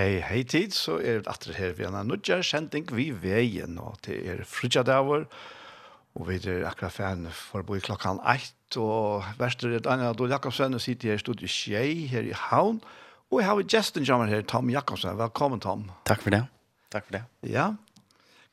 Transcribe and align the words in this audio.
Hei, 0.00 0.20
hei 0.24 0.44
tid, 0.48 0.72
så 0.72 0.94
er 0.96 1.18
det 1.20 1.28
atter 1.28 1.52
her 1.58 1.74
vi 1.76 1.84
har 1.84 2.04
nødja 2.08 2.38
kjenting 2.46 2.86
vi 2.96 3.10
veien, 3.12 3.74
og 3.76 3.98
det 4.06 4.14
er 4.32 4.38
frutja 4.48 4.80
og 4.80 6.22
vi 6.24 6.38
er 6.38 6.62
akkurat 6.64 6.94
færen 6.94 7.26
for 7.28 7.60
å 7.60 7.66
bo 7.68 7.76
i 7.76 7.82
klokkan 7.84 8.16
eit, 8.24 8.78
og 8.80 9.26
verster 9.36 9.74
er 9.76 9.82
Daniel 9.84 10.14
Adol 10.14 10.32
Jakobsen, 10.32 10.72
og 10.72 10.80
sitter 10.80 11.10
her 11.10 11.20
i 11.20 11.20
studiet 11.20 11.52
Skjei 11.52 12.06
her 12.08 12.24
i 12.24 12.32
Havn, 12.32 12.80
og 13.28 13.42
jeg 13.42 13.48
har 13.50 13.60
gesten 13.74 14.08
jammer 14.08 14.32
her, 14.32 14.40
Tom 14.48 14.72
Jakobsen, 14.72 15.20
velkommen 15.20 15.60
Tom. 15.60 15.84
Takk 16.08 16.24
for 16.24 16.32
det, 16.32 16.46
takk 16.88 17.10
for 17.10 17.18
det. 17.18 17.22
Ja, 17.52 17.68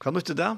hva 0.04 0.16
nytt 0.17 0.34
er 0.36 0.42
det? 0.42 0.52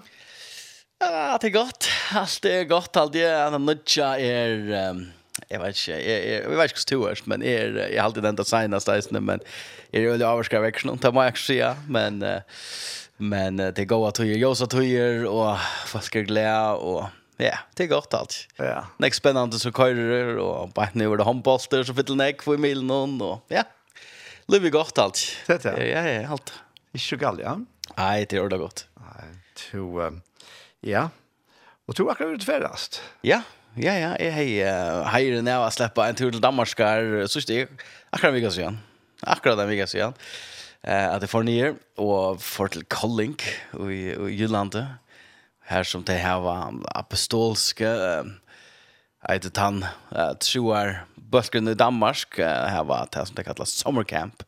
Ja, 1.06 1.38
det 1.38 1.52
er 1.52 1.58
godt, 1.59 1.92
alt 2.18 2.50
er 2.50 2.66
godt, 2.66 2.98
alt 2.98 3.22
er 3.22 3.59
nødja 3.62 4.16
er... 4.18 4.90
Um 4.90 5.08
jag 5.50 5.59
vet 5.59 5.67
inte. 5.67 5.92
Jag 5.92 6.44
jag 6.44 6.58
vet 6.58 6.72
inte 6.72 6.95
hur 6.95 7.09
det 7.09 7.25
men 7.25 7.44
är 7.44 7.89
jag 7.94 8.02
har 8.02 8.05
alltid 8.05 8.24
den 8.24 8.35
där 8.35 8.44
signas 8.44 8.85
där 8.85 9.19
men 9.19 9.40
är 9.91 10.01
det 10.01 10.09
väl 10.09 10.24
avskriva 10.24 10.68
action 10.68 10.97
ta 10.97 11.12
mig 11.12 11.29
också 11.29 11.53
ja 11.53 11.75
men 11.88 12.25
men 13.18 13.57
det 13.57 13.85
går 13.85 14.07
att 14.07 14.19
ju 14.19 14.38
jag 14.38 14.57
så 14.57 14.63
att 14.63 14.74
ju 14.74 15.28
och 15.28 15.57
fast 15.85 16.09
glä 16.09 16.72
och 16.72 17.06
Ja, 17.40 17.56
det 17.78 17.85
er 17.85 17.88
godt 17.88 18.13
alt. 18.13 18.34
Ja. 18.59 18.81
Nek 19.00 19.16
spennende 19.16 19.59
så 19.59 19.72
køyrer, 19.72 20.35
og 20.44 20.74
bare 20.75 20.91
nu 20.94 21.06
er 21.07 21.22
det 21.22 21.25
handbollster 21.25 21.85
så 21.88 21.94
fick 21.95 22.09
näck 22.12 22.41
för 22.44 22.57
milen 22.59 22.88
noen, 22.88 23.22
og 23.22 23.40
ja. 23.50 23.63
Lever 24.50 24.69
godt 24.69 25.00
alt. 25.00 25.22
Det 25.47 25.66
er 25.66 25.78
det. 25.78 25.88
ja. 25.88 26.03
Ja, 26.03 26.31
alt. 26.31 26.51
Ikke 26.94 27.06
så 27.06 27.16
galt, 27.16 27.40
ja. 27.40 27.56
Nei, 27.95 28.25
det 28.25 28.38
är 28.38 28.50
det 28.50 28.57
godt. 28.59 28.88
Nei, 29.00 29.40
to 29.56 30.12
ja. 30.84 31.09
Og 31.88 31.95
to 31.95 32.09
akkurat 32.09 32.50
att 32.50 32.91
det. 32.91 33.01
Ja. 33.22 33.41
Ja, 33.78 33.94
ja, 33.94 34.13
jeg 34.18 34.34
hei 34.34 34.47
heier 35.13 35.44
når 35.46 35.62
å 35.62 35.74
slippe 35.74 36.02
en 36.09 36.18
tur 36.18 36.31
til 36.34 36.41
Danmark 36.41 36.72
så 36.74 37.41
ikke 37.44 37.68
akkurat 38.09 38.31
en 38.31 38.38
vik 38.40 38.47
siden. 38.52 38.80
Akkurat 39.22 39.62
en 39.62 39.69
vik 39.69 39.84
siden. 39.88 40.16
Eh, 40.81 41.06
at 41.13 41.22
jeg 41.22 41.30
får 41.30 41.46
nye 41.46 41.69
og 42.02 42.41
får 42.41 42.74
til 42.74 42.85
Kolling 42.90 43.35
i, 43.78 44.09
i 44.09 44.34
Jyllandet. 44.40 44.88
Her 45.69 45.85
som 45.85 46.02
det 46.03 46.18
her 46.18 46.40
var 46.41 46.74
apostolske 46.97 47.85
Jeg 47.85 49.35
heter 49.35 49.52
Tan, 49.53 49.84
troer 50.41 51.03
bøtgren 51.30 51.69
i 51.69 51.78
Danmark. 51.78 52.40
Her 52.40 52.88
var 52.90 53.12
det 53.13 53.28
som 53.28 53.38
det 53.38 53.46
kallet 53.46 53.69
sommercamp. 53.69 54.41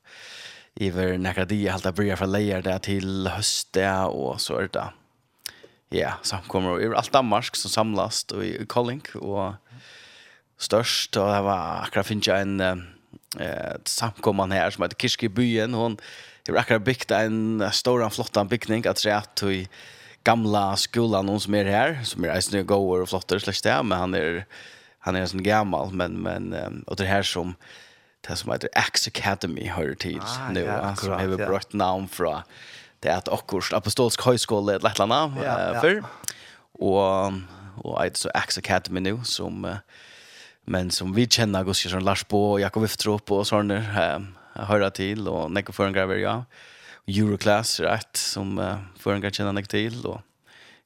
Iver 0.82 1.20
nekker 1.20 1.46
de 1.46 1.68
halte 1.68 1.92
bryr 1.94 2.18
fra 2.18 2.26
leier 2.26 2.64
det 2.66 2.80
til 2.88 3.28
høstet, 3.30 4.10
og 4.10 4.40
så 4.42 4.64
er 4.64 4.72
det 4.72 4.88
Ja, 5.92 6.16
samkommer 6.24 6.78
over 6.78 6.96
alt 6.96 7.12
Danmark 7.14 7.58
som 7.60 7.72
samlast 7.72 8.32
og 8.32 8.46
i 8.48 8.54
Kolling 8.72 9.04
og 9.20 9.58
størst 10.62 11.18
og 11.20 11.28
det 11.34 11.42
var 11.44 11.86
akkurat 11.86 12.08
finnes 12.08 12.30
jeg 12.30 12.46
en 12.46 12.62
eh, 12.64 13.74
samkommer 13.90 14.54
her 14.56 14.72
som 14.72 14.86
heter 14.86 15.00
Kirske 15.02 15.28
byen 15.28 15.76
hon 15.76 15.98
har 16.48 16.62
akkurat 16.64 16.86
bygd 16.86 17.12
en 17.18 17.66
stor 17.76 18.06
og 18.06 18.14
flott 18.16 18.40
bygning 18.50 18.88
at 18.88 19.04
det 19.04 19.12
er 19.12 19.52
i 19.52 19.68
gamla 20.24 20.78
skolan 20.78 21.28
hon 21.28 21.44
som 21.44 21.60
er 21.60 21.68
her 21.68 21.98
som 22.08 22.24
er 22.24 22.38
eisende 22.38 22.64
gåer 22.64 23.04
og 23.04 23.12
flottere 23.12 23.44
slags 23.44 23.64
det 23.66 23.78
men 23.84 23.98
han 23.98 24.16
er 24.16 24.44
han 25.04 25.18
er 25.18 25.26
sånn 25.28 25.44
gammal 25.44 25.92
men, 25.92 26.22
men 26.24 26.54
og 26.88 26.98
det 26.98 27.08
er 27.10 27.18
her 27.18 27.28
som 27.28 27.58
det 28.22 28.38
som 28.38 28.52
heter 28.54 28.70
Axe 28.78 29.10
Academy 29.10 29.68
hører 29.74 29.98
til 29.98 30.22
ah, 30.22 30.52
nu 30.54 30.62
ja, 30.62 30.78
akkurat, 30.92 31.04
som 31.04 31.18
har 31.18 31.48
brøtt 31.50 31.74
navn 31.74 32.08
fra 32.08 32.44
det 33.04 33.12
er 33.12 33.18
att 33.18 33.30
akkurat 33.32 33.74
apostolsk 33.74 34.22
høyskole 34.22 34.76
et 34.76 34.84
eller 34.84 35.02
annet 35.02 35.44
ja, 35.44 35.80
för 35.82 36.04
Og, 36.82 37.34
og 37.84 38.06
et 38.06 38.18
så 38.18 38.30
Axe 38.34 38.58
Academy 38.58 39.00
nå, 39.00 39.24
som 39.24 39.66
men 40.66 40.92
som 40.92 41.16
vi 41.16 41.26
kjenner, 41.26 41.64
gos 41.64 41.86
Larsson 41.86 42.04
Lars 42.04 42.24
på 42.24 42.60
Jakob 42.60 42.84
Iftrop 42.84 43.32
och 43.32 43.48
sånne 43.48 43.78
eh 43.78 44.90
til, 44.90 45.28
og 45.28 45.44
och 45.44 45.52
Nico 45.52 45.72
Förngräver 45.72 46.16
ja. 46.16 46.44
Euroclass 47.08 47.80
rätt 47.80 48.18
som 48.18 48.58
förngräver 49.00 49.30
kjenner 49.30 49.52
nekker 49.52 49.70
til, 49.70 50.06
og 50.06 50.22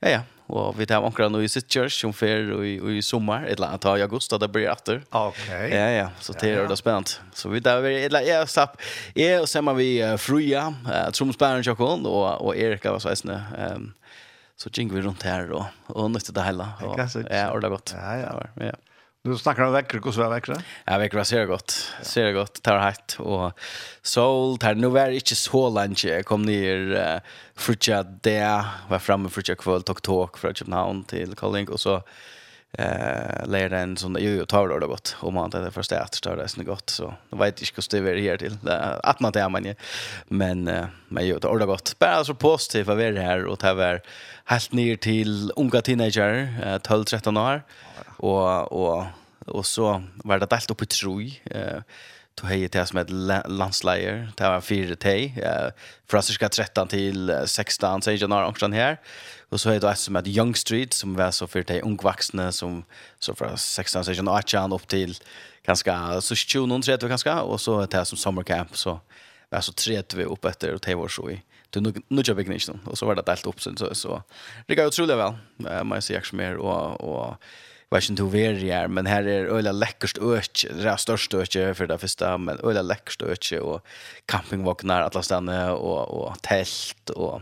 ja 0.02 0.10
ja 0.10 0.22
och 0.48 0.80
vi 0.80 0.86
tar 0.86 1.02
omkring 1.02 1.32
nu 1.32 1.44
i 1.44 1.50
sitt 1.50 1.74
church 1.74 2.02
som 2.02 2.14
fer 2.14 2.52
og 2.54 2.66
i, 2.66 2.98
i 2.98 3.02
sommar 3.02 3.46
ett 3.46 3.60
land 3.60 3.82
tar 3.82 3.98
i 3.98 4.02
augusti 4.02 4.38
där 4.38 4.48
blir 4.48 4.72
åter. 4.72 5.02
Okej. 5.10 5.70
Ja 5.74 5.90
ja, 5.90 6.10
så 6.20 6.34
det 6.34 6.50
är 6.50 6.68
det 6.68 6.78
spänt. 6.78 7.22
Så 7.34 7.50
vi 7.50 7.60
där 7.60 7.82
vi 7.82 8.06
ett 8.06 8.28
ja 8.28 8.46
stopp. 8.46 8.82
Ja 9.14 9.42
och 9.42 9.50
sen 9.50 9.68
har 9.68 9.74
vi 9.74 10.04
uh, 10.04 10.18
Fruja, 10.18 10.74
uh, 10.86 11.12
som 11.12 11.34
spänner 11.34 11.82
och 12.08 12.42
och 12.46 12.56
Erika 12.56 12.92
var 12.92 13.00
så. 13.00 13.10
Ehm 13.10 13.42
um, 13.76 13.94
så 14.58 14.70
gick 14.74 14.92
vi 14.92 15.02
runt 15.02 15.24
här 15.24 15.48
då 15.48 15.66
och 15.88 16.12
nytte 16.12 16.32
det 16.32 16.44
hela. 16.44 16.70
Och, 16.82 17.00
ja, 17.30 17.52
och 17.52 17.62
det 17.62 17.70
gott. 17.70 17.96
Ja 17.98 18.18
ja. 18.18 18.66
ja. 18.66 18.72
Du 19.26 19.38
snackar 19.38 19.64
om 19.64 19.74
veckor, 19.74 20.02
hur 20.04 20.24
var 20.24 20.30
veckor? 20.30 20.56
Ja, 20.86 20.98
veckor 20.98 21.18
var 21.18 21.24
ser 21.24 21.46
gott. 21.46 21.94
Ser 22.02 22.34
gott, 22.34 22.62
tar 22.62 22.78
hett 22.80 23.16
och 23.20 23.60
sol, 24.02 24.58
tar 24.58 24.76
nu 24.76 24.88
var 24.88 25.10
inte 25.10 25.36
så 25.36 25.70
länge. 25.70 25.96
Jag 26.04 26.26
kom 26.26 26.42
ner 26.42 26.78
uh, 26.78 27.22
frutja 27.56 28.04
där, 28.04 28.64
var 28.90 29.00
framme 29.00 29.30
frutja 29.30 29.56
kväll, 29.56 29.84
tog 29.84 30.02
tåg 30.02 30.38
från 30.38 30.54
Köpenhamn 30.54 31.04
till 31.04 31.36
Kolling 31.36 31.70
och 31.70 31.80
så 31.80 32.04
eh 32.78 33.48
lägger 33.48 33.70
den 33.70 33.98
sån 33.98 34.18
jo 34.20 34.32
jo 34.40 34.46
tar 34.46 34.80
det 34.80 34.88
gott 34.88 35.16
om 35.20 35.34
man 35.34 35.50
det 35.50 35.72
första 35.72 36.00
att 36.00 36.16
stör 36.16 36.38
det 36.38 36.48
snyggt 36.48 36.70
gott 36.70 36.90
så 36.90 37.14
då 37.30 37.38
vet 37.38 37.62
inte 37.62 37.98
hur 37.98 38.16
det 38.16 38.22
är 38.22 38.30
här 38.30 38.38
till 38.38 38.58
att 39.04 39.20
man 39.20 39.32
det 39.32 39.50
man 39.50 39.76
men 40.28 40.64
men 41.08 41.28
jo 41.28 41.40
tar 41.40 41.60
det 41.60 41.66
gott 41.66 41.96
bara 42.00 42.24
så 42.24 42.34
positivt 42.34 42.90
att 42.90 42.98
vara 42.98 43.22
här 43.22 43.46
och 43.46 43.60
ta 43.60 43.74
vara 43.74 44.00
helt 44.46 44.72
ner 44.72 44.96
till 44.96 45.52
unga 45.56 45.82
teenager 45.82 46.80
12 46.80 47.04
13 47.04 47.38
år 47.38 47.62
och 48.18 48.72
och 48.72 49.06
Och 49.46 49.66
så 49.66 50.04
var 50.16 50.40
det 50.40 50.46
delt 50.50 50.72
upp 50.72 50.82
i 50.82 50.86
troj. 50.86 51.42
Eh, 51.46 51.82
tog 52.36 52.50
hej 52.50 52.70
till 52.70 52.86
som 52.86 52.98
ett 52.98 53.10
landsleier. 53.50 54.32
Det 54.38 54.44
var 54.44 54.62
fire 54.62 54.96
tei. 54.96 55.34
Eh, 55.38 55.72
fra 56.08 56.22
cirka 56.22 56.50
13 56.50 56.88
till 56.88 57.44
16, 57.46 58.02
säger 58.02 58.22
jag 58.22 58.30
några 58.30 58.48
omkring 58.48 58.74
här. 58.74 58.98
Och 59.50 59.62
så 59.62 59.70
er 59.72 59.80
det 59.80 59.90
et 59.90 60.00
som 60.00 60.16
heter 60.16 60.30
Young 60.30 60.56
Street 60.56 60.94
som 60.94 61.16
var 61.16 61.32
så 61.32 61.48
fire 61.48 61.64
tei 61.64 61.82
ungvaksne, 61.82 62.52
som 62.52 62.84
så 63.20 63.36
från 63.36 63.58
16, 63.58 64.06
säger 64.06 64.24
jag 64.24 64.28
18 64.28 64.74
upp 64.74 64.88
till 64.88 65.18
ganske, 65.66 66.22
så 66.22 66.36
20, 66.36 66.82
30 66.82 67.08
ganske. 67.08 67.34
Och 67.34 67.62
så 67.62 67.82
er 67.82 67.88
det 67.88 68.06
som 68.06 68.18
sommercamp 68.18 68.78
så 68.78 69.00
var 69.50 69.62
så 69.62 69.74
30 69.74 70.26
opp 70.26 70.46
etter, 70.46 70.74
og 70.74 70.82
tej 70.82 70.96
var 70.96 71.08
så 71.08 71.30
i 71.30 71.42
det 71.74 71.82
nu 71.82 71.94
nu 72.10 72.22
jag 72.26 72.36
vet 72.36 72.48
inte 72.48 72.80
och 72.86 72.98
så 72.98 73.06
var 73.06 73.16
det 73.16 73.26
delt 73.26 73.46
upp 73.46 73.62
så 73.62 73.96
så 73.96 74.22
det 74.68 74.76
går 74.76 74.86
otroligt 74.86 75.18
väl. 75.18 75.34
Man 75.84 76.02
ser 76.02 76.18
också 76.18 76.36
mer 76.36 76.58
och 76.58 77.02
och 77.02 77.36
Jag 77.90 77.98
vet 77.98 78.10
inte 78.10 78.24
hur 78.24 78.30
vi 78.30 78.72
är, 78.72 78.88
men 78.88 79.06
här 79.06 79.28
är 79.28 79.46
öliga 79.46 79.72
läckerst 79.72 80.18
öch, 80.18 80.66
det 80.70 80.90
är 80.90 80.98
störst 80.98 81.34
öch 81.34 81.52
för 81.52 81.88
det 81.88 81.98
första, 81.98 82.38
men 82.38 82.60
öliga 82.64 82.82
läckerst 82.82 83.22
öch 83.22 83.54
och 83.62 83.86
campingvagnar, 84.26 85.02
alla 85.02 85.22
stanna 85.22 85.74
och, 85.74 86.28
och 86.28 86.42
tält 86.42 87.10
och 87.10 87.42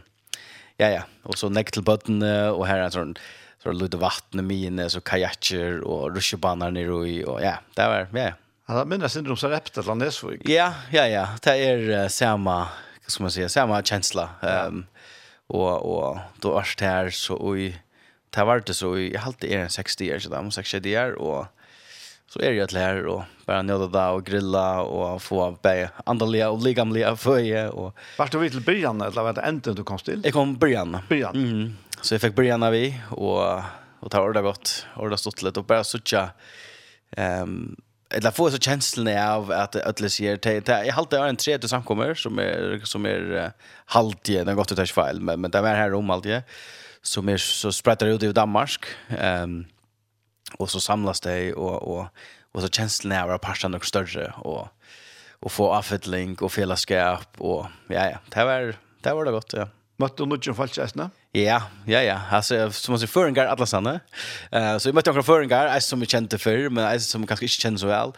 ja, 0.77 0.89
ja, 0.89 1.03
och 1.23 1.37
så 1.37 1.49
näck 1.49 1.71
till 1.71 1.83
bötten 1.83 2.21
och 2.51 2.67
här 2.67 2.77
är 2.77 2.83
en 2.83 2.91
sån 2.91 3.15
så 3.63 3.71
lite 3.71 3.97
vatten 3.97 4.39
i 4.39 4.43
mine, 4.43 4.89
så 4.89 5.01
kajakker 5.01 5.81
och 5.81 6.15
ruschebanar 6.15 6.71
nere 6.71 7.09
i 7.09 7.25
och 7.25 7.41
ja, 7.41 7.59
det 7.75 7.87
var, 7.87 8.07
ja, 8.13 8.19
ja. 8.19 8.33
Han 8.65 8.89
minns 8.89 9.13
synd 9.13 9.27
om 9.27 9.37
så 9.37 9.49
rept 9.49 9.77
att 9.77 9.85
Landesvik. 9.85 10.49
Ja, 10.49 10.73
ja, 10.91 11.07
ja. 11.07 11.27
Det 11.43 11.51
är 11.51 12.07
samma, 12.07 12.57
vad 13.01 13.11
ska 13.11 13.23
man 13.23 13.31
säga, 13.31 13.49
samma 13.49 13.83
känsla. 13.83 14.29
Um, 14.67 14.85
och 15.47 15.97
och 15.97 16.17
då 16.39 16.57
är 16.57 16.75
det 16.77 16.85
här 16.85 17.09
så 17.09 17.37
oj 17.39 17.83
det 18.35 18.45
var 18.45 18.63
det 18.65 18.75
så, 18.75 18.95
jeg 18.97 19.21
halte 19.21 19.49
er 19.49 19.67
en 19.67 19.73
60 19.73 20.01
år, 20.09 20.23
så 20.23 20.31
da, 20.31 20.41
om 20.41 20.51
60 20.51 20.87
år, 20.97 21.17
og 21.21 21.45
så 22.33 22.41
er 22.41 22.55
jeg 22.57 22.71
til 22.71 22.81
her, 22.81 23.03
og 23.11 23.45
bare 23.45 23.65
nødde 23.65 23.91
da, 23.93 24.07
og 24.15 24.25
grilla, 24.25 24.81
og 24.81 25.21
få 25.21 25.51
be 25.61 25.89
andelige 26.09 26.49
og 26.49 26.63
ligamlige 26.65 27.13
føje, 27.17 27.67
og... 27.69 27.93
Var 28.17 28.33
du 28.33 28.39
vi 28.41 28.49
til 28.49 28.65
byrjan, 28.65 29.01
eller 29.05 29.29
var 29.29 29.37
det 29.37 29.45
enten 29.47 29.77
du 29.77 29.83
kom 29.85 30.01
til? 30.01 30.23
Jeg 30.25 30.33
kom 30.33 30.57
byrjan. 30.59 30.97
Byrjan? 31.09 31.37
Mm. 31.37 31.97
Så 32.01 32.15
jeg 32.15 32.25
fikk 32.25 32.37
byrjan 32.39 32.65
av 32.65 32.73
vi, 32.73 32.87
og, 33.11 33.39
og 34.01 34.09
det 34.09 34.19
var 34.19 34.29
ordet 34.29 34.45
godt, 34.49 34.75
ordet 34.97 35.21
stått 35.21 35.45
litt, 35.45 35.61
og 35.61 35.69
bare 35.69 35.85
suttja, 35.87 36.31
um, 37.17 37.75
eller 38.13 38.31
få 38.31 38.51
så 38.51 38.57
känslan 38.57 39.17
av 39.17 39.51
att 39.51 39.75
alla 39.75 40.09
ser 40.09 40.37
det 40.37 40.85
jag 40.85 40.93
har 40.93 41.13
är 41.13 41.27
en 41.27 41.35
tredje 41.35 41.67
samkommer 41.69 42.13
som 42.13 42.39
är 42.39 42.81
som 42.83 43.05
är 43.05 43.51
halvtid 43.85 44.45
den 44.45 44.55
gott 44.55 44.71
ut 44.71 44.77
här 44.77 44.85
fel 44.85 45.19
men 45.19 45.41
men 45.41 45.51
det 45.51 45.57
är 45.57 45.75
här 45.75 45.93
om 45.93 46.09
alltid 46.09 46.41
som 47.03 47.29
är 47.29 47.37
så 47.37 47.71
sprättar 47.71 48.07
ut 48.07 48.23
i 48.23 48.31
Danmark 48.31 48.85
ehm 49.09 49.43
um, 49.43 49.65
och 50.57 50.69
så 50.69 50.79
samlas 50.79 51.21
det 51.21 51.53
och 51.53 51.83
och 51.83 52.07
och 52.51 52.61
så 52.61 52.67
känslan 52.67 53.11
är 53.11 53.33
att 53.33 53.41
passa 53.41 53.67
något 53.67 53.85
större 53.85 54.33
och 54.37 54.67
och 55.39 55.51
få 55.51 55.73
avfälling 55.73 56.37
och 56.41 56.51
fällskap 56.51 57.35
och 57.37 57.65
ja 57.87 58.09
ja 58.09 58.19
det 58.29 58.45
var 58.45 58.75
det 59.01 59.13
var 59.13 59.25
det 59.25 59.31
gott 59.31 59.53
ja. 59.53 59.67
Matt 59.97 60.17
du 60.17 60.25
Nutchen 60.25 60.55
fallt 60.55 60.77
ästna. 60.77 61.09
Ja, 61.35 61.61
ja, 61.85 62.01
ja. 62.01 62.19
Alltså 62.31 62.71
som 62.71 62.91
man 62.91 62.99
säger 62.99 63.07
föringar 63.07 63.45
alla 63.45 63.65
sanna. 63.65 63.99
Eh 64.51 64.77
så 64.77 64.89
vi 64.89 64.93
mötte 64.93 65.09
några 65.09 65.23
föringar, 65.23 65.65
är 65.65 65.79
som 65.79 65.99
vi 65.99 66.05
kände 66.05 66.37
förr, 66.37 66.69
men 66.69 66.85
är 66.85 66.99
som 66.99 67.27
kanske 67.27 67.45
inte 67.45 67.55
känns 67.55 67.81
så 67.81 67.87
väl. 67.87 68.11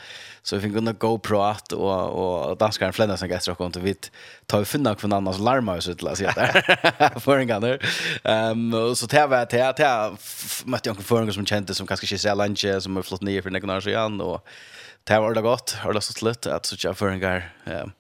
Så 0.44 0.56
vi 0.56 0.62
fick 0.62 0.74
kunna 0.74 0.94
go 0.94 1.20
prat 1.20 1.72
och 1.72 2.10
och 2.10 2.58
danskar 2.58 2.92
flända 2.92 3.18
sen 3.18 3.30
gäster 3.30 3.52
och 3.52 3.58
kom 3.58 3.72
till 3.72 3.82
vit 3.82 4.12
ta 4.46 4.60
vi 4.60 4.66
finna 4.66 4.96
kvar 4.96 5.14
annars 5.14 5.40
larma 5.40 5.78
oss 5.78 5.88
ut 5.88 6.02
läs 6.02 6.20
där. 6.20 7.20
Föringar 7.20 7.60
där. 7.60 7.80
Ehm 8.24 8.74
och 8.74 8.98
så 8.98 9.06
där 9.06 9.28
var 9.28 9.38
att 9.38 9.80
jag 9.80 10.18
mötte 10.66 10.90
några 10.90 11.02
föringar 11.02 11.34
som 11.34 11.46
kände 11.46 11.74
som 11.74 11.88
kanske 11.88 12.06
inte 12.06 12.18
ser 12.18 12.36
lunch 12.36 12.66
som 12.84 12.96
har 12.96 13.04
flott 13.04 13.22
ner 13.22 13.42
för 13.42 13.50
några 13.50 13.78
år 13.78 13.82
sedan 13.82 14.22
och 14.22 14.46
det 15.04 15.20
var 15.20 15.34
det 15.34 15.42
gott, 15.42 15.72
har 15.72 15.94
det 15.94 16.02
så 16.02 16.26
lätt 16.26 16.48
att 16.48 16.66
så 16.66 16.76
jag 16.80 16.98
föringar 16.98 17.54
ehm 17.66 17.92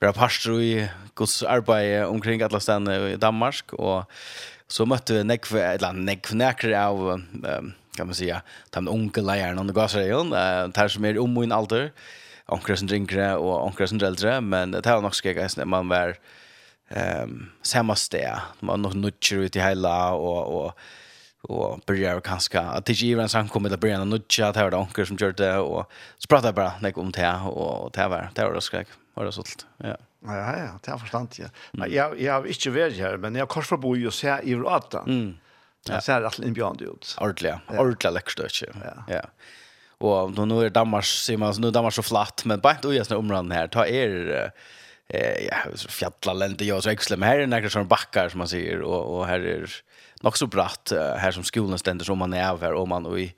Vi 0.00 0.06
har 0.06 0.12
pastor 0.12 0.62
i 0.62 0.88
Guds 1.14 1.42
arbeid 1.42 2.04
omkring 2.04 2.42
alle 2.42 2.60
stedene 2.60 3.10
i 3.10 3.16
Danmark, 3.16 3.72
og 3.72 4.04
så 4.68 4.86
møtte 4.88 5.16
vi 5.16 5.24
nekv, 5.24 5.56
eller 5.56 5.92
nekv 5.96 6.34
nekr 6.36 6.74
av, 6.76 7.00
um, 7.16 7.72
kan 7.96 8.06
man 8.06 8.14
säga, 8.14 8.42
de 8.70 8.88
unge 8.88 9.22
lejarna 9.22 9.60
under 9.60 9.74
gasregion, 9.74 10.32
uh, 10.32 10.68
där 10.68 10.88
som 10.88 11.04
er 11.04 11.18
om 11.18 11.38
och 11.38 11.52
alder, 11.52 11.92
onkrar 12.46 12.76
som 12.76 12.88
drinkere 12.88 13.36
och 13.36 13.66
onkrar 13.66 13.86
som 13.86 14.00
äldre, 14.00 14.40
men 14.40 14.70
det 14.70 14.86
var 14.86 15.02
nog 15.02 15.14
skräck 15.14 15.56
man 15.66 15.88
var 15.88 16.16
um, 16.90 17.50
samma 17.62 17.94
sted, 17.94 18.38
man 18.60 18.82
nog 18.82 18.94
nutcher 18.94 19.36
ut 19.36 19.56
i 19.56 19.60
hela 19.60 20.12
och, 20.12 20.64
och 20.64 20.78
och 21.42 21.80
börjar 21.86 22.20
kanske 22.20 22.60
att 22.60 22.84
det 22.86 22.92
ger 22.92 23.18
en 23.18 23.28
sån 23.28 23.48
kommer 23.48 23.70
det 23.70 23.76
börjar 23.76 24.00
en 24.00 24.10
nudja 24.10 24.48
att 24.48 24.56
var 24.56 24.74
onkel 24.74 25.06
som 25.06 25.16
gjorde 25.16 25.44
det 25.44 25.58
och 25.58 25.90
så 26.18 26.26
pratar 26.26 26.52
bara 26.52 26.72
nek 26.80 26.98
om 26.98 27.12
det 27.12 27.34
och 27.34 27.90
det 27.92 28.08
var 28.08 28.30
det 28.34 28.44
var 28.44 28.54
det 28.54 28.60
skräck 28.60 28.88
var 29.14 29.24
det 29.24 29.32
sålt 29.32 29.66
ja. 29.76 29.96
Ja, 30.26 30.48
ja, 30.58 30.70
det 30.82 30.90
har 30.90 30.98
forstand, 30.98 31.36
ja. 31.38 31.48
Mm. 31.72 31.82
Nei, 31.82 31.88
jeg, 31.94 32.16
jeg 32.24 32.32
har 32.32 32.48
ikke 32.50 32.72
vært 32.74 32.96
her, 32.98 33.20
men 33.22 33.38
jeg 33.38 33.44
har 33.44 33.52
kors 33.52 33.68
for 33.70 33.80
bo 33.82 33.94
i 33.94 34.06
og 34.08 34.14
se 34.16 34.32
i 34.42 34.56
Rata. 34.58 35.04
Mm. 35.06 35.36
Ja. 35.86 35.94
Jeg 35.94 36.04
ser 36.08 36.26
alt 36.26 36.40
innbjørende 36.42 36.90
ut. 36.90 37.12
Ordentlig, 37.22 37.52
ja. 37.54 37.60
Ordentlig 37.78 38.12
lekkerstøtje. 38.16 38.72
Ja. 38.82 38.96
ja. 39.12 39.22
Og 40.04 40.34
nå, 40.34 40.44
nå 40.50 40.58
er 40.62 40.74
Danmark, 40.74 41.06
sier 41.06 41.38
man, 41.40 41.54
nå 41.58 41.70
er 41.70 41.76
Danmark 41.76 41.96
så 41.96 42.04
flatt, 42.06 42.44
men 42.50 42.62
bare 42.62 42.80
ikke 42.80 42.92
ugjøsne 42.92 43.18
områden 43.18 43.54
her. 43.54 43.70
Ta 43.72 43.86
er, 43.86 44.18
eh, 45.14 45.46
ja, 45.46 45.62
fjallaland, 45.74 46.60
ja, 46.66 46.80
så 46.82 46.92
eksle, 46.92 47.18
men 47.18 47.30
her 47.30 47.44
er 47.44 47.50
nekker 47.50 47.72
sånne 47.72 47.90
bakkar, 47.90 48.30
som 48.34 48.42
man 48.42 48.50
sier, 48.50 48.82
og, 48.86 48.98
og 48.98 49.22
her 49.30 49.46
er 49.54 49.78
nok 50.26 50.38
så 50.38 50.50
bratt, 50.50 50.92
her 50.94 51.34
som 51.34 51.46
skolen 51.46 51.78
stender, 51.78 52.06
som 52.06 52.18
man 52.18 52.34
er 52.34 52.50
av 52.50 52.62
her, 52.66 52.74
og 52.74 52.90
man 52.90 53.06
og 53.06 53.20
i, 53.22 53.30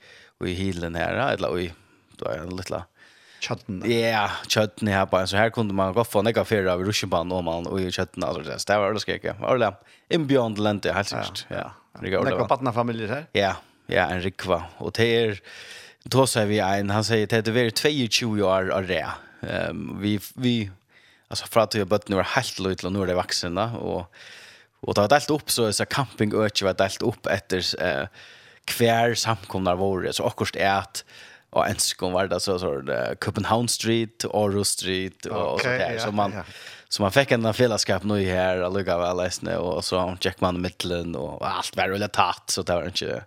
i 0.48 0.56
hilen 0.56 0.96
her, 0.96 1.20
eller 1.28 1.52
og 1.52 1.68
i, 1.68 1.68
da 2.20 2.32
er 2.32 2.46
en 2.46 2.56
liten... 2.56 2.88
Chatten. 3.40 4.00
Ja, 4.00 4.30
chatten 4.48 4.88
här 4.88 5.06
på 5.06 5.26
så 5.26 5.36
här 5.36 5.50
kunde 5.50 5.74
man 5.74 5.92
gå 5.92 6.04
från 6.04 6.24
några 6.24 6.44
fyra 6.44 6.72
av 6.72 6.84
ruschbanan 6.84 7.32
om 7.32 7.44
man 7.44 7.66
och 7.66 7.94
chatten 7.94 8.24
alltså 8.24 8.42
det 8.42 8.66
där 8.66 8.78
var 8.78 8.92
det 8.92 9.00
skrek. 9.00 9.24
Orla. 9.42 9.74
In 10.08 10.26
beyond 10.26 10.58
land 10.58 10.82
det 10.82 10.92
helt 10.92 11.12
just. 11.12 11.46
Ja. 11.48 11.70
Det 12.00 12.10
går 12.10 12.24
då. 12.24 12.56
Några 12.56 12.72
familjer 12.72 13.08
här? 13.08 13.26
Ja. 13.32 13.56
Ja, 13.86 14.02
en 14.02 14.20
rikva 14.20 14.64
och 14.76 14.92
det 14.92 15.04
är 15.04 15.40
då 16.02 16.26
säger 16.26 16.46
vi 16.46 16.58
en 16.58 16.90
han 16.90 17.04
säger 17.04 17.26
det 17.26 17.48
är 17.48 17.52
väl 17.52 18.08
22 18.10 18.46
år 18.46 18.70
av 18.70 18.86
det. 18.86 19.08
Ehm 19.42 19.98
vi 20.00 20.20
vi 20.34 20.70
alltså 21.28 21.46
för 21.46 21.60
att 21.60 21.74
jag 21.74 21.88
bött 21.88 22.08
nu 22.08 22.18
är 22.18 22.22
helt 22.22 22.58
lite 22.58 22.86
och 22.86 22.92
nu 22.92 23.02
är 23.02 23.06
det 23.06 23.14
vuxna 23.14 23.76
och 23.76 24.14
och 24.80 24.94
det 24.94 25.00
har 25.00 25.08
delt 25.08 25.30
upp 25.30 25.50
så 25.50 25.72
så 25.72 25.84
camping 25.84 26.34
öch 26.34 26.62
var 26.62 26.74
delt 26.74 27.02
upp 27.02 27.26
efter 27.26 27.82
eh 27.82 28.06
kvar 28.64 29.14
samkomnar 29.14 29.76
vore 29.76 30.12
så 30.12 30.26
akkurat 30.26 30.56
är 30.56 30.78
att 30.78 31.04
och 31.50 31.68
en 31.68 31.78
skon 31.78 32.12
var 32.12 32.26
det 32.26 32.40
så 32.40 32.58
så 32.58 32.82
Copenhagen 33.20 33.68
Street, 33.68 34.24
Aarhus 34.24 34.68
Street 34.68 35.26
och 35.26 35.54
okay, 35.54 35.78
så 35.78 35.84
där 35.84 35.92
ja, 35.92 36.04
så 36.04 36.12
man 36.12 36.32
ja. 36.32 36.42
så 36.88 37.02
man 37.02 37.12
fick 37.12 37.30
en 37.30 37.54
fällskap 37.54 38.02
nu 38.04 38.24
här 38.24 38.62
och 38.62 38.74
lugga 38.74 38.98
väl 38.98 39.16
läsne 39.16 39.56
och 39.56 39.84
så 39.84 40.16
check 40.20 40.40
man 40.40 40.60
mitten 40.60 41.16
och 41.16 41.48
allt 41.48 41.76
var 41.76 41.88
väl 41.88 42.08
tatt 42.08 42.50
så 42.50 42.62
det 42.62 42.74
var 42.74 42.84
inte 42.84 43.24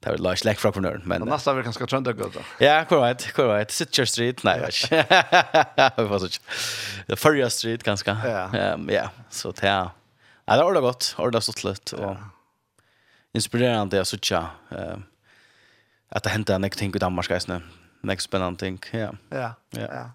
det 0.00 0.10
var 0.10 0.18
Lars 0.18 0.44
Lack 0.44 0.58
från 0.58 0.82
Nörn 0.82 1.02
men 1.04 1.22
nästan 1.22 1.56
vi 1.56 1.62
kanske 1.62 1.86
trönda 1.86 2.12
gott 2.12 2.34
då. 2.34 2.64
Ja, 2.64 2.84
korrekt, 2.84 3.32
korrekt. 3.32 3.70
Sitcher 3.70 4.04
Street, 4.04 4.42
nej. 4.44 4.70
Det 4.90 5.94
var 5.96 6.18
så. 6.18 6.28
The 7.06 7.16
Furrier 7.16 7.48
Street 7.48 7.82
ganska. 7.82 8.10
Ehm 8.12 8.90
ja, 8.90 9.10
så 9.30 9.50
det 9.50 9.68
är... 9.68 9.90
Ja, 10.44 10.56
det 10.56 10.62
var 10.62 10.74
det 10.74 10.80
gott. 10.80 11.14
Ordar 11.18 11.40
så 11.40 11.68
lite. 11.68 11.96
och 11.96 12.16
inspirerande 13.32 14.00
att 14.00 14.08
söka. 14.08 14.46
Ehm 14.70 15.02
att 16.10 16.22
det 16.22 16.30
händer 16.30 16.58
något 16.58 16.72
ting 16.72 16.94
i 16.94 16.98
Danmark 16.98 17.28
guys 17.28 17.48
nu. 17.48 17.60
Next 18.00 18.24
spännande 18.24 18.58
ting. 18.58 18.78
Ja. 18.90 19.14
Ja. 19.30 19.52
Ja. 19.70 20.10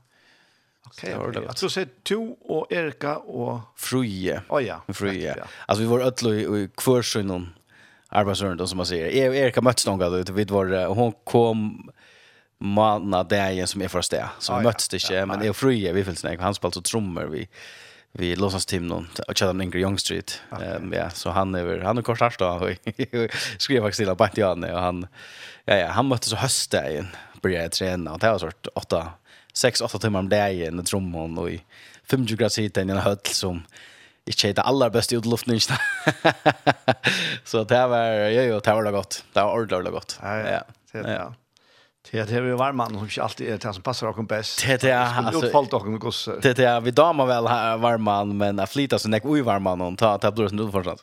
Okej. 0.85 1.17
Jag 1.33 1.55
tror 1.55 1.69
så 1.69 1.85
to 2.03 2.37
och 2.41 2.71
Erika 2.71 3.17
och 3.17 3.59
Fruje. 3.75 4.41
Oh 4.49 4.63
ja. 4.63 4.81
Fruje. 4.87 5.45
Alltså 5.65 5.81
vi 5.81 5.89
var 5.89 5.99
ödlo 5.99 6.33
i 6.33 6.69
kvarsen 6.77 7.27
någon 7.27 7.53
arbetsrund 8.09 8.69
som 8.69 8.77
man 8.77 8.85
säger. 8.85 9.33
Erika 9.33 9.61
möttes 9.61 9.85
någon 9.85 9.99
gång 9.99 10.23
då 10.23 10.33
vid 10.33 10.51
var 10.51 10.85
hon 10.85 11.13
kom 11.23 11.89
manna 12.57 13.23
dagen 13.23 13.67
som 13.67 13.81
är 13.81 13.87
första. 13.87 14.29
Så 14.39 14.57
vi 14.57 14.63
möttes 14.63 14.89
det 14.89 14.97
inte 14.97 15.25
men 15.25 15.39
det 15.39 15.47
är 15.47 15.53
Fruje 15.53 15.93
vi 15.93 16.03
fylls 16.03 16.23
när 16.23 16.37
han 16.37 16.55
spelar 16.55 16.71
så 16.71 16.81
trummor 16.81 17.23
vi 17.23 17.49
vi 18.17 18.35
låtsas 18.35 18.65
Tim 18.65 18.87
någon 18.87 19.07
och 19.27 19.37
chatta 19.37 19.53
med 19.53 19.75
Young 19.75 19.97
Street. 19.97 20.41
Ehm 20.61 20.93
ja, 20.93 21.09
så 21.09 21.29
han 21.29 21.55
är 21.55 21.79
han 21.79 21.97
är 21.97 22.01
kort 22.01 22.19
här 22.19 22.35
då. 22.39 22.69
Skrev 23.57 23.81
faktiskt 23.81 23.97
till 23.97 24.15
på 24.15 24.27
Jan 24.35 24.63
och 24.63 24.81
han 24.81 25.07
ja 25.65 25.75
ja, 25.75 25.87
han 25.87 26.07
mötte 26.07 26.29
så 26.29 26.35
höstdagen 26.35 27.07
började 27.41 27.69
träna 27.69 28.13
och 28.13 28.19
det 28.19 28.31
var 28.31 28.39
sort 28.39 28.67
8 28.75 29.07
6 29.53 29.81
8 29.81 29.99
timmar 29.99 30.19
om 30.19 30.29
dagen 30.29 30.79
och 30.79 30.85
trommon 30.85 31.37
och 31.37 31.49
i 31.49 31.63
50 32.09 32.35
grader 32.35 32.61
hit 32.61 32.77
i 32.77 32.81
en 32.81 32.89
höll 32.89 33.17
som 33.23 33.63
inte 34.25 34.53
det 34.53 34.61
allra 34.61 34.89
bästa 34.89 35.15
ut 35.15 35.25
luften 35.25 35.53
inte. 35.53 35.79
så 37.43 37.63
det 37.63 37.87
var 37.87 37.97
ja 37.97 38.41
jo, 38.43 38.59
det 38.59 38.73
var 38.73 38.83
det 38.83 38.91
gott. 38.91 39.23
Det 39.33 39.41
var 39.41 39.53
ordentligt 39.53 39.93
gott. 39.93 40.19
Ja 40.21 40.37
ja. 40.37 40.63
ja. 40.91 41.09
ja. 41.09 41.33
Det 42.11 42.19
är 42.19 42.25
det 42.25 42.41
var 42.41 42.57
varman 42.57 42.93
som 42.93 43.03
inte 43.03 43.23
alltid 43.23 43.47
är 43.47 43.57
det 43.57 43.73
som 43.73 43.83
passar 43.83 44.07
oss 44.07 44.27
bäst. 44.27 44.65
Det 44.67 44.83
är 44.83 45.17
alltså 45.17 45.45
utfallt 45.45 45.73
och 45.73 45.91
något. 45.91 46.41
Det 46.41 46.59
är 46.59 46.81
vi 46.81 46.91
damer 46.91 47.25
väl 47.25 47.47
här 47.47 47.77
varman 47.77 48.37
men 48.37 48.59
att 48.59 48.69
flyta 48.71 48.99
så 48.99 49.09
näck 49.09 49.25
oj 49.25 49.41
varman 49.41 49.81
och 49.81 49.97
ta 49.97 50.17
ta 50.17 50.31
blåsen 50.31 50.59
ut 50.59 50.71
förstås. 50.71 50.99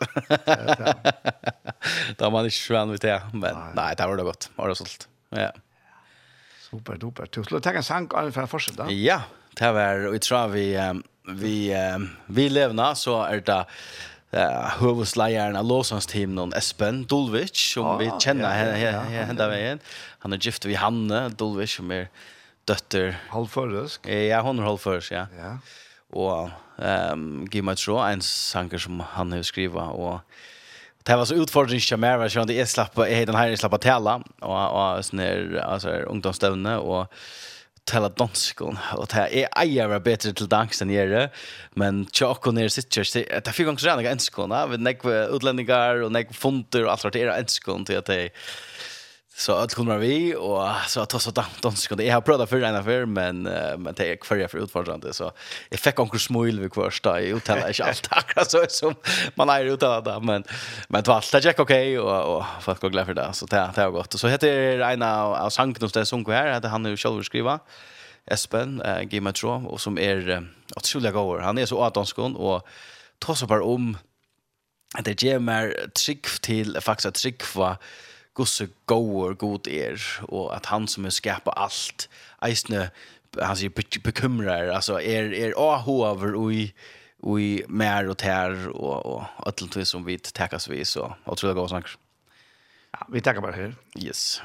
Då 2.16 2.30
man 2.30 2.44
är 2.44 2.50
svän 2.50 2.90
vid 2.90 3.00
det 3.00 3.22
men 3.32 3.56
nej 3.74 3.94
det 3.96 4.06
var 4.06 4.16
det 4.16 4.22
gott. 4.22 4.50
Var 4.56 4.68
det 4.68 4.74
sålt. 4.74 5.08
Ja. 5.30 5.52
Super 6.70 6.96
duper. 6.96 7.28
Du 7.30 7.44
skulle 7.44 7.60
ta 7.60 7.70
en 7.70 7.82
sank 7.82 8.14
all 8.14 8.32
för 8.32 8.46
fortsätta. 8.46 8.90
Ja, 8.90 9.20
det 9.54 9.72
var 9.72 10.14
och 10.14 10.20
tror 10.20 10.48
vi 10.48 10.92
vi 11.28 11.74
vi 12.26 12.48
levna 12.48 12.94
så 12.94 13.22
är 13.22 13.40
det 13.40 13.64
uh, 14.36 14.80
huvudslejaren 14.80 15.56
av 15.56 15.64
team, 16.06 16.34
någon 16.34 16.52
Espen 16.52 17.04
Dulvich 17.04 17.74
som 17.74 17.86
ah, 17.86 17.96
vi 17.96 18.10
känner 18.20 18.42
ja, 18.42 18.76
ja, 18.78 19.02
ja, 19.38 19.48
vägen. 19.48 19.78
Han 20.18 20.32
är 20.32 20.36
gift 20.36 20.64
vid 20.64 20.76
Hanne 20.76 21.28
Dulvich 21.28 21.76
som 21.76 21.90
är 21.90 22.08
dötter. 22.64 23.16
Halvförsk? 23.28 24.08
Ja, 24.08 24.40
hon 24.40 24.58
är 24.58 24.62
halvförsk, 24.62 25.12
ja. 25.12 25.26
ja. 25.38 25.58
Och 26.10 26.50
um, 26.76 27.48
Gimma 27.52 27.74
Tro, 27.74 27.98
en 27.98 28.22
sanger 28.22 28.78
som 28.78 29.00
han 29.00 29.32
har 29.32 29.42
skrivit 29.42 29.76
och 29.76 30.20
Det 31.02 31.16
var 31.16 31.24
så 31.24 31.34
utfordring 31.34 31.80
som 31.80 32.02
jag 32.02 32.18
var 32.18 32.28
så 32.28 32.40
att 32.40 32.54
jag 32.54 32.68
slapp 32.68 32.96
jag 32.96 33.26
den 33.26 33.34
här 33.34 33.56
slapp 33.56 33.72
att 33.72 33.82
tala 33.82 34.22
och 34.40 34.96
och 34.96 35.04
sån 35.04 35.18
här 35.18 35.64
alltså 35.64 35.88
ungdomsstävne 35.90 36.76
och 36.76 37.12
tala 37.84 38.08
danskon 38.08 38.78
och 38.96 39.06
det 39.06 39.42
är 39.42 39.62
ejer 39.62 39.88
var 39.88 40.00
bättre 40.00 40.32
till 40.32 40.48
dans 40.48 40.82
än 40.82 40.90
jag 40.90 41.28
men 41.74 42.06
chock 42.12 42.46
och 42.46 42.54
ner 42.54 42.68
sitt 42.68 42.96
just 42.96 43.14
det 43.14 43.52
fick 43.52 43.66
gång 43.66 43.78
så 43.78 43.86
där 43.86 44.04
enskona 44.04 44.66
med 44.66 44.80
nek 44.80 45.04
utlänningar 45.04 46.02
och 46.02 46.12
nek 46.12 46.34
fonter 46.34 46.84
och 46.84 46.92
allt 46.92 47.12
det 47.12 47.22
är 47.22 47.38
enskon 47.38 47.84
till 47.84 47.98
att 47.98 48.06
det 48.06 48.30
Så 49.42 49.52
att 49.52 49.74
kommer 49.74 49.98
vi 49.98 50.34
och 50.34 50.68
så 50.86 51.00
att 51.00 51.14
oss 51.14 51.28
att 51.28 51.38
dans 51.60 51.86
kunde 51.86 52.04
jag 52.04 52.14
har 52.14 52.20
provat 52.20 52.48
för 52.48 52.62
en 52.62 52.76
affär 52.76 53.06
men 53.06 53.42
men 53.78 53.94
det 53.96 54.12
är 54.12 54.16
kvar 54.16 54.48
för 54.48 54.58
utfordrande 54.58 55.12
så 55.12 55.32
jag 55.70 55.80
fick 55.80 55.98
onkel 55.98 56.20
smuil 56.20 56.60
vi 56.60 56.68
vid 56.76 56.92
sta 56.92 57.20
i 57.20 57.32
hotellet 57.32 57.68
inte 57.68 57.84
allt 57.84 58.02
tack 58.10 58.46
så 58.46 58.64
som 58.68 58.94
man 59.34 59.48
är 59.48 59.64
ute 59.64 60.00
där 60.00 60.20
men 60.20 60.44
men 60.88 61.02
det 61.02 61.08
var 61.08 61.14
allt 61.14 61.44
jack 61.44 61.60
okej 61.60 61.98
och 61.98 62.36
och 62.36 62.44
för 62.60 62.72
att 62.72 62.80
gå 62.80 62.88
glad 62.88 63.06
för 63.06 63.14
det. 63.14 63.32
Så 63.32 63.46
det 63.46 63.70
det 63.74 63.80
har 63.82 63.90
gått. 63.90 64.12
Så 64.12 64.28
heter 64.28 64.78
Reina 64.78 65.22
av 65.24 65.50
Sanknos 65.50 65.92
där 65.92 66.04
som 66.04 66.22
går 66.22 66.32
här 66.32 66.46
att 66.46 66.64
han 66.64 66.82
nu 66.82 66.96
själv 66.96 67.22
skriva 67.22 67.58
Espen 68.26 68.82
eh, 68.82 69.02
Gimatro 69.10 69.66
och 69.66 69.80
som 69.80 69.98
är 69.98 70.48
att 70.76 70.76
otroligt 70.76 71.12
god. 71.12 71.40
Han 71.40 71.58
är 71.58 71.66
så 71.66 71.82
atonskon 71.82 72.36
och 72.36 72.66
tar 73.18 73.34
så 73.34 73.46
bara 73.46 73.64
om 73.64 73.96
att 74.94 75.04
det 75.04 75.22
ger 75.22 75.38
mer 75.38 75.90
trick 75.94 76.40
till 76.40 76.78
faktiskt 76.80 77.14
trick 77.14 77.42
för 77.42 77.76
gosse 78.34 78.68
goer 78.88 79.34
god 79.34 79.68
er 79.68 80.00
og 80.28 80.52
at 80.56 80.70
han 80.72 80.88
som 80.88 81.06
er 81.06 81.14
skapa 81.14 81.52
alt 81.56 82.08
eisne 82.44 82.88
han 83.38 83.56
sier 83.56 83.72
bekymrar 83.72 84.72
altså 84.72 84.98
er 85.00 85.32
er 85.36 85.56
ahover 85.56 86.36
og 86.36 87.38
i 87.40 87.64
mer 87.68 88.08
og 88.10 88.18
tær 88.18 88.56
og 88.72 89.06
og 89.06 89.46
alt 89.46 89.76
som 89.86 90.06
vi 90.06 90.16
takas 90.18 90.70
vi 90.70 90.84
så 90.84 91.12
og 91.24 91.36
tror 91.36 91.52
det 91.52 91.60
går 91.60 91.74
sånn 91.74 91.92
Ja, 92.92 93.06
vi 93.08 93.20
tackar 93.20 93.40
bara 93.40 93.56
her 93.56 93.72
Yes. 93.96 94.42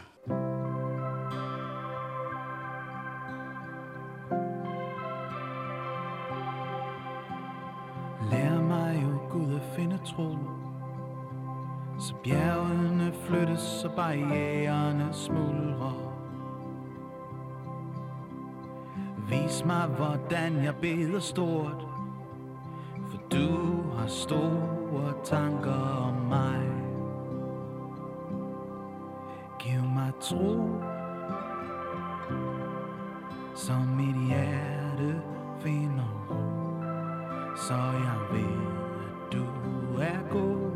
Lær 8.32 8.62
mig 8.62 9.02
jo 9.04 9.20
Gud 9.32 9.56
at 9.56 9.68
finde 9.76 10.00
tro 10.06 10.30
Så 12.00 12.16
bjerg 12.24 12.67
flyttes, 13.28 13.60
så 13.60 13.90
barriererne 13.90 15.10
smuldrer. 15.12 16.14
Vis 19.30 19.66
mig, 19.66 19.88
hvordan 19.88 20.64
jeg 20.64 20.76
beder 20.82 21.20
stort 21.20 21.88
For 23.10 23.18
du 23.32 23.82
har 23.98 24.08
store 24.08 25.14
tanker 25.24 26.08
om 26.08 26.14
mig. 26.14 26.78
Giv 29.60 29.82
mig 29.84 30.12
tro 30.22 30.70
Så 33.56 33.74
mit 33.98 34.28
hjerte 34.28 35.22
finder 35.60 36.26
ro 36.30 36.44
Så 37.56 37.74
jeg 37.74 38.20
ved, 38.32 38.58
at 39.02 39.34
du 39.34 39.44
er 40.00 40.30
god 40.30 40.72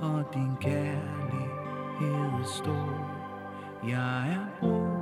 Og 0.00 0.24
din 0.34 0.56
kærlighed 0.60 1.39
here 2.00 2.40
a 2.40 2.46
storm. 2.46 3.04
Jeg 3.84 4.32
er 4.32 4.64
ung 4.64 4.99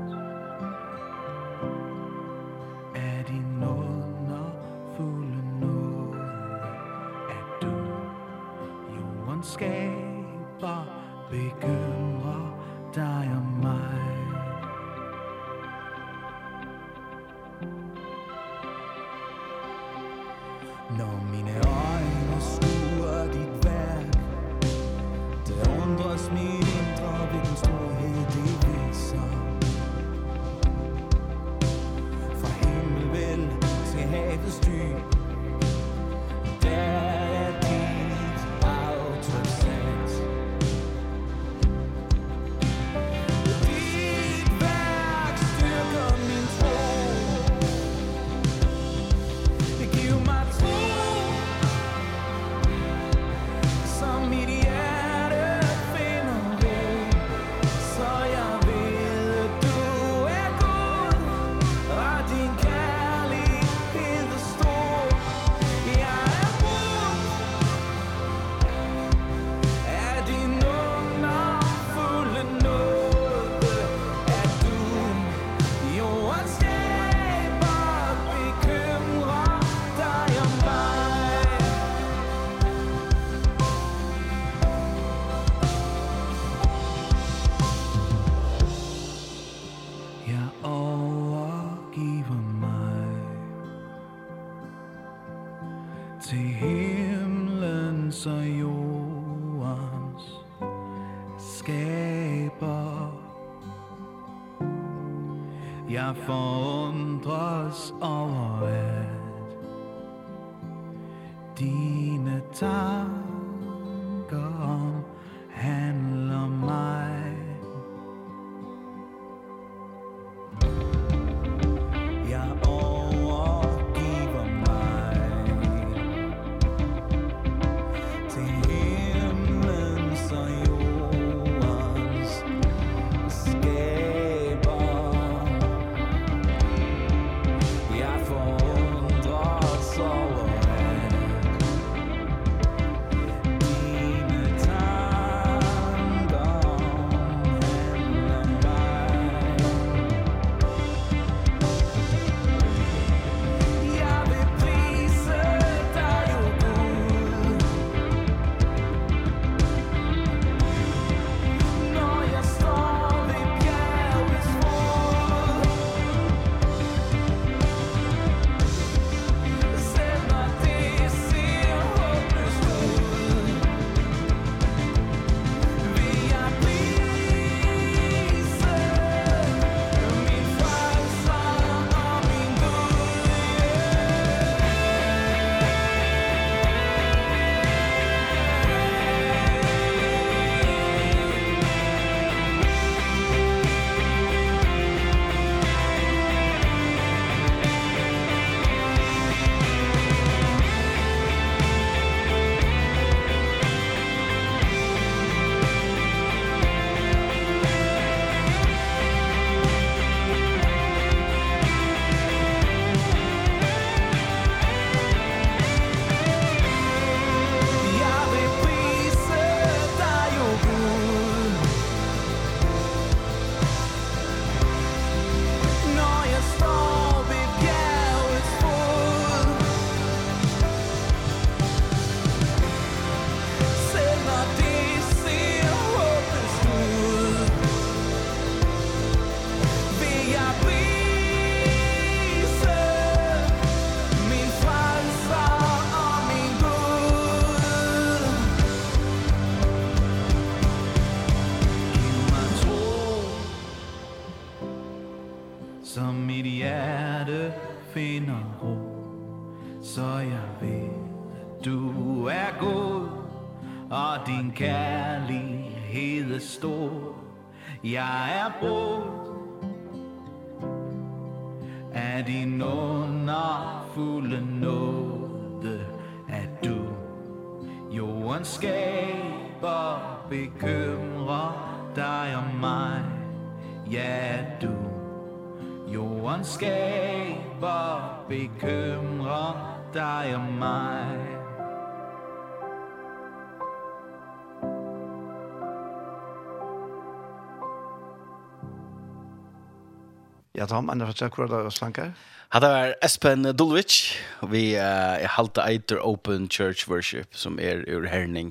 Ja, 300.59 300.67
Tom, 300.67 300.89
andre 300.91 301.07
fattig, 301.07 301.29
hvor 301.37 301.45
er 301.45 301.53
det 301.53 301.69
oss 301.71 301.77
flanker? 301.79 302.09
Hadde 302.51 302.69
vært 302.73 303.05
Espen 303.07 303.47
Dulwich, 303.55 304.17
vi 304.51 304.73
uh, 304.75 305.15
er 305.15 305.31
halte 305.37 305.63
eiter 305.63 306.01
Open 306.03 306.49
Church 306.51 306.89
Worship, 306.91 307.31
som 307.31 307.61
er 307.63 307.85
ur 307.87 308.09
herning, 308.11 308.51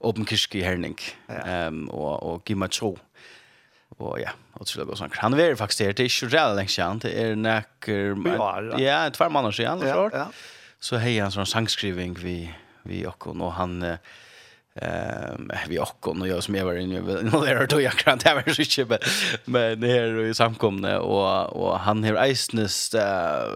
Open 0.00 0.24
Kirske 0.24 0.62
herning, 0.64 0.96
ja. 1.28 1.66
um, 1.68 1.82
og, 1.92 2.14
og 2.24 2.48
Gimma 2.48 2.70
Tro. 2.72 2.94
Og 3.98 4.16
ja, 4.22 4.32
og 4.56 4.64
til 4.70 4.80
å 4.80 4.88
gå 4.88 4.96
sånn. 4.96 5.12
Han 5.20 5.36
er 5.36 5.58
faktisk 5.60 5.84
her, 5.84 5.92
det 5.92 6.06
er 6.06 6.12
ikke 6.14 6.30
reelle 6.32 6.56
lenge 6.56 6.72
siden, 6.72 7.04
det 7.04 7.12
er 7.20 7.36
nekker... 7.36 8.16
Ja, 8.32 8.80
ja 8.80 8.98
tvær 9.12 9.34
måneder 9.36 9.58
siden, 9.60 9.84
eller 9.84 9.92
så. 9.92 10.06
Ja, 10.16 10.24
ja. 10.24 10.78
Så 10.88 11.02
hei 11.04 11.18
han 11.18 11.34
sånn 11.34 11.52
sangskriving 11.52 12.16
vi, 12.22 12.38
vi 12.88 13.04
og 13.04 13.52
han... 13.60 13.82
Uh, 13.84 14.16
Ehm 14.82 15.50
vi 15.68 15.78
och 15.78 16.08
och 16.08 16.28
jag 16.28 16.42
som 16.42 16.54
är 16.54 16.64
var 16.64 16.74
inne 16.74 17.00
där 17.00 17.66
då 17.66 17.80
jag 17.80 17.92
kan 17.92 18.18
det 18.18 18.34
var 18.34 18.52
så 18.52 18.64
shit 18.64 18.88
men 19.44 19.82
här 19.82 20.24
i 20.24 20.34
samkomne 20.34 20.96
och 20.96 21.66
och 21.66 21.78
han 21.78 22.04
har 22.04 22.14
eisnes 22.14 22.94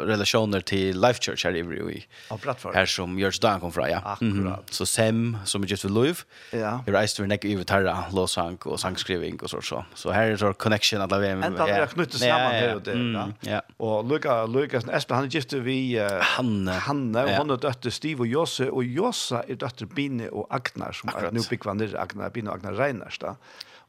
relationer 0.02 0.60
till 0.60 1.00
Life 1.00 1.22
Church 1.22 1.44
här 1.44 1.54
every 1.54 1.82
week. 1.82 2.08
Ja, 2.30 2.36
plattform. 2.36 2.74
Här 2.74 2.86
som 2.86 3.18
görs 3.18 3.40
där 3.40 3.58
kom 3.58 3.72
fra 3.72 3.90
ja. 3.90 3.98
Akkurat. 4.04 4.64
Så 4.70 4.86
Sam 4.86 5.38
som 5.44 5.62
är 5.62 5.66
just 5.66 5.82
för 5.82 5.88
Louis. 5.88 6.26
Ja. 6.50 6.84
Här 6.86 6.94
eist 6.94 7.20
vi 7.20 7.26
näck 7.26 7.44
över 7.44 7.64
tarra 7.64 8.04
låsang 8.12 8.56
och 8.56 8.80
sangskriving 8.80 9.40
och 9.40 9.50
så 9.50 9.60
så. 9.60 9.84
Så 9.94 10.10
här 10.10 10.26
är 10.26 10.36
så 10.36 10.52
connection 10.52 11.00
alla 11.00 11.18
vi 11.18 11.28
Ända 11.28 11.66
vi 11.66 11.72
har 11.72 11.86
knutit 11.86 12.20
samman 12.20 12.52
här 12.52 12.74
och 12.74 12.82
det. 12.82 13.32
Ja. 13.40 13.62
Och 13.76 14.08
Luka 14.08 14.46
Lucas 14.46 14.88
Espen 14.88 15.16
han 15.16 15.26
er 15.26 15.30
just 15.30 15.52
vi 15.52 16.08
han 16.20 16.68
han 16.68 17.14
hon 17.14 17.50
är 17.50 17.56
dotter 17.56 17.90
Steve 17.90 18.20
och 18.20 18.26
Jose 18.26 18.70
och 18.70 18.84
Jossa 18.84 19.42
är 19.48 19.54
dotter 19.54 19.86
Bine 19.86 20.28
och 20.28 20.54
Agnar 20.54 20.92
som 20.92 21.09
Akkurat. 21.14 21.32
Nu 21.32 21.40
bygger 21.50 21.74
man 21.74 21.82
Agnar 21.96 22.30
Bino 22.30 22.50
Agnar 22.50 22.72
Reiners 22.78 23.18
da. 23.18 23.34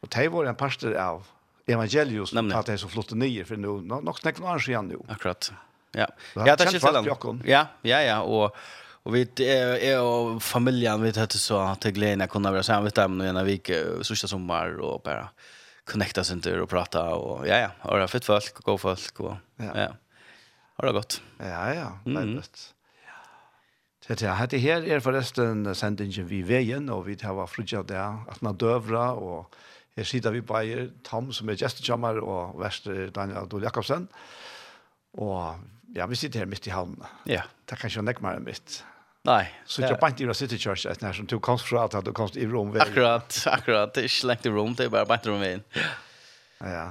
Og 0.02 0.10
de 0.16 0.28
var 0.32 0.50
en 0.50 0.56
pastor 0.56 0.98
av 0.98 1.24
evangelius 1.68 2.34
Nemlig. 2.34 2.58
at 2.58 2.68
de 2.68 2.78
så 2.78 2.88
flott 2.88 3.12
ner 3.12 3.44
för 3.44 3.56
nu 3.56 3.82
nok 3.82 4.20
snäck 4.20 4.40
någon 4.40 4.50
annan 4.50 4.62
igen 4.68 4.88
nu. 4.88 4.98
Akkurat. 5.08 5.52
Ja. 5.92 6.08
Ja, 6.36 6.56
det 6.56 6.64
är 6.64 6.72
ju 6.72 6.80
sällan. 6.80 7.06
Ja, 7.46 7.68
ja, 7.82 8.02
ja 8.02 8.22
och 8.22 8.56
Och 9.04 9.16
vi 9.16 9.28
är 9.38 10.02
och 10.02 10.44
familjen 10.44 11.02
vi 11.02 11.20
hade 11.20 11.38
så 11.38 11.58
att 11.58 11.84
glädjen 11.84 12.28
kunde 12.28 12.52
vara 12.52 12.64
sen 12.64 12.84
vet 12.84 12.98
jag 12.98 13.10
men 13.10 13.38
en 13.38 13.46
vecka 13.46 13.74
sista 14.04 14.28
sommar 14.28 14.80
och 14.80 15.02
bara 15.02 15.30
connecta 15.86 16.24
sig 16.24 16.36
inte 16.36 16.62
och 16.62 16.70
prata 16.70 17.16
och 17.16 17.48
ja 17.48 17.58
ja, 17.58 17.70
och 17.82 17.98
det 17.98 18.04
är 18.04 18.08
fett 18.08 18.26
folk 18.26 18.58
och 18.58 18.64
gå 18.64 18.78
folk 18.78 19.20
och 19.20 19.36
ja. 19.56 19.88
Har 20.76 20.88
det 20.88 20.94
gått? 20.94 21.22
Ja 21.38 21.74
ja, 21.74 22.00
väldigt. 22.06 22.74
Mm. 22.74 22.81
Det 24.12 24.28
er 24.28 24.46
det 24.52 24.60
her 24.60 24.84
er 24.84 25.00
forresten 25.00 25.64
sendingen 25.76 26.26
vi 26.28 26.42
veien, 26.44 26.90
og 26.92 27.06
vi 27.08 27.16
tar 27.16 27.38
frutja 27.48 27.82
det. 27.82 27.96
at 27.96 28.42
man 28.42 28.58
døvra, 28.58 29.16
og 29.16 29.48
her 29.96 30.04
sitter 30.04 30.32
vi 30.32 30.42
bare 30.42 30.90
Tom, 31.04 31.32
som 31.32 31.50
er 31.50 31.56
gestekjammer, 31.56 32.20
og 32.20 32.60
verste 32.60 33.10
Daniel 33.10 33.38
Adol 33.38 33.64
Jakobsen. 33.64 34.10
Og 35.14 35.56
ja, 35.96 36.06
vi 36.06 36.16
sitter 36.16 36.40
her 36.40 36.46
midt 36.46 36.68
i 36.68 36.70
havnen. 36.72 37.04
Ja. 37.26 37.42
Det 37.66 37.78
er 37.78 37.80
kanskje 37.86 38.04
nekk 38.04 38.20
mer 38.22 38.36
enn 38.36 38.44
mitt. 38.44 38.82
Nei. 39.24 39.46
Så 39.66 39.82
ikke 39.82 40.00
bare 40.02 40.12
ikke 40.12 40.28
i 40.28 40.34
City 40.34 40.58
Church, 40.58 40.88
et 40.88 41.02
nær 41.02 41.14
som 41.14 41.28
du 41.28 41.38
kom 41.40 41.60
fra 41.60 41.86
at 41.86 41.96
du 42.04 42.12
kom 42.12 42.28
i 42.36 42.48
rom 42.52 42.74
veien. 42.74 42.90
Akkurat, 42.90 43.38
akkurat. 43.48 43.94
Det 43.96 44.04
er 44.04 44.10
ikke 44.10 44.28
lengt 44.28 44.46
i 44.46 44.52
rom, 44.52 44.74
det 44.76 44.90
er 44.90 44.90
bare 44.90 45.08
bare 45.08 45.24
i 45.24 45.32
rom 45.32 45.40
veien. 45.40 45.64
Ja. 46.60 46.90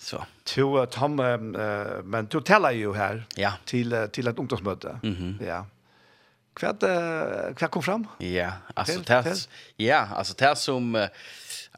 Så. 0.00 0.22
To, 0.54 0.86
Tom, 0.86 1.20
men 1.20 2.30
du 2.32 2.40
taler 2.40 2.72
jo 2.78 2.94
her 2.96 3.26
ja. 3.36 3.58
til, 3.66 3.92
til 4.12 4.28
et 4.32 4.38
ungdomsmøte. 4.38 4.96
Mm 5.02 5.14
-hmm. 5.14 5.44
Ja. 5.44 5.46
Ja. 5.46 5.64
Kvart 6.54 6.82
hva 6.82 7.68
kom 7.68 7.82
fram? 7.82 8.06
Ja, 8.18 8.52
alltså 8.74 9.00
det 9.00 9.46
ja, 9.76 10.08
alltså 10.16 10.34
det 10.38 10.56
som 10.56 11.08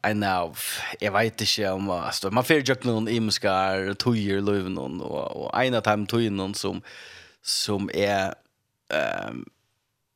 en 0.03 0.23
av 0.23 0.57
jag 0.99 1.11
vet 1.11 1.41
inte 1.41 1.69
om 1.69 1.89
alltså 1.89 2.31
man 2.31 2.43
får 2.43 2.55
ju 2.55 2.75
någon 2.83 3.07
imskar 3.07 3.93
tojer 3.93 4.41
löven 4.41 4.73
någon 4.73 5.01
och 5.01 5.45
och 5.45 5.63
en 5.63 5.75
av 5.75 5.81
dem 5.81 6.05
tojer 6.05 6.31
någon 6.31 6.55
som 6.55 6.81
som 7.41 7.89
är 7.93 8.33
ehm 8.93 9.45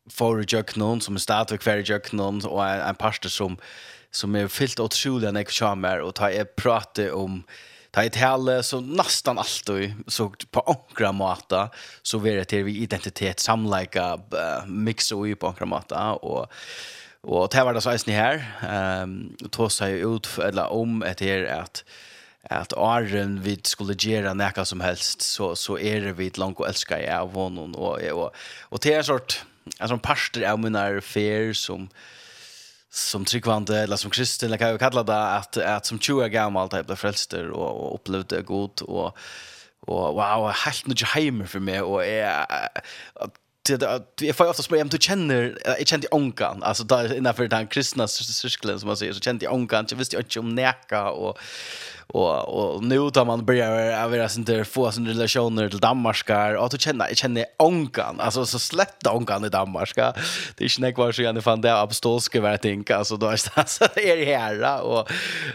för 0.10 0.46
jag 0.48 0.78
som 1.02 1.16
är 1.16 1.20
startar 1.20 1.58
kvar 1.58 1.84
jag 1.86 2.14
någon 2.14 2.46
och 2.46 2.66
en 2.68 2.96
pastor 2.96 3.30
som 3.30 3.58
som 4.12 4.36
är 4.36 4.48
fyllt 4.48 4.80
otroligt 4.80 5.34
när 5.34 5.40
jag 5.42 5.50
kommer 5.50 6.00
och 6.00 6.16
tar 6.16 6.30
jag 6.30 6.56
prata 6.56 7.16
om 7.16 7.32
um, 7.34 7.44
Det 7.98 8.04
är 8.04 8.08
ett 8.08 8.16
hälle 8.16 8.64
som 8.64 8.94
nästan 8.94 9.38
alltid 9.38 9.94
så 10.08 10.34
på 10.52 10.60
ankra 10.60 11.12
måta 11.12 11.70
så 12.02 12.18
vill 12.18 12.36
det 12.36 12.46
till 12.46 12.64
vi 12.64 12.78
identitet 12.78 13.40
samlika 13.40 14.14
uh, 14.14 14.66
mixa 14.68 15.28
i 15.28 15.36
på 15.36 15.48
ankra 15.48 15.66
måta 15.66 16.14
och 16.14 16.52
och 17.22 17.50
det 17.50 17.64
var 17.64 17.74
det 17.74 17.82
så 17.82 17.90
är 17.90 18.08
ni 18.08 18.14
här 18.14 18.46
ehm 18.70 19.36
um, 19.42 19.50
tog 19.50 19.72
sig 19.72 20.00
ut 20.00 20.38
eller 20.38 20.68
om 20.68 21.04
ett 21.04 21.22
här 21.22 21.46
att 21.46 21.84
att 22.44 22.74
Arren 22.74 23.42
vi 23.42 23.60
skulle 23.64 23.96
göra 24.00 24.34
näka 24.34 24.66
som 24.66 24.82
helst 24.82 25.22
så 25.22 25.56
så 25.56 25.80
är 25.80 26.02
det 26.02 26.14
vi 26.14 26.32
långt 26.36 26.60
och 26.60 26.68
älskar 26.68 27.00
jag 27.00 27.22
av 27.22 27.34
honom 27.34 27.76
och 27.76 28.02
och 28.02 28.36
och 28.62 28.80
det 28.82 28.94
är 28.94 29.04
sort 29.04 29.46
en 29.80 29.92
en 29.92 30.00
parter 30.00 30.52
av 30.52 30.60
mina 30.60 31.02
fair 31.02 31.54
som 31.54 31.90
som 32.98 33.26
tryggvande 33.26 33.80
eller 33.80 33.96
som 33.96 34.12
kristen 34.12 34.48
eller 34.48 34.58
kan 34.58 34.74
vi 34.74 34.80
kalla 34.80 35.04
det 35.04 35.28
att 35.28 35.58
att 35.58 35.86
som 35.86 36.00
20 36.00 36.24
år 36.24 36.28
gammal 36.28 36.70
typ 36.70 36.86
blev 36.86 36.96
frälster 36.96 37.50
och, 37.50 37.86
och 37.86 37.96
upplevde 37.96 38.42
gott 38.42 38.82
och 38.82 39.18
och 39.80 40.14
wow 40.14 40.52
helt 40.52 40.88
nytt 40.88 41.02
hem 41.02 41.48
för 41.48 41.60
mig 41.60 41.82
och 41.82 42.06
är 42.06 42.46
jag 44.22 44.36
får 44.36 44.50
ofta 44.50 44.64
spela 44.64 44.82
om 44.82 44.90
du 44.90 44.98
känner 45.00 45.58
jag 45.66 45.88
kände 45.88 46.08
onkan 46.12 46.64
alltså 46.64 46.84
där 46.84 47.18
innanför 47.18 47.48
den 47.48 47.68
kristna 47.68 48.08
cirkeln 48.08 48.80
som 48.80 48.88
man 48.88 48.98
säger 48.98 49.14
så 49.14 49.20
kände 49.20 49.46
jag 49.46 49.54
onkan 49.54 49.86
jag 49.90 49.98
visste 49.98 50.18
inte 50.18 50.40
om 50.40 50.56
näka 50.56 51.10
och 51.10 51.40
och 52.08 52.48
och 52.48 52.84
nu 52.84 53.10
tar 53.10 53.26
man 53.26 53.46
börjar 53.46 54.04
av 54.04 54.16
era 54.16 54.30
sånt 54.30 54.48
där 54.48 54.64
få 54.64 54.92
sån 54.92 55.08
relationer 55.08 55.70
till 55.70 55.80
Danmarkar. 55.80 56.54
Och 56.54 56.66
att 56.66 56.82
känna 56.82 57.08
känner 57.08 57.46
onkan 57.58 58.20
alltså 58.20 58.46
så 58.46 58.60
slätt 58.60 59.08
onkan 59.08 59.46
i 59.46 59.50
Danmarkar. 59.50 60.14
Det 60.56 60.64
är 60.64 60.80
inte 60.80 60.92
kvar 60.92 61.12
så 61.12 61.22
gärna 61.22 61.42
fan 61.42 61.62
det 61.62 61.82
apostolska 61.82 62.42
vad 62.42 62.52
jag 62.52 62.62
tänker 62.62 62.96
alltså 62.96 63.18
då 63.18 63.28
är 63.28 63.32
det 63.32 63.38
så 63.70 63.84
är 63.84 64.18
det 64.18 64.26
här 64.26 64.82
och 64.82 65.12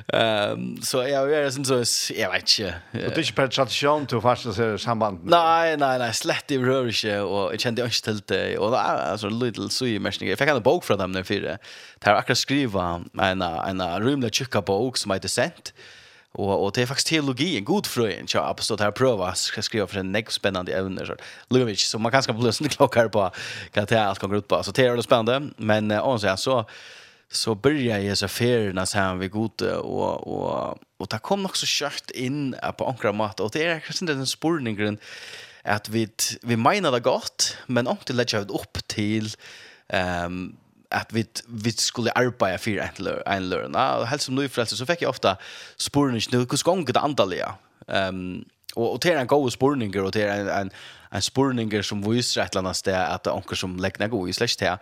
ehm 0.09 0.83
så 0.83 0.97
jag 0.99 1.33
är 1.33 1.51
sån 1.51 1.65
så 1.65 2.13
jag 2.15 2.31
vet 2.31 2.59
inte. 2.59 2.75
Det 2.93 2.99
er 2.99 3.19
inte 3.19 3.33
per 3.33 3.49
tradition 3.49 4.07
till 4.07 4.21
fast 4.21 4.55
så 4.55 4.79
samband 4.79 5.19
nej 5.25 5.77
nej 5.77 5.99
nej. 5.99 6.13
Slett 6.15 6.51
i 6.51 6.59
rör 6.59 6.87
inte. 6.87 7.21
Och 7.21 7.53
jag 7.53 7.61
kände 7.61 7.85
inte 7.85 8.03
till 8.03 8.21
det. 8.27 8.59
Och 8.59 8.81
alltså 8.81 9.29
little 9.29 9.69
så 9.69 9.87
i 9.87 9.99
mästning 9.99 10.31
jag 10.31 10.39
fick 10.39 10.49
en 10.49 10.63
bok 10.63 10.85
från 10.85 10.99
dem 10.99 11.13
när 11.13 11.23
för 11.23 11.41
det 11.41 11.59
här 12.01 12.15
akkurat 12.15 12.39
skriva 12.39 13.01
en 13.21 13.43
en 13.43 14.05
rymlig 14.05 14.35
tjocka 14.35 14.61
bok 14.61 14.97
som 14.97 15.11
heter 15.11 15.29
sent. 15.29 15.73
Och 16.33 16.65
och 16.65 16.73
det 16.73 16.83
är 16.83 16.87
faktiskt 16.87 17.07
teologi, 17.07 17.57
en 17.57 17.65
god 17.65 17.87
fröjen. 17.87 18.27
Jag 18.35 18.43
har 18.43 18.57
stått 18.59 18.81
här 18.81 18.89
och 18.89 18.95
prövat 18.95 19.39
ska 19.39 19.63
skriva 19.63 19.87
för 19.87 20.01
en 20.01 20.13
next 20.13 20.37
spännande 20.37 20.79
ämne 20.79 21.07
så. 21.07 21.17
Lugovic 21.51 21.81
så 21.81 21.99
man 21.99 22.13
kanske 22.13 22.33
blir 22.33 22.51
sån 22.51 22.69
klockar 22.77 23.09
på 23.09 23.31
kan 23.71 23.85
det 23.85 24.05
allt 24.05 24.19
kommer 24.19 24.37
ut 24.37 24.49
på. 24.49 24.63
Så 24.63 24.71
det 24.71 24.87
är 24.87 24.97
det 24.97 25.03
spännande, 25.03 25.51
men 25.57 25.91
eh, 25.91 26.37
så 26.37 26.65
så 27.31 27.55
börjar 27.55 27.99
jag 27.99 28.19
så 28.19 28.29
färna 28.29 28.87
så 28.87 28.99
här 28.99 29.15
vi 29.15 29.29
god 29.29 29.63
och 29.63 30.27
och 30.27 30.79
och 30.99 31.09
det 31.11 31.19
kom 31.19 31.47
också 31.47 31.67
kört 31.69 32.11
in 32.11 32.55
på 32.79 32.87
ankra 32.87 33.13
mat 33.13 33.41
och 33.41 33.51
det 33.51 33.65
är 33.65 33.81
kanske 33.81 34.05
inte 34.05 34.15
den 34.15 34.27
spårningen 34.27 34.99
att 35.65 35.89
vi 35.89 36.09
vi 36.43 36.57
menar 36.57 36.93
det 36.93 37.01
gott, 37.01 37.57
men 37.67 37.87
om 37.87 37.97
det 38.07 38.13
lägger 38.13 38.43
ut 38.43 38.51
upp 38.51 38.87
till 38.87 39.31
ehm 39.89 40.27
um, 40.27 40.57
att 40.93 41.13
vi 41.13 41.27
vi 41.47 41.73
skulle 41.73 42.11
arbeta 42.11 42.59
för 42.59 42.71
en 42.71 43.23
en 43.27 43.49
lärna 43.49 43.97
och 43.97 44.07
helst 44.07 44.25
som 44.25 44.35
nyfrälse 44.35 44.77
så 44.77 44.87
fick 44.87 45.03
jag 45.03 45.11
ofta 45.11 45.37
spårning 45.77 46.21
nu 46.33 46.39
hur 46.39 46.65
gång 46.65 46.85
det 46.85 47.01
andaliga. 47.01 47.55
Ehm 47.89 48.09
um, 48.09 48.45
och 48.75 48.99
det 49.01 49.13
är 49.13 49.17
en 49.17 49.27
god 49.27 49.53
spårning 49.53 50.01
och 50.01 50.13
till 50.13 50.23
en 50.23 50.49
en 50.49 50.71
en 51.11 51.23
spårning 51.23 51.83
som 51.83 52.11
visar 52.11 52.43
ett 52.43 52.57
annat 52.57 52.77
ställe 52.77 53.07
att 53.07 53.27
onkel 53.27 53.57
som 53.57 53.77
lägger 53.77 54.09
gå 54.09 54.29
i 54.29 54.33
slash 54.33 54.57
där. 54.59 54.79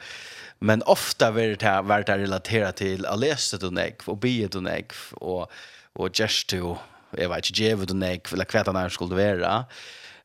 Men 0.59 0.83
ofta 0.83 1.33
blir 1.33 1.57
det 1.57 1.67
här 1.67 1.83
vart 1.83 2.07
det 2.07 2.19
relaterat 2.19 2.77
till 2.77 3.07
att 3.07 3.19
läsa 3.19 3.57
det 3.57 3.71
nek 3.71 4.09
och 4.09 4.17
be 4.17 4.47
det 4.47 4.61
nek 4.61 4.93
och 5.13 5.51
och 5.93 6.21
just 6.21 6.49
to 6.49 6.77
jag 7.11 7.29
vet 7.29 7.51
inte 7.51 7.63
ge 7.63 7.75
det 7.75 7.95
nek 7.95 8.33
eller 8.33 8.45
kvätta 8.45 8.73
när 8.73 8.89
skulle 8.89 9.15
vara. 9.15 9.65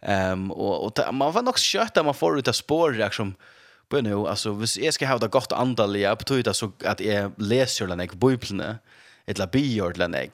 Ehm 0.02 0.32
um, 0.32 0.52
och 0.52 0.86
och 0.86 1.14
man 1.14 1.32
var 1.32 1.42
nog 1.42 1.58
skött 1.58 1.98
att 1.98 2.06
man 2.06 2.14
får 2.14 2.40
ut 2.40 2.48
av 2.48 2.54
spår 2.54 2.92
liksom 2.92 3.36
Men 3.90 4.04
nu, 4.04 4.28
alltså, 4.28 4.52
hvis 4.52 4.78
jag 4.78 4.94
ska 4.94 5.08
ha 5.08 5.18
det 5.18 5.28
gott 5.28 5.52
andaliga, 5.52 6.16
betyder 6.16 6.44
det 6.44 6.54
så 6.54 6.72
att 6.86 7.00
jag 7.00 7.32
läser 7.38 7.88
den 7.88 8.00
här 8.00 8.08
bibeln, 8.08 8.78
eller 9.28 9.48
bior 9.48 9.94
den 9.94 10.14
här 10.14 10.30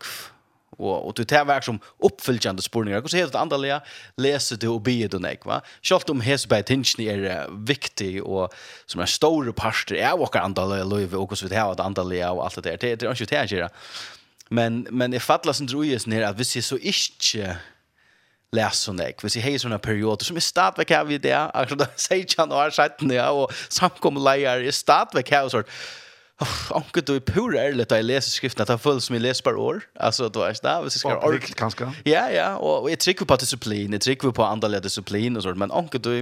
og 0.81 1.07
og 1.07 1.17
du 1.17 1.23
tar 1.23 1.45
verk 1.45 1.63
som 1.63 1.79
uppfyllande 2.03 2.61
spurningar. 2.61 3.01
Hur 3.01 3.17
heter 3.17 3.31
det 3.31 3.39
andliga? 3.39 3.81
Läser 4.17 4.57
du 4.57 4.67
och 4.67 4.81
ber 4.81 5.07
du 5.07 5.19
nek, 5.19 5.45
va? 5.45 5.61
Sjalt 5.83 6.09
om 6.09 6.21
hesbait 6.21 6.69
hinchen 6.69 7.07
är 7.07 7.65
viktig 7.65 8.23
och 8.23 8.53
som 8.85 9.01
är 9.01 9.05
stor 9.05 9.51
pastor 9.51 9.95
är 9.95 10.21
och 10.21 10.35
andliga 10.35 10.83
löv 10.83 11.15
och 11.15 11.37
så 11.37 11.47
vi 11.47 11.55
har 11.55 11.75
det 11.75 11.83
andliga 11.83 12.31
och 12.31 12.45
allt 12.45 12.55
det 12.55 12.61
där. 12.61 12.77
Det 12.77 13.03
är 13.03 13.21
inte 13.21 13.25
det 13.25 13.61
här. 13.61 13.69
Men 14.49 14.87
men 14.89 15.11
det 15.11 15.19
fattlas 15.19 15.61
inte 15.61 15.73
rojas 15.73 16.07
ner 16.07 16.21
att 16.21 16.39
vi 16.39 16.61
så 16.61 16.77
inte 16.77 17.57
läs 18.51 18.79
så 18.79 18.93
nek. 18.93 19.23
Vi 19.23 19.29
ser 19.29 19.39
hej 19.39 19.59
såna 19.59 19.79
perioder 19.79 20.25
som 20.25 20.35
är 20.35 20.39
startväck 20.39 20.89
här 20.89 21.03
vid 21.03 21.21
det. 21.21 21.33
Alltså 21.33 21.75
då 21.75 21.85
säger 21.95 22.25
jag 22.37 22.49
några 22.49 22.71
sätten 22.71 23.09
ja 23.09 23.29
och 23.29 23.51
samkomlejer 23.69 24.59
är 24.59 24.71
startväck 24.71 25.31
här 25.31 25.49
så 25.49 25.63
Onkel 26.69 27.03
du 27.05 27.15
är 27.15 27.19
pur 27.19 27.55
ärligt 27.55 27.91
att 27.91 27.97
jag 27.97 28.05
läser 28.05 28.31
skriften 28.31 28.63
att 28.63 28.69
jag 28.69 28.81
följs 28.81 29.05
som 29.05 29.15
jag 29.15 29.21
läser 29.21 29.43
per 29.43 29.55
år. 29.55 29.81
Alltså 29.99 30.29
då 30.29 30.41
är 30.41 30.47
det 30.47 30.81
hvis 30.83 30.93
jag 30.93 30.99
ska 30.99 31.27
orkla. 31.27 31.55
Kanske. 31.57 31.91
Ja, 32.03 32.29
ja. 32.29 32.55
Och 32.55 32.91
jag 32.91 32.99
trycker 32.99 33.25
på 33.25 33.35
disciplin, 33.35 33.91
jag 33.91 34.01
trycker 34.01 34.31
på 34.31 34.43
andra 34.43 34.79
disciplin 34.79 35.37
och 35.37 35.43
sånt. 35.43 35.57
Men 35.57 35.71
onkel 35.71 36.01
du, 36.01 36.21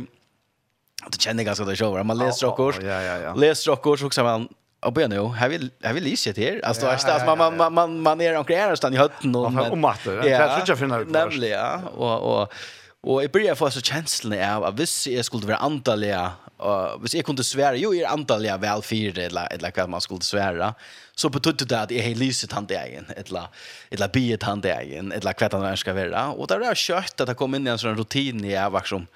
det 1.10 1.22
känner 1.22 1.44
ganska 1.44 1.65
det 1.65 1.76
själva. 1.76 2.04
Man 2.04 2.18
läser 2.18 2.48
och 2.48 2.58
kurs. 2.58 2.76
Ja, 2.82 3.02
ja, 3.02 3.18
ja. 3.18 3.34
Läser 3.34 3.72
rockor 3.72 3.98
så 3.98 4.06
också 4.06 4.24
man, 4.24 4.48
Och 4.82 4.94
ben 4.94 5.10
nu, 5.10 5.28
här 5.28 5.50
vill 5.50 5.72
här 5.84 5.94
vill 5.94 6.04
lyssna 6.04 6.34
till. 6.34 6.63
Alltså 6.63 6.86
ja, 6.86 6.98
ja, 7.08 7.36
man 7.36 7.58
man 7.58 7.74
man 7.74 8.00
man 8.00 8.22
är 8.22 8.38
omkring 8.38 8.58
här 8.58 8.76
stan 8.76 8.94
i 8.94 8.98
hötten 8.98 9.36
och 9.36 9.72
och 9.72 9.78
matte. 9.78 10.12
Ja, 10.12 10.26
jag 10.26 10.56
tror 10.56 10.63
jag 10.68 10.80
finner 10.80 11.00
det. 11.00 11.12
Nämligen 11.12 11.60
ja 11.60 11.82
och 11.96 12.42
och 12.42 12.54
och 13.02 13.24
jag 13.24 13.32
börjar 13.32 13.56
få 13.56 13.72
så 13.72 13.82
känslan 13.82 14.52
av 14.56 14.63
att 14.63 14.80
visst 14.80 15.08
jag 15.08 15.26
skulle 15.26 15.48
vara 15.48 15.58
antaliga 15.58 16.32
och 16.58 17.04
visst 17.04 17.13
jag 17.13 17.26
kunde 17.26 17.44
svära 17.44 17.76
jo 17.76 17.96
är 17.96 18.08
antaliga 18.08 18.58
väl 18.58 18.82
fyra 18.82 19.22
eller 19.22 19.54
eller 19.54 19.72
vad 19.76 19.89
man 19.89 20.02
skulle 20.02 20.22
svära 20.22 20.74
så 21.15 21.30
betydde 21.30 21.65
det 21.65 21.82
att 21.82 21.92
jag 21.92 22.04
har 22.04 22.15
lyset 22.15 22.52
han 22.52 22.68
egen 22.70 23.06
eller 23.15 23.44
eller 23.89 24.08
biet 24.08 24.44
han 24.44 24.62
där 24.62 25.12
eller 25.13 25.34
kvättan 25.34 25.62
när 25.62 25.76
ska 25.76 25.94
vara 25.94 26.28
och 26.28 26.48
där 26.48 26.60
är 26.60 26.76
kött 26.76 27.22
att 27.22 27.28
det 27.28 27.34
kom 27.34 27.56
in 27.56 27.68
i 27.68 27.70
en 27.70 27.78
sån 27.78 27.98
rutin 27.98 28.46
i 28.46 28.54
jag 28.54 28.88
som 28.88 29.08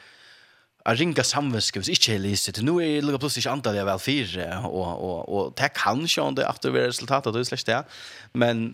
Jeg 0.83 0.99
ringer 0.99 1.23
samvenske 1.23 1.79
hvis 1.79 1.93
ikke 1.93 2.11
jeg 2.11 2.21
lyser 2.25 2.55
til. 2.55 2.65
Nå 2.67 2.77
er 2.83 3.05
det 3.05 3.19
plutselig 3.21 3.45
ikke 3.45 3.53
antallet 3.55 3.79
jeg 3.79 3.87
vel 3.87 4.01
fire, 4.03 4.47
og, 4.67 4.87
og, 4.91 5.19
og 5.29 5.53
det 5.59 5.69
kan 5.77 6.01
ikke 6.03 6.25
om 6.25 6.35
det 6.35 6.47
at 6.47 6.59
det 6.63 6.73
blir 6.75 6.89
resultatet, 6.89 7.31
det 7.31 7.43
er 7.45 7.49
slett 7.53 7.69
det. 7.69 7.77
Men, 8.33 8.65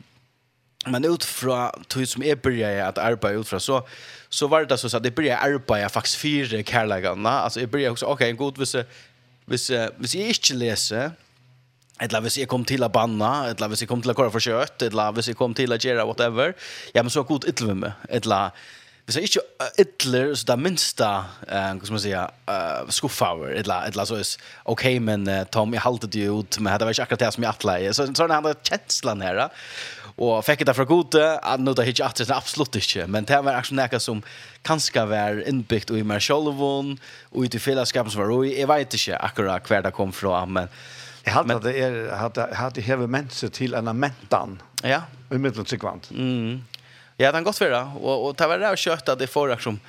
men 0.89 1.05
ut 1.05 1.25
fra 1.27 1.67
tog 1.85 2.07
som 2.09 2.25
jeg 2.25 2.41
begynte 2.41 2.87
at 2.87 3.01
arbeide 3.03 3.43
ut 3.43 3.51
fra, 3.51 3.61
så, 3.61 3.83
så 4.29 4.49
var 4.49 4.65
det 4.65 4.79
så 4.81 4.89
at 4.97 5.05
jeg 5.05 5.13
begynte 5.13 5.37
arbeide 5.37 5.93
faktisk 5.93 6.23
fire 6.23 6.63
kærleggene. 6.65 7.35
Altså 7.45 7.61
jeg 7.61 7.69
begynte 7.69 7.99
også, 7.99 8.09
ok, 8.09 8.25
god 8.41 8.57
hvis 8.63 8.73
jeg, 8.79 8.89
hvis, 9.45 9.69
jeg, 9.69 9.89
hvis 9.97 10.15
jeg 10.15 10.37
ikke 10.37 10.61
leser, 10.65 11.09
Eller 12.01 12.21
hvis 12.23 12.37
jeg 12.39 12.47
kom 12.47 12.63
til 12.63 12.79
å 12.79 12.87
banna, 12.87 13.49
eller 13.51 13.67
hvis 13.67 13.81
jeg 13.83 13.89
kom 13.89 13.99
til 13.99 14.13
å 14.13 14.13
kåre 14.15 14.31
for 14.31 14.39
kjøtt, 14.39 14.85
eller 14.85 15.11
hvis 15.11 15.27
jeg 15.27 15.35
kom 15.35 15.51
til 15.51 15.75
å 15.75 15.75
gjøre 15.75 16.05
whatever, 16.07 16.53
ja, 16.95 17.03
men 17.03 17.11
så 17.11 17.19
er 17.19 17.25
god 17.27 17.43
ytterligere 17.51 17.75
med, 17.75 18.05
eller 18.07 18.55
hvis 19.09 19.17
jeg 19.17 19.25
ikke 19.25 19.69
ytler, 19.81 20.33
så 20.37 20.45
det 20.51 20.57
minste, 20.61 21.05
uh, 21.49 21.53
hva 21.73 21.87
skal 21.87 21.95
man 21.95 22.01
si, 22.03 22.11
uh, 22.13 22.91
skuffaver, 22.93 23.55
eller, 23.57 23.87
eller 23.89 24.05
så 24.05 24.19
er 24.21 24.33
ok, 24.69 24.85
men 25.01 25.25
uh, 25.25 25.39
Tom, 25.49 25.73
jeg 25.73 25.81
halte 25.81 26.09
det 26.13 26.27
ut, 26.29 26.59
men 26.61 26.75
det 26.77 26.85
var 26.85 26.93
ikke 26.93 27.07
akkurat 27.07 27.23
det 27.23 27.31
som 27.33 27.47
jeg 27.47 27.49
atleie. 27.49 27.95
Så, 27.97 28.05
så 28.13 28.25
er 28.25 28.29
det 28.29 28.37
andre 28.37 28.53
kjenslen 28.69 29.25
her, 29.25 29.41
og 30.19 30.43
fikk 30.45 30.61
det 30.67 30.77
fra 30.77 30.85
gode, 30.85 31.25
at 31.25 31.63
nå 31.63 31.73
det 31.73 31.87
er 31.87 31.91
ikke 31.93 32.11
er 32.27 32.35
absolutt 32.35 32.77
ikke, 32.77 33.07
men 33.09 33.25
det 33.25 33.41
var 33.41 33.57
akkurat 33.57 33.95
noe 33.97 34.03
som 34.03 34.21
kanskje 34.67 35.07
var 35.09 35.41
innbygd 35.49 35.95
i 35.97 36.05
meg 36.05 36.21
selv, 36.21 36.61
og 36.61 36.93
ut 37.33 37.55
i 37.55 37.65
fellesskapen 37.65 38.13
som 38.13 38.21
var, 38.21 38.33
og 38.35 38.45
jeg 38.45 38.69
vet 38.69 38.97
ikke 38.99 39.21
akkurat 39.31 39.73
hver 39.73 39.87
det 39.89 39.95
kom 39.97 40.13
fra, 40.13 40.43
men 40.45 40.69
Jeg 41.25 41.33
hadde 41.35 41.55
at 41.55 41.65
det 41.65 41.73
er, 41.83 41.95
hadde, 42.15 42.45
hadde 42.55 42.81
hevet 42.81 43.09
mennesker 43.11 43.51
til 43.53 43.75
en 43.77 43.89
mentan. 43.93 44.61
Ja. 44.87 45.01
Umiddelbart 45.29 45.69
sikvant. 45.69 46.07
Mm. 46.15 46.61
Ja, 47.19 47.33
det 47.33 47.41
er 47.41 47.43
godt 47.43 47.59
for 47.59 47.71
det. 47.73 47.81
Og, 47.99 48.27
og 48.29 48.37
det 48.39 48.47
var 48.47 48.61
det 48.61 48.69
å 48.71 48.79
kjøte 48.79 49.11
at 49.11 49.19
det 49.19 49.27
får 49.31 49.57
som 49.59 49.79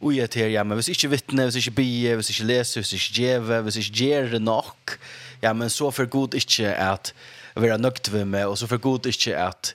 uget 0.00 0.34
her 0.34 0.50
hjemme. 0.50 0.74
Hvis 0.78 0.90
ikke 0.94 1.12
vittne, 1.12 1.46
hvis 1.46 1.60
ikke 1.60 1.76
bie, 1.78 2.16
hvis 2.18 2.32
ikke 2.32 2.48
lese, 2.48 2.80
hvis 2.80 2.96
ikke 2.96 3.16
djeve, 3.20 3.60
hvis 3.66 3.78
ikke 3.82 4.08
gjør 4.08 4.40
nok, 4.42 4.96
ja, 5.44 5.52
men 5.56 5.70
så 5.72 5.90
for 5.94 6.08
god 6.10 6.34
ikke 6.34 6.72
at 6.74 7.12
være 7.60 7.78
nøgt 7.78 8.10
ved 8.12 8.26
meg, 8.30 8.48
og 8.48 8.58
så 8.58 8.68
for 8.70 8.82
god 8.82 9.06
ikke 9.10 9.36
at, 9.38 9.74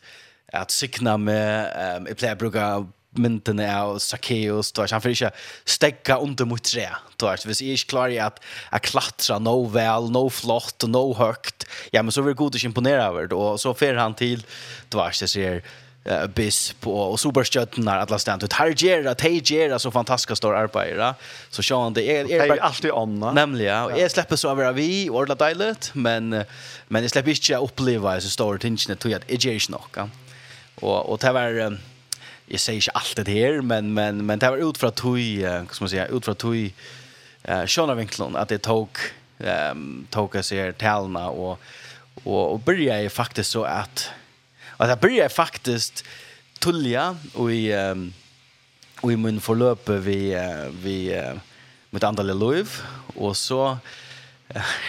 at 0.53 0.73
sikna 0.73 1.15
meg, 1.21 1.71
um, 2.01 2.09
jeg 2.09 2.19
pleier 2.19 2.37
å 2.37 2.41
bruke 2.41 2.67
myndene 3.15 3.67
av 3.71 3.93
Zacchaeus, 4.03 4.73
du 4.75 4.81
vet, 4.81 4.91
han 4.91 5.03
får 5.03 5.13
ikke 5.13 5.31
stegge 5.71 6.17
under 6.19 6.47
mot 6.49 6.63
tre, 6.63 6.89
du 7.15 7.27
vet, 7.29 7.45
hvis 7.47 7.61
jeg 7.63 7.79
ikke 7.79 7.93
klarer 7.93 8.25
at 8.25 8.41
jeg 8.43 8.87
klatrer 8.89 9.39
no 9.43 9.55
vel, 9.71 10.09
no 10.11 10.25
flott, 10.27 10.83
no 10.89 11.05
høgt, 11.15 11.67
ja, 11.95 12.03
men 12.03 12.11
så 12.11 12.25
vil 12.25 12.35
god 12.35 12.57
ikke 12.57 12.73
imponere 12.73 13.07
over 13.07 13.29
det, 13.31 13.39
og 13.39 13.61
så 13.61 13.71
fer 13.77 13.99
han 14.01 14.17
til, 14.19 14.43
du 14.91 14.99
vet, 14.99 15.23
det 15.23 15.31
sier, 15.31 15.63
uh, 16.09 16.27
Bisp 16.27 16.87
och, 16.87 17.11
och 17.11 17.19
Superstjötnar 17.19 17.97
alla 17.97 18.19
ständ 18.19 18.43
ut. 18.43 18.53
Här 18.53 18.73
ger 18.77 19.07
att 19.07 19.21
hej 19.21 19.41
så 19.79 19.91
fantastiska 19.91 20.35
stora 20.35 20.57
arbetare. 20.57 21.13
Så 21.49 21.63
så 21.63 21.83
han 21.83 21.93
det 21.93 22.17
är 22.17 22.31
är 22.31 22.57
alltid 22.57 22.91
annorlunda. 22.91 23.31
Nämligen 23.31 23.83
och 23.83 23.99
är 23.99 24.09
släpper 24.09 24.35
så 24.35 24.49
över 24.49 24.73
vi 24.73 25.09
och 25.09 25.27
det 25.27 25.35
dejligt 25.35 25.91
men 25.93 26.43
men 26.87 27.01
jag 27.01 27.11
släpper 27.11 27.31
inte 27.31 27.55
uppleva 27.55 28.21
så 28.21 28.29
stor 28.29 28.57
tension 28.57 28.93
att 28.93 28.99
till 28.99 29.19
är 29.27 29.37
ger 29.37 29.59
snacka. 29.59 30.09
Och 30.75 31.09
och 31.09 31.19
det 31.19 31.31
var 31.31 31.77
jag 32.45 32.59
säger 32.59 32.81
inte 32.81 32.91
allt 32.93 33.25
det 33.25 33.31
här 33.31 33.61
men 33.61 33.93
men 33.93 34.25
men 34.25 34.39
det 34.39 34.49
var 34.49 34.69
ut 34.69 34.77
för 34.77 34.87
att 34.87 35.03
hur 35.03 35.65
ska 35.71 35.83
man 35.83 35.89
säga 35.89 36.07
ut 36.07 36.25
för 36.25 36.31
att 36.31 36.43
eh 37.43 37.65
Sean 37.65 37.97
Winklon 37.97 38.35
att 38.35 38.49
det 38.49 38.57
tog 38.57 38.89
ehm 39.39 39.71
um, 39.71 40.07
tog 40.09 40.45
sig 40.45 40.73
talna 40.73 41.29
och 41.29 41.59
och 42.23 42.51
och 42.51 42.59
började 42.59 43.09
faktiskt 43.09 43.51
så 43.51 43.63
att 43.63 44.09
Og 44.77 44.87
det 44.91 44.99
blir 45.01 45.31
faktisk 45.31 46.03
tullja 46.63 47.11
og 47.35 47.51
i, 47.51 47.67
um, 47.75 48.07
og 49.03 49.11
i 49.13 49.19
min 49.19 49.41
forløp 49.43 49.89
vi, 50.05 50.19
uh, 50.35 50.67
vi 50.83 50.97
uh, 51.15 51.37
mitt 51.95 52.07
andre 52.07 52.33
liv, 52.33 52.81
og 53.15 53.35
så 53.39 53.77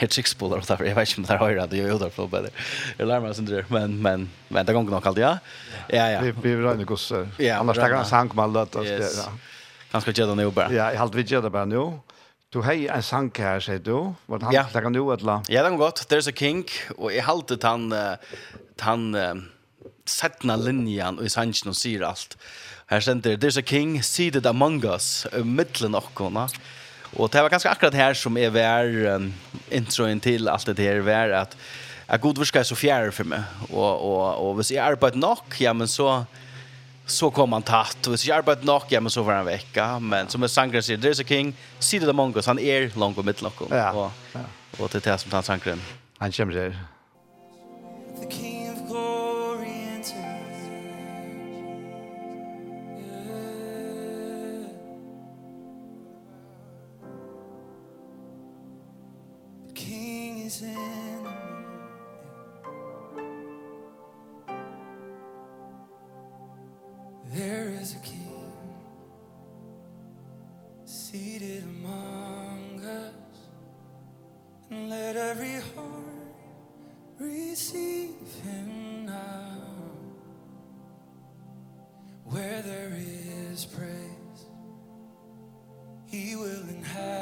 Helt 0.01 0.13
sikkspåler 0.13 0.61
og 0.61 0.67
derfor, 0.69 0.85
jeg 0.85 0.95
vet 0.95 1.09
ikke 1.09 1.23
om 1.23 1.25
det 1.25 1.33
er 1.33 1.39
høyre 1.41 1.63
det 1.73 1.79
jeg 1.79 1.89
er 1.89 1.95
utenfor 1.97 2.27
på 2.27 2.33
bedre. 2.35 2.51
Jeg 2.99 3.09
lærer 3.09 3.23
meg 3.25 3.33
å 3.33 3.37
syndere, 3.39 3.63
men, 3.73 3.95
men, 4.05 4.27
men 4.53 4.67
det 4.69 4.75
ganger 4.77 4.93
nok 4.93 5.07
alltid, 5.09 5.23
ja. 5.25 5.31
Ja, 5.89 6.05
ja. 6.13 6.19
Vi, 6.21 6.35
vi 6.45 6.53
regner 6.61 6.85
gosser. 6.87 7.25
Ja, 7.41 7.63
Annars 7.63 7.81
tenker 7.81 7.97
han 7.97 8.09
sang 8.09 8.29
med 8.35 8.43
alle 8.45 8.67
dette. 8.67 8.85
Yes. 8.85 9.17
Ja. 9.23 9.33
Ganske 9.95 10.13
gjerne 10.13 10.37
nå 10.37 10.51
bare. 10.53 10.77
Ja, 10.77 10.91
jeg 10.93 11.01
halte 11.01 11.19
vi 11.19 11.25
gjerne 11.25 11.51
bare 11.55 11.71
nå. 11.73 11.87
Du 12.53 12.61
har 12.67 12.77
en 12.99 13.07
sang 13.09 13.33
her, 13.33 13.65
sier 13.65 13.81
du. 13.81 14.13
Var 14.29 14.45
det 14.45 14.51
han 14.51 14.59
ja. 14.59 14.67
tenker 14.75 14.93
nå 14.93 15.07
et 15.15 15.25
eller 15.25 15.39
annet? 15.39 15.51
Ja, 15.57 15.65
det 15.65 15.73
går 15.73 15.83
godt. 15.87 16.05
There's 16.13 16.29
a 16.29 16.37
king, 16.37 16.67
og 16.99 17.09
jeg 17.17 17.25
halte 17.25 17.57
han, 17.65 17.89
han, 18.85 19.09
sättna 20.09 20.57
linjen 20.57 21.19
och 21.19 21.25
i 21.25 21.29
sanchen 21.29 21.69
och 21.69 21.77
säger 21.77 22.03
allt. 22.03 22.37
Här 22.87 23.15
det, 23.15 23.37
there's 23.37 23.59
a 23.59 23.63
king 23.67 24.03
seated 24.03 24.47
among 24.47 24.85
us 24.85 25.27
uh, 25.35 25.45
middelen 25.45 25.95
okkona. 25.95 26.49
Och 27.17 27.31
det 27.31 27.43
var 27.43 27.51
ganske 27.51 27.69
akkurat 27.69 27.95
här 27.95 28.15
som 28.15 28.37
är 28.37 28.51
vær 28.51 29.07
um, 29.07 29.35
introen 29.71 30.21
till 30.21 30.49
allt 30.49 30.77
det 30.77 30.83
här 30.83 31.01
vær 31.01 31.31
att 31.31 31.57
att 32.07 32.21
god 32.21 32.39
viska 32.39 32.65
så 32.65 32.77
fjerde 32.77 33.13
för 33.13 33.25
mig 33.25 33.41
och 33.71 34.01
och 34.01 34.49
och 34.49 34.57
hvis 34.57 34.71
jag 34.71 34.87
arbetar 34.87 35.19
nok, 35.19 35.61
ja 35.61 35.73
men 35.73 35.89
så 35.89 36.25
så 37.07 37.31
kom 37.31 37.53
han 37.53 37.63
tatt 37.63 38.07
och 38.07 38.13
hvis 38.13 38.27
jag 38.27 38.39
arbetar 38.39 38.65
nok, 38.65 38.93
ja 38.93 39.01
men 39.01 39.11
så 39.11 39.23
var 39.23 39.35
han 39.35 39.45
vecka 39.45 39.99
men 39.99 40.29
som 40.29 40.49
sangren 40.49 40.83
sier, 40.83 40.99
there's 40.99 41.21
a 41.21 41.25
king 41.29 41.55
seated 41.79 42.09
among 42.09 42.37
us 42.37 42.47
han 42.47 42.59
är 42.59 42.99
långt 42.99 43.19
och 43.19 43.25
mittlen 43.25 43.47
och 43.47 43.57
kona. 43.57 43.77
Ja. 43.77 44.11
Och, 44.79 44.89
det 44.93 45.07
är 45.07 45.13
det 45.13 45.19
som 45.19 45.31
tar 45.31 45.43
sangren. 45.43 45.81
Han 46.19 46.33
kommer 46.33 46.55
där. 46.55 46.77
The 48.21 48.37
king 48.37 48.66
sit 71.57 71.65
among 71.65 72.81
us. 72.85 73.39
And 74.71 74.91
let 74.91 75.17
every 75.17 75.61
heart 75.75 76.35
receive 77.19 78.29
him 78.45 79.07
now. 79.07 79.63
Where 82.25 82.63
there 82.63 82.93
is 82.95 83.65
praise 83.65 84.47
he 86.07 86.37
will 86.37 86.69
inhabit. 86.69 87.16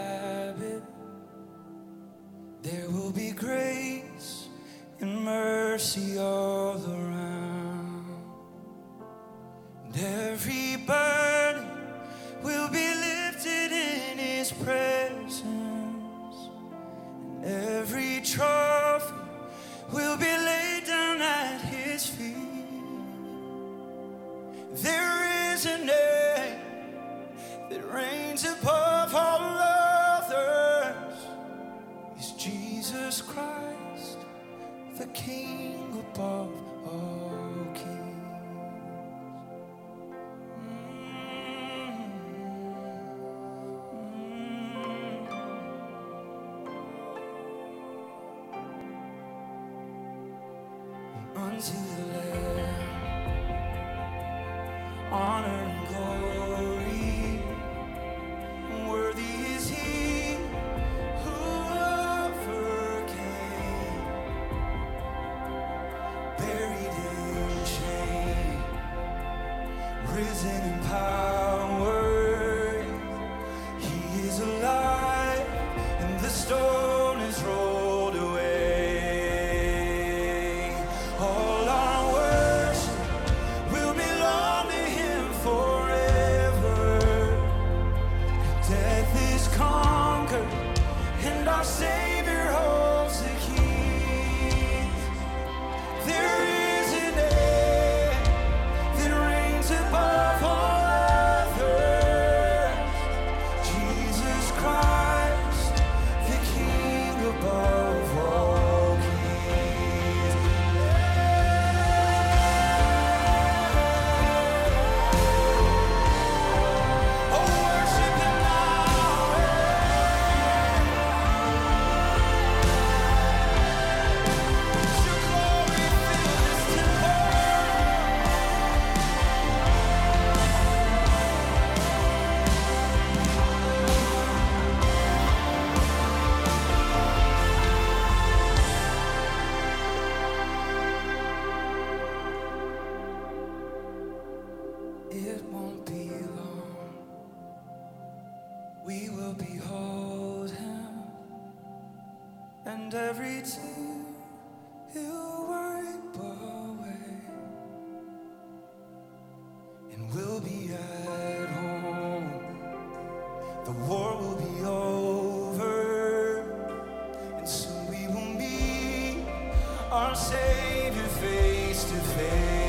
Savior 170.14 171.08
face 171.08 171.84
to 171.84 171.96
face. 171.96 172.63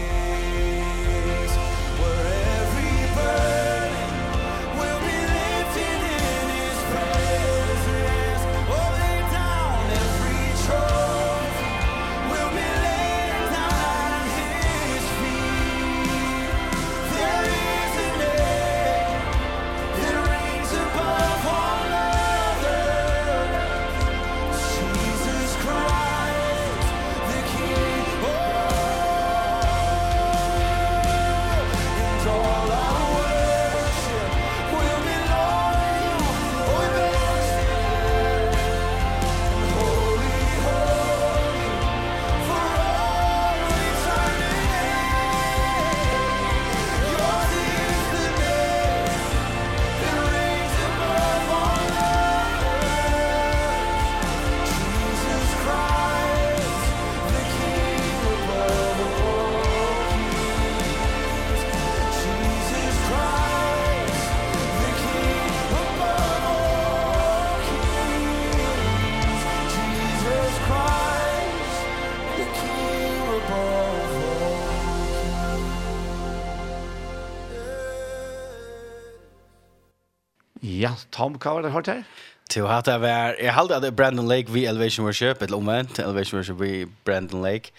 Tom, 81.16 81.38
hva 81.40 81.54
var 81.56 81.62
det 81.64 81.72
hørt 81.72 81.88
her? 81.88 82.04
Til 82.52 82.68
hatt 82.68 82.90
det 82.90 82.98
var, 83.02 83.38
jeg 83.40 83.54
halte 83.56 83.76
at 83.76 83.96
Brandon 83.96 84.28
Lake 84.28 84.52
vi 84.52 84.66
Elevation 84.66 85.06
Worship, 85.06 85.42
eller 85.42 85.58
omvendt, 85.58 86.00
Elevation 86.00 86.38
Worship 86.38 86.60
vi 86.60 86.86
Brandon 87.06 87.42
Lake, 87.42 87.72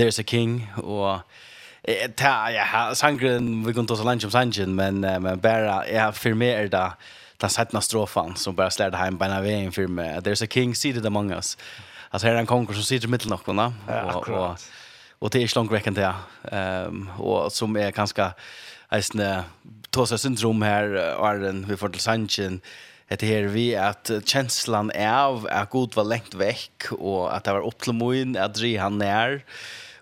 There's 0.00 0.18
a 0.18 0.22
King, 0.22 0.70
og 0.76 1.20
ta, 2.16 2.46
ja, 2.54 2.94
sangren, 2.94 3.66
vi 3.66 3.72
kunne 3.72 3.90
ta 3.90 3.96
så 3.96 4.04
langt 4.06 4.24
om 4.24 4.30
sangen, 4.30 4.74
men, 4.74 5.00
men 5.00 5.40
bare, 5.40 5.82
ja, 5.90 6.08
for 6.14 6.38
meg 6.38 6.54
er 6.54 6.70
det 6.70 6.84
den 7.42 7.50
sættende 7.50 7.82
strofen 7.82 8.36
som 8.36 8.56
bare 8.56 8.70
slår 8.70 8.94
det 8.94 9.00
her, 9.02 9.18
beina 9.18 9.40
veien 9.42 9.74
for 9.74 9.90
meg, 9.90 10.22
There's 10.22 10.42
a 10.42 10.46
King 10.46 10.76
seated 10.76 11.06
among 11.06 11.34
us. 11.34 11.56
Altså 12.12 12.28
her 12.28 12.36
er 12.36 12.40
en 12.40 12.46
konger 12.46 12.78
som 12.78 12.86
sitter 12.86 13.08
i 13.08 13.10
midten 13.10 13.34
av 13.34 13.42
noen, 13.48 13.74
og, 13.90 14.28
og, 14.30 14.68
og 15.20 15.32
det 15.32 15.40
er 15.40 15.48
ikke 15.48 15.58
langt 15.58 15.74
vekken 15.74 15.98
til, 15.98 16.22
um, 16.52 17.08
og 17.18 17.50
som 17.52 17.76
er 17.76 17.90
ganske, 17.90 18.30
eisne, 18.94 19.44
Tosa 19.94 20.18
syndrom 20.18 20.62
här 20.62 21.14
Arden 21.18 21.66
vi 21.68 21.76
får 21.76 21.88
till 21.88 22.00
Sanchen 22.00 22.60
Det 23.08 23.22
her 23.22 23.42
vi 23.42 23.76
att 23.76 24.10
känslan 24.24 24.90
av 24.90 25.48
att 25.50 25.70
god 25.70 25.94
var 25.94 26.04
lengt 26.04 26.34
väck 26.34 26.82
och 26.90 27.36
att 27.36 27.44
det 27.44 27.52
var 27.52 27.66
upp 27.66 27.78
till 27.78 27.92
moen 27.92 28.34
at 28.36 28.56
dri 28.56 28.72
han 28.76 28.98
nær 28.98 29.44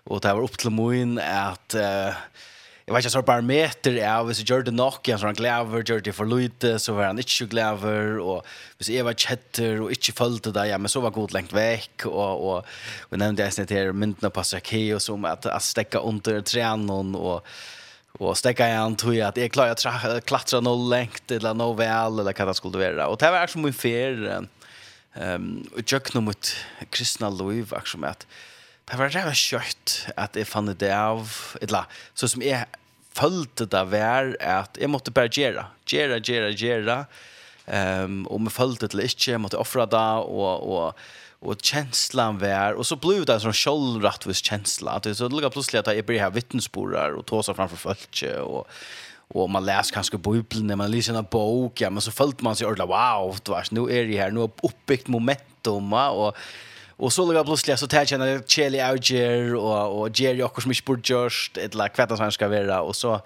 og 0.09 0.21
det 0.21 0.31
var 0.33 0.41
upp 0.41 0.57
till 0.57 0.73
moen 0.73 1.19
att 1.19 1.75
uh, 1.75 2.09
jag 2.85 2.93
vet 2.93 3.05
inte 3.05 3.09
så 3.09 3.21
bare 3.21 3.45
meter 3.45 3.99
av 4.07 4.25
hvis 4.31 4.41
jeg 4.41 4.49
gjør 4.49 4.65
det 4.65 4.73
nok, 4.73 5.05
så 5.05 5.29
han 5.29 5.37
glæver 5.37 5.83
gjør 5.83 6.01
det 6.01 6.13
för 6.13 6.25
lite, 6.25 6.79
så 6.79 6.93
var 6.93 7.05
han 7.05 7.19
ikke 7.19 7.45
glæver 7.45 8.17
och 8.19 8.45
hvis 8.77 8.89
jag 8.89 9.05
var 9.05 9.13
kjetter 9.13 9.81
og 9.81 9.91
ikke 9.91 10.13
följde 10.13 10.51
det, 10.51 10.67
ja, 10.67 10.77
men 10.77 10.89
så 10.89 11.01
var 11.01 11.09
god 11.09 11.33
lengt 11.33 11.53
vekk, 11.53 12.05
og, 12.05 12.41
og 12.41 12.65
vi 13.11 13.17
nevnte 13.17 13.43
jeg 13.43 13.53
snitt 13.53 13.71
her 13.71 13.93
myndene 13.93 14.33
på 14.33 14.43
Sakeo 14.43 14.99
som 14.99 15.25
at, 15.25 15.45
at 15.45 15.61
stekka 15.61 16.01
under 16.01 16.41
trenen 16.41 17.15
og 17.15 17.45
och 18.19 18.37
stekka 18.37 18.67
igen 18.67 18.95
tror 18.95 19.15
jag 19.15 19.27
att 19.27 19.37
jag 19.37 19.51
klarar 19.51 19.71
att 20.17 20.25
klättra 20.25 20.59
noe 20.61 20.89
längt 20.89 21.31
eller 21.31 21.53
noe 21.53 21.73
vel 21.77 22.19
eller 22.19 22.33
hva 22.33 22.45
det 22.45 22.53
skulle 22.53 22.77
vara. 22.77 23.07
Och 23.07 23.17
det 23.17 23.31
var 23.31 23.47
som 23.47 23.65
en 23.65 23.73
fer 23.73 24.45
ehm 25.15 25.65
och 25.75 25.91
jag 25.91 26.15
nog 26.15 26.23
mot 26.23 26.55
kristna 26.89 27.29
liv 27.29 27.73
med 27.97 28.09
att 28.09 28.27
det 28.85 28.97
var 28.97 29.09
rätt 29.09 29.35
kött 29.35 30.07
att 30.15 30.35
jeg 30.35 30.47
fann 30.47 30.75
det 30.75 30.91
av 30.91 31.29
eller 31.61 31.85
så 32.13 32.27
som 32.27 32.41
jeg 32.41 32.65
följde 33.13 33.65
det 33.65 33.83
var 33.83 34.37
att 34.39 34.77
jag 34.81 34.89
måste 34.89 35.11
bara 35.11 35.25
göra, 35.25 35.65
göra, 35.85 36.17
göra, 36.17 36.49
göra. 36.49 37.05
Ehm 37.65 38.03
um, 38.03 38.27
och 38.27 38.41
med 38.41 38.53
följde 38.53 38.87
det 38.87 39.03
inte, 39.03 39.31
jag 39.31 39.41
måste 39.41 39.57
offra 39.57 39.85
det 39.85 39.97
och 39.97 40.77
och 40.77 40.97
och 41.43 41.57
känslan 41.61 42.37
var 42.37 42.73
och 42.73 42.87
så 42.87 42.95
blev 42.95 43.25
det 43.25 43.33
en 43.33 43.39
sån 43.39 43.53
självrättvis 43.53 44.43
känsla 44.43 44.91
att 44.91 45.03
det 45.03 45.15
så 45.15 45.29
lukar 45.29 45.49
plötsligt 45.49 45.87
att 45.87 45.95
jag 45.95 46.05
blir 46.05 46.19
här 46.19 46.29
vittnesbörjar 46.29 47.11
och 47.11 47.25
tåsa 47.25 47.53
framför 47.53 47.77
folk 47.77 48.23
och 48.41 48.67
och 49.27 49.49
man 49.49 49.65
läser 49.65 49.93
kanske 49.93 50.17
bibeln 50.17 50.67
när 50.67 50.75
man 50.75 50.91
läser 50.91 51.13
en 51.13 51.27
bok 51.31 51.81
ja 51.81 51.89
men 51.89 52.01
så 52.01 52.11
följde 52.11 52.43
man 52.43 52.55
sig 52.55 52.67
ordla 52.67 52.85
wow 52.85 53.37
det 53.43 53.51
var 53.51 53.65
nu 53.71 53.81
är 53.81 54.05
det 54.05 54.17
här 54.17 54.31
nu 54.31 54.39
uppbyggt 54.39 55.07
momentum 55.07 55.93
och 55.93 56.35
Och 56.97 57.13
så 57.13 57.33
låg 57.33 57.45
plötsligt 57.45 57.79
så 57.79 57.87
tar 57.87 58.05
jag 58.11 58.19
när 58.19 58.43
Cheli 58.47 58.79
Auger 58.79 59.55
och 59.55 60.01
och 60.01 60.19
Jerry 60.19 60.43
Ockers 60.43 60.65
mycket 60.65 60.85
bort 60.85 61.09
just 61.09 61.57
ett 61.57 61.73
la 61.73 61.87
kvätta 61.89 62.17
som 62.17 62.31
ska 62.31 62.47
vara 62.47 62.81
och 62.81 62.95
så 62.95 63.21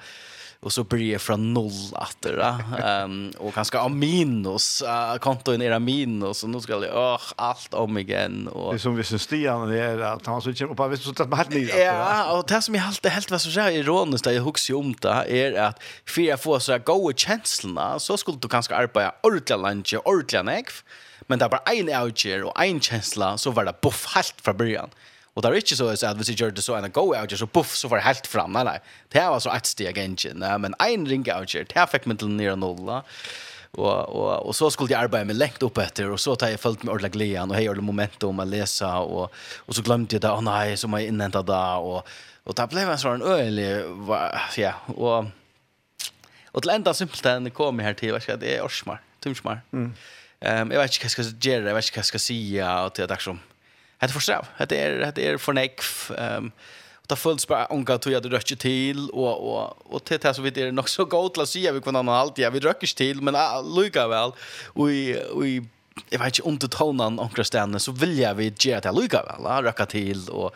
och 0.59 0.73
så 0.73 0.83
blir 0.83 1.13
det 1.13 1.19
från 1.19 1.53
noll 1.53 1.93
att 1.93 2.17
det 2.19 2.55
ehm 2.83 3.31
och 3.37 3.53
ganska 3.53 3.79
av 3.79 3.91
minus 3.91 4.81
uh, 4.81 5.17
konton 5.17 5.61
era 5.61 5.79
minus 5.79 6.43
och 6.43 6.49
nu 6.49 6.59
ska 6.61 6.73
jag 6.73 6.97
åh 6.97 7.21
allt 7.35 7.73
om 7.73 7.97
igen 7.97 8.47
och 8.47 8.73
det 8.73 8.79
som 8.79 8.95
vi 8.95 9.03
syns 9.03 9.21
Stian 9.21 9.69
det 9.69 9.79
är 9.79 9.99
att 9.99 10.25
han 10.25 10.41
så 10.41 10.53
kommer 10.53 10.75
på 10.75 10.87
visst 10.87 11.03
så 11.03 11.09
att 11.09 11.29
man 11.29 11.37
helt 11.37 11.49
nya 11.49 11.85
ja 11.85 12.37
och 12.37 12.45
det 12.47 12.61
som 12.61 12.75
jag 12.75 12.81
helt 12.81 13.05
helt 13.05 13.31
vad 13.31 13.41
så 13.41 13.51
så 13.51 13.69
ironiskt 13.69 14.25
jag 14.25 14.41
hugger 14.41 14.75
om 14.75 14.95
det 15.01 15.09
är 15.09 15.61
att 15.61 15.83
för 16.05 16.21
jag 16.21 16.41
får 16.41 16.59
så 16.59 16.71
här 16.71 16.79
goda 16.79 17.17
känslorna 17.17 17.99
så 17.99 18.17
skulle 18.17 18.37
du 18.41 18.47
kanske 18.47 18.75
arbeta 18.75 19.13
ordentligt 19.23 19.59
lunch 19.59 19.95
ordentligt 20.05 20.83
men 21.27 21.39
det 21.39 21.47
var 21.47 21.61
en 21.65 22.03
outjer 22.03 22.43
och 22.43 22.63
en 22.63 22.79
känsla 22.79 23.37
så 23.37 23.51
var 23.51 23.65
det 23.65 23.81
buff 23.81 24.15
helt 24.15 24.35
från 24.41 24.57
början. 24.57 24.89
Och 25.37 25.43
där 25.43 25.51
är 25.51 25.55
inte 25.55 25.75
så 25.75 26.07
att 26.07 26.29
vi 26.29 26.33
gör 26.33 26.51
det 26.51 26.61
så 26.61 26.75
en 26.75 26.91
go 26.91 27.15
out 27.21 27.39
så 27.39 27.47
puff 27.47 27.75
så 27.75 27.87
var 27.87 27.97
helt 27.97 28.27
fram 28.27 28.51
nej 28.51 28.63
nej. 28.65 28.79
Det 29.09 29.19
var 29.19 29.39
så 29.39 29.51
ett 29.51 29.65
steg 29.65 29.97
engine 29.97 30.33
Nej 30.33 30.59
men 30.59 30.73
en 30.79 31.05
ring 31.05 31.19
out 31.19 31.53
här. 31.53 31.65
Det 31.73 31.91
fick 31.91 32.05
mig 32.05 32.17
till 32.17 32.27
nere 32.27 32.55
nolla. 32.55 33.03
Och 33.71 34.09
och 34.09 34.47
och 34.47 34.55
så 34.55 34.71
skulle 34.71 34.93
jag 34.93 35.01
arbeta 35.01 35.25
med 35.25 35.35
läkt 35.35 35.63
upp 35.63 35.77
efter 35.77 36.11
och 36.11 36.19
så 36.19 36.35
tar 36.35 36.47
jag 36.47 36.59
följt 36.59 36.83
med 36.83 36.93
ordla 36.93 37.07
glädjen 37.07 37.49
och 37.49 37.55
hej 37.55 37.69
ordla 37.69 37.81
momentum 37.81 38.39
att 38.39 38.47
läsa 38.47 38.97
och 38.97 39.33
och 39.57 39.75
så 39.75 39.81
glömde 39.81 40.15
jag 40.15 40.21
det 40.21 40.29
oh, 40.29 40.41
nej 40.41 40.77
som 40.77 40.93
jag 40.93 41.13
det 41.31 41.43
där 41.43 41.77
och 41.77 42.07
och 42.43 42.53
där 42.53 42.67
blev 42.67 42.89
en 42.89 42.97
sån 42.97 43.21
ölig 43.21 43.83
ja 44.55 44.73
och 44.85 45.25
och 46.51 46.61
till 46.61 46.71
ända 46.71 46.93
simpelt 46.93 47.23
den 47.23 47.51
kom 47.51 47.79
här 47.79 47.93
till 47.93 48.11
vad 48.11 48.21
ska 48.21 48.35
det 48.35 48.57
är 48.57 48.61
orsmar 48.61 49.01
tumsmar. 49.19 49.61
Mm. 49.73 49.93
Ehm 50.39 50.61
um, 50.61 50.71
jag 50.71 50.79
vet 50.79 50.91
inte 50.91 51.05
vad 51.05 51.25
jag 51.25 51.33
ska 51.33 51.49
göra, 51.49 51.67
jag 51.67 51.75
vet 51.75 51.85
inte 51.85 51.99
vad 51.99 52.05
jag 52.13 52.21
säga 52.21 52.83
och 52.83 52.93
till 52.93 53.11
att 53.11 53.21
som 53.21 53.39
Hetta 53.99 54.13
för 54.13 54.45
Hetta 54.57 54.75
Det 54.75 55.05
hetta 55.05 55.21
det 55.21 55.37
for 55.37 55.45
för 55.45 55.53
neck 55.53 55.81
ehm 56.17 56.51
ta 57.07 57.15
fullt 57.15 57.47
bara 57.47 57.67
onka 57.71 57.97
tog 57.97 58.13
jag 58.13 58.23
det 58.23 58.29
rökt 58.29 58.65
og 59.13 59.13
og 59.13 59.47
og 59.47 59.95
och 59.95 60.01
det 60.09 60.35
så 60.35 60.41
vidt 60.41 60.57
er 60.57 60.71
nok 60.71 60.89
så 60.89 61.05
gott 61.05 61.37
att 61.37 61.49
se 61.49 61.71
vi 61.71 61.79
kunde 61.81 62.03
ha 62.03 62.19
allt 62.19 62.37
jag 62.37 62.51
vi 62.51 62.59
röker 62.59 62.87
til 62.87 63.21
men 63.21 63.35
lucka 63.75 64.07
vel. 64.07 64.31
Vi 64.75 65.15
vi 65.39 65.61
jag 66.11 66.19
vet 66.19 66.27
inte 66.27 66.41
om 66.41 66.57
det 66.57 66.71
tonan 66.71 67.19
omkring 67.19 67.45
stenen 67.45 67.79
så 67.79 67.91
vil 67.91 68.19
jag 68.19 68.35
vi 68.35 68.53
ge 68.59 68.79
det 68.79 68.91
vel. 68.91 69.43
väl 69.43 69.63
röka 69.63 69.85
til 69.85 70.29
og 70.29 70.51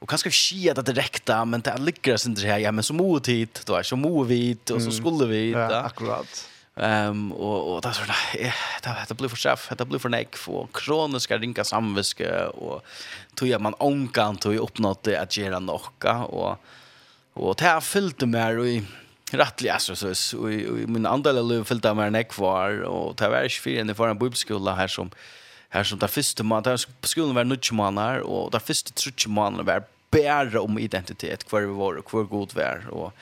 och 0.00 0.08
kanske 0.08 0.30
skia 0.30 0.74
det 0.74 0.86
direkte, 0.86 1.44
men 1.44 1.60
det 1.60 1.78
ligger 1.78 2.16
sen 2.16 2.34
det 2.34 2.46
här 2.46 2.58
ja 2.58 2.72
men 2.72 2.84
så 2.84 2.94
mot 2.94 3.26
hit 3.26 3.62
då 3.66 3.82
så 3.82 3.96
mot 3.96 4.28
vid 4.28 4.70
och 4.70 4.82
så 4.82 4.90
skulle 4.90 5.26
vi 5.26 5.50
ja, 5.50 5.82
akkurat 5.82 6.48
Ehm 6.80 7.32
och 7.32 7.74
och 7.74 7.82
det 7.82 7.92
så 7.92 8.02
där 8.02 8.54
det 8.82 9.04
det 9.08 9.14
blir 9.14 9.28
för 9.28 9.36
chef 9.36 9.70
det 9.78 9.84
blir 9.84 9.98
för 9.98 10.08
neck 10.08 10.36
för 10.36 10.66
kroniska 10.72 11.38
ringa 11.38 11.64
samviske 11.64 12.44
och 12.44 12.84
tror 13.34 13.50
jag 13.50 13.60
man 13.60 13.74
onkan 13.78 14.36
tog 14.36 14.52
ju 14.52 14.58
uppnått 14.58 15.02
det 15.02 15.16
att 15.16 15.36
göra 15.36 15.58
nocka 15.58 16.16
och 16.18 16.58
och 17.32 17.54
det 17.58 17.64
har 17.64 17.80
fyllt 17.80 18.20
mer 18.20 18.58
och 18.58 18.66
i 18.66 18.84
rättliga 19.32 19.74
alltså 19.74 19.96
så 19.96 20.14
så 20.14 20.50
i 20.50 20.86
min 20.86 21.06
andra 21.06 21.32
liv 21.32 21.64
fyllt 21.64 21.84
mer 21.84 22.10
neck 22.10 22.38
var 22.38 22.80
och 22.80 23.14
det 23.14 23.28
var 23.28 23.42
ju 23.42 23.48
för 23.48 23.70
en 23.70 23.94
för 23.94 24.08
en 24.08 24.18
bibelskola 24.18 24.74
här 24.74 24.88
som 24.88 25.10
här 25.68 25.84
som 25.84 25.98
där 25.98 26.08
första 26.08 26.42
man 26.42 26.62
där 26.62 26.76
skolan 27.02 27.34
var 27.34 27.44
nutch 27.44 27.72
manar 27.72 28.18
och 28.18 28.50
där 28.50 28.58
första 28.58 28.90
trutch 28.90 29.26
manar 29.26 29.64
var 29.64 29.82
bära 30.10 30.60
om 30.60 30.78
identitet 30.78 31.44
kvar 31.44 31.60
vi 31.60 31.66
var 31.66 31.94
och 31.94 32.04
kvar 32.04 32.22
god 32.22 32.54
var 32.54 32.88
och 32.90 33.12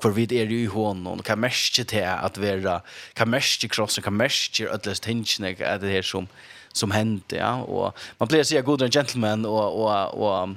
hvor 0.00 0.12
vi 0.16 0.26
er 0.36 0.50
i 0.52 0.66
hånden, 0.66 1.22
hva 1.24 1.36
mest 1.40 1.80
til 1.88 2.04
at 2.04 2.40
være, 2.40 2.80
hva 3.16 3.28
mest 3.28 3.64
krossen, 3.72 4.04
hva 4.04 4.12
mest 4.12 4.60
ødeles 4.60 5.00
tingene, 5.00 5.54
er 5.58 5.78
det 5.80 5.90
her 5.90 6.04
som, 6.04 6.28
som 6.74 6.92
hendte, 6.92 7.38
ja, 7.40 7.56
og 7.64 7.96
man 8.20 8.28
pleier 8.28 8.44
å 8.44 8.48
si 8.48 8.58
at 8.60 8.66
god 8.66 8.84
er 8.84 8.90
en 8.90 8.98
gentleman, 8.98 9.48
og, 9.48 9.80
og, 9.80 10.20
og 10.20 10.56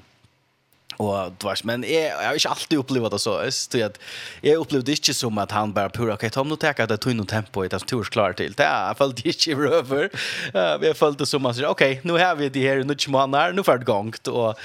Och 0.98 1.32
dvars 1.38 1.64
men 1.64 1.84
jag 1.84 1.92
jeg 1.92 2.28
har 2.28 2.34
inte 2.34 2.50
alltid 2.50 2.80
upplevt 2.80 3.12
det 3.12 3.20
så 3.20 3.52
så 3.52 3.86
att 3.86 4.00
jag 4.42 4.56
upplevde 4.56 4.92
inte 4.92 5.14
som 5.14 5.38
att 5.38 5.52
han 5.52 5.74
bara 5.74 5.90
pura 5.90 6.14
okej 6.14 6.30
Tom 6.30 6.50
nu 6.50 6.56
at 6.62 6.90
det 6.90 6.98
tunna 6.98 7.26
tempo 7.26 7.66
i 7.66 7.68
det 7.68 7.80
som 7.80 8.04
klar 8.04 8.34
till. 8.34 8.54
Det 8.54 8.64
är 8.64 8.94
fall 8.94 9.14
det 9.14 9.26
ikke 9.26 9.56
över. 9.56 10.10
uh, 10.56 10.86
jeg 10.86 10.98
følte 10.98 11.26
som 11.26 11.46
att 11.46 11.64
okej 11.64 12.02
nu 12.04 12.14
har 12.14 12.36
vi 12.36 12.50
det 12.50 12.68
här 12.68 12.84
nu 12.84 12.96
nå 13.08 13.38
är 13.38 13.54
nu 13.54 13.64
fart 13.64 13.86
gångt 13.86 14.28
och 14.28 14.60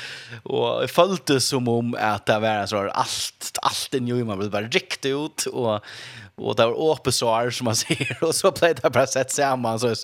och 0.44 0.90
følte 0.90 1.40
som 1.40 1.68
om 1.68 1.94
att 1.98 2.26
det 2.26 2.40
var 2.40 2.66
så 2.66 2.76
allt 2.76 3.58
allt 3.62 3.94
i 3.94 4.00
nu 4.00 4.24
man 4.24 4.38
blev 4.38 4.50
bare 4.50 4.68
riktig 4.68 5.10
ut 5.10 5.46
och 5.46 5.84
och 6.36 6.56
det 6.56 6.66
var 6.66 6.92
öppet 6.92 7.14
sår 7.14 7.50
som 7.50 7.64
man 7.64 7.76
ser 7.76 8.18
och 8.20 8.34
så 8.34 8.50
blev 8.50 8.74
det 8.74 8.90
bara 8.90 9.06
sett 9.06 9.30
samman 9.30 9.80
så 9.80 9.94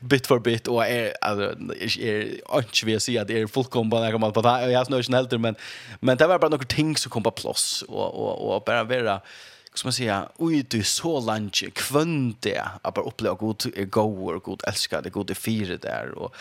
bit 0.00 0.26
för 0.26 0.38
bit 0.38 0.68
och 0.68 0.86
är 0.86 1.12
alltså 1.20 1.56
är 2.00 2.58
inte 2.58 2.86
vi 2.86 3.00
ser 3.00 3.20
att 3.20 3.28
det 3.28 3.40
är 3.40 3.46
fullkomligt 3.46 4.00
när 4.00 4.18
man 4.18 4.32
på 4.32 4.42
det 4.42 4.48
jag 4.48 4.78
har 4.78 5.12
helt 5.12 5.40
men 5.40 5.54
Men 6.00 6.16
det 6.16 6.26
var 6.26 6.38
bara 6.38 6.48
några 6.48 6.64
ting 6.64 6.96
som 6.96 7.10
kom 7.10 7.22
på 7.22 7.30
plats 7.30 7.82
och 7.82 8.14
och 8.14 8.54
och 8.54 8.62
bara 8.64 8.84
vara 8.84 9.20
som 9.74 9.88
man 9.88 9.92
säger, 9.92 10.28
oj 10.36 10.62
du 10.68 10.82
så 10.82 11.20
lunch 11.20 11.64
kvönte 11.74 12.68
att 12.82 12.94
bara 12.94 13.04
uppleva 13.04 13.34
god 13.34 13.90
goer, 13.90 14.38
god 14.38 14.62
älskade, 14.66 15.10
god 15.10 15.30
är 15.30 15.34
fyra 15.34 15.76
där. 15.76 16.18
Och 16.18 16.34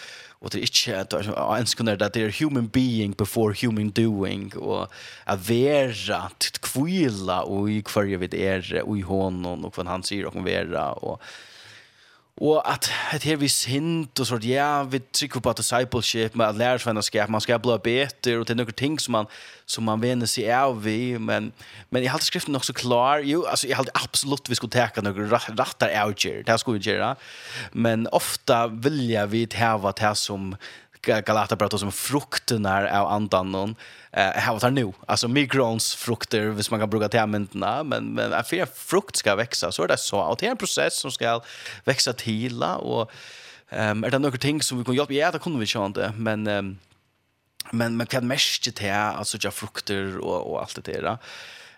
och 0.44 0.50
det 0.50 0.58
är 0.58 1.00
inte 1.00 1.18
att 1.18 1.58
ens 1.58 1.76
kunna 1.76 1.96
det 1.96 2.16
är 2.16 2.40
human 2.40 2.68
being 2.68 3.12
before 3.12 3.56
human 3.62 3.92
doing. 3.92 4.54
Och 4.56 4.88
att 5.24 5.50
vara 5.50 6.18
att 6.18 6.60
kvila 6.62 7.42
och 7.42 7.70
i 7.72 7.82
kvarje 7.82 8.18
vid 8.18 8.34
er 8.34 8.82
och 8.86 8.98
i 8.98 9.02
honom 9.02 9.66
och 9.66 9.78
vad 9.78 9.88
han 9.88 10.04
säger 10.04 10.26
och 10.26 10.36
vara. 10.36 10.92
Och 10.92 11.22
Och 12.36 12.72
at 12.72 12.90
det 13.12 13.24
här 13.24 13.36
vi 13.36 13.50
sint 13.50 14.20
och 14.20 14.28
sånt, 14.28 14.44
ja 14.44 14.84
vi 14.84 15.00
tycker 15.00 15.40
på 15.40 15.54
discipleship 15.54 16.36
med 16.36 16.48
at 16.48 16.56
lära 16.56 16.80
sig 16.80 16.94
man 17.30 17.42
ska 17.42 17.60
bli 17.60 17.78
bättre 17.84 18.38
och 18.38 18.46
det 18.46 18.54
är 18.54 18.56
några 18.56 18.72
ting 18.72 19.00
som 19.00 19.12
man 19.12 19.26
som 19.66 19.84
man 19.84 20.02
vänner 20.02 20.26
sig 20.26 20.54
av 20.54 20.84
vi 20.84 21.20
men 21.20 21.52
men 21.90 22.02
jeg 22.02 22.12
halte 22.12 22.26
skriften 22.26 22.60
så 22.60 22.74
klar. 22.74 23.20
Ju 23.20 23.46
alltså 23.48 23.68
jag 23.68 23.78
halte 23.78 23.92
absolut 23.94 24.50
vi 24.50 24.56
skulle 24.56 24.72
ta 24.72 25.02
några 25.02 25.38
rattar 25.38 25.90
here 26.24 26.44
det 26.44 26.52
här 26.52 26.58
skulle 26.58 26.80
vi 26.80 26.86
gjøre, 26.86 27.16
men 27.72 28.08
ofta 28.08 28.68
vill 28.68 29.10
jag 29.10 29.28
vi 29.28 29.48
teva 29.48 29.78
vad 29.78 29.96
det 29.96 30.16
som 30.16 30.56
Galatabrat 31.06 31.80
som 31.80 31.92
frukterna 31.92 33.00
av 33.00 33.08
andan 33.08 33.76
eh 34.12 34.42
här 34.42 34.60
var 34.60 34.72
nu. 34.72 34.94
Alltså 35.08 35.28
migrons 35.28 35.96
frukter 35.96 36.48
hvis 36.48 36.72
man 36.72 36.80
kan 36.80 36.90
bruka 36.90 37.10
till 37.10 37.20
ämnena 37.20 37.84
men 37.84 38.14
men 38.14 38.34
att 38.34 38.50
för 38.50 38.66
frukt 38.66 39.16
ska 39.16 39.36
växa 39.36 39.72
så 39.72 39.84
är 39.84 39.88
det 39.88 39.98
så. 39.98 40.20
Och 40.20 40.38
det 40.40 40.46
är 40.46 40.52
en 40.52 40.58
process 40.58 41.00
som 41.00 41.12
ska 41.12 41.42
växa 41.84 42.14
till 42.14 42.64
och 42.64 43.12
ehm 43.70 44.04
är 44.04 44.12
det 44.12 44.20
några 44.20 44.38
ting 44.38 44.62
som 44.62 44.78
vi 44.78 44.86
kan 44.86 44.96
hjälpa? 44.96 45.14
Ja 45.14 45.32
det 45.32 45.40
kunde 45.40 45.60
vi 45.60 45.66
ju 45.66 45.86
inte 45.86 46.14
men 46.18 46.48
um, 46.48 46.80
men 47.72 47.98
man 47.98 48.08
kan 48.08 48.28
mäska 48.28 48.72
till 48.72 48.92
alltså 48.92 49.38
jag 49.42 49.54
frukter 49.54 50.18
och 50.18 50.52
och 50.52 50.62
allt 50.62 50.86
det 50.86 51.02
där. 51.02 51.18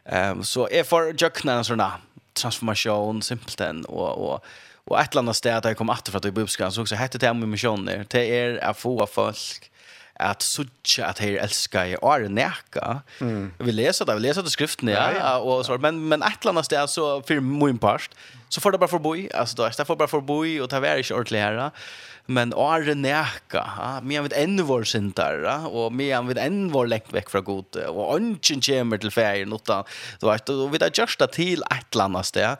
Ehm 0.05 0.37
um, 0.37 0.43
så 0.43 0.69
är 0.69 0.83
för 0.83 1.15
jökna 1.21 1.63
såna. 1.63 1.91
Transformation 2.33 3.21
simpelt 3.21 3.85
och 3.85 4.33
och 4.33 4.45
Og 4.85 4.99
et 4.99 5.13
eller 5.13 5.23
annet 5.25 5.35
sted 5.35 5.51
at 5.51 5.65
jeg 5.65 5.77
kom 5.77 5.89
att 5.89 6.09
för 6.09 6.17
att 6.17 6.25
jag 6.25 6.33
bubskar 6.33 6.69
så 6.69 6.81
også 6.81 6.95
hette 6.95 7.17
det 7.17 7.29
om 7.29 7.49
missioner. 7.49 8.03
Det 8.03 8.21
er 8.29 8.59
å 8.69 8.73
få 8.73 9.05
folk 9.05 9.71
at 10.15 10.43
sucha 10.43 11.09
at 11.09 11.19
här 11.19 11.37
älska 11.37 11.87
i 11.87 11.93
är 11.93 12.29
neka 12.29 13.01
Mm. 13.19 13.51
Vi 13.59 13.71
lesa 13.71 14.05
det, 14.05 14.15
vi 14.15 14.19
lesa 14.21 14.41
det 14.41 14.49
skriften 14.49 14.89
ja, 14.89 15.11
ja, 15.11 15.37
og 15.39 15.65
så 15.65 15.77
men 15.77 15.99
men 16.07 16.23
et 16.23 16.37
eller 16.41 16.51
annet 16.51 16.65
sted 16.65 16.87
så 16.87 17.21
for 17.27 17.41
min 17.41 17.77
part 17.77 18.09
så 18.49 18.61
får 18.61 18.71
det 18.71 18.79
bara 18.79 18.87
förboj. 18.87 19.29
altså 19.33 19.55
da 19.55 19.67
är 19.67 19.77
det 19.77 19.85
får 19.85 19.95
bara 19.95 20.17
og 20.17 20.61
och 20.63 20.69
ta 20.69 20.95
ikke 20.95 21.15
ordentlig 21.15 21.39
her 21.39 21.71
men 22.27 22.53
är 22.53 22.95
neka 22.95 23.63
ja. 23.77 23.99
Men 24.03 24.23
vid 24.23 24.33
enn 24.33 24.67
vår 24.67 24.85
og 25.65 25.75
och 25.75 25.93
men 25.93 26.27
vid 26.27 26.37
enn 26.37 26.71
vår 26.71 26.87
läkt 26.87 27.13
vekk 27.13 27.29
fra 27.29 27.41
god 27.41 27.75
og 27.87 28.15
ungen 28.15 28.61
kommer 28.61 28.97
til 28.97 29.11
färgen 29.11 29.53
utan 29.53 29.83
då 30.21 30.31
vet 30.31 30.45
då 30.45 30.67
vi 30.67 30.77
jag 30.81 30.97
just 30.97 31.19
til 31.19 31.27
till 31.27 31.63
ett 31.71 31.95
annat 31.95 32.25
ställe 32.25 32.57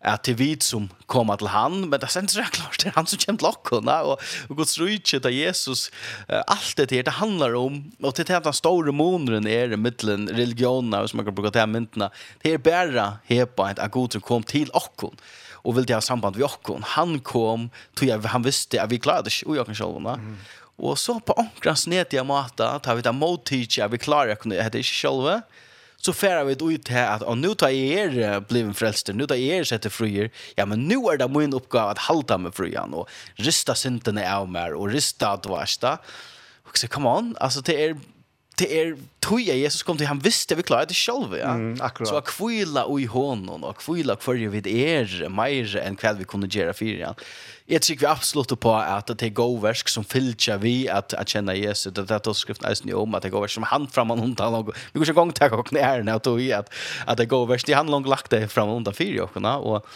at 0.00 0.24
det 0.24 0.32
er 0.32 0.38
vi 0.40 0.48
som 0.64 0.86
kommer 1.12 1.36
til 1.36 1.50
han 1.52 1.90
men 1.90 2.00
det 2.00 2.08
sänds 2.08 2.34
det 2.34 2.46
klart 2.56 2.78
det 2.80 2.88
er 2.88 2.96
han 2.96 3.06
som 3.06 3.20
kommer 3.20 3.38
til 3.38 3.46
lockorna 3.46 3.96
og, 4.08 4.22
og 4.48 4.56
Guds 4.56 4.78
rydtje 4.80 5.20
til 5.20 5.34
Jesus 5.36 5.90
uh, 6.30 6.40
alt 6.40 6.76
det 6.76 6.90
her, 6.90 7.02
det 7.04 7.18
handler 7.20 7.54
om 7.54 7.92
og 8.00 8.08
och 8.08 8.14
till 8.14 8.24
den 8.24 8.52
store 8.52 8.92
månaden 8.92 9.46
er 9.46 9.72
i 9.72 9.76
mittlen 9.76 10.28
religionerna 10.28 11.00
hvis 11.00 11.14
man 11.14 11.24
kan 11.24 11.34
bruke 11.34 11.52
det 11.52 11.60
her 11.60 11.66
myntena 11.66 12.10
det 12.42 12.54
er 12.54 12.58
bare 12.58 13.20
hepa 13.28 13.68
att 13.76 13.90
Gud 13.92 14.12
som 14.12 14.20
kom 14.20 14.42
til 14.42 14.70
oss 14.72 15.12
og 15.62 15.76
vil 15.76 15.84
det 15.84 15.94
ha 15.94 16.00
samband 16.00 16.36
med 16.36 16.44
oss 16.44 16.58
han 16.82 17.20
kom 17.20 17.70
tog 17.94 18.24
han 18.24 18.44
visste 18.44 18.80
at 18.80 18.90
vi 18.90 18.98
klarade 18.98 19.28
oss 19.28 19.42
och 19.42 19.56
jag 19.56 19.66
kan 19.66 19.74
själva 19.74 20.14
mm. 20.14 20.36
och 20.76 20.98
så 20.98 21.20
på 21.20 21.32
ankrans 21.32 21.86
netiga 21.86 22.24
mata 22.24 22.78
tar 22.78 22.94
vi 22.94 23.02
det 23.02 23.12
mot 23.12 23.44
teacher 23.44 23.88
vi 23.88 23.98
klarar 23.98 24.36
det 24.44 24.62
heter 24.62 24.78
inte 24.78 24.82
själva 24.82 25.42
så 26.00 26.14
færar 26.16 26.46
vi 26.48 26.56
ut 26.56 26.86
til 26.88 26.96
at 26.96 27.22
og 27.28 27.38
nu 27.38 27.52
tar 27.54 27.74
er 27.74 28.40
bliven 28.40 28.74
frelster, 28.74 29.12
nu 29.12 29.26
tar 29.28 29.36
er 29.36 29.66
sette 29.68 29.90
fruer, 29.92 30.30
ja, 30.56 30.64
men 30.64 30.86
nu 30.88 31.02
er 31.08 31.20
det 31.20 31.30
min 31.30 31.54
oppgave 31.54 31.92
at 31.92 32.06
halda 32.08 32.38
med 32.40 32.56
fruan, 32.56 32.94
og 32.94 33.08
rista 33.38 33.76
syndene 33.76 34.24
av 34.24 34.48
mer, 34.48 34.76
og 34.76 34.94
rista 34.94 35.34
at 35.36 35.48
varsta. 35.50 35.98
Og 36.64 36.78
så, 36.78 36.88
come 36.88 37.08
on, 37.10 37.34
altså, 37.40 37.60
det 37.60 37.76
er 37.76 37.94
det 38.60 38.80
är 38.80 38.96
tog 39.20 39.40
jeg 39.40 39.58
Jesus 39.58 39.82
kom 39.82 39.96
till 39.96 40.06
han 40.06 40.18
visste 40.18 40.54
vi 40.54 40.62
klarade 40.62 40.92
det 40.92 40.94
själva 40.94 41.38
ja. 41.38 41.54
Mm, 41.54 41.78
akkurat. 41.80 42.08
Så 42.08 42.16
att 42.16 42.26
kvila 42.26 42.84
i 43.00 43.04
hånden, 43.04 43.64
och 43.64 43.76
kvila 43.76 44.16
för 44.16 44.34
ju 44.34 44.48
er 44.48 45.28
mer 45.28 45.76
än 45.76 45.96
hva 45.96 46.12
vi 46.12 46.24
kunde 46.24 46.46
göra 46.46 46.72
för 46.72 46.84
igjen. 46.84 47.14
Jeg 47.66 47.82
tycker 47.82 48.06
vi 48.06 48.12
absolut 48.12 48.60
på 48.60 48.74
att 48.74 49.06
det 49.06 49.22
er 49.22 49.30
god 49.30 49.62
versk 49.62 49.88
som 49.88 50.04
fylltja 50.04 50.56
vi 50.56 50.88
att 50.88 51.14
att 51.14 51.28
känna 51.28 51.54
Jesus 51.54 51.92
det 51.94 52.04
där 52.04 52.32
skriften 52.32 52.70
eisen 52.70 52.94
om 52.94 53.14
att 53.14 53.22
det 53.22 53.30
gåverk 53.30 53.50
som 53.50 53.62
han 53.62 53.86
fram 53.86 54.10
och 54.10 54.18
undan 54.18 54.72
vi 54.92 54.98
går 54.98 55.04
så 55.04 55.12
gång 55.12 55.32
tag 55.32 55.52
och 55.52 55.72
när 55.72 56.02
när 56.02 56.18
då 56.18 56.40
i 56.40 56.52
att 56.52 56.72
att 57.06 57.18
det 57.18 57.26
gåverk 57.26 57.66
det 57.66 57.72
han 57.72 57.86
langt 57.86 58.08
lagt 58.08 58.30
det 58.30 58.48
fram 58.48 58.68
och 58.68 58.76
undan 58.76 58.94
för 58.94 59.20
och 59.20 59.36
og 59.36 59.86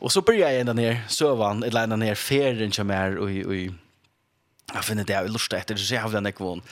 Og 0.00 0.12
så 0.12 0.20
börjar 0.20 0.50
jag 0.50 0.60
ända 0.60 0.72
ner 0.72 1.04
sövan 1.08 1.62
eller 1.62 1.82
ända 1.82 1.96
ner 1.96 2.14
färden 2.14 2.72
som 2.72 2.90
är 2.90 3.16
och 3.18 3.30
och 3.46 3.56
jag 4.74 4.84
finner 4.84 5.04
det 5.04 5.12
jag 5.12 5.30
lustar 5.30 5.56
efter 5.56 5.76
så 5.76 5.94
jag 5.94 6.02
har 6.02 6.10
den 6.10 6.26
ekvån 6.26 6.62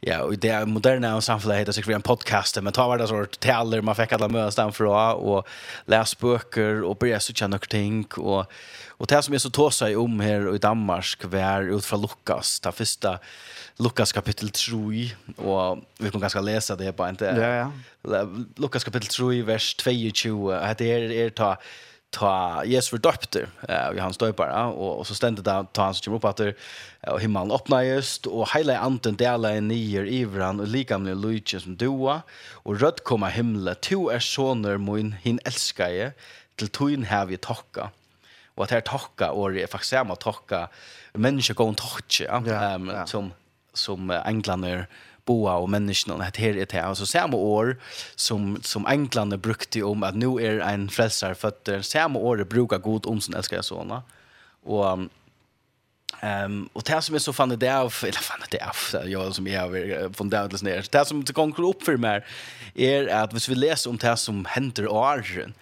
ja, 0.00 0.22
och 0.22 0.38
det 0.38 0.66
moderna 0.66 1.16
och 1.16 1.24
samfundet 1.24 1.60
heter 1.60 1.72
sig 1.72 1.94
en 1.94 2.02
podcast, 2.02 2.62
men 2.62 2.72
ta 2.72 2.88
var 2.88 2.98
det 2.98 3.08
sort 3.08 3.40
taler 3.40 3.80
man 3.82 3.94
fick 3.94 4.12
alla 4.12 4.28
möten 4.28 4.52
fram 4.52 4.72
fra 4.72 5.14
och 5.14 5.46
läs 5.86 6.18
böcker 6.18 6.82
och 6.82 6.96
börja 6.96 7.20
så 7.20 7.32
känna 7.32 7.58
ting 7.58 8.06
och 8.16 8.52
och 8.98 9.06
det 9.06 9.22
som 9.22 9.34
är 9.34 9.38
så 9.38 9.50
tåsa 9.50 9.90
i 9.90 9.96
om 9.96 10.20
här 10.20 10.54
i 10.54 10.58
Danmark 10.58 11.24
var 11.24 11.62
ut 11.62 11.84
från 11.84 12.00
Lukas, 12.00 12.60
det 12.60 12.72
första 12.72 13.18
Lukas 13.78 14.12
kapitel 14.12 14.50
3 14.50 15.10
och 15.36 15.78
vi 15.98 16.10
kan 16.10 16.20
ganska 16.20 16.40
läsa 16.40 16.76
det 16.76 16.92
på 16.92 17.08
inte. 17.08 17.24
Ja 17.24 17.70
ja. 18.12 18.26
Lukas 18.56 18.84
kapitel 18.84 19.08
3 19.08 19.42
vers 19.42 19.76
22. 19.78 20.50
Det 20.50 20.80
är 20.80 20.82
er, 20.82 21.10
er 21.10 21.28
ta 21.28 21.56
ta 22.10 22.64
Jesus 22.64 22.90
för 22.90 22.98
döpter 22.98 23.48
eh 23.68 23.88
och 23.88 23.96
han 23.96 24.14
stöpar 24.14 24.66
och 24.66 24.98
och 24.98 25.06
så 25.06 25.14
stände 25.14 25.42
där 25.42 25.64
ta 25.72 25.82
han 25.82 25.94
som 25.94 26.04
kommer 26.04 26.16
upp 26.16 26.24
åter 26.24 26.54
och 27.06 27.20
himmelen 27.20 27.50
öppnar 27.50 27.82
just 27.82 28.26
och 28.26 28.48
hela 28.54 28.78
anten 28.78 29.16
delar 29.16 29.52
i 29.52 29.60
nier 29.60 30.06
ivran 30.06 30.60
och 30.60 30.66
likamne 30.66 31.14
Luigi 31.14 31.60
som 31.60 31.76
doa 31.76 32.22
och 32.52 32.80
rött 32.80 33.04
komma 33.04 33.28
himla 33.28 33.74
to 33.74 34.08
är 34.08 34.18
soner 34.18 34.78
min 34.78 35.12
hin 35.12 35.40
älskaje 35.44 36.12
till 36.56 36.68
tun 36.68 37.02
här 37.04 37.26
vi 37.26 37.36
tacka 37.36 37.90
och 38.54 38.64
att 38.64 38.70
här 38.70 38.80
tacka 38.80 39.30
och 39.30 39.52
det 39.52 39.62
är 39.62 39.66
faktiskt 39.66 39.90
samma 39.90 40.16
tacka 40.16 40.68
människor 41.12 41.54
går 41.54 41.68
och 41.68 41.76
tacka 41.76 42.42
ja. 42.86 43.06
som 43.06 43.32
som 43.72 44.10
englander 44.10 44.86
boa 45.28 45.54
och 45.60 45.68
människan 45.68 46.20
att 46.20 46.36
här 46.36 46.56
er 46.56 46.66
det 46.66 46.82
Altså 46.82 47.06
samme 47.06 47.36
år 47.36 47.76
som 48.16 48.58
som 48.62 48.86
englene 48.86 49.36
brukte 49.36 49.82
om 49.82 50.02
att 50.02 50.16
nu 50.16 50.38
är 50.40 50.60
en 50.60 50.88
frälsare 50.88 51.34
født, 51.34 51.84
samme 51.84 52.18
år 52.18 52.44
brukar 52.44 52.78
god 52.78 53.06
om 53.06 53.20
sin 53.20 53.34
älskade 53.34 53.62
sånne. 53.62 54.02
och 54.64 55.08
Ehm 56.22 56.44
um, 56.44 56.68
och 56.72 56.82
det 56.82 57.02
som 57.02 57.14
är 57.14 57.18
så 57.18 57.32
fan 57.32 57.58
det 57.58 57.70
av 57.70 57.94
eller 58.02 58.12
fan 58.12 58.40
det 58.50 58.60
av 58.62 59.08
jag 59.08 59.34
som 59.34 59.46
jag 59.46 59.60
har 59.60 60.12
från 60.12 60.30
Douglas 60.30 60.62
ner. 60.62 60.86
Det 60.90 61.04
som 61.06 61.24
det 61.24 61.32
kommer 61.32 61.68
upp 61.68 61.82
för 61.82 61.96
mig 61.96 62.24
är 62.74 63.08
att 63.08 63.32
hvis 63.32 63.48
vi 63.48 63.54
läser 63.54 63.90
om 63.90 63.96
det 63.96 64.16
som 64.16 64.44
händer 64.44 64.82
i 64.82 64.86
Arjen 64.86 65.54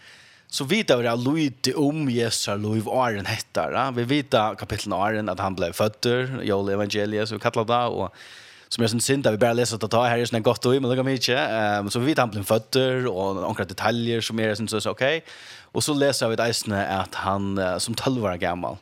så 0.49 0.65
vet 0.65 0.91
vi 0.91 1.07
att 1.07 1.19
Lloyd 1.19 1.73
om 1.77 2.11
Jesus 2.11 2.47
har 2.47 2.59
Lloyd 2.59 2.89
Arjen 2.89 3.27
heter. 3.27 3.73
Ja? 3.73 3.91
Vi 3.91 4.05
vet 4.05 4.31
kapitel 4.31 4.93
Arjen 4.93 5.29
att 5.29 5.39
han 5.39 5.55
blev 5.55 5.73
född, 5.73 6.07
Joel 6.43 6.69
Evangelia 6.69 7.27
så 7.27 7.39
kallar 7.39 7.65
det 7.65 7.87
och 7.87 8.15
som 8.69 8.85
är 8.85 8.89
sån 8.89 9.01
synd 9.01 9.27
att 9.27 9.33
vi 9.33 9.39
bara 9.39 9.53
läser 9.53 9.85
att 9.85 9.91
ta 9.91 10.05
här 10.05 10.19
är 10.19 10.25
såna 10.25 10.41
gott 10.41 10.67
och 10.67 10.73
men 10.73 10.91
det 10.91 10.97
kan 10.97 11.07
vi 11.07 11.33
eh 11.33 11.81
um, 11.81 11.91
så 11.91 11.99
vi 11.99 12.07
vet 12.07 12.19
han 12.19 12.31
blev 12.31 12.45
fötter 12.45 13.07
och 13.07 13.35
några 13.35 13.65
detaljer 13.65 14.21
som 14.21 14.41
är 14.41 14.55
sån 14.55 14.69
så 14.69 14.91
okej 14.91 15.25
och 15.63 15.85
så 15.85 15.95
läser 15.95 16.29
vi 16.29 16.35
att 16.35 17.01
att 17.01 17.15
han 17.15 17.81
som 17.81 17.95
12 17.95 18.25
år 18.25 18.37
gammal 18.37 18.77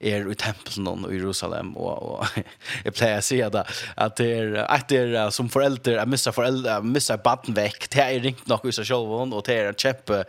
er 0.00 0.28
i 0.30 0.36
tempelen 0.38 1.06
i 1.10 1.16
Jerusalem 1.18 1.72
og, 1.76 2.02
og 2.02 2.44
jeg 2.86 2.94
pleier 2.94 3.18
å 3.18 3.24
si 3.24 3.40
det 3.42 3.64
at 3.98 4.18
det 4.20 4.28
er, 4.36 4.56
at 4.64 4.86
det 4.90 5.00
er 5.10 5.32
som 5.34 5.50
foreldre 5.50 5.98
jeg 5.98 6.10
misser 6.10 6.34
foreldre, 6.34 6.78
jeg 6.78 6.92
misser 6.94 7.18
baden 7.22 7.56
vekk. 7.56 7.88
Det 7.90 8.04
er 8.04 8.22
ringt 8.22 8.46
nok 8.50 8.68
i 8.68 8.74
seg 8.74 8.86
selv 8.92 9.16
og 9.18 9.38
det 9.46 9.56
er 9.56 9.72
en 9.72 9.78
kjempe 9.78 10.22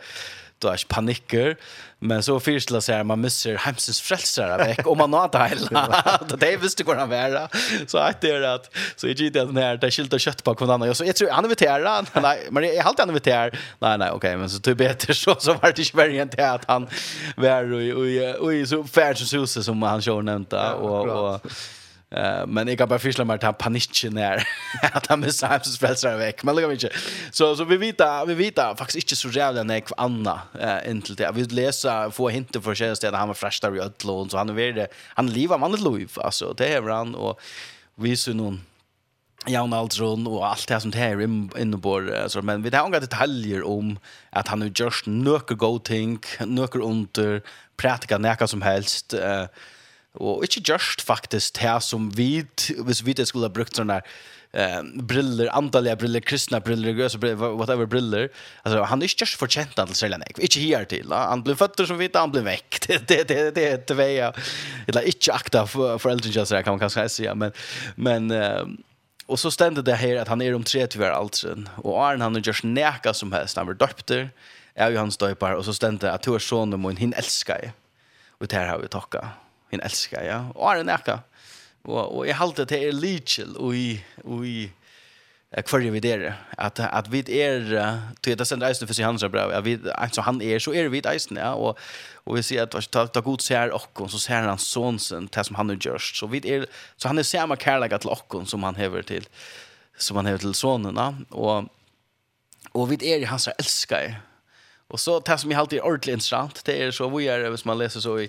då 0.60 0.68
är 0.68 0.84
panikker, 0.88 1.56
men 1.98 2.22
så 2.22 2.40
fyrstla 2.40 2.80
sig 2.80 3.04
man 3.04 3.20
missar 3.20 3.54
hemsens 3.54 4.00
frälsare 4.00 4.64
veck 4.64 4.86
om 4.86 4.98
man 4.98 5.10
nåt 5.10 5.34
hela. 5.34 6.18
Det 6.38 6.56
visste 6.62 6.82
går 6.82 6.94
han 6.94 7.08
vara. 7.08 7.48
Så 7.86 7.98
att 7.98 8.20
det 8.20 8.30
är 8.30 8.42
att 8.42 8.76
så 8.96 9.06
är 9.06 9.14
det 9.14 9.30
den 9.30 9.56
här 9.56 9.76
där 9.76 9.90
skilta 9.90 10.18
kött 10.18 10.44
på 10.44 10.54
kvinnan 10.54 10.82
annan. 10.82 10.94
Så 10.94 11.04
jag 11.04 11.16
tror 11.16 11.30
han 11.30 11.44
inviterar 11.44 11.84
han 11.84 12.06
Nej, 12.22 12.46
men 12.50 12.64
jag 12.64 12.84
halt 12.84 12.98
han 12.98 13.08
inviterar. 13.08 13.58
Nej 13.78 13.98
nej, 13.98 14.10
okej, 14.10 14.36
men 14.36 14.50
så 14.50 14.60
typ 14.60 14.78
bättre 14.78 15.14
så 15.14 15.36
så 15.38 15.54
vart 15.54 15.76
det 15.76 16.12
ju 16.12 16.22
inte 16.22 16.50
att 16.50 16.64
han 16.66 16.88
var 17.36 17.72
och 17.72 18.46
och 18.46 18.68
så 18.68 18.84
färdsusse 18.84 19.62
som 19.62 19.82
han 19.82 20.02
kör 20.02 20.22
nämnt 20.22 20.52
och 20.52 21.08
och 21.08 21.40
Uh, 22.10 22.46
men 22.46 22.68
jag 22.68 22.78
kan 22.78 22.88
bare 22.88 22.98
fyrsle 22.98 23.22
meg 23.24 23.38
att 23.38 23.44
han 23.46 23.54
panikken 23.54 24.16
her, 24.18 24.42
at 24.82 25.06
han 25.06 25.20
missar 25.22 25.52
hans 25.54 25.78
frälsare 25.78 26.18
vekk, 26.18 26.42
Men 26.42 26.56
lukker 26.56 26.72
vi 26.72 26.78
ikke. 26.80 26.90
Så, 27.30 27.52
så 27.56 27.64
vi 27.64 27.76
vet 27.78 28.02
vi 28.26 28.34
vet 28.34 28.58
faktiskt 28.78 29.04
inte 29.04 29.16
så 29.16 29.28
jävla 29.28 29.62
jeg 29.62 29.84
jag 29.88 29.94
Anna 29.96 30.40
uh, 30.58 30.90
inntil 30.90 31.16
det. 31.16 31.30
Vi 31.34 31.44
läser, 31.44 32.10
få 32.10 32.28
hinter 32.28 32.60
för 32.60 32.74
sig 32.74 32.90
att 32.90 33.14
han 33.14 33.28
var 33.28 33.34
fräschare 33.34 33.76
i 33.76 33.80
Ødlån, 33.80 34.30
Så 34.30 34.38
han 34.38 34.50
är 34.50 34.72
det. 34.72 34.88
Han 35.14 35.26
lever 35.26 35.58
han 35.58 35.74
ett 35.74 35.80
liv. 35.80 36.10
Alltså, 36.16 36.52
det 36.52 36.74
är 36.74 36.82
han. 36.82 37.14
Och 37.14 37.40
vi 37.94 38.16
ser 38.16 38.34
någon 38.34 38.60
Jan 39.46 39.72
Aldron 39.72 40.26
och 40.26 40.46
allt 40.46 40.68
det 40.68 40.80
som 40.80 40.90
det 40.90 40.98
här 40.98 41.22
inne 41.58 41.78
på. 41.78 42.10
så 42.28 42.42
men 42.42 42.62
vi 42.62 42.76
har 42.76 42.86
inga 42.86 43.00
detaljer 43.00 43.62
om 43.62 43.98
att 44.30 44.48
han 44.48 44.60
har 44.60 44.68
gjort 44.68 45.06
några 45.06 45.54
go 45.54 45.78
ting, 45.78 46.18
några 46.40 46.80
under, 46.80 47.42
pratika 47.76 48.18
näka 48.18 48.46
som 48.46 48.62
helst. 48.62 49.14
Uh, 49.14 49.46
Og 50.14 50.42
ikke 50.44 50.62
just 50.72 51.02
faktisk 51.06 51.60
det 51.60 51.82
som 51.82 52.10
vi, 52.16 52.44
hvis 52.84 53.04
vi 53.06 53.14
skulle 53.24 53.46
ha 53.46 53.54
brukt 53.54 53.76
sånne 53.76 54.02
eh 54.52 54.82
briller 54.82 55.46
antalliga 55.54 55.94
briller 55.96 56.20
kristna 56.20 56.60
briller 56.60 56.90
gös 56.90 57.14
whatever 57.14 57.86
briller. 57.86 58.28
Alltså 58.62 58.82
han 58.82 59.02
är 59.02 59.04
inte 59.04 59.22
just 59.22 59.38
förtjänt 59.38 59.78
att 59.78 59.96
sälja 59.96 60.18
nej 60.18 60.32
inte 60.38 60.60
här 60.60 60.84
till 60.84 61.12
han 61.12 61.42
blev 61.42 61.54
fötter 61.54 61.84
som 61.84 61.98
vita 61.98 62.18
han 62.18 62.30
blev 62.30 62.44
väckt 62.44 62.88
det 62.88 63.08
det 63.08 63.28
det 63.28 63.54
det 63.54 63.68
är 63.68 63.76
två 63.76 64.38
eller 64.86 65.06
inte 65.06 65.32
akta 65.32 65.66
för 65.66 65.98
föräldrar 65.98 66.30
just 66.30 66.50
där 66.50 66.62
kan 66.62 66.72
man 66.72 66.80
kanske 66.80 67.08
säga 67.08 67.34
men 67.34 67.52
men 67.94 68.32
och 69.26 69.40
så 69.40 69.50
stände 69.50 69.82
det 69.82 69.94
här 69.94 70.16
att 70.16 70.28
han 70.28 70.42
är 70.42 70.54
om 70.54 70.64
tre 70.64 70.86
tyvärr 70.86 71.10
alltså 71.10 71.56
och 71.76 72.04
Arn 72.04 72.20
han 72.20 72.36
är 72.36 72.40
just 72.40 72.64
näka 72.64 73.14
som 73.14 73.32
helst. 73.32 73.56
Han 73.56 73.66
var 73.66 73.74
döpter 73.74 74.30
är 74.74 74.90
ju 74.90 74.96
hans 74.96 75.16
döpar 75.16 75.52
och 75.52 75.64
så 75.64 75.74
stände 75.74 76.12
att 76.12 76.26
hur 76.26 76.38
sonen 76.38 76.82
min 76.82 76.96
hin 76.96 77.12
älskar 77.12 77.72
och 78.38 78.46
det 78.46 78.56
här 78.56 78.66
har 78.66 78.78
vi 78.78 78.88
tacka 78.88 79.28
min 79.72 79.82
elskar, 79.84 80.24
ja. 80.26 80.42
Og 80.54 80.70
er 80.72 80.82
en 80.82 80.92
ekka. 80.92 81.20
Og, 81.84 82.02
og 82.02 82.26
jeg 82.28 82.36
halte 82.36 82.66
til 82.68 82.90
er 82.90 82.96
lykjel 82.96 83.56
og 83.56 83.76
i, 83.76 83.88
og 84.24 84.44
i 84.44 84.68
kvarje 85.66 85.90
vi 85.90 86.02
der. 86.04 86.26
At, 86.58 86.80
at 86.80 87.08
vi 87.12 87.22
er, 87.40 87.64
til 88.22 88.38
det 88.38 88.46
sender 88.46 88.68
eisen 88.68 88.86
for 88.86 88.94
sin 88.94 89.08
hans 89.08 89.24
brev, 89.32 89.50
at 89.50 89.64
vi, 89.64 89.78
altså 89.94 90.22
han 90.22 90.40
er, 90.42 90.58
så 90.58 90.74
er 90.76 90.88
vi 90.92 91.02
eisen, 91.08 91.40
ja. 91.40 91.54
Og, 91.54 91.78
og 92.26 92.36
vi 92.36 92.44
sier 92.46 92.68
at 92.68 92.76
ta, 92.92 93.06
ta 93.06 93.24
god 93.24 93.42
ser 93.42 93.74
okkon, 93.74 94.10
så 94.12 94.20
ser 94.20 94.46
han 94.46 94.62
sonsen 94.62 95.28
til 95.28 95.48
som 95.48 95.58
han 95.58 95.72
har 95.72 95.80
gjørst. 95.80 96.20
Så, 96.20 96.30
vi 96.30 96.42
er, 96.44 96.68
så 96.96 97.10
han 97.10 97.18
er 97.18 97.26
samme 97.26 97.56
kærlega 97.56 97.98
til 97.98 98.12
okkon 98.12 98.46
som 98.46 98.62
han 98.68 98.78
hever 98.78 99.02
til, 99.02 99.26
som 99.98 100.20
han 100.20 100.28
hever 100.30 100.44
til 100.44 100.54
sonen, 100.54 101.00
ja. 101.00 101.12
Og, 101.30 101.70
og 102.70 102.90
vi 102.90 103.00
er 103.10 103.26
hans 103.26 103.48
elskar, 103.58 104.20
Og 104.90 104.98
så 104.98 105.20
det 105.22 105.36
som 105.38 105.50
jeg 105.50 105.58
alltid 105.58 105.78
er 105.78 105.86
ordentlig 105.86 106.12
interessant, 106.16 106.62
det 106.66 106.74
er 106.74 106.90
så 106.90 107.06
vi 107.08 107.28
er, 107.30 107.48
hvis 107.50 107.64
man 107.64 107.78
leser 107.78 108.02
så 108.02 108.16
i 108.18 108.28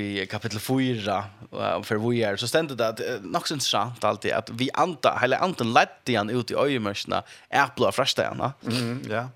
i 0.00 0.26
kapitel 0.26 0.60
4 0.60 1.24
om 1.50 1.84
för 1.84 2.10
vi 2.10 2.22
är 2.22 2.36
så 2.36 2.48
ständigt 2.48 2.78
det 2.78 2.88
att 2.88 3.00
nog 3.22 3.48
syns 3.48 3.66
sant 3.66 4.04
alltid 4.04 4.32
att 4.32 4.50
vi 4.50 4.70
anta 4.74 5.18
hela 5.20 5.36
anten 5.36 5.72
ledde 5.72 6.18
han 6.18 6.30
ut 6.30 6.50
i 6.50 6.54
öjmörsna 6.54 7.22
ärblå 7.48 7.92
frästarna. 7.92 8.52
Mm, 8.66 9.02
ja. 9.10 9.28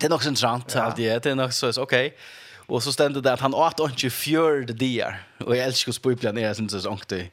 Det 0.00 0.06
är 0.06 0.10
nog 0.10 0.22
syns 0.22 0.40
sant 0.40 0.76
alltid 0.76 1.22
det 1.22 1.30
är 1.30 1.34
nog 1.34 1.52
så 1.52 1.68
okej. 1.68 1.82
Okay. 1.82 2.10
Och 2.56 2.82
så 2.82 2.92
ständigt 2.92 3.22
det 3.22 3.32
att 3.32 3.40
han 3.40 3.54
åt 3.54 3.80
inte 3.80 4.10
fjörde 4.10 4.72
där 4.72 5.22
och 5.38 5.56
jag 5.56 5.64
älskar 5.64 5.92
spöplan 5.92 6.38
är 6.38 6.54
syns 6.54 6.82
så 6.82 6.90
ångte. 6.90 7.26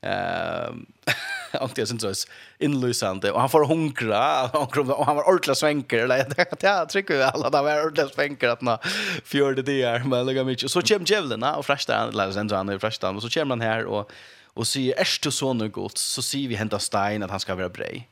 Ehm 0.00 0.86
alltid 1.60 1.88
sin 1.88 1.98
tröst 1.98 2.28
inlysande 2.58 3.30
och 3.30 3.40
han 3.40 3.50
får 3.50 3.64
hunkra 3.64 4.48
och 4.48 5.06
han 5.06 5.16
var 5.16 5.28
ordentligt 5.28 5.58
svänker 5.58 5.98
eller 5.98 6.26
jag 6.60 6.88
tycker 6.88 7.16
vi 7.16 7.22
alla 7.22 7.50
där 7.50 7.62
var 7.62 7.86
ordentligt 7.86 8.14
svänker 8.14 8.48
att 8.48 8.60
nå 8.60 8.78
fjörde 9.24 9.62
det 9.62 9.82
är 9.82 10.04
men 10.04 10.26
lägga 10.26 10.44
mycket 10.44 10.70
så 10.70 10.82
kommer 10.82 11.10
Jevlena 11.10 11.56
och 11.56 11.66
fräschta 11.66 11.96
han 11.96 12.08
eller 12.08 12.32
sen 12.32 12.48
så 12.48 12.56
han 12.56 12.68
är 12.68 12.78
fräschta 12.78 13.10
och 13.10 13.22
så 13.22 13.30
kommer 13.30 13.50
han 13.50 13.60
här 13.60 13.84
och 13.84 14.10
och 14.54 14.66
säger 14.66 14.98
är 14.98 15.22
du 15.22 15.30
så 15.30 15.52
nu 15.52 15.68
gott 15.68 15.98
så 15.98 16.22
ser 16.22 16.48
vi 16.48 16.54
hända 16.54 16.78
Stein 16.78 17.22
att 17.22 17.30
han 17.30 17.40
ska 17.40 17.54
vara 17.54 17.68
brej. 17.68 18.08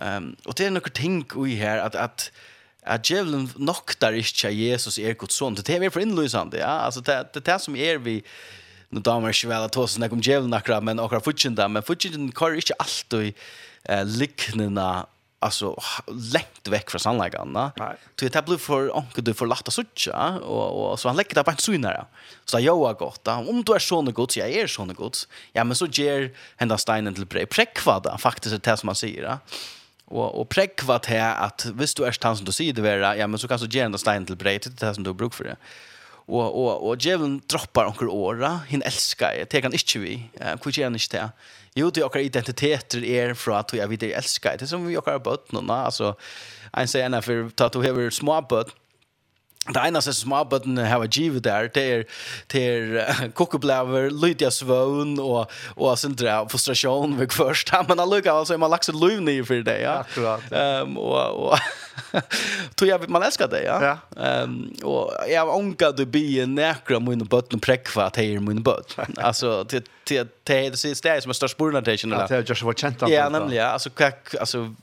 Ehm 0.00 0.24
um, 0.24 0.36
och 0.44 0.54
det 0.56 0.66
är 0.66 0.70
något 0.70 0.94
tänk 0.94 1.36
i 1.36 1.54
här 1.54 1.78
att 1.78 1.94
att 1.94 2.32
att 2.82 3.10
djävulen 3.10 3.50
noktar 3.56 4.12
inte 4.12 4.50
Jesus 4.50 4.98
är 4.98 5.14
Guds 5.14 5.34
son. 5.34 5.54
Det 5.54 5.68
är 5.68 5.80
mer 5.80 5.90
för 5.90 6.00
inlysande. 6.00 6.58
Ja? 6.58 6.66
Alltså, 6.66 7.00
det, 7.00 7.28
det, 7.32 7.40
det 7.40 7.58
som 7.58 7.76
är 7.76 7.98
vi 7.98 8.24
nu 8.90 9.00
damer 9.04 9.34
ikke 9.34 9.50
vel 9.50 9.68
at 9.68 9.76
hos 9.76 9.98
nek 10.00 10.12
om 10.12 10.22
djevelen 10.24 10.56
akkurat, 10.56 10.84
men 10.84 11.00
akkurat 11.02 11.24
fortjenta, 11.24 11.68
men 11.68 11.84
fortjenta 11.84 12.32
kar 12.36 12.56
ikke 12.56 12.76
alltid 12.80 13.32
eh, 13.84 14.04
liknende 14.04 14.88
alltså 15.38 15.80
lekt 16.06 16.68
veck 16.68 16.90
från 16.90 17.00
sannligheten 17.00 17.52
va. 17.52 17.70
Så 18.20 18.28
det 18.28 18.44
blir 18.44 18.58
för 18.58 18.96
onkel 18.96 19.24
du 19.24 19.34
får 19.34 19.46
latta 19.46 19.70
sucha 19.70 20.38
och 20.38 20.90
och 20.90 21.00
så 21.00 21.08
han 21.08 21.16
lägger 21.16 21.34
det 21.34 21.44
på 21.44 21.50
en 21.50 21.56
synare. 21.56 22.04
Så 22.44 22.60
jag 22.60 22.76
har 22.76 22.94
gått. 22.94 23.28
Om 23.28 23.62
du 23.64 23.74
är 23.74 23.78
sån 23.78 24.12
god 24.12 24.32
så 24.32 24.38
jag 24.38 24.50
är 24.50 24.66
sån 24.66 24.94
god. 24.94 25.16
Ja 25.52 25.64
men 25.64 25.76
så 25.76 25.86
ger 25.86 26.30
hända 26.56 26.78
steinen 26.78 27.14
till 27.14 27.26
bre 27.26 27.46
präckvada 27.46 28.18
faktiskt 28.18 28.62
det 28.62 28.76
som 28.76 28.86
man 28.86 28.94
säger. 28.94 29.22
Ja? 29.22 29.38
Och 30.04 30.40
och 30.40 30.48
prekvat 30.48 31.06
här 31.06 31.36
att 31.46 31.66
visst 31.74 31.96
du 31.96 32.04
är 32.04 32.12
stans 32.12 32.38
som 32.38 32.46
du 32.46 32.52
säger 32.52 32.72
det 32.72 32.82
vara 32.82 33.16
ja 33.16 33.26
men 33.26 33.38
så 33.38 33.48
kan 33.48 33.58
så 33.58 33.66
ge 33.66 33.82
hända 33.82 33.98
steinen 33.98 34.26
till 34.26 34.36
pre 34.36 34.58
till 34.58 34.74
det 34.74 34.94
som 34.94 35.04
du 35.04 35.12
brukar 35.12 35.36
för 35.36 35.44
det 35.44 35.56
og 36.28 36.54
og 36.54 36.82
og 36.88 37.06
Jevon 37.06 37.40
droppar 37.48 37.88
onkel 37.88 38.08
Ora 38.08 38.60
hin 38.68 38.82
elskar 38.82 39.32
jag 39.38 39.48
tar 39.48 39.62
han 39.62 39.72
inte 39.72 39.98
vi 39.98 40.30
hur 40.64 40.70
gör 40.70 40.84
han 40.84 40.94
inte 40.94 41.16
det 41.16 41.30
jo 41.74 41.90
det 41.90 42.04
okkar 42.04 42.20
identiteter 42.20 43.04
är 43.04 43.34
för 43.34 43.52
att 43.52 43.72
jag 43.72 43.88
vill 43.88 44.12
älska 44.12 44.56
det 44.56 44.66
som 44.66 44.86
vi 44.86 44.94
har 44.94 45.18
bøtt 45.18 45.52
någon 45.52 45.70
altså 45.70 46.14
en 46.72 46.88
säger 46.88 47.08
när 47.08 47.20
for 47.20 47.64
att 47.64 47.72
du 47.72 47.78
har 47.78 48.10
små 48.10 48.40
bøtt 48.40 48.74
Det 49.74 49.80
ena 49.80 50.00
som 50.00 50.14
småbötten 50.14 50.78
har 50.78 50.98
varit 50.98 51.16
givet 51.16 51.42
där 51.42 51.70
det 51.74 51.92
är 51.92 52.04
till 52.46 53.02
kokoblaver, 53.34 54.10
lydiga 54.10 54.50
svån 54.50 55.20
och 55.20 55.50
och 55.74 55.98
sånt 55.98 56.18
där 56.18 56.48
frustration 56.48 57.18
vid 57.18 57.32
första 57.32 57.82
men 57.88 58.00
alltså 58.00 58.16
lukar 58.16 58.38
alltså 58.38 58.58
man 58.58 58.70
laxar 58.70 58.92
löv 58.92 59.22
ner 59.22 59.42
för 59.42 59.54
det 59.54 59.80
ja. 59.80 59.90
Akkurat. 59.90 60.52
Ehm 60.52 60.98
och 60.98 61.48
och 61.50 61.58
tror 62.74 62.90
jag 62.90 63.08
man 63.08 63.22
älskar 63.22 63.48
det 63.48 63.62
ja. 63.62 63.98
Ehm 64.24 64.72
och 64.82 65.12
jag 65.28 65.56
onkar 65.56 65.92
du 65.92 66.06
bi 66.06 66.46
näkra 66.46 67.00
mun 67.00 67.24
bötten 67.24 67.60
präckva 67.60 68.04
att 68.04 68.16
här 68.16 68.40
mun 68.40 68.62
bött. 68.62 68.96
Alltså 69.16 69.64
till 69.64 69.82
till 70.04 70.26
det 70.42 70.66
är 70.66 70.70
det 70.70 70.76
sista 70.76 71.20
som 71.20 71.30
är 71.30 71.34
störst 71.34 71.56
på 71.56 71.66
den 71.66 71.74
här 71.74 71.82
Ja, 72.10 72.26
det 72.26 72.34
är 72.34 72.44
just 72.48 72.62
vad 72.62 72.78
känt. 72.78 73.02
Ja, 73.08 73.28
nämligen 73.28 73.66
alltså 73.66 73.90
alltså 74.40 74.74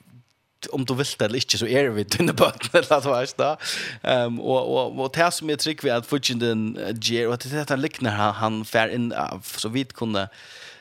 om 0.72 0.86
du 0.86 0.96
vill 0.96 1.06
det 1.18 1.26
eller 1.26 1.36
inte 1.36 1.58
så 1.58 1.68
är 1.68 1.90
vi 1.90 2.06
tunna 2.06 2.34
på 2.34 2.52
eller 2.74 2.94
att 2.94 3.06
vara 3.06 3.28
så. 3.28 3.58
Ehm 4.02 4.40
och 4.40 4.76
och 4.76 5.06
och 5.06 5.12
det 5.14 5.32
som 5.32 5.50
är 5.50 5.56
trick 5.56 5.84
vi 5.84 5.90
att 5.90 6.06
fudgen 6.06 6.40
den 6.40 6.80
ger 7.02 7.28
och 7.28 7.38
det 7.38 7.70
här 7.70 7.78
liknar 7.78 8.12
han 8.12 8.34
han 8.34 8.66
fär 8.66 8.88
in 8.88 9.14
så 9.44 9.70
vitt 9.70 9.94
kunde 9.94 10.30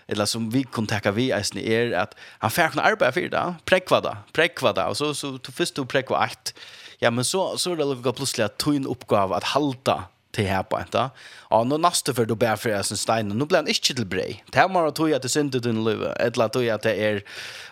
eller 0.06 0.24
som 0.26 0.50
vi 0.50 0.62
kontakta 0.62 1.10
vi 1.10 1.30
är 1.30 1.54
ni 1.54 1.72
är 1.72 1.92
att 1.92 2.14
han 2.38 2.50
fär 2.50 2.68
kunna 2.68 2.82
arbeta 2.82 3.12
för 3.12 3.20
det, 3.20 3.54
Prekvada, 3.64 4.16
prekvada 4.32 4.88
och 4.88 4.96
så 4.96 5.14
så 5.14 5.38
du 5.42 5.52
först 5.52 5.74
du 5.74 5.86
präkva 5.86 6.26
ett. 6.26 6.54
Ja 6.98 7.10
men 7.10 7.24
så 7.24 7.58
så 7.58 7.72
är 7.72 7.76
det 7.76 7.84
väl 7.84 8.12
plötsligt 8.12 8.44
att 8.44 8.58
tunn 8.58 8.86
uppgåva 8.86 9.36
att 9.36 9.44
halta 9.44 10.04
till 10.34 10.48
her 10.48 10.62
på 10.62 10.76
enda. 10.82 11.08
Og 11.50 11.66
nå 11.66 11.76
nu 11.78 11.88
før 11.88 12.12
för 12.12 12.26
då 12.26 12.36
for 12.36 12.56
för 12.56 12.70
Esen 12.70 12.96
Stein. 12.96 13.28
Nu 13.28 13.46
blir 13.46 13.58
han 13.58 13.68
ikke 13.68 13.94
till 13.94 14.06
brei. 14.06 14.42
Det 14.52 14.60
er 14.60 14.68
bare 14.68 14.90
tog 14.90 15.12
at 15.12 15.22
det 15.22 15.30
synder 15.30 15.58
ut 15.58 15.66
en 15.66 15.84
löve. 15.84 16.14
La 16.36 16.48
tog 16.48 16.66
at 16.68 16.82
det 16.82 16.98
er 16.98 17.20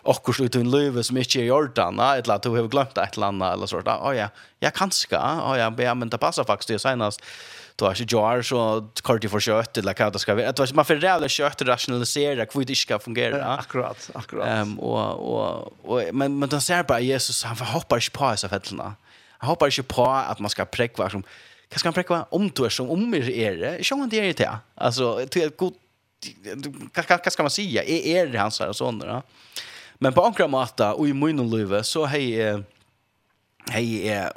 och 0.05 0.41
ut 0.41 0.57
en 0.57 0.71
löve 0.71 1.03
som 1.03 1.17
inte 1.17 1.41
är 1.41 1.45
gjort 1.45 1.79
eller 1.79 2.19
at 2.19 2.27
la 2.27 2.35
har 2.35 2.69
glemt 2.69 2.71
glömt 2.71 2.99
eller 2.99 3.21
landa 3.21 3.53
eller 3.53 3.67
sånt. 3.67 3.87
Ja, 3.87 4.15
ja, 4.15 4.29
jag 4.61 4.75
kan 4.75 4.91
ska. 4.91 5.17
Ja, 5.57 5.95
men 5.95 6.09
det 6.09 6.19
passar 6.19 6.45
faktiskt 6.45 6.69
det 6.69 6.79
senest. 6.79 7.21
Då 7.77 7.87
är 7.87 7.93
ikke 7.93 8.17
jar 8.17 8.43
så 8.43 8.91
kort 9.03 9.25
för 9.31 9.41
kjøtt, 9.41 9.79
eller 9.79 9.95
hva 9.95 10.11
det 10.13 10.21
ska 10.21 10.35
vara. 10.35 10.53
Det 10.53 10.59
var 10.59 10.75
man 10.75 10.85
för 10.85 11.03
jävla 11.03 11.29
kött 11.29 11.63
rationalisera 11.63 12.47
hur 12.55 12.65
det 12.65 12.77
ska 12.77 12.99
fungera. 12.99 13.57
Akkurat, 13.57 14.11
akkurat. 14.15 14.49
Ehm 14.49 14.79
och 14.79 15.35
och 15.35 15.73
og, 15.85 16.15
men 16.15 16.39
men 16.39 16.49
då 16.49 16.61
ser 16.61 16.83
bara 16.83 17.01
Jesus 17.01 17.45
han 17.45 17.57
hoppar 17.57 18.11
på 18.13 18.37
så 18.37 18.49
fällorna. 18.49 18.95
Han 19.39 19.49
hoppar 19.49 19.67
inte 19.67 19.83
på 19.83 20.07
att 20.07 20.39
man 20.39 20.51
ska 20.51 20.65
präkva 20.65 21.11
som 21.11 21.25
Hva 21.73 21.81
skal 21.81 21.89
han 21.89 21.97
prekva 21.97 22.19
om 22.37 22.51
du 22.53 22.67
er 22.67 22.75
som 22.75 22.91
om 22.93 23.15
er 23.17 23.57
det? 23.57 23.73
Ikke 23.81 23.97
om 23.97 24.09
det 24.11 24.21
er 24.21 24.35
det, 24.37 24.51
Alltså, 24.77 25.25
det 25.25 25.45
er 25.45 25.55
god... 25.57 25.79
Hva 26.93 27.31
skal 27.33 27.47
man 27.49 27.51
säga? 27.51 27.83
Er 27.83 28.21
er 28.21 28.27
det 28.31 28.39
hans 28.39 28.59
her 28.59 28.69
og 28.69 28.77
sånt, 28.77 29.03
ja? 29.03 29.23
Men 29.99 30.13
på 30.13 30.23
ankra 30.23 30.47
måte, 30.47 30.85
og 30.95 31.09
i 31.09 31.13
munnen 31.13 31.49
løyve, 31.51 31.83
så 31.85 32.05
hei... 32.07 32.37
Hei 33.71 34.03
er 34.11 34.33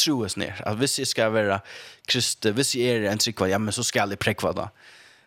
troes 0.00 0.36
ner. 0.40 0.60
At 0.66 0.78
hvis 0.80 0.98
jeg 0.98 1.06
skal 1.06 1.32
være 1.32 1.60
krist, 2.08 2.44
hvis 2.44 2.74
jeg 2.74 3.04
er 3.04 3.10
en 3.12 3.20
trikva, 3.20 3.48
ja, 3.50 3.58
men 3.58 3.72
så 3.72 3.84
skal 3.86 4.10
jeg 4.10 4.20
prekva 4.20 4.52
da. 4.56 4.70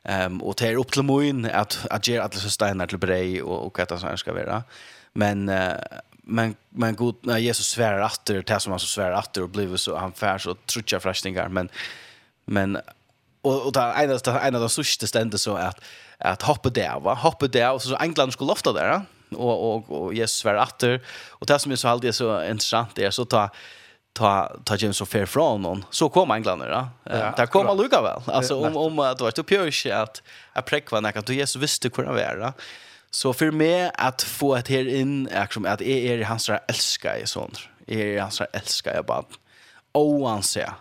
Um, 0.04 0.42
og 0.44 0.58
det 0.60 0.68
er 0.68 0.80
opp 0.82 0.92
til 0.92 1.06
moen 1.08 1.46
at, 1.48 1.78
at 1.88 2.08
jeg 2.08 2.20
er 2.20 2.26
alle 2.26 2.52
steinar 2.52 2.90
til 2.92 3.00
brei 3.00 3.40
og, 3.40 3.70
og 3.70 3.78
hva 3.78 3.86
det 3.88 4.18
skal 4.20 4.36
være. 4.36 4.60
Men, 5.16 5.48
uh, 5.48 5.78
men 6.24 6.56
men 6.70 6.96
god 6.96 7.16
när 7.22 7.38
Jesus 7.38 7.68
svär 7.68 8.04
åter 8.04 8.44
det 8.48 8.60
som 8.60 8.72
han 8.72 8.80
så 8.80 8.88
svär 8.88 9.18
åter 9.18 9.44
och 9.44 9.50
blev 9.50 9.78
så 9.78 9.98
han 9.98 10.14
fär 10.14 10.38
så 10.38 10.56
trutcha 10.56 11.00
fräschningar 11.00 11.50
men 11.50 11.70
men 12.46 12.78
och 13.42 13.66
och 13.66 13.74
där 13.74 14.04
ena 14.04 14.42
en 14.42 14.56
av 14.56 14.62
de 14.62 14.70
sista 14.70 15.08
stände 15.08 15.38
så 15.38 15.56
att 15.56 15.80
att 16.18 16.42
hoppa 16.42 16.70
där 16.70 17.00
va 17.00 17.14
hoppa 17.14 17.48
där 17.48 17.72
och 17.72 17.82
så 17.82 17.96
England 17.96 18.32
skulle 18.32 18.48
lofta 18.48 18.74
där 18.74 19.02
och 19.36 19.76
och 19.76 20.04
och 20.04 20.14
Jesus 20.14 20.38
svär 20.38 20.62
åter 20.62 21.02
och 21.30 21.48
det 21.48 21.60
som 21.60 21.72
är 21.72 21.76
så 21.76 21.88
alltid 21.88 22.16
så 22.16 22.44
intressant 22.44 23.00
är 23.00 23.12
så 23.12 23.26
ta 23.26 23.50
ta 24.14 24.52
ta 24.64 24.76
James 24.76 25.02
och 25.02 25.10
fair 25.10 25.26
från 25.26 25.62
någon 25.62 25.86
så 25.90 26.10
kom 26.10 26.32
englandarna 26.32 26.90
ja, 27.04 27.34
där 27.38 27.46
kom 27.46 27.78
Luca 27.78 28.02
väl 28.02 28.36
alltså 28.36 28.66
om 28.68 28.78
om 28.78 29.00
att 29.00 29.18
det 29.18 29.24
var 29.24 29.32
typ 29.32 29.48
pjörs 29.48 29.86
att 29.86 30.22
att 30.54 30.66
präkva 30.66 31.00
när 31.00 31.18
att 31.18 31.30
Jesus 31.30 31.62
visste 31.62 31.90
hur 31.96 32.04
han 32.04 32.16
var 32.16 32.54
Så 33.14 33.34
för 33.34 33.52
mig 33.52 33.92
att 33.94 34.22
få 34.22 34.56
ett 34.56 34.68
här 34.68 34.88
in 34.88 35.30
liksom 35.32 35.66
att 35.66 35.82
är 35.82 35.86
er 35.86 36.24
hans 36.24 36.46
där 36.46 36.60
älska 36.68 37.20
i 37.20 37.28
sånt. 37.28 37.60
Är 37.88 38.22
hans 38.22 38.38
där 38.38 38.48
älska 38.54 38.96
jag 38.96 39.06
bara. 39.06 39.24
Oanse. 39.92 40.74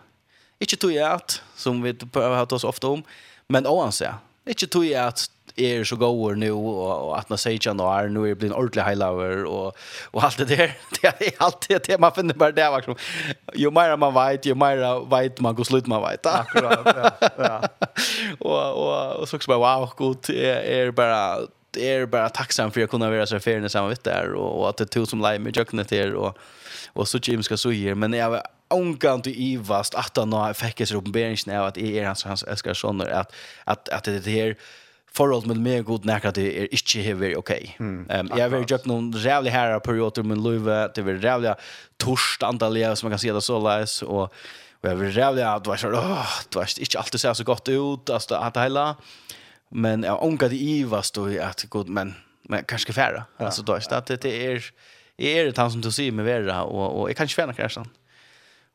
Inte 0.59 0.77
tog 0.77 0.93
jag 0.93 1.13
att 1.13 1.43
som 1.57 1.83
vi 1.83 1.97
har 2.15 2.53
oss 2.53 2.65
ofta 2.65 2.89
om, 2.89 3.03
men 3.47 3.67
oanse. 3.67 4.15
Inte 4.47 4.67
tog 4.67 4.85
jag 4.85 5.07
att 5.07 5.31
är 5.57 5.85
så 5.85 5.97
goer 5.97 6.35
nu 6.35 6.53
och 6.53 7.19
att 7.19 7.29
när 7.29 7.37
säger 7.37 7.71
att 7.71 8.05
är 8.05 8.09
nu 8.09 8.31
är 8.31 8.35
blir 8.35 8.49
en 8.49 8.55
ordentlig 8.55 8.83
highlighter 8.83 9.45
och 9.45 9.77
och 10.11 10.25
allt 10.25 10.39
det 10.39 10.45
där 10.45 10.77
det 11.03 11.07
är 11.07 11.33
alltid 11.39 11.81
det 11.87 11.99
man 11.99 12.13
finner 12.13 12.35
bara 12.35 12.53
där 12.53 12.77
liksom 12.77 12.97
ju 13.55 13.71
mer 13.71 13.97
man 13.97 14.15
vet 14.15 14.47
ju 14.47 14.55
mer 14.55 15.11
vet 15.11 15.41
man 15.41 15.55
går 15.55 15.65
slut 15.65 15.87
man 15.87 16.03
vet 16.03 16.27
akkurat 16.27 16.81
ja 16.85 17.11
ja 17.39 17.69
och 18.39 18.73
och 18.73 19.17
och 19.21 19.29
så 19.29 19.37
också 19.37 19.49
bara 19.49 19.79
wow 19.79 19.93
gott 19.97 20.29
är 20.29 20.91
bara 20.91 21.39
är 21.77 22.07
bara 22.07 22.29
tacksam 22.29 22.71
för 22.71 22.81
att 22.81 22.91
kunna 22.91 23.11
vara 23.11 23.27
så 23.27 23.41
färdig 23.41 23.71
samma 23.71 23.89
vitt 23.89 24.05
där 24.05 24.33
och, 24.33 24.61
och 24.61 24.69
att 24.69 24.77
det 24.77 24.87
tog 24.87 25.09
som 25.09 25.19
live 25.19 25.39
med 25.39 25.57
jöknet 25.57 25.91
här 25.91 26.15
och, 26.15 26.39
och 26.93 27.09
så 27.09 27.19
Jim 27.23 27.43
ska 27.43 27.57
så 27.57 27.71
här. 27.71 27.95
Men 27.95 28.13
jag 28.13 28.31
var 28.31 28.43
ångant 28.69 29.27
i 29.27 29.43
ivast 29.53 29.95
att 29.95 30.17
han 30.17 30.55
fick 30.55 30.89
sig 30.89 30.97
uppenbarelsen 30.97 31.57
av 31.57 31.67
att 31.67 31.77
jag 31.77 31.89
är 31.91 32.07
hans, 32.07 32.25
hans 32.25 32.43
älskar 32.43 32.75
soner 32.75 33.07
att, 33.11 33.35
att, 33.65 33.89
att 33.89 34.05
det 34.05 34.27
här 34.27 34.57
förhållet 35.13 35.47
med 35.47 35.57
mig 35.57 35.83
god 35.83 36.05
när 36.05 36.27
att 36.27 36.35
det 36.35 36.59
är 36.59 36.69
inte 36.71 36.99
hever 36.99 37.37
okej. 37.37 37.75
Okay. 37.79 37.87
Mm, 37.87 38.31
um, 38.31 38.39
jag 38.39 38.51
har 38.51 38.59
gjort 38.59 38.85
någon 38.85 39.11
jävlig 39.11 39.51
här 39.51 39.79
perioder 39.79 40.23
med 40.23 40.39
Löve, 40.39 40.91
det 40.95 41.03
var 41.03 41.13
jävliga 41.13 41.57
torst 41.97 42.43
antal 42.43 42.97
som 42.97 43.09
man 43.09 43.13
kan 43.13 43.19
se 43.19 43.33
det 43.33 43.43
så 43.43 43.69
läs 43.69 44.03
och 44.03 44.35
Och 44.83 44.89
jag 44.89 44.97
var 44.97 45.05
rävla 45.05 45.55
att 45.55 45.65
det 45.65 45.71
var 45.71 45.77
så, 45.77 45.89
åh, 45.93 46.29
det 46.51 46.57
var 46.57 46.81
inte 46.81 46.99
alltid 46.99 47.21
så 47.21 47.45
gott 47.45 47.69
ut, 47.69 48.11
alltså 48.11 48.35
att 48.35 48.57
hela 48.57 48.97
men 49.73 50.03
jag 50.03 50.23
ångar 50.23 50.49
det 50.49 50.57
i 50.57 50.85
vad 50.85 51.05
står 51.05 51.41
att 51.41 51.65
god 51.65 51.89
men 51.89 52.15
men 52.43 52.65
kanske 52.65 52.93
färra. 52.93 53.25
Ja, 53.37 53.45
alltså 53.45 53.63
då 53.63 53.73
är 53.73 54.07
det 54.07 54.23
det 54.23 54.47
är 54.47 54.73
är 55.17 55.45
det 55.45 55.57
han 55.57 55.71
som 55.71 55.81
du 55.81 55.93
ser 55.93 56.13
med 56.13 56.25
vera 56.25 56.63
och 56.63 57.01
och 57.01 57.11
jag 57.11 57.17
kan 57.17 57.25
inte 57.25 57.35
färna 57.35 57.53
kraschen 57.53 57.89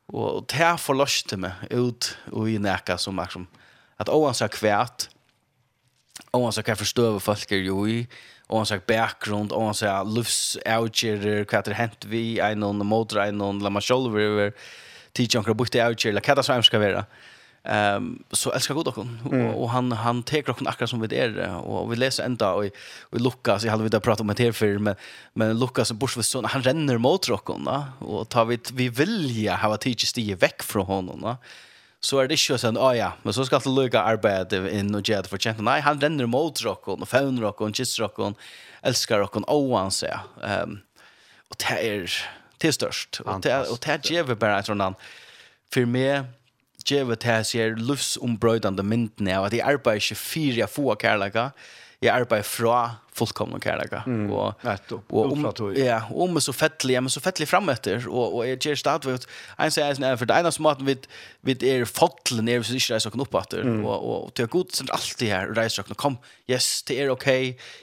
och 0.06 0.46
det 0.48 0.56
här 0.56 0.78
förlöste 0.78 1.38
mig 1.38 1.52
ut 1.70 2.18
och 2.32 2.50
i 2.50 2.60
näka 2.60 2.98
som 2.98 3.20
liksom 3.20 3.48
att 3.96 4.10
oansett 4.10 4.52
kvärt 4.52 5.10
sa 6.52 6.62
kan 6.62 6.76
förstå 6.76 7.20
folk 7.20 7.52
är 7.52 7.56
ju 7.56 7.90
i 7.90 8.08
oansett 8.48 8.86
bakgrund 8.86 9.52
oansett 9.54 10.08
lufs 10.08 10.58
outger 10.66 11.46
kvärt 11.46 11.68
hänt 11.68 12.06
vi 12.06 12.40
en 12.40 12.60
någon 12.60 12.80
the 12.80 12.86
motor 12.86 13.20
en 13.20 13.38
någon 13.38 13.60
la 13.60 13.70
macholver 13.70 14.54
teach 15.12 15.36
on 15.36 15.44
kra 15.44 15.54
butte 15.54 15.88
outger 15.88 16.14
la 16.14 16.22
katastrof 16.22 16.56
som 16.56 16.64
ska 16.64 16.80
vara. 16.80 17.06
Ehm 17.70 18.24
så 18.32 18.52
älskar 18.52 18.76
Gud 18.76 18.88
och 18.88 19.62
och 19.62 19.70
han 19.70 19.92
han 19.92 20.24
tar 20.24 20.50
oss 20.50 20.58
akkurat 20.66 20.90
som 20.90 21.02
vi 21.02 21.18
är 21.18 21.56
och 21.56 21.92
vi 21.92 21.96
läser 21.96 22.24
ända 22.24 22.54
och 22.54 22.66
och 23.02 23.20
Lukas 23.22 23.64
jag 23.64 23.72
hade 23.72 23.84
vi 23.84 23.90
prata 23.90 24.24
om 24.24 24.28
det 24.28 24.44
här 24.44 24.52
för 24.52 24.78
men 24.80 24.96
men 25.34 25.60
Lukas 25.60 25.92
Borsvesson 25.92 26.46
han 26.46 26.62
renner 26.62 26.98
mot 26.98 27.30
rockarna 27.30 27.92
och 28.00 28.30
tar 28.30 28.46
vi 28.46 28.60
vi 28.74 28.90
vilja 28.90 29.56
ha 29.56 29.74
att 29.74 29.82
teaches 29.82 30.14
det 30.14 30.36
veck 30.36 30.64
från 30.64 30.86
honom 30.86 31.22
va 31.22 31.38
så 32.00 32.20
är 32.20 32.28
det 32.28 32.50
ju 32.50 32.58
sån 32.58 32.78
oh 32.78 32.98
ja 32.98 33.14
men 33.24 33.34
så 33.34 33.46
ska 33.46 33.60
det 33.60 33.70
lucka 33.70 34.02
arbete 34.02 34.70
in 34.72 34.96
och 34.96 35.10
jag 35.10 35.26
för 35.26 35.38
chant 35.38 35.60
nej 35.60 35.82
han 35.82 36.02
renner 36.02 36.26
mot 36.26 36.62
rocken 36.62 37.02
och 37.02 37.10
fån 37.10 37.42
rocken 37.42 37.72
kiss 37.72 38.00
rocken 38.00 38.36
älskar 38.82 39.20
rocken 39.20 39.44
och 39.44 39.78
han 39.78 39.92
säger 39.92 40.20
ehm 40.44 40.80
och 41.50 41.56
det 41.60 41.90
är 41.90 42.12
det 42.58 42.74
störst 42.74 43.20
och 43.26 43.42
det 43.42 43.60
och 43.60 43.80
det 43.86 44.10
ger 44.10 44.24
vi 44.24 44.36
bara 44.36 44.60
ett 44.60 44.70
rundan 44.70 44.96
för 45.74 45.86
mig 45.86 46.24
djeva 46.88 47.18
til 47.20 47.50
seg 47.50 47.82
livsombrøydende 47.82 48.86
myndene 48.86 49.36
av 49.38 49.50
at 49.50 49.58
jeg 49.58 49.66
arbeider 49.68 50.04
ikke 50.04 50.22
fire 50.22 50.64
jeg 50.64 50.74
får 50.74 51.02
kærlighet, 51.04 51.68
jeg 51.98 52.14
arbeider 52.14 52.46
fra 52.46 52.80
fullkomne 53.18 53.58
kærlighet. 53.62 54.06
Mm. 54.06 54.28
Og, 54.30 54.54
Nettopp, 54.62 55.14
og 55.14 55.32
om, 55.34 55.46
ja, 55.74 56.04
om 56.14 56.36
om 56.36 56.42
så 56.44 56.54
fettelig, 56.54 56.94
ja, 56.94 57.02
men 57.02 57.10
så 57.10 57.22
fettelig 57.24 57.48
frem 57.50 57.72
etter, 57.74 58.06
og, 58.06 58.36
og 58.38 58.44
jeg 58.46 58.60
gjør 58.68 58.78
stadig, 58.84 59.16
en 59.58 59.74
sier 59.74 59.90
jeg, 59.90 60.20
for 60.22 60.30
det 60.30 60.36
eneste 60.38 60.62
maten 60.62 60.86
vi, 60.86 60.94
vi 61.48 61.56
er 61.66 61.86
fottelen 61.90 62.50
er 62.52 62.62
hvis 62.62 62.76
vi 62.76 62.82
ikke 62.84 62.94
reiser 62.94 63.10
oss 63.10 63.24
opp 63.26 63.40
etter, 63.42 63.66
mm. 63.66 63.80
og, 63.82 63.96
og, 63.96 64.28
og 64.28 64.36
til 64.38 64.52
god 64.54 64.76
sender 64.78 64.98
alltid 65.00 65.32
her, 65.34 65.50
og 65.50 65.58
reiser 65.58 65.88
oss, 65.88 65.98
kom, 65.98 66.20
yes, 66.52 66.68
det 66.86 67.00
er 67.02 67.14
ok, 67.14 67.30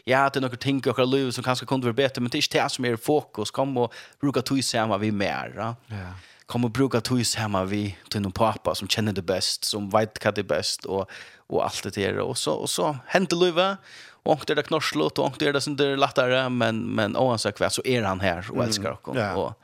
ja, 0.07 0.29
det 0.29 0.39
er 0.39 0.47
noen 0.47 0.63
ting 0.63 0.79
i 0.79 1.09
liv 1.09 1.33
som 1.35 1.47
kanskje 1.47 1.67
kunne 1.67 1.91
være 1.91 1.99
bedre, 2.05 2.23
men 2.23 2.31
det 2.31 2.39
er 2.39 2.47
ikke 2.47 2.61
det 2.61 2.69
som 2.77 2.87
er 2.87 3.01
fokus, 3.11 3.55
kom 3.55 3.75
og 3.83 3.99
bruker 4.23 4.47
tog 4.47 4.63
sammen 4.63 5.03
vi 5.03 5.11
mer, 5.11 5.51
ja. 5.59 5.73
Ja 5.91 6.13
kom 6.47 6.65
och 6.65 6.71
bruka 6.71 7.01
tojs 7.01 7.35
hemma 7.37 7.65
vi 7.65 7.99
till 8.11 8.21
någon 8.21 8.33
pappa 8.33 8.75
som 8.75 8.89
känner 8.89 9.13
det 9.13 9.23
bäst, 9.23 9.65
som 9.65 9.91
vet 9.91 10.25
vad 10.25 10.35
det 10.35 10.41
är 10.41 10.43
bäst 10.43 10.85
och 10.85 11.11
och 11.47 11.65
allt 11.65 11.83
det 11.83 11.95
där 11.95 12.19
och 12.19 12.39
så 12.39 12.53
och 12.53 12.71
så 12.71 12.97
händer 13.07 13.37
Luva 13.37 13.77
och 14.23 14.45
det 14.47 14.55
där 14.55 14.63
knorslot 14.63 15.19
och 15.19 15.35
det 15.39 15.53
där 15.53 15.61
som 15.61 15.77
det 15.77 15.87
är 15.87 15.97
lättare 15.97 16.49
men 16.49 16.95
men 16.95 17.17
oavsett 17.17 17.61
vad 17.61 17.73
så 17.73 17.83
är 17.85 18.03
han 18.03 18.21
här 18.21 18.47
och 18.51 18.65
älskar 18.65 18.91
oss 18.93 18.99
mm. 19.07 19.19
yeah. 19.19 19.39
och 19.39 19.61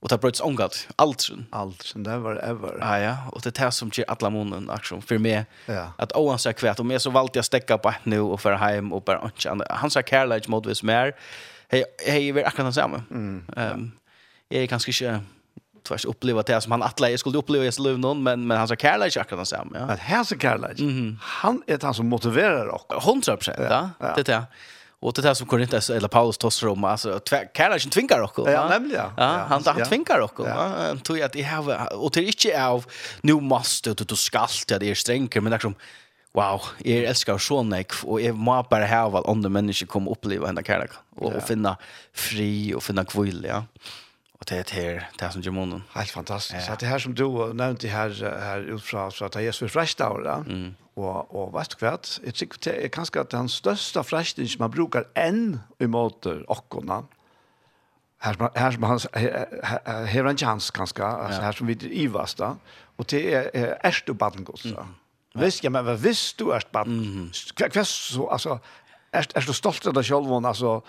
och 0.00 0.08
ta 0.08 0.18
bröts 0.18 0.40
ångat 0.40 0.88
allt 0.96 1.20
sen 1.20 1.46
allt 1.50 1.82
sen 1.82 2.02
där 2.02 2.18
var 2.18 2.36
ever 2.36 2.78
ah, 2.80 2.98
ja 2.98 3.16
och 3.32 3.40
det 3.40 3.58
här 3.58 3.70
som 3.70 3.90
ger 3.94 4.04
alla 4.08 4.30
månen 4.30 4.70
action 4.70 5.02
för 5.02 5.18
mig 5.18 5.46
ja. 5.66 5.92
att 5.98 6.16
oavsett 6.16 6.62
vad 6.62 6.80
om 6.80 6.90
jag 6.90 7.02
så 7.02 7.10
valt 7.10 7.36
jag 7.36 7.44
stäcka 7.44 7.78
på 7.78 7.94
nu 8.02 8.20
och 8.20 8.40
för 8.40 8.52
hem 8.52 8.92
och 8.92 9.02
bara 9.02 9.30
han 9.70 9.90
sa 9.90 10.02
Carlage 10.02 10.48
modvis 10.48 10.82
mer 10.82 11.16
hej 11.68 11.84
hej 12.06 12.32
vi 12.32 12.40
är 12.40 12.46
akkurat 12.46 12.74
samma 12.74 13.02
mm, 13.10 13.44
um, 13.56 13.92
jag 14.48 14.62
är 14.62 14.66
kanske 14.66 15.04
inte 15.04 15.24
tvärs 15.88 16.04
uppleva 16.04 16.42
det 16.42 16.60
som 16.60 16.72
han 16.72 16.82
attla 16.82 17.10
jag 17.10 17.20
skulle 17.20 17.38
uppleva 17.38 17.64
i 17.64 17.70
liv 17.78 17.98
någon 17.98 18.22
men 18.22 18.46
men 18.46 18.58
han 18.58 18.68
sa 18.68 18.76
Carlage 18.76 19.16
jag 19.16 19.28
kan 19.28 19.46
säga 19.46 19.66
ja. 19.74 19.80
Att 19.80 19.98
här 19.98 20.24
så 20.24 20.38
Carlage. 20.38 20.80
Mm 20.80 20.92
-hmm. 20.92 21.16
Han 21.20 21.62
är 21.66 21.78
han 21.82 21.94
som 21.94 22.08
motiverar 22.08 22.66
och 22.66 22.92
100% 22.92 23.54
ja. 23.70 23.90
ja. 24.00 24.12
Det 24.16 24.22
där. 24.22 24.44
Och 25.00 25.12
det 25.12 25.22
där 25.22 25.34
som 25.34 25.46
Korinthus 25.46 25.90
eller 25.90 26.08
Paulus 26.08 26.38
tossar 26.38 26.68
om 26.68 26.84
alltså 26.84 27.20
Carlage 27.54 27.90
tvingar 27.90 28.20
och 28.20 28.32
ja, 28.36 28.50
ja 28.50 28.68
nämligen. 28.68 28.96
Ja, 28.96 29.12
ja 29.16 29.44
han 29.48 29.62
han 29.66 29.78
ja. 29.78 29.84
tvingar 29.84 30.20
också. 30.20 30.48
ja. 30.48 30.72
han 30.78 31.00
tror 31.00 31.22
att 31.22 31.32
det 31.32 31.42
här 31.42 31.96
och 32.02 32.10
det 32.10 32.20
är 32.20 32.24
inte 32.24 32.66
av 32.66 32.84
nu 33.20 33.32
måste 33.32 33.94
du 33.94 34.04
du 34.04 34.16
skall 34.16 34.48
till 34.66 34.78
det 34.80 34.90
är 34.90 34.94
stränker 34.94 35.40
men 35.40 35.52
liksom 35.52 35.74
wow, 36.36 36.68
jeg 36.84 37.06
elsker 37.08 37.40
så 37.42 37.62
nek, 37.66 37.94
og 38.04 38.20
jeg 38.22 38.36
må 38.36 38.58
bare 38.70 38.88
ha 38.90 39.06
at 39.20 39.28
andre 39.30 39.50
mennesker 39.52 39.88
kommer 39.90 40.14
oppleve 40.14 40.46
henne 40.48 40.62
kærlighet, 40.62 40.98
og, 41.16 41.26
och 41.26 41.36
og 41.36 41.42
finne 41.48 41.74
fri, 42.12 42.74
og 42.74 42.82
finne 42.82 43.04
kvile, 43.08 43.48
ja. 43.48 43.62
Och 44.38 44.44
det 44.46 44.72
är 44.72 44.80
det 44.80 45.06
det 45.18 45.30
som 45.30 45.42
Jimon. 45.42 45.82
Helt 45.92 46.10
fantastiskt. 46.10 46.66
Så 46.66 46.72
det 46.80 46.86
här 46.86 46.98
som 46.98 47.14
du 47.14 47.54
nämnde 47.54 47.88
här 47.88 48.38
här 48.40 48.60
utfra 48.60 49.10
så 49.10 49.24
att 49.24 49.42
Jesus 49.42 49.62
är 49.62 49.68
fräscht 49.68 49.98
där. 49.98 50.36
Mm. 50.36 50.74
Och 50.94 51.34
och 51.34 51.52
vad 51.52 51.78
kvart, 51.78 52.08
jag 52.24 52.34
tycker 52.34 52.58
det 52.70 52.84
är 52.84 52.88
kanske 52.88 53.20
att 53.20 53.30
den 53.30 53.48
största 53.48 54.04
som 54.48 54.58
man 54.58 54.70
brukar 54.70 55.04
än 55.14 55.60
i 55.78 55.86
måter 55.86 56.50
och 56.50 56.74
Här 58.20 58.34
som 58.34 58.50
här 58.54 58.72
som 58.72 58.82
han 58.82 58.98
här 60.06 60.24
en 60.24 60.36
chans 60.36 60.70
kanske 60.70 61.04
alltså 61.04 61.40
här 61.40 61.52
som 61.52 61.66
vi 61.66 62.02
i 62.02 62.06
vasta 62.06 62.56
och 62.96 63.04
det 63.08 63.34
är 63.34 63.78
ärst 63.80 64.08
och 64.08 64.16
badengos. 64.16 64.66
Visst 65.34 65.64
jag 65.64 65.72
men 65.72 65.84
vad 65.84 65.98
visst 65.98 66.38
du 66.38 66.52
ärst 66.52 66.70
baden? 66.70 67.32
Kväst 67.72 68.12
så 68.12 68.28
alltså 68.28 68.60
ärst 69.10 69.32
ärst 69.34 69.54
stolt 69.54 69.86
av 69.86 69.92
dig 69.92 70.04
själv 70.04 70.32
alltså 70.46 70.82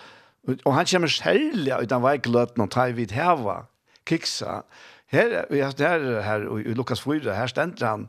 Og 0.48 0.76
han 0.76 0.86
kommer 0.86 1.12
særlig 1.12 1.74
utan 1.84 2.04
vei 2.04 2.18
gløten 2.24 2.64
og 2.64 2.72
tar 2.72 2.96
vidt 2.98 3.12
heva, 3.12 3.64
kiksa. 4.08 4.62
Her, 5.10 5.46
her, 5.52 6.22
her, 6.22 6.46
i 6.58 6.74
Lukas 6.78 7.02
4, 7.02 7.34
her 7.36 7.50
stender 7.50 7.88
han, 7.88 8.08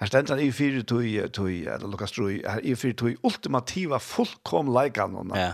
her 0.00 0.06
stender 0.06 0.36
han 0.36 0.44
i 0.44 0.52
fire 0.52 0.82
tog, 0.82 1.32
tog 1.32 1.50
eller 1.50 1.88
Lukas 1.88 2.12
3, 2.12 2.42
her 2.44 2.62
i 2.62 2.74
fire 2.74 2.96
tog 3.00 3.26
ultimativa 3.26 3.98
fullkom 3.98 4.72
leikene. 4.74 5.24
Ja. 5.38 5.52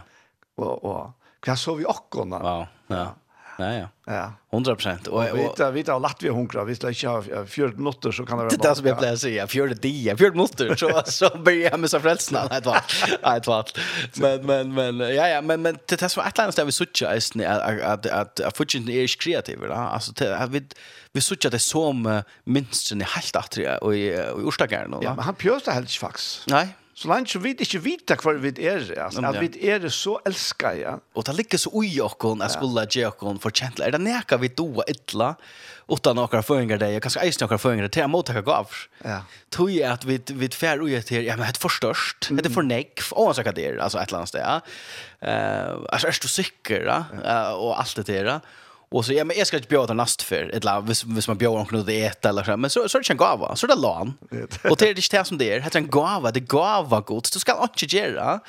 Og, 0.60 0.84
og 0.84 1.46
hva 1.46 1.56
så 1.56 1.74
vi 1.78 1.86
okkona? 1.88 2.40
Wow, 2.44 2.64
ja. 2.92 3.04
Ja, 3.60 3.72
ja. 3.72 3.88
Ja. 4.06 4.32
100 4.52 4.74
procent. 4.74 5.06
Och 5.06 5.24
vi 5.24 5.72
vet 5.72 5.88
att 5.88 6.02
Latvia 6.02 6.32
hunkrar. 6.32 6.64
Vi 6.64 6.74
ska 6.74 6.88
inte 6.88 7.08
ha 7.08 7.22
fjärde 7.46 7.76
minuter 7.76 8.12
så 8.12 8.26
kan 8.26 8.38
det 8.38 8.44
vara. 8.44 8.56
Det 8.56 8.62
där 8.62 8.74
som 8.74 8.86
jag 8.86 8.98
plejer 8.98 9.16
säga, 9.16 9.46
fjärde 9.46 9.74
dia, 9.74 10.16
fjärde 10.16 10.36
minuter 10.36 10.76
så 10.76 11.02
så 11.06 11.38
blir 11.38 11.62
jag 11.64 11.80
med 11.80 11.90
så 11.90 12.00
frälsna. 12.00 12.46
Nej, 12.50 12.60
va. 12.64 12.82
Nej, 13.22 13.40
det 13.44 13.64
Men 14.14 14.46
men 14.46 14.74
men 14.74 15.14
ja 15.14 15.28
ja, 15.28 15.40
men 15.40 15.62
men 15.62 15.78
det 15.86 16.02
är 16.02 16.08
så 16.08 16.20
att 16.20 16.38
landet 16.38 16.56
där 16.56 16.64
vi 16.64 16.72
söker 16.72 17.06
är 17.40 17.80
att 17.80 18.06
att 18.06 18.40
att 18.40 18.56
fortsätta 18.56 18.92
är 18.92 19.20
kreativ, 19.20 19.58
va? 19.58 19.74
Alltså 19.74 20.12
vi 20.48 20.62
vi 21.12 21.20
söker 21.20 21.50
det 21.50 21.58
som 21.58 22.22
minst 22.44 22.94
ni 22.94 23.04
helt 23.04 23.36
att 23.36 23.58
och 23.82 23.96
i 23.96 24.22
orsakaren 24.34 24.90
då. 24.90 25.00
Ja, 25.02 25.14
men 25.14 25.24
han 25.24 25.34
pjörs 25.34 25.66
helt 25.66 25.90
faktiskt. 25.90 26.46
Nej, 26.46 26.68
Så 27.00 27.08
langt 27.08 27.32
så 27.32 27.40
vi 27.40 27.54
ikke 27.56 27.78
vita 27.80 28.16
hva 28.20 28.34
vi 28.42 28.50
er, 28.68 28.82
altså, 29.00 29.22
at 29.24 29.38
vi 29.40 29.70
er 29.72 29.86
så 29.94 30.18
elska, 30.28 30.74
ja. 30.76 30.98
Og 31.16 31.24
det 31.24 31.32
ligger 31.38 31.60
så 31.62 31.72
ui 31.72 31.94
okkon, 32.04 32.42
jeg 32.44 32.52
skulle 32.52 32.84
gjøre 32.92 33.14
okkon 33.14 33.40
for 33.40 33.56
kjentla. 33.56 33.86
Er 33.86 33.96
det 33.96 34.02
neka 34.04 34.36
vi 34.42 34.50
doa 34.52 34.84
ytla, 34.90 35.30
utan 35.88 36.20
okkar 36.20 36.44
føringar 36.44 36.82
deg, 36.82 36.98
og 36.98 37.06
kanskje 37.06 37.24
eisen 37.24 37.46
okkar 37.46 37.62
føringar 37.62 37.88
deg, 37.88 37.94
til 37.96 38.04
jeg 38.04 38.12
mottakka 38.12 38.44
gav. 38.44 38.76
Ja. 39.00 39.22
Tog 39.54 39.72
jeg 39.72 39.88
at 39.88 40.04
vi, 40.04 40.18
vi 40.42 40.50
fær 40.52 40.84
ui 40.84 40.92
etter, 40.98 41.24
ja, 41.24 41.38
men 41.40 41.48
det 41.48 41.56
er 41.56 41.64
for 41.64 41.72
størst, 41.72 42.28
det 42.36 42.44
er 42.44 42.52
for 42.52 42.68
nekv, 42.68 43.08
og 43.14 43.30
han 43.30 43.40
sikkert 43.40 43.56
det 43.56 43.68
er, 43.70 43.80
altså 43.80 44.02
et 44.02 44.12
eller 44.12 44.20
annet 44.20 44.34
sted, 44.34 44.44
ja. 44.44 44.58
Uh, 45.24 45.86
altså, 45.88 46.12
er 46.12 46.20
du 46.20 46.32
sikker, 46.36 46.84
ja, 46.84 47.00
uh, 47.16 47.54
og 47.56 47.78
alt 47.80 48.02
det 48.02 48.10
der, 48.12 48.34
ja. 48.34 48.40
Och 48.90 49.04
så 49.04 49.12
ja 49.12 49.24
men 49.24 49.38
jag 49.38 49.46
ska 49.46 49.56
inte 49.56 49.68
bjuda 49.68 49.94
näst 49.94 50.22
för 50.22 50.54
ett 50.54 50.64
la 50.64 50.80
vis 50.80 51.04
vis 51.04 51.28
man 51.28 51.38
bjuder 51.38 51.56
någon 51.72 51.84
det 51.86 52.04
äta 52.04 52.28
eller 52.28 52.44
så 52.44 52.56
men 52.56 52.70
så 52.70 52.88
så 52.88 52.98
är 52.98 53.02
det 53.02 53.10
en 53.10 53.16
gåva 53.16 53.56
så 53.56 53.66
det 53.66 53.72
är 53.72 53.76
lån. 53.76 54.14
Och 54.70 54.76
det 54.76 54.88
är 54.88 54.94
det 54.94 55.14
inte 55.14 55.24
som 55.24 55.38
det 55.38 55.52
är. 55.52 55.60
Det 55.60 55.74
är 55.74 55.76
en 55.76 55.90
gåva, 55.90 56.30
det 56.30 56.40
gåva 56.40 57.00
gott. 57.00 57.32
Du 57.32 57.38
ska 57.38 57.62
inte 57.62 57.96
göra. 57.96 58.40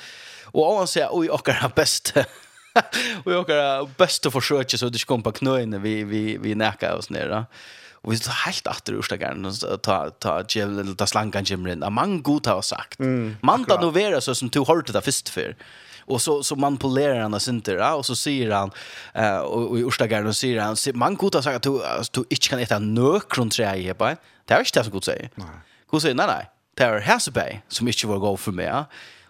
Och 0.44 0.76
han 0.76 0.86
säger 0.86 1.08
oj 1.12 1.30
och 1.30 1.48
är 1.48 1.72
bäst. 1.74 2.14
Och 3.24 3.32
jag 3.32 3.50
är 3.50 3.88
bäst 3.98 4.26
att 4.26 4.32
försöka 4.32 4.78
så 4.78 4.88
det 4.88 5.04
kommer 5.04 5.24
på 5.24 5.32
knöna 5.32 5.78
vi 5.78 6.04
vi 6.04 6.36
vi 6.36 6.54
näka 6.54 6.96
oss 6.96 7.10
ner 7.10 7.28
då. 7.28 7.44
Och 7.92 8.12
vi 8.12 8.18
tar 8.18 8.32
helt 8.32 8.66
åter 8.66 8.92
ur 8.92 9.02
stagarn 9.02 9.54
ta 9.82 10.10
ta 10.10 10.42
gel 10.48 10.78
eller 10.78 10.94
ta 10.94 11.06
slankan 11.06 11.44
gymrin. 11.44 11.84
Man 11.90 12.22
god 12.22 12.46
har 12.46 12.62
sagt. 12.62 12.98
Man 13.40 13.64
då 13.80 13.90
vara 13.90 14.20
så 14.20 14.34
som 14.34 14.48
du 14.48 14.60
har 14.60 14.82
det 14.92 15.00
först 15.00 15.28
för. 15.28 15.56
Och 16.04 16.22
så 16.22 16.42
så 16.42 16.56
manipulerar 16.56 17.20
han 17.20 17.34
oss 17.34 17.48
inte 17.48 17.72
ja? 17.72 17.94
och 17.94 18.06
så 18.06 18.16
säger 18.16 18.50
han 18.50 18.70
eh 19.14 19.38
och, 19.38 19.70
och 19.70 19.78
i 19.78 19.84
och 19.84 19.94
säger 20.36 20.60
han 20.60 20.76
man 20.94 21.16
god 21.16 21.34
har 21.34 21.42
sagt 21.42 21.56
att 21.56 21.62
du, 21.62 21.84
att 21.84 22.12
du 22.12 22.20
inte 22.20 22.48
kan 22.48 22.58
äta 22.58 22.78
nökron 22.78 23.50
trä 23.50 23.76
i 23.76 23.94
på. 23.94 24.16
Det 24.44 24.54
är 24.54 24.58
inte 24.58 24.80
det 24.80 24.84
som 24.84 24.92
god 24.92 25.04
säger. 25.04 25.30
Nej. 25.34 25.46
God 25.86 26.02
säger 26.02 26.14
nej 26.14 26.26
nej. 26.26 26.50
Det 26.74 26.84
är 26.84 27.00
Hasselberg 27.00 27.62
som 27.68 27.88
inte 27.88 28.06
var 28.06 28.18
gå 28.18 28.36
för 28.36 28.52
mig. 28.52 28.66
Ja? 28.66 28.84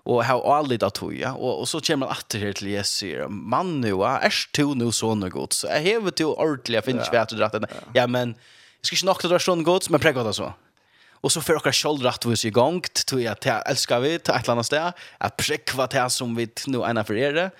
och 0.04 0.24
har 0.24 0.56
aldrig 0.56 0.80
tog, 0.80 0.92
toja 0.92 1.32
och 1.32 1.60
och 1.60 1.68
så 1.68 1.80
kommer 1.80 1.96
man 1.96 2.08
åter 2.08 2.38
her 2.38 2.52
till 2.52 2.68
Jesus 2.68 3.26
man 3.28 3.80
nu 3.80 3.92
är 4.04 4.34
du 4.52 4.74
nu 4.74 4.92
så 4.92 5.14
något 5.14 5.32
gott 5.32 5.52
så 5.52 5.66
jag 5.66 6.00
har 6.00 6.10
till 6.10 6.26
ordentliga 6.26 6.82
finns 6.82 7.12
vet 7.12 7.28
du 7.28 7.36
rätt 7.36 7.54
ja 7.92 8.06
men 8.06 8.34
jag 8.80 8.86
ska 8.86 9.10
inte 9.10 9.26
å 9.26 9.30
dra 9.30 9.38
sånne 9.38 9.62
gott 9.62 9.88
men 9.88 10.00
präggat 10.00 10.36
så.» 10.36 10.52
Och 11.22 11.32
så 11.32 11.40
för 11.40 11.54
oss 11.54 11.76
själva 11.76 12.08
rätt 12.08 12.24
vi 12.26 12.48
i 12.48 12.50
gång 12.50 12.82
till 13.06 13.28
att 13.28 13.44
jag 13.44 13.70
älskar 13.70 14.00
vi 14.00 14.18
till 14.18 14.34
ett 14.34 14.48
annat 14.48 14.66
ställe 14.66 14.92
att 15.18 15.36
präkva 15.36 15.86
det 15.86 16.10
som 16.10 16.34
vi 16.34 16.48
nu 16.66 16.78
ena 16.78 17.04
för 17.04 17.16
er. 17.16 17.50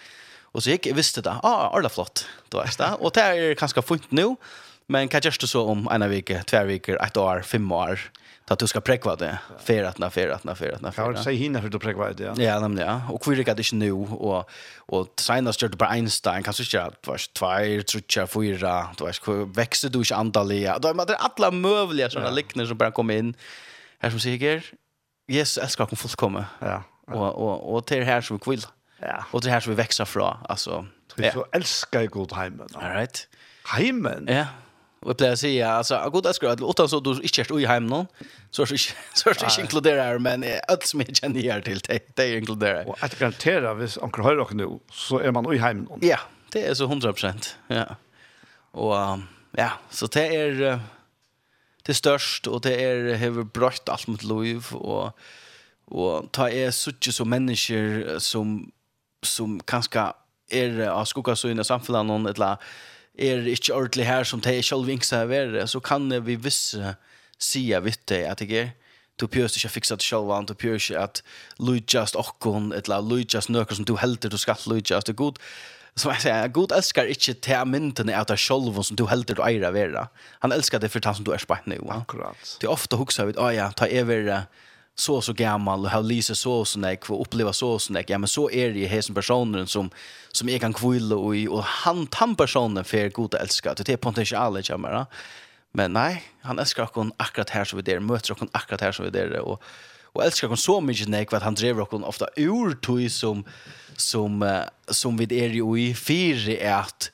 Och 0.43 0.63
så 0.63 0.71
gick 0.71 0.87
jag 0.87 0.95
visste 0.95 1.21
det. 1.23 1.37
Ah, 1.43 1.77
alla 1.77 1.89
flott. 1.89 2.27
Då 2.49 2.59
är 2.59 2.71
det. 2.79 2.91
Och 2.99 3.11
det 3.15 3.21
är 3.21 3.55
ganska 3.55 3.83
fint 3.83 4.11
nu. 4.11 4.37
Men 4.87 5.09
kan 5.09 5.21
just 5.25 5.49
så 5.49 5.67
om 5.67 5.89
en 5.89 6.11
vecka, 6.11 6.43
två 6.43 6.65
veckor, 6.65 6.97
ett 6.97 7.17
år, 7.17 7.43
fem 7.43 7.73
år 7.73 8.01
Att 8.53 8.59
du 8.59 8.67
ska 8.67 8.81
präkva 8.81 9.17
det. 9.17 9.39
Färatna, 9.59 10.11
färatna, 10.11 10.55
färatna, 10.55 10.93
färatna. 10.93 11.19
Ja, 11.19 11.25
säga 11.25 11.39
hinna 11.39 11.63
för 11.63 11.69
du 11.69 11.79
präkva 11.79 12.13
det. 12.13 12.25
Ja, 12.25 12.35
ja 12.37 12.61
nämligen. 12.61 12.89
Ja. 12.89 13.01
Och 13.11 13.23
kvar 13.23 13.35
det 13.35 13.53
inte 13.59 13.77
nu. 13.77 13.93
Och, 13.93 14.51
och 14.77 15.13
senast 15.17 15.61
körde 15.61 15.77
på 15.77 15.85
Einstein. 15.85 16.43
Kanske 16.43 16.63
inte 16.63 16.83
att 16.83 17.07
var 17.07 17.21
två, 17.33 18.03
tre, 18.15 18.27
fyra. 18.27 18.89
Du 18.99 19.05
vet, 19.05 19.57
växer 19.57 19.89
du 19.89 19.99
inte 19.99 20.17
antaliga. 20.17 20.79
Då 20.79 20.89
är 20.89 21.07
det 21.07 21.17
alla 21.17 21.51
möjliga 21.51 22.11
såna 22.11 22.25
ja. 22.25 22.31
liknande 22.31 22.69
som 22.69 22.79
bara 22.79 22.91
kommer 22.91 23.15
in. 23.15 23.35
Här 23.99 24.11
som 24.11 24.21
säger, 24.21 24.65
Jesus 25.29 25.59
älskar 25.59 25.85
honom 25.85 25.97
fullkomna. 25.97 26.47
Ja. 26.59 26.83
ja. 27.07 27.15
Och, 27.15 27.35
och, 27.35 27.75
och 27.75 27.87
till 27.87 28.03
här 28.03 28.21
som 28.21 28.41
vi 28.45 28.51
vill. 28.51 28.67
Ja. 29.01 29.25
Och 29.31 29.43
till 29.43 29.51
här 29.51 29.61
som 29.61 29.71
vi 29.71 29.77
växer 29.77 30.05
från. 30.05 30.37
Alltså, 30.49 30.87
ja. 31.17 31.33
Så 31.33 31.47
älskar 31.53 32.01
jag 32.01 32.11
god 32.11 32.33
heimen. 32.33 32.69
All 32.75 32.91
right. 32.91 33.29
Heimen? 33.65 34.27
Ja. 34.29 34.47
Och 35.03 35.21
jag 35.21 35.39
säger 35.39 35.67
alltså 35.67 35.95
jag 35.95 36.13
god 36.13 36.27
älskar 36.27 36.49
att 36.49 36.61
utan 36.61 36.89
så 36.89 37.01
du 37.01 37.11
inte 37.11 37.41
är 37.41 37.61
i 37.61 37.67
hem 37.67 37.87
någon 37.87 38.07
så 38.51 38.67
så 38.67 38.77
så 39.15 39.31
inte 39.31 39.61
inkluderar 39.61 40.19
men 40.19 40.45
allt 40.69 40.87
som 40.87 41.01
är 41.01 41.05
känner 41.05 41.43
här 41.43 41.61
till 41.61 41.79
dig 41.79 42.07
det 42.15 42.37
inkluderar. 42.39 42.89
Och 42.89 42.97
att 43.01 43.19
garantera 43.19 43.75
vis 43.75 43.97
om 43.97 44.11
har 44.23 44.37
dock 44.37 44.53
nu 44.53 44.79
så 44.91 45.19
är 45.19 45.31
man 45.31 45.55
i 45.55 45.59
hem 45.59 45.79
någon. 45.79 45.99
Ja, 46.03 46.19
det 46.53 46.67
är 46.67 46.75
så 46.75 46.87
100%. 46.87 47.55
Ja. 47.67 47.97
Och 48.71 49.19
ja, 49.51 49.71
så 49.91 50.07
det 50.07 50.37
är 50.37 50.81
det 51.83 51.95
störst 51.95 52.47
och 52.47 52.61
det 52.61 52.85
är 52.85 53.17
har 53.17 53.43
bröt 53.43 53.89
allt 53.89 54.07
mot 54.07 54.23
liv 54.23 54.67
och 54.73 55.19
och 55.85 56.33
ta 56.33 56.51
är 56.51 56.71
suche 56.71 57.13
så 57.13 57.25
människor 57.25 58.19
som 58.19 58.73
som 59.23 59.61
kanske 59.61 60.13
är 60.51 60.89
av 60.89 61.05
skugga 61.05 61.37
så 61.37 61.49
i 61.49 61.65
samhället 61.65 62.07
någon 62.07 62.27
eller 62.27 62.57
er 63.19 63.47
ikke 63.47 63.75
ordentlig 63.75 64.07
her 64.09 64.25
som 64.25 64.41
det 64.41 64.57
er 64.59 64.67
selv 64.67 64.87
vinksa 64.89 65.25
av 65.27 65.33
er, 65.33 65.59
så 65.67 65.81
kan 65.81 66.09
vi 66.25 66.37
visse 66.37 66.95
sia 67.39 67.83
vitt 67.85 68.07
det 68.09 68.25
at 68.29 68.41
jeg 68.41 68.59
er. 68.59 68.73
Du 69.21 69.27
pjøst 69.29 69.59
ikke 69.59 69.75
fiksa 69.75 69.99
det 70.01 70.07
selv, 70.07 70.33
du 70.49 70.55
pjøst 70.55 70.91
ikke 70.91 71.03
at 71.03 71.23
lujast 71.61 72.17
okkon, 72.17 72.73
eller 72.73 73.05
lujast 73.05 73.53
nøkker 73.53 73.79
som 73.79 73.87
du 73.87 73.97
helder 74.01 74.33
du 74.33 74.39
skal 74.41 74.57
lujast, 74.67 75.07
det 75.07 75.15
er 75.15 75.21
god 75.21 75.39
som 75.93 76.09
jeg 76.15 76.25
sier, 76.25 76.49
god 76.57 76.73
älskar 76.73 77.11
ikke 77.13 77.35
til 77.45 77.59
amynten 77.59 78.09
av 78.17 78.25
dig 78.31 78.41
selv 78.41 78.79
som 78.81 78.97
du 78.97 79.05
helder 79.11 79.37
du 79.37 79.43
eier 79.45 79.67
av 79.69 79.77
era. 79.77 80.07
Han 80.41 80.55
älskar 80.55 80.81
det 80.81 80.89
for 80.89 81.05
det 81.05 81.13
som 81.19 81.27
du 81.27 81.35
er 81.37 81.43
spett 81.43 81.67
nu. 81.69 81.77
Akkurat. 81.93 82.57
Det 82.61 82.69
er 82.69 82.73
ofte 82.73 82.97
huxar 82.97 83.29
vi, 83.29 83.37
å 83.37 83.51
ja, 83.53 83.69
ta 83.77 83.89
över 83.93 84.47
så 84.95 85.21
så 85.21 85.33
gammal 85.33 85.85
och 85.85 85.91
har 85.91 86.03
lyser 86.03 86.35
så 86.35 86.65
så 86.65 86.79
när 86.79 86.89
jag 86.89 87.21
uppleva 87.21 87.53
så 87.53 87.79
så 87.79 87.93
när 87.93 88.05
ja 88.09 88.19
men 88.19 88.29
så 88.29 88.51
är 88.51 88.71
det 88.71 88.79
ju 88.79 88.87
här 88.87 89.15
personen 89.15 89.67
som 89.67 89.91
som 90.33 90.49
jag 90.49 90.61
kan 90.61 90.73
kvilla 90.73 91.17
och 91.17 91.35
och 91.49 91.65
han 91.65 92.09
han 92.13 92.37
personen 92.37 92.85
för 92.85 93.09
goda 93.09 93.39
älska 93.39 93.75
det 93.75 93.89
är 93.89 93.97
potential 93.97 94.61
jag 94.65 94.81
menar 94.81 95.07
men 95.73 95.93
nej 95.93 96.23
han 96.41 96.59
älskar 96.59 96.89
hon 96.93 97.13
akkurat 97.17 97.51
här 97.51 97.65
så 97.65 97.77
vi 97.77 97.83
där 97.83 98.01
möter 98.01 98.37
hon 98.39 98.49
akkurat 98.53 98.81
här 98.81 98.93
så 98.93 99.03
vi 99.03 99.11
där 99.11 99.39
och 99.39 99.63
och 100.15 100.25
älskar 100.25 100.49
hon 100.49 100.57
så 100.57 100.81
mycket 100.81 101.09
när 101.09 101.27
vad 101.31 101.43
han 101.43 101.55
driver 101.55 101.87
hon 101.91 102.05
ofta 102.05 102.27
ur 102.37 102.75
tog 102.75 103.11
som 103.11 103.45
som 103.97 104.63
som 104.89 105.17
vi 105.17 105.45
är 105.45 105.49
ju 105.49 105.81
i 105.81 105.95
fyra 105.95 106.53
är 106.53 106.75
att 106.75 107.11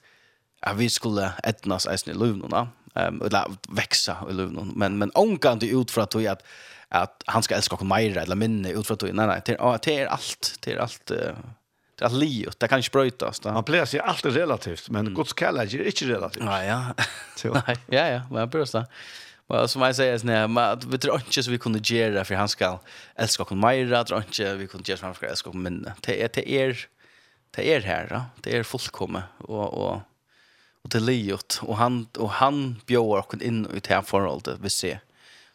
Ja, 0.61 0.73
vi 0.73 0.91
skulle 0.91 1.33
etnas 1.43 1.87
eisen 1.87 2.15
i 2.15 2.19
luvnuna, 2.19 2.69
um, 2.95 3.23
eller 3.23 3.45
växa 3.69 4.17
i 4.31 4.33
luvnuna, 4.33 4.73
men, 4.75 4.99
men 4.99 5.11
det 5.59 5.67
ut 5.67 5.91
för 5.91 6.01
att, 6.01 6.15
att 6.15 6.43
att 6.89 7.23
han 7.27 7.43
ska 7.43 7.55
elska 7.55 7.77
och 7.77 7.87
mera 7.87 8.23
eller 8.23 8.37
minne 8.37 8.71
utfört 8.71 9.03
nej 9.03 9.13
nej 9.13 9.41
det 9.45 9.57
är 9.61 9.79
det 9.83 9.93
er 9.93 10.07
allt 10.07 10.59
det 10.61 10.73
är 10.73 10.77
allt 10.77 11.07
det 11.07 12.05
är 12.05 12.11
livet 12.11 12.61
det 12.61 12.69
kan 12.69 12.79
inte 12.79 12.91
brytas 12.91 13.41
Da. 13.41 13.53
Man 13.53 13.65
blir 13.65 13.85
sig 13.85 14.01
alt 14.01 14.27
er 14.27 14.31
relativt 14.31 14.91
men 14.91 15.01
mm. 15.01 15.15
Guds 15.15 15.35
kärlek 15.39 15.75
är 15.75 15.87
inte 15.87 16.05
relativt. 16.05 16.45
Ja 16.47 16.65
ja. 16.65 16.95
nej 17.67 17.77
ja 17.87 18.09
ja 18.09 18.23
men 18.31 18.51
på 18.51 18.67
så. 18.67 18.85
Men 19.47 19.69
som 19.69 19.83
jag 19.83 19.97
säger 19.97 20.19
så 20.19 20.27
när 20.27 20.91
vi 20.91 20.99
tror 20.99 21.15
inte 21.15 21.43
så 21.43 21.51
vi 21.51 21.59
kunde 21.59 21.95
göra 21.95 22.25
för 22.25 22.35
han 22.35 22.49
ska 22.49 22.79
älska 23.15 23.43
och 23.43 23.53
mera 23.53 24.05
tror 24.05 24.19
inte 24.19 24.55
vi 24.55 24.67
kunde 24.67 24.91
göra 24.91 24.99
för 24.99 25.07
han 25.07 25.15
ska 25.15 25.27
älska 25.27 25.51
och 25.51 25.57
minne. 25.57 25.95
Det 26.01 26.23
är 26.23 26.31
det 26.35 26.51
är 26.51 26.87
det 27.51 27.75
är 27.75 27.81
här 27.81 28.23
det 28.43 28.57
är 28.57 28.63
fullkommet 28.63 29.25
och 29.39 29.75
och 29.75 30.01
och 30.83 30.91
det 30.91 31.01
livet 31.01 31.61
och 31.63 31.77
han 31.77 32.07
och 32.19 32.31
han 32.31 32.81
bjöd 32.87 33.03
oss 33.03 33.43
in 33.43 33.67
i 33.75 33.81
det 33.81 33.95
här 33.95 34.03
förhållandet 34.03 34.59
vi 34.61 34.71
ser 34.71 35.01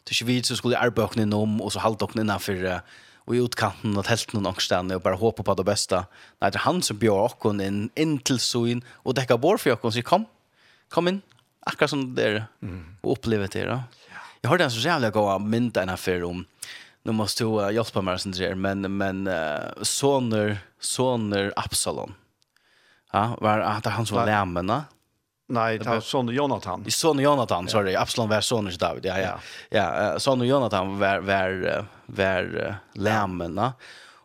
Det 0.04 0.22
är 0.22 0.24
vi 0.24 0.42
som 0.42 0.56
skulle 0.56 0.78
arbeta 0.78 1.22
inom 1.22 1.60
och 1.60 1.72
så 1.72 1.78
halta 1.78 2.04
oss 2.04 2.16
innanför 2.16 2.80
och 3.26 3.36
i 3.36 3.38
utkanten 3.38 3.96
och 3.96 4.06
helt 4.06 4.32
någon 4.32 4.46
angstän 4.46 4.90
och 4.90 5.00
bara 5.00 5.14
hoppa 5.14 5.42
på 5.42 5.54
det 5.54 5.64
bästa. 5.64 6.06
Nej, 6.40 6.50
det 6.50 6.56
är 6.56 6.60
han 6.60 6.82
som 6.82 6.98
bjöd 6.98 7.12
oss 7.12 7.44
in, 7.44 7.90
in 7.94 8.18
till 8.18 8.38
syn 8.38 8.84
och 8.88 9.14
däckar 9.14 9.36
bort 9.36 9.60
för 9.60 9.72
oss 9.72 9.78
och 9.80 9.92
säger 9.92 10.02
kom, 10.02 10.24
kom 10.88 11.08
in. 11.08 11.20
Akkurat 11.66 11.90
som 11.90 12.14
det 12.14 12.22
är 12.22 12.46
och 13.00 13.12
uppleva 13.12 13.46
det. 13.46 13.64
Då. 13.64 13.82
Jag 14.40 14.50
hörde 14.50 14.64
en 14.64 14.70
så 14.70 14.80
jävla 14.80 15.10
goa 15.10 15.38
mynda 15.38 15.82
affär 15.82 16.24
om 16.24 16.44
nu 17.04 17.12
måste 17.12 17.44
du 17.44 17.50
uh, 17.50 17.72
hjälpa 17.72 18.00
mig 18.02 18.18
sen 18.18 18.32
där 18.32 18.54
men 18.54 18.96
men 18.96 19.26
uh, 19.26 19.82
soner 19.82 20.58
soner 20.80 21.52
Absalom. 21.56 22.14
Ja, 23.12 23.38
var 23.40 23.58
att 23.58 23.86
han 23.86 24.06
som 24.06 24.16
var 24.16 24.26
lämna. 24.26 24.84
Nej, 25.46 25.78
det 25.78 25.88
var 25.88 26.00
son 26.00 26.28
Jonathan. 26.28 26.82
Det 26.82 26.90
son 26.90 27.18
Jonathan, 27.18 27.68
sorry. 27.68 27.92
Ja. 27.92 28.00
Absalom 28.00 28.28
var 28.28 28.40
sonen 28.40 28.70
till 28.70 28.78
David. 28.78 29.04
Ja, 29.04 29.18
ja. 29.18 29.38
Ja, 29.70 30.04
ja 30.04 30.18
son 30.18 30.46
Jonathan 30.46 30.98
var 30.98 31.18
var 31.18 31.86
var 32.06 32.76
lämna. 32.92 33.72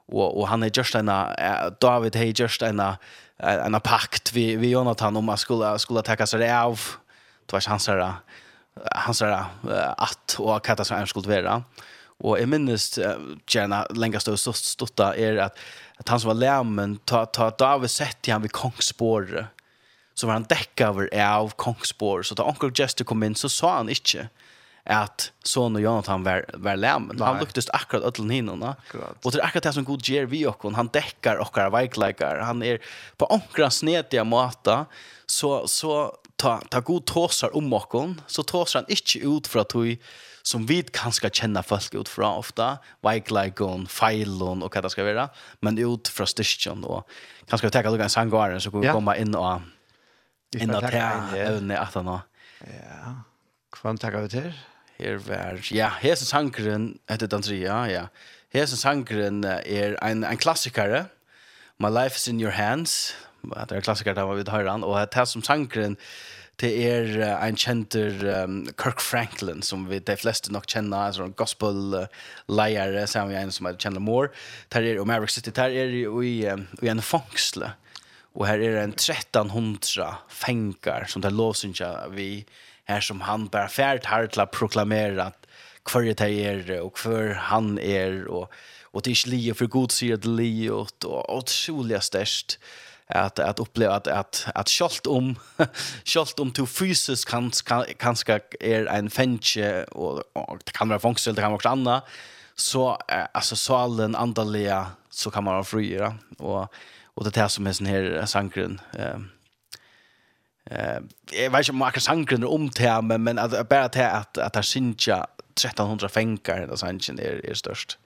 Och 0.07 0.39
och 0.39 0.47
han 0.47 0.63
är 0.63 0.71
just 0.73 0.95
en 0.95 1.11
David 1.79 2.15
är 2.15 2.41
just 2.41 2.61
en 2.61 2.81
en 3.37 3.81
pakt 3.81 4.33
vi 4.33 4.55
vi 4.55 4.69
Jonathan 4.69 5.17
om 5.17 5.29
att 5.29 5.39
skulle 5.39 5.79
skulle 5.79 6.01
ta 6.01 6.25
sig 6.25 6.51
av. 6.51 6.79
Det 7.45 7.53
var 7.53 7.69
hans 7.69 7.85
där 7.85 8.13
hans 8.95 9.19
där 9.19 9.45
att 9.97 10.35
och 10.39 10.65
katta 10.65 10.83
så 10.83 11.05
skulle 11.05 11.41
vara. 11.41 11.63
Och 12.19 12.39
jag 12.39 12.49
minns 12.49 12.99
gärna 13.47 13.87
längst 13.89 14.27
och 14.27 14.39
stotta 14.39 15.15
är 15.15 15.37
att 15.37 15.57
att 15.97 16.09
han 16.09 16.19
som 16.19 16.27
var 16.27 16.35
lämmen 16.35 16.97
ta 16.97 17.25
ta 17.25 17.49
David 17.49 17.89
sett 17.89 18.27
han 18.27 18.41
vid 18.41 18.51
kongsbordet 18.51 19.45
så 20.19 20.27
var 20.27 20.39
han 20.39 20.47
dekka 20.51 20.91
över 20.91 21.09
av 21.23 21.53
kongsbor, 21.55 22.23
så 22.27 22.35
da 22.35 22.43
onkel 22.43 22.73
Jester 22.75 23.07
kom 23.07 23.23
in 23.23 23.37
så 23.39 23.49
sa 23.49 23.77
han 23.77 23.91
inte 23.93 24.27
at 24.89 25.29
son 25.45 25.77
og 25.77 25.83
Jonathan 25.83 26.23
var, 26.25 26.45
var 26.57 26.77
lämen. 26.79 27.19
Han 27.21 27.39
luktes 27.39 27.69
akkurat 27.77 28.07
ødelen 28.09 28.31
hinna. 28.33 28.73
Og 29.23 29.31
det 29.31 29.37
er 29.37 29.45
akkurat 29.45 29.67
det 29.67 29.73
som 29.75 29.85
god 29.85 30.07
ger 30.07 30.25
vi 30.31 30.41
okkon. 30.49 30.77
Han 30.79 30.89
dekkar 30.93 31.41
okkar 31.43 31.69
veikleikar. 31.75 32.41
Han 32.47 32.63
er 32.65 32.81
på 33.21 33.27
onkra 33.29 33.69
nedia 33.85 34.25
måta, 34.25 34.87
så, 35.29 35.67
så 35.69 36.09
ta, 36.41 36.57
ta 36.73 36.81
god 36.81 37.05
tåsar 37.05 37.53
om 37.55 37.69
okkon, 37.77 38.17
så 38.27 38.43
tåsar 38.43 38.81
han 38.81 38.91
ikkje 38.97 39.23
ut 39.29 39.51
fra 39.51 39.67
tog 39.67 40.09
som 40.49 40.63
vi 40.65 40.81
kanskje 40.95 41.29
kjenner 41.29 41.65
folk 41.67 41.93
ut 41.93 42.09
fra 42.09 42.31
ofta, 42.39 42.69
veikleikon, 43.05 43.85
feilon 43.91 44.63
og 44.65 44.73
hva 44.73 44.81
det 44.81 44.93
skal 44.95 45.05
være, 45.05 45.27
men 45.61 45.77
ut 45.77 46.09
fra 46.09 46.25
styrkjen. 46.25 46.81
Og 46.87 47.03
kanskje 47.51 47.67
vi 47.67 47.75
tenker 47.75 47.91
några 47.91 47.99
det 47.99 48.07
er 48.07 48.09
en 48.09 48.15
sangaren 48.15 48.63
som 48.63 48.73
kan 48.73 48.87
ja. 48.87 48.95
komma 48.97 49.19
inn 49.19 49.37
og 49.37 49.67
Inna 50.57 50.81
ta 50.81 51.35
evne 51.37 51.77
at 51.77 51.93
han 51.93 52.07
Ja. 52.65 53.13
Kvam 53.71 53.97
takka 53.97 54.21
vi 54.21 54.27
til? 54.27 54.53
Her 54.97 55.17
var, 55.23 55.59
ja, 55.71 55.89
hesen 56.01 56.27
sangren, 56.27 56.99
etter 57.07 57.27
den 57.27 57.43
ja, 57.55 57.83
ja. 57.87 58.07
Hesen 58.51 58.77
sangren 58.77 59.43
er 59.45 59.95
en, 60.01 60.23
en 60.23 60.37
klassikare. 60.37 61.05
My 61.79 61.87
life 61.87 62.17
is 62.17 62.27
in 62.27 62.41
your 62.41 62.51
hands. 62.51 63.15
Det 63.43 63.71
er 63.71 63.77
en 63.77 63.81
klassikare 63.81 64.15
der 64.15 64.27
vi 64.27 64.41
vil 64.41 64.51
høre 64.51 64.71
han. 64.71 64.83
Og 64.83 64.99
det 64.99 65.15
er 65.15 65.25
som 65.25 65.43
sangren, 65.43 65.95
det 66.59 66.73
er 66.83 67.37
en 67.47 67.55
kjenter 67.55 68.43
um, 68.43 68.65
Kirk 68.75 68.99
Franklin, 68.99 69.61
som 69.63 69.85
vi 69.87 70.01
de 70.03 70.17
fleste 70.19 70.51
nok 70.51 70.67
kjenner, 70.67 71.07
en 71.07 71.15
sånn 71.15 71.35
gospel-leier, 71.39 72.97
sammen 73.07 73.31
med 73.31 73.45
en 73.45 73.53
som 73.55 73.69
er 73.69 73.79
kjenner 73.79 74.03
Moore. 74.03 74.33
Det 74.67 74.81
er, 74.83 74.99
og 74.99 75.07
Maverick 75.07 75.31
City, 75.31 75.53
det 75.55 75.69
er 75.69 75.95
jo 76.01 76.19
i, 76.19 76.41
i 76.43 76.91
en 76.91 77.05
fangsle. 77.05 77.71
Og 78.37 78.45
her 78.47 78.61
er 78.61 78.83
en 78.83 78.93
1300 78.93 80.17
fengar 80.29 81.07
som 81.09 81.21
det 81.21 81.33
låsynja 81.33 82.09
vi 82.13 82.45
her 82.89 83.01
som 83.05 83.21
han 83.21 83.47
bare 83.51 83.71
fært 83.71 84.09
her 84.09 84.27
til 84.29 84.43
å 84.43 84.49
proklamere 84.51 85.29
at 85.29 85.47
hver 85.89 86.11
det 86.13 86.29
er 86.45 86.75
og 86.81 86.99
hver 87.01 87.33
han 87.49 87.77
er 87.81 88.25
og, 88.27 88.49
og 88.93 89.05
det 89.05 89.11
er 89.13 89.17
ikke 89.17 89.35
livet 89.35 89.57
for 89.57 89.73
god 89.77 89.95
sier 89.95 90.21
det 90.21 90.29
livet 90.29 91.05
og, 91.05 91.17
og 91.25 91.43
utrolig 91.43 92.01
størst 92.05 92.59
at 93.09 93.39
att 93.39 93.59
uppleva 93.59 93.95
att 93.95 94.07
att 94.07 94.45
att 94.55 94.69
skalt 94.69 95.07
om 95.07 95.35
skalt 96.03 96.39
om 96.39 96.51
to 96.51 96.65
fysisk 96.65 97.27
kan 97.27 97.51
kanske 97.99 98.39
är 98.59 98.85
en 98.85 99.09
fänche 99.09 99.83
och, 99.83 100.23
och 100.33 100.59
det 100.65 100.71
kan 100.71 100.89
vara 100.89 100.99
fångsel 100.99 101.35
det 101.35 101.41
kan 101.41 101.51
vara 101.51 101.69
annat 101.69 102.03
så 102.55 102.97
alltså 103.33 103.55
så 103.55 103.75
all 103.75 103.97
den 103.97 104.15
andliga 104.15 104.87
så 105.09 105.31
kan 105.31 105.43
man 105.43 105.53
vara 105.53 105.63
fria 105.63 106.15
och 106.37 106.73
och 107.19 107.25
det 107.25 107.35
här 107.35 107.47
som 107.47 107.67
är 107.67 107.73
sån 107.73 107.85
här 107.85 108.25
sankren 108.25 108.81
eh 108.93 109.15
eh 110.65 110.99
jag 111.31 111.51
vet 111.51 111.59
inte 111.59 111.71
om 111.71 111.81
akkurat 111.81 112.03
sankren 112.03 112.43
är 112.43 112.49
omtär 112.49 113.01
men 113.01 113.23
men 113.23 113.39
att 113.39 113.69
bara 113.69 113.83
att 113.83 113.95
att 113.95 114.37
att 114.37 114.53
det 114.53 114.63
synja 114.63 115.27
1300 115.55 116.09
fänkar 116.09 116.67
där 116.67 116.75
sanken 116.75 117.19
är 117.19 117.45
är 117.45 117.53
störst. 117.53 117.97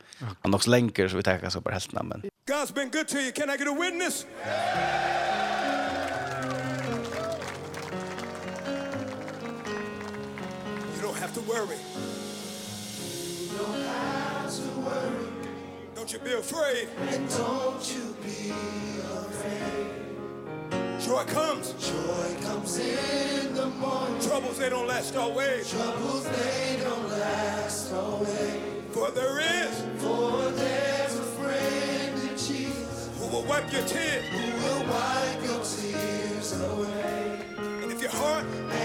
Han 0.42 0.54
också 0.54 0.70
länkar 0.70 1.08
så 1.08 1.18
vi 1.18 1.24
tänker 1.24 1.50
så 1.50 1.62
bara 1.62 1.74
helt 1.74 1.92
namn. 1.92 2.24
God's 2.48 2.74
been 2.74 2.90
good 2.90 3.08
to 3.08 3.18
you. 3.18 3.32
Can 3.32 3.50
I 3.50 3.58
get 3.58 3.68
a 3.68 3.78
witness? 3.82 4.26
You 10.96 11.02
don't 11.08 11.20
have 11.20 11.34
to 11.34 11.42
worry. 11.42 12.13
Don't 16.04 16.12
you 16.12 16.20
be 16.20 16.34
afraid. 16.34 16.90
And 17.12 17.30
don't 17.30 17.96
you 17.96 18.14
be 18.22 18.52
afraid. 19.00 19.88
Joy 21.00 21.24
comes. 21.24 21.72
Joy 21.80 22.36
comes 22.42 22.78
in 22.78 23.54
the 23.54 23.68
morning. 23.68 24.20
Troubles, 24.20 24.58
they 24.58 24.70
don't 24.70 24.86
last 24.86 25.16
always. 25.16 25.72
Troubles, 25.72 26.26
they 26.28 26.78
don't 26.84 27.10
last 27.10 27.94
always. 27.94 28.60
For 28.92 29.12
there 29.12 29.40
is. 29.40 29.82
For 30.00 30.52
there's 30.52 31.20
a 31.20 31.24
friend 31.40 32.22
in 32.22 32.36
Jesus. 32.36 33.10
Who 33.20 33.28
will 33.28 33.44
wipe 33.44 33.72
your 33.72 33.84
tears. 33.84 34.26
Who 34.28 34.42
will 34.62 34.84
wipe 34.84 35.42
your 35.42 35.64
tears 35.64 36.52
away. 36.60 37.46
And 37.82 37.90
if 37.94 38.02
your 38.02 38.12
heart. 38.12 38.44
And 38.44 38.83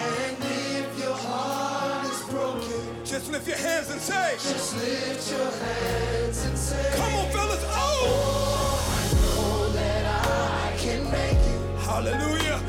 just 3.18 3.32
lift 3.32 3.48
your 3.48 3.56
hands 3.56 3.90
and 3.90 4.00
say. 4.00 4.32
Just 4.34 4.76
lift 4.76 5.30
your 5.32 5.50
hands 5.50 6.44
and 6.44 6.56
say. 6.56 6.92
Come 6.94 7.14
on 7.14 7.30
fellas, 7.32 7.64
oh, 7.66 8.04
oh 8.06 8.78
I 8.94 9.14
know 9.20 9.68
that 9.70 10.04
I 10.24 10.76
can 10.76 11.04
make 11.10 11.32
it 11.32 11.78
Hallelujah. 11.80 12.60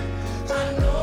I 0.50 0.80
know 0.80 0.99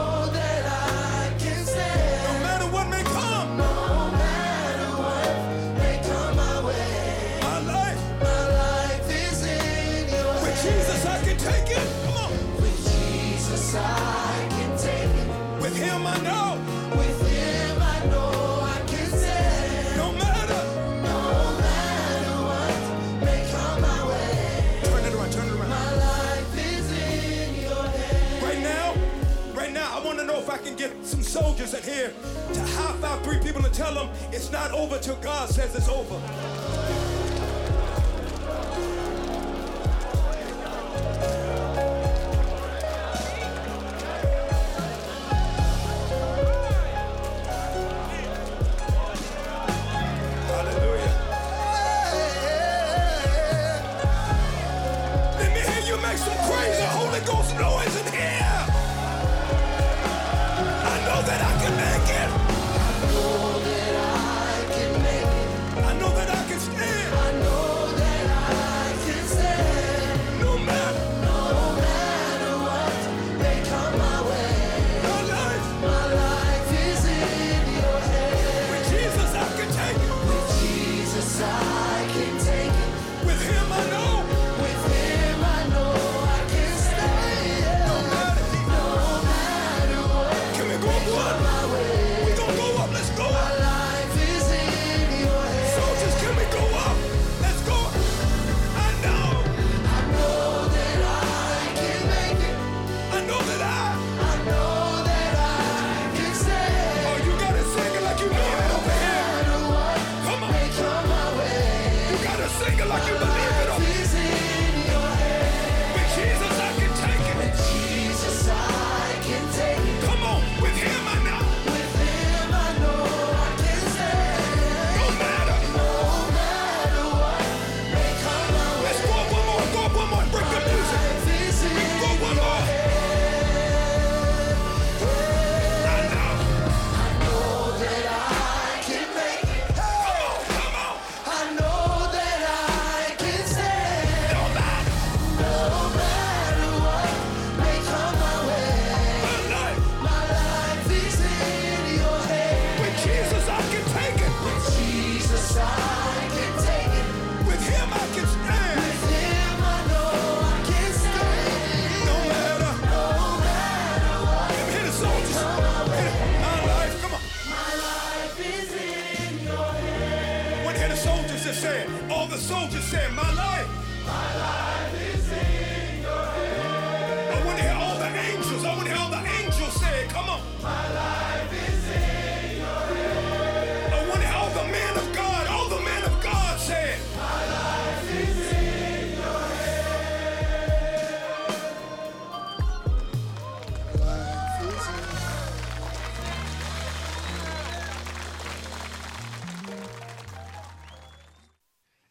leaders 31.67 31.87
in 31.87 31.95
here 31.95 32.13
to 32.53 32.61
high 32.61 32.93
five 33.01 33.23
three 33.23 33.39
people 33.39 33.65
and 33.65 33.75
tell 33.75 33.95
them 33.95 34.09
it's 34.33 34.51
not 34.51 34.71
over 34.73 34.99
till 34.99 35.17
God 35.17 35.49
says 35.49 35.75
it's 35.75 35.89
over. 35.89 36.21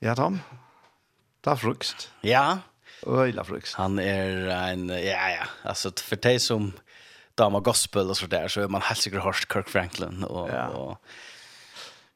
Ja, 0.06 0.14
Tom. 0.14 0.40
Det 1.42 1.52
er 1.52 1.56
frukst. 1.56 2.12
Ja. 2.24 2.58
Øyla 3.08 3.42
frukst. 3.42 3.76
Han 3.76 4.00
er 4.00 4.52
en, 4.72 4.90
ja, 4.90 5.28
ja, 5.34 5.46
altså 5.64 5.92
for 5.98 6.16
de 6.16 6.40
som 6.40 6.74
damer 7.38 7.60
gospel 7.60 8.10
og 8.10 8.16
så 8.16 8.28
der, 8.28 8.48
så 8.48 8.62
er 8.62 8.68
man 8.68 8.86
helt 8.86 9.02
sikkert 9.02 9.24
hørt 9.24 9.48
Kirk 9.50 9.70
Franklin. 9.70 10.24
Og, 10.24 10.50
ja. 10.50 10.68
Og, 10.68 10.98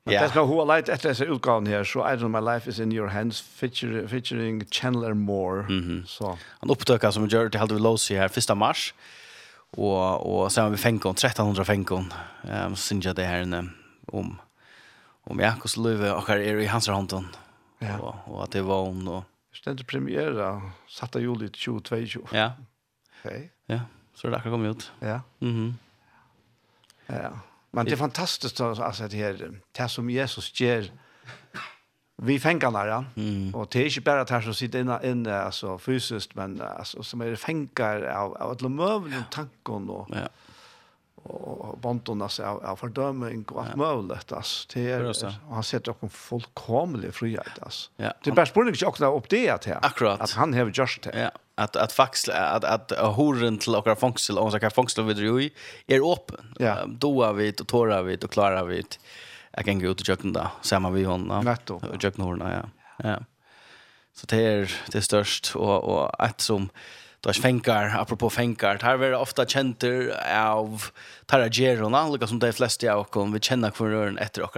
ja. 0.06 0.22
Det 0.22 0.30
skal 0.30 0.46
hun 0.46 0.62
ha 0.62 0.76
leit 0.76 0.90
etter 0.90 1.10
disse 1.10 1.26
utgaven 1.26 1.68
her, 1.68 1.84
så 1.84 2.06
I 2.06 2.14
Don't 2.18 2.30
My 2.30 2.44
Life 2.54 2.70
Is 2.70 2.80
In 2.80 2.94
Your 2.94 3.10
Hands, 3.10 3.42
feature, 3.42 4.08
featuring 4.08 4.62
Chandler 4.72 5.14
Moore. 5.14 5.66
Mm 5.70 5.82
-hmm. 5.82 6.08
så. 6.08 6.38
Han 6.60 6.70
opptøkket 6.70 7.14
som 7.14 7.28
gjør 7.28 7.50
til 7.50 7.60
Helder 7.60 7.80
Losey 7.80 8.16
her 8.16 8.52
1. 8.52 8.58
mars, 8.58 8.94
og, 9.78 10.26
og 10.26 10.52
så 10.52 10.62
har 10.62 10.70
vi 10.70 10.78
fengkon, 10.78 11.12
1300 11.12 11.66
fengkon, 11.66 12.14
um, 12.66 12.76
synes 12.76 13.06
jeg 13.06 13.16
det 13.16 13.26
her 13.26 13.64
om, 14.14 14.40
om 15.26 15.40
ja, 15.40 15.54
hvordan 15.54 15.92
livet 15.92 16.10
akkurat 16.10 16.42
er 16.42 16.58
i 16.58 16.66
hans 16.66 16.88
hånden 16.88 17.26
ja. 17.82 17.98
og, 17.98 18.16
og 18.28 18.44
at 18.44 18.54
det 18.54 18.66
var 18.68 18.88
hon 18.88 19.08
og 19.08 19.24
Stendt 19.50 19.82
premiere, 19.90 20.46
satt 20.86 21.16
av 21.18 21.24
juli 21.24 21.48
2022. 21.50 22.20
Ja. 22.38 22.52
Okay. 23.18 23.48
Ja, 23.68 23.80
så 24.14 24.30
det 24.30 24.38
akkurat 24.38 24.54
kom 24.54 24.66
ut. 24.70 24.92
Ja. 25.02 25.22
Mm 25.42 25.74
ja. 27.10 27.40
Men 27.72 27.86
det 27.86 27.92
är 27.92 27.96
fantastiskt 27.96 28.62
alltså, 28.62 29.08
det, 29.08 29.18
här, 29.18 29.60
det 29.72 29.90
som 29.90 30.10
Jesus 30.10 30.62
ger 30.62 30.92
vi 32.16 32.40
fängkarna, 32.40 32.88
ja. 32.88 33.06
Mm. 33.16 33.56
Och 33.56 33.68
det 33.72 33.80
är 33.80 33.86
inte 33.86 34.02
bara 34.02 34.24
det 34.24 34.34
här 34.34 34.42
som 34.42 34.54
sitter 34.54 34.80
inne, 34.80 35.00
inne 35.04 35.36
alltså, 35.36 35.78
fysiskt, 35.78 36.36
men 36.36 36.62
alltså, 36.62 37.04
som 37.04 37.22
är 37.22 37.36
fängkar 37.36 38.02
av, 38.02 38.38
av 38.38 38.52
alla 38.52 38.70
möbler 38.70 39.20
och 39.20 39.32
tankar. 39.32 39.90
Och, 39.90 40.10
ja 40.12 40.28
og 41.26 41.76
bonden 41.84 42.22
altså 42.26 42.46
av, 42.48 42.62
av 42.72 42.80
fordømming 42.80 43.44
og 43.52 43.60
alt 43.64 43.78
mulig 43.80 44.18
altså. 44.20 44.68
Det 44.74 44.86
er, 44.94 45.06
og 45.06 45.54
han 45.58 45.68
setter 45.68 45.94
dere 45.94 46.10
fullkomlig 46.14 47.12
frihet 47.18 47.60
altså. 47.66 47.90
Ja. 48.02 48.14
Det 48.24 48.32
er 48.32 48.40
bare 48.40 48.52
spørning 48.52 48.78
ikke 48.78 48.90
akkurat 48.92 49.20
opp 49.20 49.30
det 49.32 49.44
at 49.54 49.70
her. 49.70 49.80
Akkurat. 49.86 50.24
At 50.24 50.36
han 50.40 50.56
har 50.58 50.72
gjort 50.72 51.00
det. 51.06 51.16
Ja. 51.28 51.32
At, 51.60 51.76
at 51.76 51.92
faktisk, 51.92 52.32
at, 52.32 52.64
at 52.64 52.94
horen 53.18 53.58
til 53.60 53.76
dere 53.76 53.98
fangsel, 54.00 54.40
og 54.40 54.54
hva 54.56 54.72
fangsel 54.72 55.04
vi 55.10 55.18
drar 55.18 55.42
i, 55.44 55.50
er 55.92 56.06
åpen. 56.06 56.54
Ja. 56.64 56.78
Da 56.88 57.10
er 57.28 57.36
vi, 57.36 57.50
og 57.52 57.68
tårer 57.68 58.06
vi, 58.08 58.16
og 58.16 58.32
klarer 58.32 58.70
vi. 58.70 58.80
Jeg 59.58 59.68
kan 59.68 59.82
gå 59.82 59.92
ut 59.92 60.00
og 60.00 60.08
kjøkken 60.08 60.38
da, 60.38 60.54
sammen 60.64 60.96
med 60.96 61.10
hånden. 61.10 61.44
Nettopp. 61.44 61.84
Og 61.84 62.00
kjøkken 62.00 62.24
hånden, 62.24 62.54
ja. 62.54 62.64
Ja. 63.04 63.18
Så 64.16 64.28
det 64.32 64.40
er, 64.46 64.72
det 64.92 65.00
er 65.00 65.06
størst, 65.06 65.54
og, 65.56 65.76
og 65.84 66.02
et 66.24 66.44
som, 66.44 66.70
då 67.22 67.34
fänkar 67.34 67.96
apropå 68.00 68.30
fänkar 68.30 68.80
här 68.82 69.04
är 69.04 69.12
det 69.12 69.18
ofta 69.18 69.46
känter 69.46 70.14
av 70.36 70.84
taragerona 71.26 72.10
lika 72.10 72.28
som 72.28 72.40
de 72.40 72.54
flesta 72.54 72.94
av 72.94 73.04
kom 73.04 73.34
vi 73.34 73.40
känner 73.40 73.72
för 73.72 73.86
rören 73.86 74.18
efter 74.18 74.42
och 74.44 74.58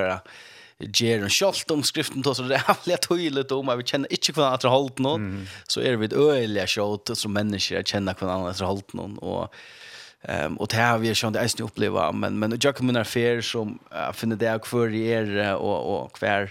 ger 0.77 1.23
en 1.23 1.29
skolt 1.29 1.71
om 1.71 1.83
skriften 1.83 2.21
då 2.21 2.33
så 2.33 2.43
det 2.43 2.55
är 2.55 2.75
väl 2.85 2.97
tydligt 2.97 3.51
om 3.51 3.77
vi 3.77 3.83
känner 3.83 4.13
inte 4.13 4.31
kvar 4.31 4.53
att 4.53 4.63
hållt 4.63 4.99
någon 4.99 5.47
så 5.67 5.81
är 5.81 5.95
vi 5.95 6.05
ett 6.05 6.13
öliga 6.13 6.67
skott 6.67 7.09
som 7.13 7.33
människor 7.33 7.83
känner 7.83 8.13
kvar 8.13 8.49
att 8.49 8.59
hållt 8.59 8.93
någon 8.93 9.17
och 9.17 9.53
Ehm 10.23 10.51
um, 10.51 10.57
och 10.57 10.67
det 10.67 10.81
har 10.81 10.97
vi 10.97 11.07
ju 11.07 11.31
det 11.31 11.39
är 11.39 11.61
uppleva 11.61 12.11
men 12.11 12.39
men 12.39 12.59
jag 12.61 12.75
kommer 12.75 12.93
när 12.93 13.03
fair 13.03 13.41
som 13.41 13.79
uh, 13.95 14.11
finner 14.13 14.35
det 14.35 14.61
kvar 14.61 14.87
i 14.87 15.07
er 15.07 15.55
och 15.55 16.03
och 16.03 16.13
kvar 16.13 16.49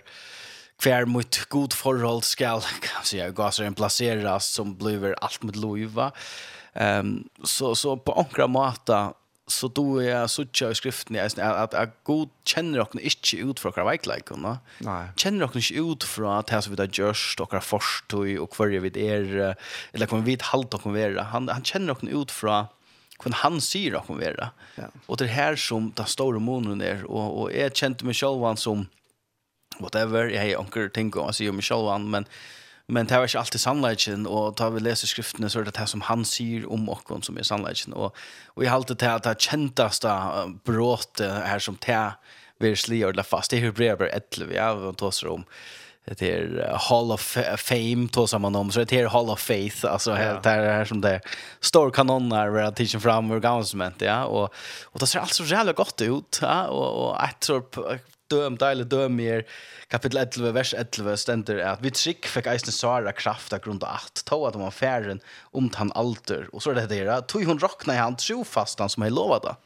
kvar 0.81 1.05
mot 1.05 1.45
god 1.49 1.73
forhold 1.73 2.25
skal 2.25 2.61
kan 2.81 3.05
säga 3.05 3.31
gasar 3.31 3.65
en 3.65 3.75
placeras 3.75 4.47
som 4.47 4.77
blir 4.77 5.15
allt 5.21 5.43
med 5.43 5.57
Luiva. 5.57 6.13
Ehm 6.75 7.07
um, 7.07 7.29
så 7.45 7.75
så 7.75 7.97
på 7.97 8.13
ankra 8.13 8.47
mata 8.47 9.13
så 9.47 9.69
då 9.69 10.03
är 10.03 10.27
så 10.27 10.45
tjej 10.53 10.75
skriften 10.75 11.17
är 11.17 11.25
att 11.25 11.39
att 11.39 11.73
jag 11.73 11.91
god 12.03 12.29
känner 12.45 12.81
och 12.81 12.95
inte 12.95 13.37
ut 13.37 13.61
för 13.61 13.71
kvar 13.71 13.93
like 13.93 14.35
va. 14.35 14.59
Nej. 14.79 15.09
Känner 15.17 15.45
och 15.45 15.57
inte 15.57 15.75
ut 15.75 16.05
för 16.05 16.39
att 16.39 16.51
här 16.51 16.61
så 16.61 16.71
vidare 16.71 16.89
just 16.93 17.41
och 17.41 17.51
kvar 17.51 17.61
först 17.61 18.15
och 18.15 18.51
kvar 18.51 18.67
vid 18.67 18.97
er 18.97 19.57
eller 19.93 20.07
kommer 20.07 20.23
vi 20.23 20.39
halt 20.41 20.75
och 20.75 20.83
kommer 20.83 21.17
han 21.17 21.49
han 21.49 21.65
känner 21.65 21.93
och 21.93 22.03
ut 22.03 22.31
för 22.31 22.67
kun 23.19 23.33
han 23.33 23.61
syr 23.61 23.95
och 23.95 24.07
kommer 24.07 24.25
vara. 24.25 24.51
Ja. 24.75 24.85
Och 25.07 25.17
det 25.17 25.27
här 25.27 25.57
som 25.57 25.93
den 25.97 26.07
stora 26.07 26.39
månen 26.39 26.81
är 26.81 27.05
och 27.05 27.41
och 27.41 27.53
är 27.53 27.71
känt 27.71 28.03
med 28.03 28.17
självan 28.17 28.57
som 28.57 28.87
whatever, 29.81 30.29
jag 30.29 30.43
har 30.43 30.61
onkel 30.61 30.91
tänker 30.91 31.21
om, 31.21 31.27
altså 31.27 31.45
jo 31.45 31.53
meg 31.53 32.01
men, 32.01 32.27
men 32.87 33.07
det 33.07 33.15
er 33.15 33.23
ikke 33.23 33.39
alltid 33.39 33.61
sannleggen, 33.61 34.27
och 34.27 34.57
tar 34.57 34.71
vi 34.71 34.81
läser 34.81 35.07
skriftene, 35.07 35.51
så 35.51 35.61
är 35.61 35.65
det 35.65 35.79
det 35.79 35.87
som 35.87 36.01
han 36.01 36.25
säger 36.25 36.73
om 36.73 36.89
okken 36.89 37.23
som 37.23 37.39
är 37.39 37.43
sannleggen, 37.43 37.93
och 37.93 38.17
och 38.55 38.65
i 38.65 38.67
halte 38.67 38.95
det 38.95 39.15
att 39.15 39.23
det 39.23 39.41
kjenteste 39.41 40.09
bråte 40.65 41.29
här 41.29 41.59
som 41.59 41.79
det 41.87 42.13
vi 42.59 42.77
sli 42.77 43.13
det 43.13 43.23
fast, 43.23 43.51
det 43.51 43.57
är 43.57 43.61
hebreer 43.61 44.23
11, 44.37 44.55
ja, 44.55 44.73
och 44.73 44.97
tåser 44.97 45.29
om, 45.29 45.45
det 46.05 46.23
är 46.23 46.77
Hall 46.79 47.13
of 47.13 47.37
Fame 47.57 48.09
tåsar 48.09 48.39
man 48.39 48.57
om, 48.57 48.71
så 48.71 48.85
det 48.85 49.01
är 49.01 49.09
Hall 49.09 49.31
of 49.31 49.41
Faith, 49.41 49.85
alltså 49.85 50.11
ja. 50.11 50.41
det 50.43 50.51
är 50.51 50.73
här 50.73 50.85
som 50.85 51.01
det 51.01 51.21
står 51.61 51.91
kanoner 51.91 52.51
där 52.51 52.71
tischen 52.71 53.01
fram 53.01 53.31
ur 53.31 53.41
gammalsment, 53.41 54.01
ja, 54.01 54.25
och, 54.25 54.55
och 54.85 55.01
det 55.01 55.07
ser 55.07 55.21
alltså 55.21 55.45
jävla 55.45 55.73
gott 55.73 56.01
ut, 56.01 56.39
ja, 56.43 56.67
och, 56.67 57.11
och 57.11 57.25
ett 57.25 57.45
så 57.45 57.63
døm, 58.31 58.59
deilig 58.61 58.87
døm 58.93 59.19
i 59.23 59.29
kapitel 59.91 60.21
11, 60.23 60.53
vers 60.57 60.73
11, 60.77 61.17
stender 61.21 61.63
at 61.67 61.83
vi 61.85 61.93
trygg 61.95 62.29
fikk 62.31 62.51
eisne 62.53 62.75
svara 62.75 63.15
kraft 63.17 63.55
av 63.57 63.65
grunn 63.65 63.81
av 63.83 64.07
at 64.07 64.23
to 64.29 64.41
at 64.49 64.59
man 64.61 64.75
færen 64.75 65.23
om 65.57 65.71
han 65.77 65.93
alter. 65.99 66.47
Og 66.55 66.63
så 66.63 66.73
er 66.73 66.83
det 66.83 66.89
det 66.93 67.03
her, 67.03 67.27
tog 67.27 67.45
hun 67.49 67.63
rokna 67.63 67.97
i 67.97 68.03
han 68.03 68.19
trofast 68.21 68.83
han 68.83 68.93
som 68.93 69.07
hei 69.07 69.13
lova 69.13 69.41
da. 69.45 69.57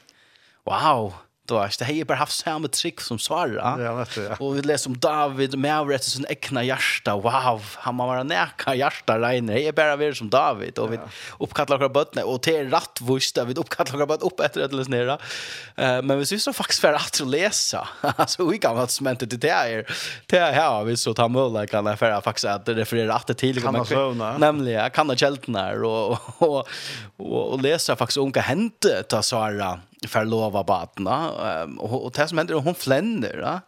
Wow! 0.69 1.13
Då 1.47 1.59
är 1.59 1.73
det 1.79 1.85
här 1.85 2.05
bara 2.05 2.15
haft 2.15 2.39
samma 2.39 2.69
trick 2.69 3.01
som 3.01 3.19
svarar. 3.19 3.81
Ja, 3.81 3.95
vet 3.95 4.15
du. 4.15 4.29
Och 4.39 4.57
vi 4.57 4.63
läser 4.63 4.91
om 4.91 4.99
David 4.99 5.59
med 5.59 5.79
avrätt 5.79 6.05
sin 6.05 6.27
äckna 6.29 6.65
hjärta. 6.65 7.17
Wow, 7.17 7.63
han 7.77 7.97
var 7.97 8.17
en 8.17 8.31
äckna 8.31 8.75
hjärta 8.75 9.19
regn. 9.19 9.47
Det 9.47 9.69
är 9.69 9.73
bara 9.73 9.97
vi 9.97 10.15
som 10.15 10.31
David 10.31 10.79
och 10.79 10.93
vi 10.93 10.99
uppkallar 11.39 11.79
våra 11.79 11.89
bötne 11.89 12.23
och 12.23 12.43
till 12.43 12.71
rätt 12.71 13.01
vurst 13.01 13.39
vi 13.47 13.55
uppkallar 13.55 13.93
våra 13.93 14.07
bötne 14.07 14.27
upp 14.27 14.41
efter 14.41 14.65
att 14.65 14.73
läsa 14.73 14.91
ner. 14.91 15.09
Eh 15.09 16.03
men 16.03 16.19
vi 16.19 16.27
syns 16.27 16.49
faktiskt 16.57 16.81
för 16.81 16.93
att 16.93 17.21
läsa. 17.21 17.89
Alltså 18.17 18.47
vi 18.47 18.59
kan 18.59 18.77
vara 18.77 18.87
smänt 18.87 19.41
det 19.41 19.51
här. 19.51 19.87
Det 20.27 20.39
här 20.39 20.69
har 20.69 20.85
vi 20.85 20.97
så 20.97 21.15
ta 21.15 21.29
möjlighet 21.29 21.71
kan 21.71 21.97
för 21.97 22.11
att 22.11 22.25
faktiskt 22.25 22.45
att 22.45 22.69
referera 22.69 23.15
att 23.15 23.27
det 23.27 23.35
till 23.35 23.65
men 23.65 24.41
nämligen 24.41 24.91
kan 24.91 25.09
det 25.09 25.17
kältnar 25.17 25.85
och 25.85 26.19
och 26.39 26.69
och 27.17 27.63
läsa 27.63 27.97
faktiskt 27.97 28.19
onka 28.19 28.41
hände 28.41 29.03
ta 29.09 29.23
Sara 29.23 29.81
förlova 30.09 30.65
baten 30.65 31.07
um, 31.07 31.79
och, 31.79 32.05
och 32.05 32.13
det 32.13 32.29
som 32.29 32.39
händer 32.39 32.55
hon 32.55 32.75
flänner 32.75 33.41
va? 33.43 33.61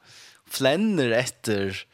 flänner 0.51 1.11
efter 1.11 1.87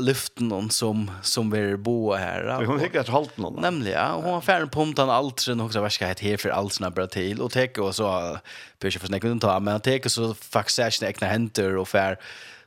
lyften 0.00 0.50
hon 0.50 0.70
som 0.70 1.10
som 1.22 1.50
vill 1.50 1.76
bo 1.76 2.14
här. 2.14 2.58
Vi 2.60 2.66
hon 2.66 2.80
fick 2.80 2.94
ett 2.94 3.08
halt 3.08 3.36
någon. 3.36 3.62
Nämligen 3.62 3.98
ja, 3.98 4.14
hon 4.14 4.34
har 4.34 4.40
färden 4.40 4.68
på 4.68 4.80
omtan 4.80 5.10
allt 5.10 5.46
och 5.48 5.60
också 5.60 5.80
värska 5.80 6.08
ett 6.08 6.20
här 6.20 6.36
för 6.36 6.48
allt 6.48 6.72
såna 6.72 6.90
bra 6.90 7.06
till 7.06 7.40
och 7.40 7.52
tek 7.52 7.78
och 7.78 7.94
så 7.94 8.38
pysch 8.78 9.00
för 9.00 9.06
snäcken 9.06 9.40
ta 9.40 9.60
men 9.60 9.80
tek 9.80 10.10
så 10.10 10.34
faktiskt 10.34 11.02
är 11.02 11.06
egna 11.06 11.26
händer 11.26 11.76
och 11.76 11.88
fär 11.88 12.18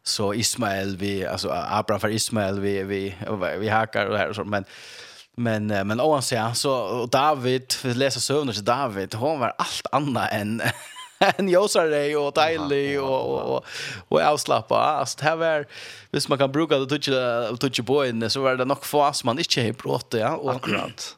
så 0.04 0.34
Ismael 0.34 0.98
vi 0.98 1.26
alltså 1.26 1.50
Abraham 1.52 2.00
för 2.00 2.10
Ismael 2.10 2.60
vi 2.60 2.84
vi 2.84 3.16
vi 3.60 3.70
hackar 3.70 4.06
och 4.06 4.18
här 4.18 4.30
och 4.30 4.36
så 4.36 4.44
men 4.44 4.66
Men 5.40 5.68
men 5.68 6.02
oavsett 6.02 6.58
så 6.58 7.06
David 7.12 7.74
vi 7.84 7.94
läser 7.94 8.20
sövner 8.20 8.54
så 8.54 8.62
David 8.62 9.16
hon 9.16 9.40
var 9.40 9.54
allt 9.58 9.88
annat 9.92 10.32
än 10.32 10.62
en 11.38 11.50
josare 11.50 12.16
och 12.16 12.34
dejlig 12.34 13.02
och 13.02 13.56
och 13.56 13.66
och 14.08 14.22
avslappa 14.22 14.76
ast 15.02 15.22
här 15.22 15.36
var 15.36 15.66
hvis 16.12 16.30
man 16.30 16.38
kan 16.38 16.52
bruka 16.52 16.78
det 16.78 17.00
touch 17.58 17.82
boy 17.86 18.12
boyen 18.12 18.30
så 18.30 18.42
var 18.42 18.56
det 18.56 18.66
nog 18.66 18.86
få 18.86 19.14
som 19.14 19.28
man 19.28 19.40
inte 19.40 19.62
har 19.62 19.74
brått 19.74 20.14
ja 20.18 20.36
och 20.36 20.52
akkurat 20.52 21.16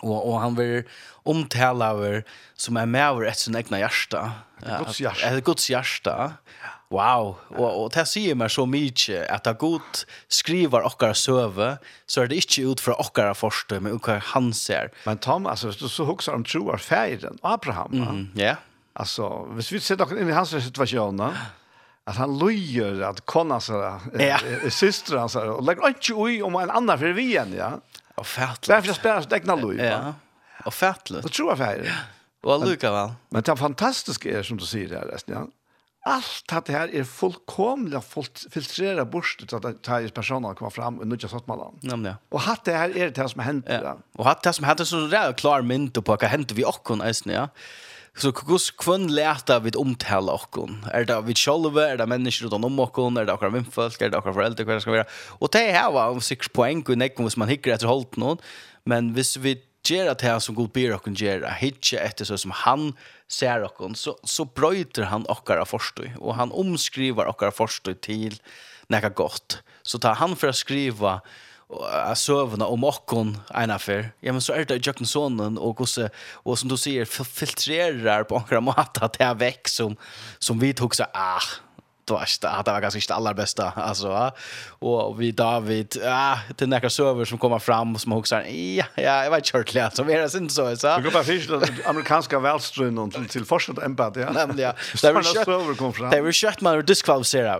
och 0.00 0.28
och 0.28 0.40
han 0.40 0.54
vill 0.54 0.82
omtala 1.28 1.90
över 1.90 2.24
som 2.56 2.76
är 2.76 2.86
med 2.86 3.08
över 3.08 3.24
ett 3.24 3.38
sin 3.38 3.56
egna 3.56 3.78
hjärta. 3.78 4.32
Guds 4.78 5.00
hjärta. 5.00 5.40
Guds 5.40 5.70
hjärta. 5.70 6.32
Wow, 6.88 7.34
og, 7.52 7.66
og 7.68 7.90
det 7.92 8.06
sier 8.08 8.36
meg 8.38 8.48
så 8.48 8.64
mye 8.64 9.18
at 9.28 9.44
da 9.44 9.52
Gud 9.60 10.06
skriver 10.32 10.86
okkara 10.88 11.16
søve, 11.18 11.74
så 12.08 12.22
er 12.22 12.30
det 12.30 12.38
ikke 12.40 12.64
ut 12.70 12.80
fra 12.80 12.94
okkara 13.02 13.34
forste, 13.36 13.76
men 13.84 13.98
hva 14.00 14.16
han 14.30 14.54
ser. 14.56 14.88
Men 15.04 15.20
Tom, 15.20 15.44
altså, 15.50 15.68
hvis 15.68 15.82
du 15.82 15.88
så 15.92 16.06
hukser 16.08 16.38
om 16.38 16.46
troer 16.48 16.80
feiren, 16.80 17.36
Abraham, 17.44 17.92
ja? 17.92 18.08
Mm, 18.16 18.24
yeah. 18.40 18.64
Altså, 18.98 19.28
hvis 19.54 19.68
vi 19.70 19.82
ser 19.84 20.00
dere 20.00 20.16
inn 20.16 20.32
i 20.32 20.34
hans 20.34 20.56
situasjon, 20.56 21.20
at 22.08 22.16
han 22.16 22.32
løyer 22.40 23.04
at 23.06 23.20
kona 23.28 23.60
så 23.62 23.76
ja. 24.16 24.40
syster 24.72 25.20
han 25.20 25.28
hans, 25.28 25.36
og 25.36 25.60
legger 25.68 25.92
ikke 25.92 26.16
ui 26.16 26.40
om 26.42 26.56
en 26.58 26.72
annan 26.72 26.98
for 26.98 27.14
vi 27.14 27.28
igjen, 27.34 27.52
ja? 27.58 27.74
Og 28.18 28.26
fætlet. 28.26 28.72
Derfor 28.72 28.96
spiller 28.96 29.28
så 29.28 29.30
degna 29.30 29.58
løy, 29.60 29.76
ja. 29.76 30.16
Og 30.64 30.74
fætlet. 30.74 31.20
Og 31.20 31.36
troer 31.36 31.60
feiren. 31.60 31.86
Ja. 31.92 32.00
Og 32.46 32.56
allukavall. 32.56 33.12
Men, 33.12 33.36
men 33.36 33.44
det 33.44 33.52
er 33.52 33.60
fantastisk 33.60 34.26
er, 34.30 34.40
som 34.46 34.58
du 34.58 34.64
sier 34.66 34.96
her, 34.96 35.12
ja? 35.28 35.44
Allt 36.08 36.52
det 36.66 36.72
här 36.72 36.94
är 36.94 37.04
fullkomliga 37.04 38.00
filtrera 38.52 39.04
bort 39.04 39.36
så 39.50 39.56
att 39.56 39.62
det 39.62 39.88
här 39.88 40.08
personer 40.08 40.54
kommer 40.54 40.70
fram 40.70 40.98
och 40.98 41.06
nudja 41.06 41.28
sånt 41.28 41.46
mellan. 41.46 41.78
Ja, 41.80 41.96
ja. 42.04 42.14
Och 42.28 42.40
hatt 42.40 42.64
det 42.64 42.72
här 42.72 42.96
är 42.96 43.10
det 43.10 43.28
som 43.28 43.40
händer. 43.40 43.82
Ja. 43.84 43.98
Och 44.16 44.24
hatt 44.24 44.42
det 44.42 44.52
som 44.52 44.64
händer 44.64 44.84
så 44.84 45.06
där 45.06 45.28
är 45.28 45.32
klar 45.32 45.62
mynd 45.62 46.04
på 46.04 46.12
vad 46.12 46.22
händer 46.22 46.54
vi 46.54 46.64
och 46.64 46.96
nästan, 46.98 47.32
ja. 47.32 47.48
Så 48.16 48.32
kus 48.32 48.70
kvön 48.70 49.14
läta 49.14 49.58
vid 49.58 49.76
omtala 49.76 50.32
och 50.32 50.70
Är 50.92 51.04
det 51.04 51.20
vid 51.20 51.38
själva, 51.38 51.88
är 51.88 51.96
det 51.96 52.06
människor 52.06 52.46
utan 52.46 52.64
om 52.64 52.78
och 52.78 52.98
är 52.98 53.24
det 53.24 53.32
akra 53.32 53.48
vimfolk, 53.48 54.00
är 54.00 54.10
det 54.10 54.18
akra 54.18 54.32
föräldrar, 54.32 54.64
vad 54.64 54.76
det 54.76 54.80
ska 54.80 54.90
vara. 54.90 55.04
Och 55.40 55.48
det 55.52 55.72
här 55.72 55.92
var 55.92 56.10
om 56.10 56.20
sex 56.20 56.48
poäng 56.48 56.84
och 56.88 56.98
neck 56.98 57.18
man 57.36 57.48
hickar 57.48 57.72
efter 57.72 57.86
hållt 57.86 58.16
någon. 58.16 58.38
Men 58.84 59.14
hvis 59.14 59.36
vi 59.36 59.62
gera 59.84 60.14
det 60.14 60.26
här 60.26 60.38
som 60.38 60.54
god 60.54 60.70
ber 60.70 60.94
och 60.94 61.08
gera 61.08 61.50
hitcha 61.50 61.98
etter 61.98 62.24
så 62.24 62.38
som 62.38 62.50
han 62.50 62.92
ser 63.28 63.62
och 63.62 63.96
så 63.96 64.16
så 64.24 64.44
brøyter 64.44 65.02
han 65.02 65.26
ochkara 65.28 65.64
forstøy, 65.64 66.10
og 66.20 66.34
han 66.34 66.52
omskriver 66.52 67.28
ochkara 67.28 67.50
forstøy 67.50 67.94
til 67.94 68.40
näka 68.88 69.08
gott 69.08 69.62
så 69.82 69.98
tar 69.98 70.14
han 70.14 70.36
för 70.36 70.48
att 70.48 70.56
skriva 70.56 71.20
sövna 72.14 72.66
om 72.66 72.84
okkon 72.84 73.38
en 73.54 73.70
affär. 73.70 74.12
Ja, 74.20 74.32
men 74.32 74.40
så 74.40 74.52
är 74.52 74.64
det 74.64 74.86
Jacken 74.86 75.06
sonen 75.06 75.58
och 75.58 75.76
gosse 75.76 76.10
och 76.32 76.58
som 76.58 76.68
du 76.68 76.76
ser 76.76 77.04
filtrerar 77.04 78.24
på 78.24 78.38
några 78.38 78.60
mat 78.70 79.02
att 79.02 79.18
det 79.18 79.24
är 79.24 79.34
väck 79.34 79.68
som 79.68 79.96
som 80.38 80.58
vi 80.58 80.74
tog 80.74 80.94
så 80.94 81.04
ah 81.12 81.40
det 82.08 82.14
var 82.14 82.20
inte 82.20 82.62
det 82.64 82.72
var 82.72 82.80
ganska 82.80 82.98
inte 82.98 83.14
allra 83.14 83.34
bästa 83.34 83.72
alltså 83.76 84.32
och 84.68 85.20
vi 85.20 85.32
David 85.32 85.96
ja 86.04 86.38
till 86.56 86.68
några 86.68 86.90
server 86.90 87.24
som 87.24 87.38
kommer 87.38 87.58
fram 87.58 87.98
som 87.98 88.12
huxar 88.12 88.40
ja 88.40 88.84
ja 88.94 89.24
jag 89.24 89.30
vet 89.30 89.44
kört 89.44 89.74
lätt 89.74 89.96
så 89.96 90.02
är 90.02 90.18
det 90.18 90.38
inte 90.38 90.54
så 90.54 90.76
så 90.76 90.96
Det 90.96 91.02
går 91.02 91.10
bara 91.10 91.24
fisk 91.24 91.50
amerikanska 91.86 92.38
välströn 92.38 92.98
och 92.98 93.12
till, 93.12 93.28
till 93.28 93.44
fortsatt 93.44 93.78
empat 93.78 94.16
ja. 94.16 94.30
Nämligen 94.32 94.74
ja. 95.02 95.02
Det 95.08 95.12
var 95.12 95.22
server 95.22 95.74
kom 95.74 95.92
fram 95.92 96.10
Det 96.10 96.20
var 96.20 96.32
kött 96.32 96.60
man 96.60 96.84
diskvalificerar 96.84 97.58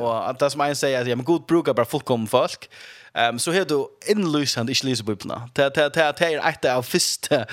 och 0.00 0.30
att 0.30 0.38
det 0.38 0.50
som 0.50 0.60
jag 0.60 0.76
säger 0.76 1.00
att 1.00 1.08
jag 1.08 1.16
men 1.16 1.24
god 1.24 1.46
brukar 1.46 1.74
bara 1.74 1.86
fullkom 1.86 2.26
folk. 2.26 2.68
Ehm 3.14 3.38
så 3.38 3.52
här 3.52 3.64
du 3.64 3.86
inlysande 4.06 4.72
ich 4.72 4.84
lese 4.84 5.04
bibeln. 5.04 5.32
Ta 5.54 5.70
ta 5.70 5.90
ta 5.90 6.12
ta 6.12 6.24
är 6.24 6.48
ett 6.48 6.64
av 6.64 6.82
första 6.82 7.46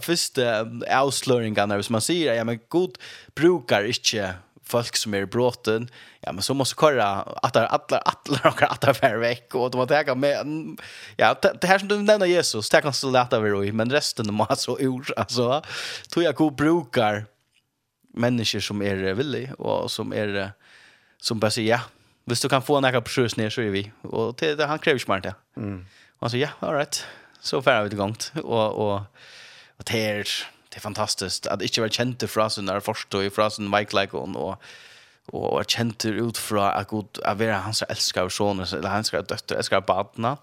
första 0.00 0.42
avslöringarna 0.90 1.82
som 1.82 1.92
man 1.92 2.00
säger 2.00 2.34
ja 2.34 2.44
men 2.44 2.58
god 2.68 2.98
brukar 3.34 3.84
inte 3.84 4.34
folk 4.72 4.96
som 4.96 5.14
är 5.14 5.26
bråten 5.26 5.88
ja 6.20 6.32
men 6.32 6.42
så 6.42 6.54
måste 6.54 6.80
köra 6.80 7.06
att 7.44 7.56
alla 7.56 7.66
alla 7.66 7.98
alla 7.98 8.40
att 8.50 8.84
alla 8.84 8.94
fär 8.94 9.16
veck 9.16 9.54
och 9.54 9.70
de 9.70 9.78
har 9.78 9.86
tagit 9.86 10.18
med 10.18 10.46
ja 11.16 11.36
det 11.60 11.66
här 11.66 11.78
som 11.78 11.88
du 11.88 11.98
nämner 11.98 12.26
Jesus 12.26 12.70
det 12.70 12.82
kan 12.82 12.92
så 12.92 13.10
lätta 13.10 13.40
vi 13.40 13.72
men 13.72 13.90
resten 13.90 14.34
måste 14.34 14.56
så 14.66 14.78
ur 14.78 15.12
alltså 15.16 15.62
tror 16.12 16.24
jag 16.24 16.34
går 16.34 16.50
brukar 16.50 17.26
människor 18.14 18.60
som 18.60 18.82
är 18.82 19.14
villiga 19.14 19.54
och 19.54 19.90
som 19.90 20.12
är 20.12 20.52
som 21.18 21.38
bara 21.38 21.50
säger 21.50 21.70
ja 21.70 21.80
hvis 22.24 22.40
du 22.40 22.48
kan 22.48 22.62
få 22.62 22.80
några 22.80 23.00
precis 23.00 23.36
ner 23.36 23.50
så 23.50 23.60
är 23.60 23.70
vi 23.70 23.92
och 24.02 24.34
det, 24.38 24.54
det 24.54 24.66
han 24.66 24.78
kräver 24.78 24.98
smart 24.98 25.22
det. 25.22 25.34
mm. 25.56 25.86
och 26.18 26.30
så 26.30 26.36
ja 26.36 26.48
all 26.60 26.74
right 26.74 27.06
så 27.40 27.62
färd 27.62 27.84
vi 27.88 27.94
igång 27.94 28.16
och 28.42 28.72
och 28.72 29.00
och 29.76 29.84
det 29.84 30.10
är 30.10 30.26
det 30.72 30.78
är 30.78 30.80
fantastiskt 30.80 31.46
att 31.46 31.62
inte 31.62 31.80
vara 31.80 31.90
känt 31.90 32.30
från 32.30 32.50
sin 32.50 32.66
där 32.66 32.80
förstå 32.80 33.22
ifrån 33.22 33.50
sin 33.50 33.70
Mike 33.70 34.00
like 34.00 34.16
och 34.16 34.36
och 34.36 34.62
och 35.26 35.60
är 35.60 35.64
känt 35.64 36.04
ut 36.04 36.38
från 36.38 36.64
att 36.64 36.88
god 36.88 37.18
att 37.24 37.38
vara 37.38 37.58
hans 37.58 37.82
älskar 37.82 38.28
son 38.28 38.60
eller 38.60 38.88
hans 38.88 39.10
döttrar 39.10 39.58
älskar 39.58 39.80
barna. 39.80 40.36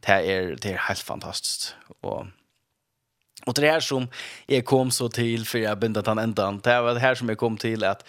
Det 0.00 0.12
är 0.12 0.56
det 0.60 0.72
är 0.72 0.78
helt 0.78 0.98
fantastiskt 0.98 1.74
och 2.00 2.26
Och 3.46 3.54
det 3.54 3.70
här 3.70 3.80
som 3.80 4.08
jag 4.46 4.64
kom 4.64 4.90
så 4.90 5.08
till 5.08 5.46
för 5.46 5.58
jag 5.58 5.78
bindat 5.78 6.06
han 6.06 6.18
ändan. 6.18 6.60
Det 6.60 6.80
var 6.80 6.94
det 6.94 7.00
här 7.00 7.14
som 7.14 7.28
jag 7.28 7.38
kom 7.38 7.56
till 7.56 7.84
att 7.84 8.08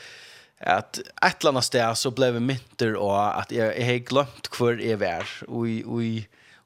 att 0.62 0.97
ett 0.97 1.41
eller 1.41 1.49
annat 1.49 1.66
sted 1.66 1.97
så 1.97 2.12
blev 2.12 2.34
vi 2.34 2.39
mynter 2.39 2.95
och 2.95 3.39
att 3.39 3.51
jag, 3.51 3.80
jag 3.80 3.86
har 3.86 3.97
glömt 3.97 4.49
hur 4.60 4.80
jag 4.80 4.97
var. 4.97 5.28
Och, 5.47 5.93
och, 5.93 6.01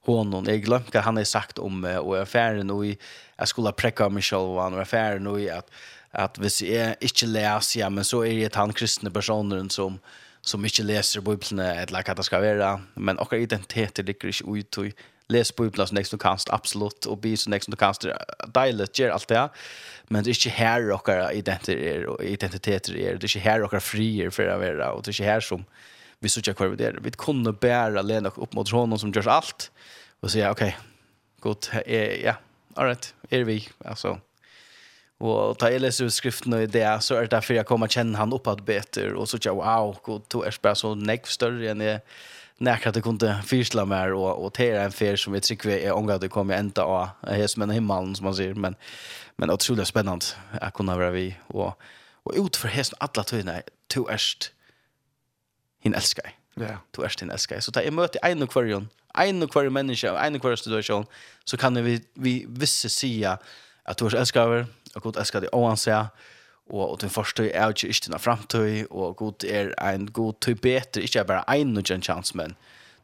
honom. 0.05 0.45
Jag 0.45 0.61
glömde 0.61 0.89
vad 0.93 1.03
han 1.03 1.17
har 1.17 1.23
sagt 1.23 1.59
om 1.59 1.81
mig 1.81 1.97
och 1.97 2.21
affären 2.21 2.69
och 2.69 2.85
jag 3.37 3.47
skulle 3.47 3.71
präcka 3.71 4.09
mig 4.09 4.23
själv 4.23 4.49
och 4.49 4.81
affären 4.81 5.27
och 5.27 5.39
att 5.39 5.69
att 6.13 6.37
hvis 6.37 6.61
jeg 6.61 6.95
ikke 7.01 7.25
leser, 7.25 7.79
ja, 7.79 7.89
men 7.89 8.03
så 8.03 8.21
er 8.23 8.43
jeg 8.43 8.51
han 8.53 8.73
kristne 8.73 9.09
personer 9.09 9.65
som, 9.69 9.99
som 10.41 10.65
ikke 10.65 10.83
leser 10.83 11.21
Bibelen, 11.21 11.59
eller 11.59 12.05
hva 12.05 12.13
det 12.13 12.25
skal 12.25 12.41
være. 12.41 12.81
Men 12.95 13.19
och 13.19 13.33
identitet 13.33 14.05
ligger 14.05 14.27
ikke 14.27 14.45
ut 14.45 14.77
i 14.77 14.93
les 15.29 15.51
Bibelen 15.51 15.87
så 15.87 15.95
nästa 15.95 16.17
du 16.17 16.19
kanst, 16.19 16.49
absolut 16.49 17.05
och 17.05 17.17
be 17.17 17.37
så 17.37 17.49
nästa 17.49 17.71
du 17.71 17.77
kanst, 17.77 18.05
deilig, 18.55 18.87
ger 18.93 19.11
allt 19.11 19.27
det, 19.27 19.49
men 20.07 20.23
det 20.23 20.29
är 20.29 20.47
inte 20.47 20.49
här 20.49 20.91
och 20.91 21.09
identiteter 21.33 21.77
er, 21.77 22.21
identiteter 22.21 22.97
är 22.97 23.15
det 23.15 23.23
är 23.23 23.37
inte 23.37 23.39
här 23.39 23.63
och 23.63 23.83
frier 23.83 24.29
för 24.29 24.47
att 24.47 24.59
vara 24.59 24.91
och 24.91 25.03
det 25.03 25.09
är 25.09 25.11
inte 25.11 25.23
här 25.23 25.39
som, 25.39 25.65
vi 26.23 26.41
jag 26.45 26.57
kvar 26.57 26.67
det. 26.67 26.95
Vi 27.01 27.11
kunde 27.11 27.53
bära 27.53 28.01
Lena 28.01 28.31
upp 28.35 28.53
mot 28.53 28.69
honom 28.69 28.99
som 28.99 29.11
görs 29.11 29.27
allt 29.27 29.71
och 30.19 30.31
säga 30.31 30.51
okej. 30.51 30.77
Gott 31.39 31.71
ja. 32.23 32.33
All 32.75 32.85
right. 32.85 33.13
Är 33.29 33.43
vi 33.43 33.69
alltså 33.85 34.19
Och 35.17 35.57
ta 35.57 35.69
leser 35.69 36.05
ut 36.05 36.13
skriften 36.13 36.53
och 36.53 36.69
det 36.69 37.03
så 37.03 37.15
är 37.15 37.21
det 37.21 37.27
därför 37.27 37.53
jag 37.53 37.65
kommer 37.65 37.87
känna 37.87 38.17
han 38.17 38.33
uppåt 38.33 38.65
bättre 38.65 39.13
och 39.13 39.29
så 39.29 39.37
tja 39.37 39.53
wow 39.53 39.97
god 40.03 40.27
to 40.27 40.43
är 40.43 40.55
bare 40.61 40.75
så 40.75 40.95
näck 40.95 41.27
större 41.27 41.71
än 41.71 41.81
jeg, 41.81 41.99
näkra 42.57 42.89
at 42.89 42.95
det 42.95 43.01
kunde 43.01 43.41
fyrsla 43.45 43.85
mer 43.85 44.13
och 44.13 44.45
och 44.45 44.59
er 44.59 44.79
en 44.79 44.91
fär 44.91 45.15
som 45.15 45.33
vi 45.33 45.39
tycker 45.39 45.69
vi 45.69 45.83
är 45.83 45.95
ångat 45.95 46.21
det 46.21 46.29
kommer 46.29 46.57
ända 46.57 46.83
av 46.83 47.07
jeg 47.27 47.49
som 47.49 47.61
en 47.61 47.69
himmelen 47.69 48.15
som 48.15 48.23
man 48.23 48.35
säger 48.35 48.53
men 48.53 48.75
men 49.37 49.49
utrolig 49.49 49.87
spännande 49.87 50.25
jeg 50.61 50.73
kunne 50.73 50.95
vara 50.95 51.11
vi 51.11 51.35
och 51.47 51.79
och 52.25 52.33
ut 52.35 52.55
för 52.55 52.67
hästen 52.67 52.97
alla 52.99 53.23
tiden 53.23 53.61
to 53.87 54.09
erst, 54.09 54.51
hin 55.83 55.95
elskar. 55.95 56.33
Ja. 56.57 56.63
Yeah. 56.63 56.77
Du 56.95 57.01
erst 57.03 57.19
hin 57.19 57.31
elskar. 57.33 57.61
Så 57.61 57.73
ta 57.73 57.81
i 57.81 57.91
møte 57.93 58.21
ein 58.25 58.43
og 58.45 58.51
kvarjon, 58.53 58.89
ein 59.19 59.43
og 59.43 59.51
kvar 59.53 59.69
menneske, 59.73 60.11
ein 60.11 60.37
og 60.37 60.43
kvar 60.43 60.57
situasjon, 60.59 61.07
så 61.45 61.57
kan 61.57 61.77
vi 61.85 61.99
vi 62.15 62.43
visse 62.47 62.89
sia 62.89 63.37
at 63.85 63.99
du 63.99 64.07
er 64.07 64.19
elskar 64.21 64.47
over, 64.47 64.65
og 64.95 65.01
god 65.01 65.19
elskar 65.21 65.43
deg 65.43 65.53
oansa, 65.53 66.07
og 66.69 66.91
og 66.91 67.01
den 67.01 67.09
første 67.09 67.49
er 67.51 67.73
ikke 67.73 67.87
ikke 67.87 68.11
den 68.11 68.19
framtøy, 68.19 68.85
og 68.89 69.15
god 69.17 69.43
er 69.43 69.73
ein 69.81 70.07
god 70.07 70.39
tøy 70.41 70.53
betre, 70.53 71.01
ikke 71.01 71.23
bare 71.23 71.43
ein 71.49 71.77
og 71.77 71.91
en 71.91 72.01
chance, 72.01 72.37
men 72.37 72.55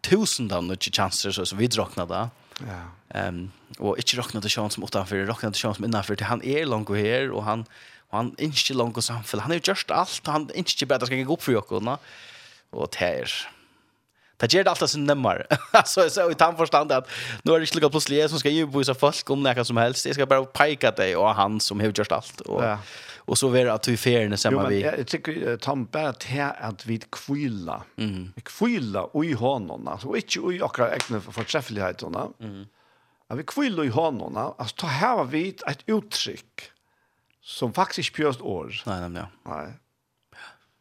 tusen 0.04 0.52
av 0.52 0.64
nødvendige 0.64 0.94
chanser, 0.94 1.32
så, 1.32 1.46
så 1.46 1.56
vi 1.56 1.68
drakna 1.68 2.06
da. 2.06 2.30
Ja. 2.62 3.28
Um, 3.28 3.52
og 3.80 3.98
ikke 4.00 4.18
rakna 4.20 4.40
til 4.42 4.52
sjans 4.52 4.74
som 4.74 4.84
utenfor, 4.84 5.26
rakna 5.28 5.52
til 5.52 5.60
sjans 5.60 5.78
som 5.78 5.86
innenfor, 5.86 6.16
til 6.16 6.28
han 6.28 6.42
er 6.44 6.66
langt 6.66 6.90
her, 6.96 7.32
og 7.32 7.44
han, 7.44 7.66
og 8.12 8.18
han 8.18 8.34
er 8.38 8.44
ikke 8.48 8.78
langt 8.78 8.98
og 8.98 9.04
samfunn. 9.04 9.42
Han 9.42 9.52
er 9.52 9.60
jo 9.60 9.74
just 9.74 9.92
alt, 9.92 10.22
han 10.28 10.50
er 10.50 10.64
ikke 10.64 10.86
bare 10.86 10.96
at 10.96 11.02
han 11.02 11.08
skal 11.08 11.26
gå 11.26 11.34
opp 11.34 11.44
for 11.44 11.52
jokkene. 11.52 11.98
Ja 11.98 12.28
og 12.76 12.92
tær. 12.96 13.32
Det 14.40 14.54
gjør 14.54 14.64
det 14.64 14.72
alltid 14.72 14.92
så 14.94 15.02
nemmere. 15.02 15.60
så 15.92 16.06
jeg 16.06 16.14
så 16.16 16.30
i 16.32 16.38
tannforstand 16.40 16.94
at 16.96 17.08
nå 17.44 17.54
er 17.54 17.60
det 17.60 17.68
ikke 17.68 17.80
lukket 17.80 17.96
plutselig 17.98 18.22
jeg 18.22 18.32
som 18.32 18.40
skal 18.40 18.56
gi 18.56 18.64
på 18.72 18.84
folk 19.02 19.32
om 19.36 19.44
det 19.44 19.66
som 19.68 19.80
helst. 19.82 20.08
Jeg 20.08 20.16
skal 20.16 20.30
bare 20.32 20.48
peke 20.56 20.94
deg 20.96 21.18
og 21.20 21.34
han 21.36 21.60
som 21.64 21.84
har 21.84 21.92
gjort 21.92 22.16
alt. 22.16 22.44
Og, 22.48 22.64
ja. 22.64 22.78
og 23.28 23.40
så 23.42 23.50
være 23.52 23.76
at 23.76 23.90
vi 23.90 23.98
feriene 24.00 24.40
sammen 24.40 24.70
vi. 24.72 24.80
Jo, 24.80 24.94
men 24.94 25.02
jeg 25.02 25.10
tykker 25.12 25.60
Tom 25.64 25.86
bare 25.92 26.16
til 26.24 26.46
at 26.48 26.88
vi 26.88 27.02
kvila. 27.12 27.82
Mm. 28.00 28.32
Kvila 28.48 29.10
ui 29.12 29.34
hånden. 29.36 29.92
Altså, 29.92 30.14
og 30.14 30.22
ikke 30.22 30.46
ui 30.46 30.64
akkurat 30.64 30.96
egne 30.96 31.20
fortreffelighetene. 31.26 32.30
Mm. 32.40 32.64
At 33.30 33.42
vi 33.42 33.48
kvila 33.52 33.84
i 33.84 33.92
hånden. 33.94 34.40
Altså, 34.40 34.86
ta 34.86 34.96
har 35.02 35.26
vi 35.34 35.50
et 35.52 35.84
uttrykk 35.92 36.70
som 37.44 37.76
faktisk 37.76 38.14
ikke 38.14 38.22
pjøst 38.22 38.42
år. 38.46 38.72
Nei, 38.88 39.00
nei, 39.04 39.14
nei. 39.20 39.28
Nei. 39.50 39.68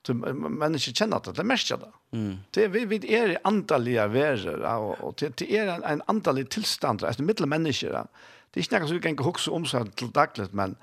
Så 0.08 0.14
människor 0.14 0.92
kjenner 0.96 1.20
det, 1.20 1.34
det 1.36 1.44
märker 1.44 1.76
det. 1.76 1.90
Mm. 2.16 2.36
Det 2.56 2.68
vi 2.72 2.84
vi 2.88 2.98
er 3.12 3.34
antallige 3.44 4.06
verer, 4.08 4.62
ja, 4.64 4.78
og, 4.80 5.02
og 5.04 5.18
det 5.20 5.34
det 5.36 5.48
er 5.52 5.68
en, 5.74 5.84
en 5.84 6.02
antalig 6.08 6.46
tillstånd 6.48 7.04
mennesker. 7.44 7.92
Ja. 7.92 8.06
Det 8.54 8.62
er 8.62 8.64
ikke 8.64 8.80
noe 8.80 8.88
som 8.88 8.96
vi 8.96 9.02
kan 9.04 9.18
huske 9.26 9.52
om 9.52 9.66
seg 9.68 9.92
til 10.00 10.08
daglig, 10.08 10.48
men 10.52 10.78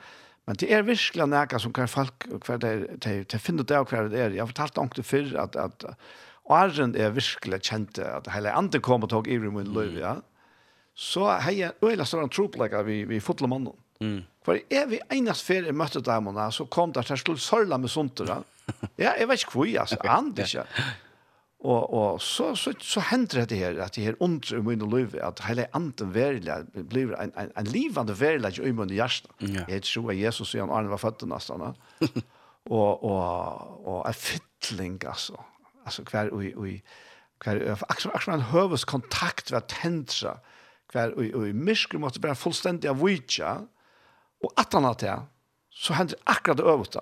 men 0.45 0.59
det 0.61 0.69
er 0.69 0.83
virkelig 0.85 1.25
noe 1.25 1.59
som 1.59 1.73
hver 1.73 1.89
folk 1.89 2.27
hver 2.45 2.61
det 2.61 3.01
det 3.01 3.31
det 3.31 3.41
finner 3.41 3.63
det 3.63 3.79
och 3.79 3.89
hver 3.89 4.09
det 4.09 4.19
er. 4.19 4.29
Jeg 4.29 4.41
har 4.41 4.47
fortalt 4.47 4.77
om 4.77 4.89
det 4.95 5.05
før, 5.05 5.33
at, 5.41 5.55
at 5.55 5.85
Arjen 6.49 6.95
er 6.95 7.09
virkelig 7.09 7.61
kjent, 7.65 7.97
at 7.97 8.27
hele 8.27 8.51
andre 8.53 8.79
kom 8.79 9.03
og 9.03 9.09
tag 9.09 9.27
i 9.27 9.37
min 9.37 9.73
i 9.73 9.99
ja. 9.99 10.21
Så 10.93 11.25
hejer 11.41 11.73
öla 11.81 12.05
sån 12.05 12.29
trupp 12.29 12.55
lika 12.61 12.83
vi 12.83 13.05
vi 13.05 13.19
fotlar 13.19 13.49
mannen. 13.49 13.73
Mm. 13.99 14.21
For 14.45 14.61
er 14.69 14.85
vi 14.91 14.99
enast 15.15 15.45
ferie 15.47 15.73
møtte 15.73 16.03
damene, 16.05 16.51
så 16.53 16.67
kom 16.69 16.93
det 16.93 17.07
til 17.07 17.17
slutt 17.17 17.41
sørla 17.41 17.79
med 17.81 17.89
suntere. 17.89 18.43
Ja, 18.97 19.15
jeg 19.17 19.27
vet 19.29 19.43
ikke 19.43 19.57
hvor, 19.57 19.71
altså, 19.81 19.97
han 20.05 20.31
ikke. 20.37 20.65
Og, 21.65 21.93
og 21.93 22.21
så, 22.21 22.51
så, 22.55 22.73
så 22.81 23.01
hender 23.09 23.45
det 23.49 23.57
her, 23.57 23.79
at 23.81 23.95
det 23.95 24.03
her 24.03 24.17
ondre 24.21 24.59
i 24.59 24.61
min 24.61 24.83
liv, 24.89 25.15
at 25.21 25.41
hele 25.47 25.65
anden 25.73 26.11
verilig 26.13 26.59
blir 26.91 27.15
en, 27.17 27.31
en, 27.41 27.49
en 27.57 27.69
livende 27.73 28.13
verilig 28.19 28.59
i 28.61 28.73
min 28.75 28.93
hjerte. 28.93 29.31
Ja. 29.41 29.65
Jeg 29.69 29.81
tror 29.87 30.11
at 30.13 30.19
Jesus 30.19 30.51
sier 30.51 30.65
han 30.65 30.73
Arne 30.73 30.93
var 30.93 31.01
født 31.01 31.25
nesten. 31.29 31.63
og, 32.77 33.03
og, 33.03 33.87
og 33.87 34.03
en 34.05 34.13
fytling, 34.13 34.99
altså. 35.09 35.41
Altså, 35.85 36.05
hver, 36.11 36.29
og, 36.29 36.45
og, 36.55 36.67
hver, 37.41 37.63
akkurat, 37.89 38.13
akkurat 38.13 38.35
en 38.35 38.49
høves 38.51 38.85
kontakt 38.85 39.49
ved 39.49 39.63
å 39.63 39.65
tendre, 39.69 40.37
hver, 40.93 41.17
og, 41.17 41.33
og 41.33 41.49
i 41.49 41.57
mysker 41.57 42.01
måtte 42.01 42.21
være 42.21 42.37
fullstendig 42.37 42.93
av 42.93 43.01
vidtja, 43.01 43.55
Og 44.45 44.51
at 44.61 44.75
han 44.77 44.85
har 44.85 44.97
det, 45.01 45.15
så 45.75 45.95
hender 45.97 46.19
akkurat 46.29 46.59
det 46.59 46.67
øvete. 46.69 47.01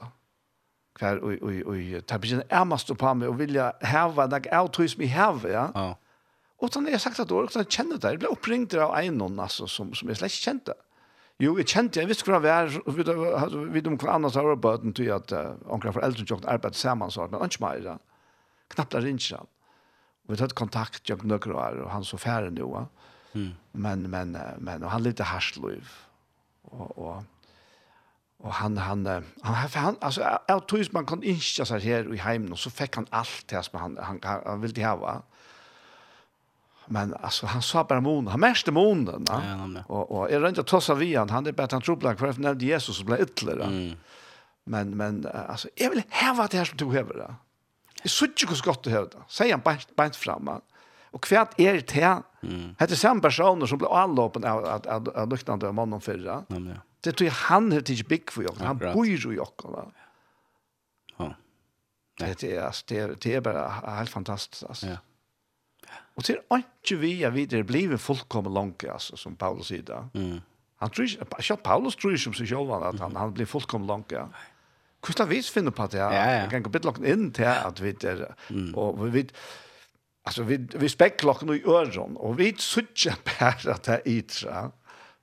Hver, 1.00 1.20
og, 1.26 1.42
og, 1.42 1.60
og, 1.74 1.76
det 1.76 2.22
begynner 2.22 2.48
ærmest 2.54 2.94
på 2.98 3.14
meg, 3.18 3.30
og 3.30 3.40
vilja 3.40 3.72
heve, 3.82 4.28
det 4.30 4.46
er 4.46 4.68
tog 4.70 4.90
som 4.90 5.04
jeg 5.04 5.14
heve, 5.14 5.52
ja. 5.52 5.68
Ja. 5.76 5.92
Og 6.64 6.72
han 6.74 6.86
har 6.88 6.96
jeg 6.96 7.04
sagt 7.04 7.20
at 7.20 7.32
år, 7.32 7.50
og 7.50 7.56
han 7.58 7.68
kjenner 7.68 8.00
det. 8.00 8.12
Jeg 8.14 8.22
ble 8.22 8.32
oppringt 8.32 8.76
av 8.80 8.94
en 8.96 9.18
noen, 9.20 9.40
altså, 9.44 9.68
som, 9.68 9.90
som 9.98 10.10
jeg 10.10 10.20
slett 10.20 10.32
ikke 10.32 10.46
kjente. 10.46 10.76
Jo, 11.42 11.56
jeg 11.60 11.68
kjente, 11.68 12.00
jeg 12.00 12.08
visste 12.08 12.30
hva 12.30 12.38
det 12.38 12.46
var, 12.46 12.76
og 12.86 12.96
vi 12.96 13.74
vet 13.74 13.90
om 13.90 13.98
hva 14.00 14.14
annet 14.16 14.38
har 14.38 14.46
vært 14.48 14.60
arbeidet, 14.60 14.94
til 15.00 15.10
at 15.12 15.34
uh, 15.36 15.58
omkring 15.76 15.96
foreldre 15.96 16.28
og 16.38 16.46
arbeidet 16.48 16.80
sammen, 16.80 17.12
så 17.12 17.26
men 17.28 17.42
han 17.42 17.52
ikke 17.52 17.66
mer, 17.66 17.82
ja. 17.90 17.98
Knappt 18.74 18.96
er 18.96 19.10
ikke 19.10 19.42
han. 19.42 19.50
Og 20.24 20.32
vi 20.32 20.40
tatt 20.40 20.56
kontakt, 20.56 21.02
jeg 21.10 21.28
nøkker 21.28 21.52
og 21.52 21.62
er, 21.66 21.82
og 21.84 21.92
han 21.92 22.08
så 22.08 22.22
færre 22.22 22.54
nå, 22.54 22.70
ja. 22.78 22.86
Mm. 23.34 23.52
Men, 23.82 24.10
men, 24.14 24.38
men, 24.62 24.84
og 24.86 24.92
han 24.94 25.02
lite 25.02 25.26
harsliv. 25.26 25.90
Og, 26.70 26.92
og, 27.02 27.24
Och 28.44 28.54
han 28.54 28.78
han 28.78 29.06
han 29.42 29.56
han 29.74 29.96
alltså 30.02 30.22
jeg 30.48 30.68
tror 30.68 30.88
man 30.92 31.06
kan 31.06 31.24
inte 31.24 31.66
så 31.66 31.78
här 31.78 32.14
i 32.14 32.18
hemmen 32.18 32.52
og 32.52 32.60
så 32.60 32.70
fick 32.70 32.96
han 32.96 33.08
allt 33.10 33.48
det 33.48 33.64
som 33.64 33.80
han 33.80 33.98
han, 34.02 34.20
han 34.24 34.62
ville 34.62 34.86
ha 34.86 34.96
va. 34.96 35.22
Men 36.88 37.14
alltså 37.14 37.46
han 37.46 37.62
sa 37.62 37.84
bara 37.84 38.02
månen, 38.02 38.28
han 38.28 38.40
märkte 38.40 38.72
månen. 38.72 39.26
Ja, 39.30 39.42
ja, 39.46 39.84
och 39.88 40.12
och 40.12 40.32
är 40.32 40.48
inte 40.48 40.64
tossa 40.64 40.94
vi 40.96 41.16
han 41.16 41.30
han 41.30 41.44
det 41.44 41.54
bara 41.54 41.68
han 41.72 41.82
tror 41.82 41.96
blank 41.96 42.20
för 42.20 42.34
när 42.38 42.56
Jesus 42.56 43.04
blev 43.04 43.22
ytler. 43.22 43.60
Mm. 43.60 43.96
Men 44.66 44.98
men 44.98 45.28
alltså 45.50 45.70
jag 45.76 45.90
vill 45.90 46.04
ha 46.10 46.34
vad 46.34 46.50
det 46.52 46.58
här 46.58 46.66
som 46.66 46.78
du 46.78 46.86
behöver 46.86 47.14
då. 47.14 47.36
Det 48.04 48.10
så 48.10 48.26
ju 48.26 48.48
hur 48.48 48.62
gott 48.62 48.84
du 48.84 48.90
här 48.90 49.08
då. 49.12 49.24
Säg 49.28 49.52
han 49.52 49.62
bara 49.64 49.78
bara 49.96 50.12
framma. 50.12 50.62
Och 51.12 51.24
kvärt 51.24 51.60
är 51.60 51.74
det 51.74 51.92
här. 51.92 52.22
Mm. 52.42 52.76
Det 52.80 52.92
är 52.92 52.96
samma 52.96 53.22
personer 53.22 53.66
som 53.66 53.78
blir 53.78 53.98
allåpen 53.98 54.44
av 54.44 54.66
att 54.66 54.88
att 54.88 55.08
att 55.08 55.30
lukta 55.30 55.54
av 55.54 55.74
mannen 55.74 56.02
förra. 56.02 56.44
Ja, 56.48 56.56
ja. 56.58 56.93
Det 57.04 57.12
tror 57.12 57.26
jag 57.26 57.34
han 57.34 57.72
har 57.72 57.82
tidigt 57.82 58.08
big 58.08 58.32
för 58.32 58.44
jag. 58.44 58.56
Han 58.60 58.78
bor 58.78 59.08
ju 59.08 59.34
i 59.34 59.36
Jockarna. 59.36 59.92
Ja. 61.18 61.36
Det 62.18 62.44
är 62.44 62.62
alltså, 62.62 62.86
det, 62.88 63.22
det 63.22 63.36
är 63.36 63.42
bara 63.42 63.70
helt 63.70 64.10
fantastiskt 64.10 64.64
alltså. 64.64 64.88
Ja. 64.88 64.98
Och 66.16 66.24
till 66.24 66.40
inte 66.52 66.96
vi 66.96 67.24
är 67.24 67.32
vidare 67.32 67.60
det 67.60 67.64
blir 67.64 67.98
fullkommen 67.98 68.54
långt 68.54 68.84
alltså 68.84 69.18
som 69.18 69.36
Paulus 69.36 69.68
säger. 69.68 70.10
Mm. 70.14 70.42
Han 70.76 70.90
tror 70.90 71.08
inte, 71.08 71.56
Paulus 71.56 71.96
tror 71.96 72.14
ju 72.14 72.18
som 72.18 72.34
sig 72.34 72.48
själv 72.48 72.72
att 72.72 73.00
han, 73.00 73.16
han 73.16 73.34
blir 73.34 73.46
fullkommen 73.46 73.88
långt. 73.88 74.12
Ja. 74.12 74.30
Hvordan 75.06 75.30
vi 75.30 75.42
finner 75.42 75.72
på 75.72 75.88
det? 75.88 75.98
Ja, 75.98 76.14
ja. 76.14 76.32
Jeg 76.32 76.50
kan 76.50 76.64
gå 76.64 76.70
bitte 76.72 76.88
langt 76.88 77.04
inn 77.04 77.32
til 77.36 77.50
at 77.50 77.82
vi 77.84 77.92
er, 78.08 78.22
og 78.80 79.02
vi, 79.14 79.26
altså, 80.26 80.46
vi, 80.48 80.58
vi 80.80 80.90
spekker 80.90 81.28
langt 81.28 81.44
i 81.44 81.64
øren, 81.68 82.16
og 82.18 82.38
vi 82.38 82.54
sutjer 82.58 83.20
bare 83.28 83.74
at 83.76 83.86
det 83.86 83.94
er 83.98 84.08
ytre, 84.08 84.62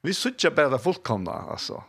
Vi 0.03 0.15
suttjar 0.15 0.51
bara 0.51 0.69
det 0.69 0.79
fullkomna 0.79 1.33
alltså. 1.33 1.85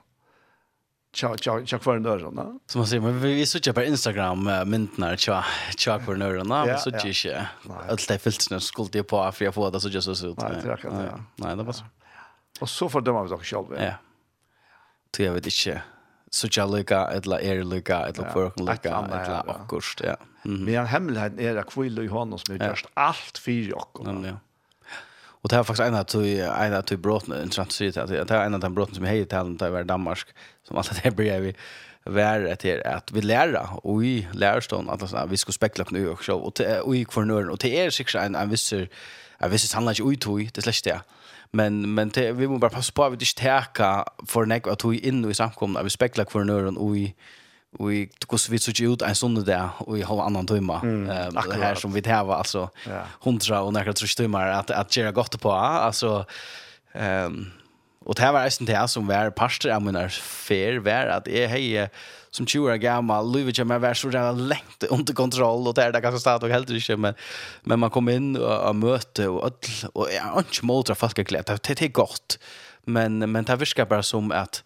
Tja, 1.14 1.38
tja, 1.38 1.66
tja 1.66 1.80
kvar 1.80 2.00
nörrarna. 2.00 2.60
Som 2.66 2.80
man 2.80 2.88
säger, 2.88 3.02
men 3.02 3.22
vi, 3.22 3.34
vi 3.34 3.46
suttjar 3.46 3.74
på 3.74 3.84
Instagram 3.84 4.50
myntnar 4.66 5.16
tja, 5.16 5.46
tja 5.78 6.00
kvar 6.00 6.16
nörrarna. 6.16 6.66
Vi 6.66 6.78
suttjar 6.78 7.08
inte 7.08 7.48
allt 7.90 8.08
det 8.08 8.20
filterna 8.20 8.60
skulle 8.60 8.90
det 8.92 9.04
på 9.04 9.32
för 9.32 9.46
jag 9.46 9.54
får 9.54 9.72
det 9.72 9.80
så 9.80 9.90
just 9.90 10.16
så 10.16 10.28
ut. 10.28 10.38
Nej, 10.38 10.62
det 10.64 10.78
kan 10.82 10.98
det. 10.98 11.24
Nej, 11.36 11.56
det 11.56 11.64
var 11.64 11.74
så. 11.74 11.84
Och 12.62 12.70
så 12.70 12.90
fördömer 12.90 13.24
vi 13.24 13.30
oss 13.30 13.42
själva. 13.42 13.86
Ja. 13.86 13.94
Det 15.18 15.24
jag 15.24 15.34
vet 15.34 15.46
inte. 15.46 15.82
Så 16.30 16.38
Suttjar 16.48 16.68
lika 16.68 17.08
eller 17.08 17.42
är 17.42 17.64
lika 17.64 18.00
eller 18.00 18.30
förkon 18.30 18.66
lycka, 18.66 18.90
eller 18.90 19.50
akkurst, 19.50 20.02
ja. 20.04 20.16
Men 20.44 20.86
hemligheten 20.86 21.40
är 21.40 21.56
att 21.56 21.70
kvill 21.70 22.00
och 22.00 22.06
Johannes 22.06 22.42
har 22.50 22.56
just 22.56 22.86
allt 22.94 23.38
fyra 23.38 23.76
och. 23.76 24.08
Ja, 24.08 24.28
ja. 24.28 24.38
Och 25.42 25.50
det 25.50 25.56
här 25.56 25.64
faktiskt 25.64 25.88
en 25.88 25.96
att 25.96 26.16
en 26.16 26.74
att 26.74 26.92
brotten 26.92 27.42
intressant 27.42 27.72
så 27.72 28.02
att 28.02 28.08
det 28.08 28.36
är 28.36 28.46
en 28.46 28.54
av 28.54 28.60
de 28.60 28.74
brotten 28.74 28.96
som 28.96 29.04
jag 29.04 29.12
hejer 29.12 29.26
till 29.26 29.58
där 29.58 29.70
var 29.70 29.84
Danmark 29.84 30.28
som 30.68 30.78
alla 30.78 30.90
det 31.04 31.12
blir 31.12 31.40
vi 31.40 31.56
värre 32.06 32.56
till 32.56 32.84
att 32.86 33.12
vi 33.12 33.22
lära 33.22 33.70
och 33.84 34.06
i 34.06 34.28
lärstånd 34.34 34.90
att 34.90 35.02
alltså, 35.02 35.28
vi 35.30 35.38
ska 35.38 35.52
spekla 35.52 35.86
på 35.86 35.94
nu 35.94 36.10
och 36.10 36.24
så 36.24 36.38
och 36.38 36.62
och 36.84 36.96
i 36.96 37.06
kvarnören 37.06 37.50
och 37.50 37.58
det 37.58 37.86
är 37.86 37.90
sig 37.90 38.26
en 38.26 38.36
en 38.36 38.50
viss 38.50 38.74
en 39.38 39.52
viss 39.52 39.74
handlar 39.74 40.02
inte 40.12 40.30
ut 40.30 40.54
det 40.54 40.54
det 40.54 40.62
släpps 40.62 40.82
det. 40.82 41.02
Men 41.52 41.94
men 41.94 42.10
det, 42.10 42.32
vi 42.32 42.48
måste 42.48 42.60
bara 42.60 42.72
passa 42.72 42.92
på 42.92 43.04
att 43.04 43.12
vi 43.12 43.14
inte 43.14 43.36
täcka 43.36 44.06
för 44.28 44.46
nek 44.46 44.68
att 44.68 44.86
vi 44.86 45.00
in 45.00 45.32
i 45.32 45.34
samkomna 45.34 45.84
vi 45.84 45.90
spekla 45.90 46.26
kvarnören 46.26 46.78
och 46.78 46.98
i 46.98 47.16
vi 47.80 48.10
i 48.30 48.50
vi 48.50 48.60
så 48.60 48.84
ut 48.84 49.02
en 49.02 49.16
sån 49.16 49.44
där 49.44 49.70
och 49.78 49.98
i 49.98 50.02
halva 50.02 50.24
annan 50.24 50.48
timme 50.48 50.80
mm, 50.84 51.08
det 51.34 51.64
här 51.64 51.76
som 51.76 51.94
vi 51.94 52.02
täva 52.02 52.36
alltså 52.36 52.70
100 53.24 53.62
och 53.62 53.74
några 53.74 53.94
tror 53.94 54.16
timmar 54.18 54.48
att 54.48 54.72
att 54.72 54.98
göra 54.98 55.12
gott 55.12 55.42
på 55.42 55.52
alltså 55.52 56.26
ehm 56.94 57.52
och 58.06 58.16
det 58.16 58.22
här 58.22 58.32
var 58.32 58.44
nästan 58.44 58.66
det 58.66 58.88
som 58.88 59.08
var 59.08 59.30
pastor 59.30 59.72
av 59.72 59.82
mina 59.82 60.10
fair 60.10 60.78
var 60.80 61.06
att 61.06 61.28
är 61.28 61.48
hej 61.48 61.90
som 62.32 62.48
20 62.48 62.60
år 62.60 62.76
gammal 62.76 63.32
Louis 63.32 63.58
jag 63.58 63.66
var 63.66 63.94
så 63.94 64.08
där 64.08 64.34
längt 64.34 64.84
under 64.90 65.14
kontroll 65.14 65.68
och 65.68 65.74
det 65.74 65.84
är 65.84 65.92
det 65.92 66.02
ganska 66.02 66.20
stad 66.20 66.44
och 66.44 66.50
helt 66.50 66.70
inte 66.70 66.98
men 66.98 67.14
men 67.64 67.80
man 67.80 67.90
kom 67.90 68.10
in 68.10 68.38
och, 68.38 68.68
och 68.70 68.76
möte 68.76 69.28
och 69.28 69.46
öll 69.46 69.90
och 69.94 70.08
ja 70.12 70.38
inte 70.38 70.66
motra 70.66 70.96
fast 70.96 71.16
glädje 71.16 71.58
det 71.64 71.82
är 71.82 71.88
gott. 71.88 72.40
Men 72.84 73.32
men 73.32 73.44
det 73.44 73.56
viskar 73.56 73.86
bara 73.86 74.04
som 74.04 74.32
att 74.32 74.64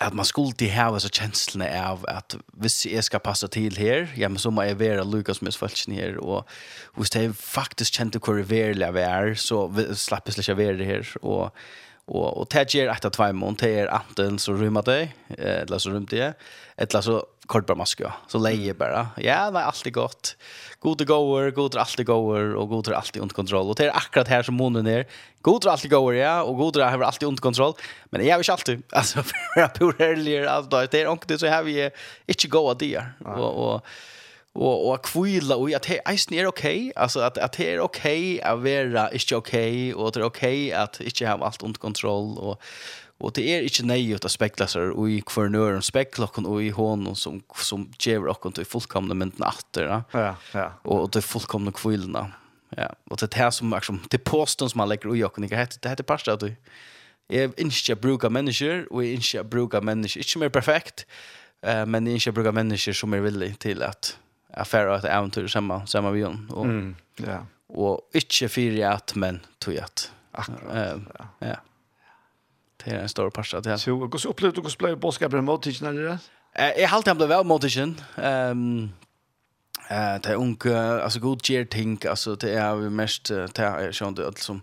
att 0.00 0.14
man 0.14 0.24
skulle 0.24 0.52
til 0.52 0.70
hava 0.70 1.00
så 1.00 1.08
känslan 1.08 1.62
av 1.62 2.04
at 2.08 2.36
hvis 2.52 2.86
jeg 2.86 3.04
skal 3.04 3.20
passa 3.20 3.46
til 3.46 3.76
her, 3.76 4.06
ja 4.16 4.28
men 4.28 4.38
så 4.38 4.50
må 4.50 4.62
jeg 4.62 4.78
være 4.78 5.04
Lukas 5.04 5.42
med 5.42 5.56
falsken 5.56 5.94
her, 5.94 6.18
og 6.20 6.44
hvis 6.96 7.10
det 7.10 7.36
faktisk 7.36 7.94
kände 7.94 8.20
hur 8.26 8.42
verlig 8.42 8.86
av 8.86 8.96
er, 8.96 9.34
så 9.34 9.70
slapp 9.94 10.28
släppa 10.30 10.54
vara 10.54 10.76
det 10.76 10.86
her, 10.86 11.16
og 11.22 11.50
og, 12.06 12.36
og 12.38 12.46
det 12.52 12.68
gjør 12.70 12.92
etter 12.92 13.10
tvei 13.10 13.32
måned, 13.34 13.58
det 13.64 13.72
er 13.80 13.88
anten 13.90 14.38
så 14.38 14.54
rymmer 14.54 14.84
det 14.86 15.08
eller 15.38 15.78
så 15.82 15.90
rymmer 15.90 16.06
det 16.12 16.28
eller 16.78 17.00
så 17.02 17.16
kortbarmaska. 17.46 18.12
Så 18.26 18.38
lejer 18.38 18.74
bara. 18.74 19.08
Ja, 19.16 19.50
det 19.50 19.58
är 19.58 19.62
alltid 19.62 19.92
gott. 19.92 20.36
God 20.80 21.00
och 21.00 21.06
goer, 21.06 21.50
god 21.50 21.74
och 21.74 21.80
alltid 21.80 22.06
goer 22.06 22.54
och 22.54 22.68
god 22.68 22.88
och 22.88 22.96
alltid 22.96 23.22
under 23.22 23.34
kontroll. 23.34 23.68
Och 23.68 23.74
det 23.74 23.84
är 23.84 23.96
akkurat 23.96 24.28
här 24.28 24.42
som 24.42 24.54
månen 24.54 24.86
är. 24.86 25.06
God 25.40 25.64
och 25.66 25.72
alltid 25.72 25.90
goer, 25.90 26.14
ja, 26.14 26.42
och 26.42 26.56
god 26.56 26.76
och 26.76 26.82
har 26.82 27.00
alltid 27.00 27.28
under 27.28 27.40
kontroll. 27.40 27.74
Men 28.04 28.26
jag 28.26 28.38
vet 28.38 28.44
inte 28.44 28.52
alltid. 28.52 28.82
Alltså, 28.92 29.22
för 29.22 29.60
jag 29.60 29.70
bor 29.78 29.96
härligare 29.98 30.50
allt 30.50 30.70
dag. 30.70 30.88
Det 30.90 31.00
är 31.00 31.06
omkring 31.06 31.38
så 31.38 31.46
här 31.46 31.62
vi 31.62 31.80
är 31.80 31.90
inte 32.26 32.48
goa 32.48 32.74
där. 32.74 33.12
Och, 33.24 33.74
och, 33.74 33.86
och, 34.52 34.90
och 34.90 35.04
kvila 35.04 35.56
och 35.56 35.72
att 35.72 35.82
det 35.82 36.00
är 36.04 36.32
är 36.32 36.46
okej. 36.46 36.92
Alltså 36.96 37.20
att, 37.20 37.38
att 37.38 37.52
det 37.52 37.74
är 37.74 37.80
okej 37.80 38.42
att 38.42 38.58
vara 38.58 39.10
inte 39.10 39.36
okej. 39.36 39.94
Och 39.94 40.08
att 40.08 40.14
det 40.14 40.20
är 40.20 40.24
okej 40.24 40.72
att 40.72 41.00
inte 41.00 41.26
ha 41.26 41.46
allt 41.46 41.62
under 41.62 41.78
kontroll. 41.80 42.38
Och 42.38 42.62
Och 43.18 43.32
det 43.32 43.42
är 43.42 43.62
inte 43.62 43.82
nejigt 43.82 44.24
att 44.24 44.30
spekla 44.30 44.66
sig 44.66 44.90
og 44.90 45.10
i 45.10 45.20
kvarnören 45.20 45.82
spekla 45.82 46.26
och 46.26 46.62
i 46.62 46.70
hånden, 46.70 47.14
som, 47.14 47.42
som 47.54 47.90
ger 47.98 48.28
okken 48.28 48.52
till 48.52 48.64
fullkomna 48.66 49.14
mynden 49.14 49.42
atter, 49.42 50.02
Ja, 50.12 50.34
ja. 50.52 50.72
Och 50.82 51.10
det 51.10 51.22
fullkomna 51.22 51.72
kvillarna. 51.72 52.32
Ja, 52.76 52.94
och 53.10 53.16
det 53.16 53.34
här 53.34 53.50
som 53.50 53.70
liksom, 53.70 54.00
det 54.10 54.18
påstånd 54.18 54.70
som 54.70 54.78
man 54.78 54.88
legger 54.88 55.16
i 55.16 55.24
okken, 55.24 55.48
det 55.48 55.56
heter, 55.56 55.78
det 55.82 55.88
heter 55.88 56.04
pasta 56.04 56.32
at 56.32 56.40
du 56.40 56.54
jeg 57.28 57.50
inte 57.58 57.92
att 57.92 58.00
bruka 58.00 58.28
mennesker, 58.28 58.86
og 58.90 59.04
är 59.04 59.12
inte 59.12 59.40
att 59.40 59.46
bruka 59.46 59.80
mennesker, 59.80 60.20
ikke 60.20 60.38
mer 60.38 60.48
perfekt, 60.48 61.06
eh, 61.62 61.86
men 61.86 62.06
jeg 62.06 62.14
inte 62.14 62.30
att 62.30 62.34
bruka 62.34 62.52
mennesker 62.52 62.92
som 62.92 63.14
är 63.14 63.20
villiga 63.20 63.54
till 63.54 63.82
att 63.82 64.18
et 64.56 64.74
eventyr 64.74 65.08
äventyr 65.08 65.48
sammen 65.48 65.86
samma 65.86 66.16
Jon. 66.16 66.50
Och, 66.50 66.64
mm, 66.64 66.96
ja. 67.16 67.46
och 67.68 68.00
inte 68.14 68.48
fyra 68.48 68.94
at, 68.94 69.14
men 69.14 69.40
tog 69.58 69.76
at 69.76 70.12
Akkurat, 70.32 71.00
ja. 71.18 71.24
ja 71.38 71.56
det 72.86 72.94
er 72.94 73.02
en 73.02 73.10
stor 73.10 73.30
part 73.34 73.54
av 73.54 73.62
det. 73.62 73.80
Så 73.80 73.90
hur 73.90 74.18
så 74.18 74.30
upplevde 74.30 74.56
du 74.56 74.62
hur 74.62 74.70
spelade 74.70 75.00
boskapen 75.00 75.44
mot 75.44 75.62
Tichen 75.62 75.86
eller 75.86 76.02
det? 76.02 76.18
Eh 76.58 76.80
jag 76.80 76.88
halt 76.88 77.06
han 77.06 77.16
ble 77.16 77.26
väl 77.26 77.44
mot 77.44 77.62
Tichen. 77.62 78.00
Ehm 78.16 78.92
eh 79.90 80.18
det 80.22 80.26
är 80.26 80.36
unge, 80.36 81.02
alltså 81.02 81.20
god 81.20 81.50
gjør 81.50 81.64
ting, 81.64 81.98
alltså 82.06 82.34
det 82.34 82.50
är 82.54 82.76
vi 82.76 82.90
mest 82.90 83.28
det 83.28 83.58
är 83.58 83.80
ju 83.80 84.10
det 84.10 84.26
allt 84.26 84.38
som 84.38 84.62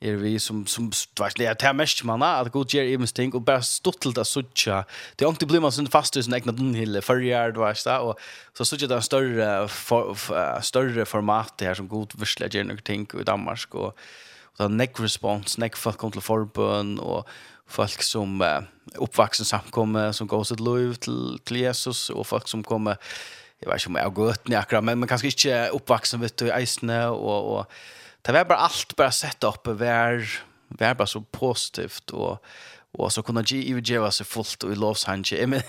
är 0.00 0.16
vi 0.16 0.38
som 0.38 0.66
som 0.66 0.90
vet 1.20 1.36
det 1.36 1.62
är 1.62 1.72
mest 1.72 2.04
man 2.04 2.22
att 2.22 2.52
god 2.52 2.74
gear 2.74 2.84
even 2.84 3.34
og 3.34 3.44
bare 3.44 3.62
bara 3.84 3.92
til 4.00 4.14
det 4.14 4.26
sucha. 4.26 4.82
Det 5.18 5.24
er 5.24 5.28
unge 5.28 5.46
blir 5.46 5.60
man 5.60 5.72
sån 5.72 5.86
fast 5.86 6.14
sin 6.14 6.34
egna 6.34 6.52
den 6.52 6.74
hela 6.74 7.00
förjar 7.00 7.52
du 7.52 7.60
vet 7.60 7.84
där 7.84 8.00
och 8.00 8.18
så 8.54 8.64
sucha 8.64 8.86
där 8.86 9.00
större 9.00 9.68
større 10.62 11.04
format 11.06 11.58
det 11.58 11.66
här 11.66 11.74
som 11.74 11.88
god 11.88 12.12
virkelig 12.18 12.54
gjør 12.54 12.64
noen 12.64 12.84
ting 12.84 13.08
i 13.20 13.24
Danmark 13.24 13.74
och 13.74 13.98
Och 14.54 14.68
det 14.68 14.72
er 14.72 14.76
neck 14.76 15.00
response, 15.00 15.58
neck 15.60 15.76
folk 15.76 15.98
kom 15.98 16.12
til 16.14 16.22
forbøn, 16.22 16.98
og 17.02 17.26
folk 17.68 18.02
som 18.02 18.40
uh, 18.40 18.62
uppvuxen 18.94 19.46
samkomme 19.46 20.12
som 20.12 20.26
går 20.26 20.44
sitt 20.44 20.60
liv 20.60 20.94
till, 20.94 21.38
till 21.44 21.56
Jesus 21.56 22.10
och 22.10 22.26
folk 22.26 22.48
som 22.48 22.62
kommer 22.62 22.96
jag 23.58 23.70
vet 23.70 23.80
inte 23.80 23.88
om 23.88 23.96
jag 23.96 24.04
har 24.04 24.10
gått 24.10 24.48
ner 24.48 24.58
akkurat 24.58 24.84
men, 24.84 24.98
men 24.98 25.08
kanske 25.08 25.26
inte 25.26 25.68
uppvuxen 25.68 26.20
vet 26.20 26.36
du 26.36 26.46
i 26.46 26.50
eisne 26.50 27.06
och, 27.06 27.58
och 27.58 27.72
det 28.22 28.32
var 28.32 28.44
bara 28.44 28.58
allt 28.58 28.96
bara 28.96 29.10
sett 29.10 29.44
upp 29.44 29.66
var, 29.66 30.28
var 30.68 30.94
bara 30.94 31.06
så 31.06 31.20
positivt 31.20 32.10
och 32.10 32.44
Och 32.94 33.12
så 33.12 33.22
kunne 33.22 33.42
ge 33.46 33.58
ju 33.58 33.80
ge 33.80 33.98
oss 33.98 34.22
fullt 34.22 34.64
i 34.64 34.74
lovsang. 34.74 35.24
Jeg, 35.30 35.48
men 35.48 35.62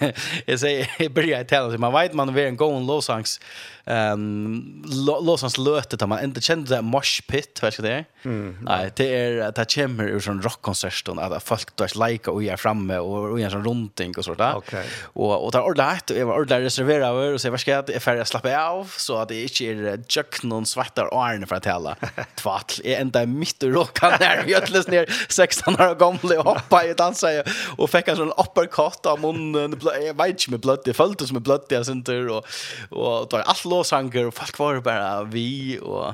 jag 0.46 0.60
säger 0.60 0.88
jag 1.00 1.14
börjar 1.14 1.44
tala 1.44 1.72
så 1.72 1.78
man 1.78 1.94
vet 1.94 2.14
man 2.14 2.34
vill 2.34 2.46
en 2.46 2.58
gång 2.58 2.86
lovsångs 2.88 3.40
ehm 3.86 4.84
lovsangs 5.22 5.58
lötet 5.58 6.02
att 6.02 6.10
man 6.10 6.24
inte 6.24 6.42
kände 6.42 6.76
det 6.76 6.82
mosh 6.82 7.22
pit 7.28 7.64
vet 7.64 7.78
du 7.78 7.84
det? 7.84 8.06
Nej, 8.62 8.92
det 8.96 9.16
är 9.16 9.42
att 9.42 9.56
det 9.56 9.76
kommer 9.76 10.04
ur 10.04 10.20
sån 10.20 10.42
rockkonsert 10.42 11.08
och 11.08 11.24
att 11.24 11.44
folk 11.44 11.76
då 11.76 11.86
lika 12.08 12.32
och 12.32 12.44
är 12.44 12.58
framme 12.58 12.98
och 12.98 13.32
och 13.32 13.40
en 13.40 13.52
sån 13.52 13.66
rundting 13.66 14.14
och 14.18 14.26
sånt 14.26 14.38
där. 14.38 14.56
Okej. 14.56 14.86
Och 15.04 15.46
och 15.46 15.52
där 15.52 15.62
ordligt 15.62 16.10
och 16.12 16.18
jag 16.18 16.26
var 16.26 16.40
ordligt 16.40 16.58
reserverad 16.58 17.34
och 17.34 17.42
så 17.42 17.50
vad 17.50 17.60
ska 17.60 17.72
jag 17.72 18.02
färja 18.02 18.26
slappa 18.26 18.62
av 18.62 18.92
så 18.98 19.18
att 19.18 19.30
det 19.30 19.42
inte 19.42 19.66
är 19.66 20.00
juck 20.10 20.44
någon 20.44 20.66
svarta 20.66 21.02
arn 21.02 21.48
för 21.48 21.56
att 21.56 21.64
tala. 21.64 21.96
Tvatl 22.36 22.82
är 22.84 23.02
ända 23.02 23.26
mitt 23.26 23.64
i 23.64 23.70
rockan 23.70 24.14
där 24.20 24.44
vi 24.46 24.56
ötles 24.56 24.88
ner 24.88 25.06
16 25.30 25.74
år 25.74 25.96
gamla 25.96 26.40
och 26.40 26.46
hoppa 26.46 26.86
i 26.86 26.94
dans 26.94 27.15
dansa 27.22 27.44
och 27.78 27.90
fick 27.90 28.08
en 28.08 28.16
sån 28.16 28.32
uppercut 28.32 29.06
av 29.06 29.20
munnen 29.20 29.80
jag 30.06 30.18
vet 30.18 30.28
inte 30.28 30.52
med 30.52 30.60
blött 30.60 30.86
det 30.86 30.94
som 30.94 31.34
med 31.34 31.42
blött 31.42 31.70
där 31.70 31.84
sen 31.84 32.30
och 32.30 32.46
och 32.90 33.28
då 33.30 33.38
allt 33.38 33.66
låsanger 33.66 34.28
och 34.28 34.34
folk 34.34 34.60
var 34.60 34.80
bara 34.80 35.24
vi 35.24 35.80
och 35.80 36.14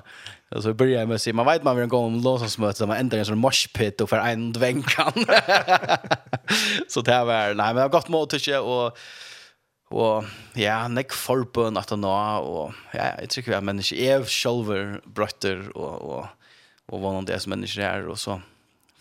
Alltså 0.55 0.69
så 0.69 0.73
börjar 0.73 0.99
jag 0.99 1.07
med 1.07 1.15
att 1.15 1.21
säga, 1.21 1.33
man 1.33 1.45
vet 1.45 1.63
man 1.63 1.77
vill 1.77 1.87
gå 1.87 1.97
om 1.97 2.21
låtsasmöte, 2.21 2.85
man 2.85 2.97
ändrar 2.97 3.19
en 3.19 3.25
sån 3.25 3.37
moshpit 3.37 4.01
och 4.01 4.09
för 4.09 4.17
en 4.17 4.53
dvänkan. 4.53 5.13
så 6.87 7.01
det 7.01 7.11
här 7.11 7.25
var, 7.25 7.53
nej 7.53 7.55
men 7.55 7.75
jag 7.75 7.81
har 7.81 7.89
gått 7.89 8.07
mot 8.07 8.29
tycker 8.29 8.51
jag 8.51 8.65
och 8.65 8.97
Og 9.91 10.23
ja, 10.55 10.85
nek 10.87 11.11
forbund 11.11 11.79
at 11.79 11.91
nå, 11.99 12.11
og 12.47 12.75
ja, 12.95 13.09
jeg 13.19 13.27
tror 13.27 13.41
ikke 13.41 13.51
vi 13.51 13.57
er 13.57 13.65
mennesker, 13.67 13.99
jeg 13.99 14.21
er 14.21 14.29
sjølver 14.31 14.93
brøtter, 15.03 15.65
og, 15.75 16.05
og, 16.07 16.53
og 16.87 17.01
hva 17.01 17.11
noen 17.11 17.27
det 17.27 17.41
som 17.43 17.51
mennesker 17.51 17.83
er, 17.83 18.07
og 18.07 18.19
så, 18.19 18.37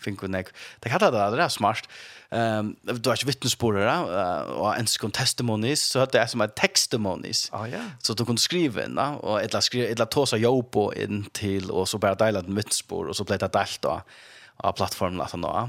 finko 0.03 0.29
nek. 0.31 0.51
Det 0.83 0.91
kallar 0.91 1.13
det, 1.13 1.27
det 1.35 1.45
er 1.45 1.53
smart. 1.53 1.89
Um, 2.31 2.71
du 2.87 3.09
har 3.09 3.19
ikke 3.19 3.27
vittnesbordet, 3.33 3.83
uh, 3.85 4.51
og 4.55 4.69
en 4.71 4.87
sekund 4.87 5.11
testimonies, 5.17 5.83
så 5.83 6.05
det 6.07 6.21
er 6.21 6.29
som 6.31 6.43
er 6.45 6.53
testimonies. 6.55 7.49
Ah, 7.51 7.65
ja. 7.67 7.81
Så 7.99 8.15
du 8.15 8.23
kunne 8.27 8.39
skrive 8.39 8.85
inn, 8.85 8.95
da, 8.95 9.17
og 9.19 9.41
etla, 9.41 9.59
skrive, 9.65 9.89
etla 9.91 10.07
seg 10.07 10.45
jobb 10.45 10.79
inn 10.95 11.25
til, 11.35 11.67
og 11.75 11.89
så 11.91 11.99
bare 11.99 12.19
deila 12.21 12.43
den 12.45 12.55
vittnesbord, 12.55 13.11
og 13.11 13.17
så 13.19 13.27
ble 13.27 13.39
det 13.41 13.51
delt 13.51 13.81
da, 13.83 13.97
av 14.63 14.77
plattformen 14.79 15.19
at 15.25 15.35
han 15.35 15.43
da. 15.43 15.65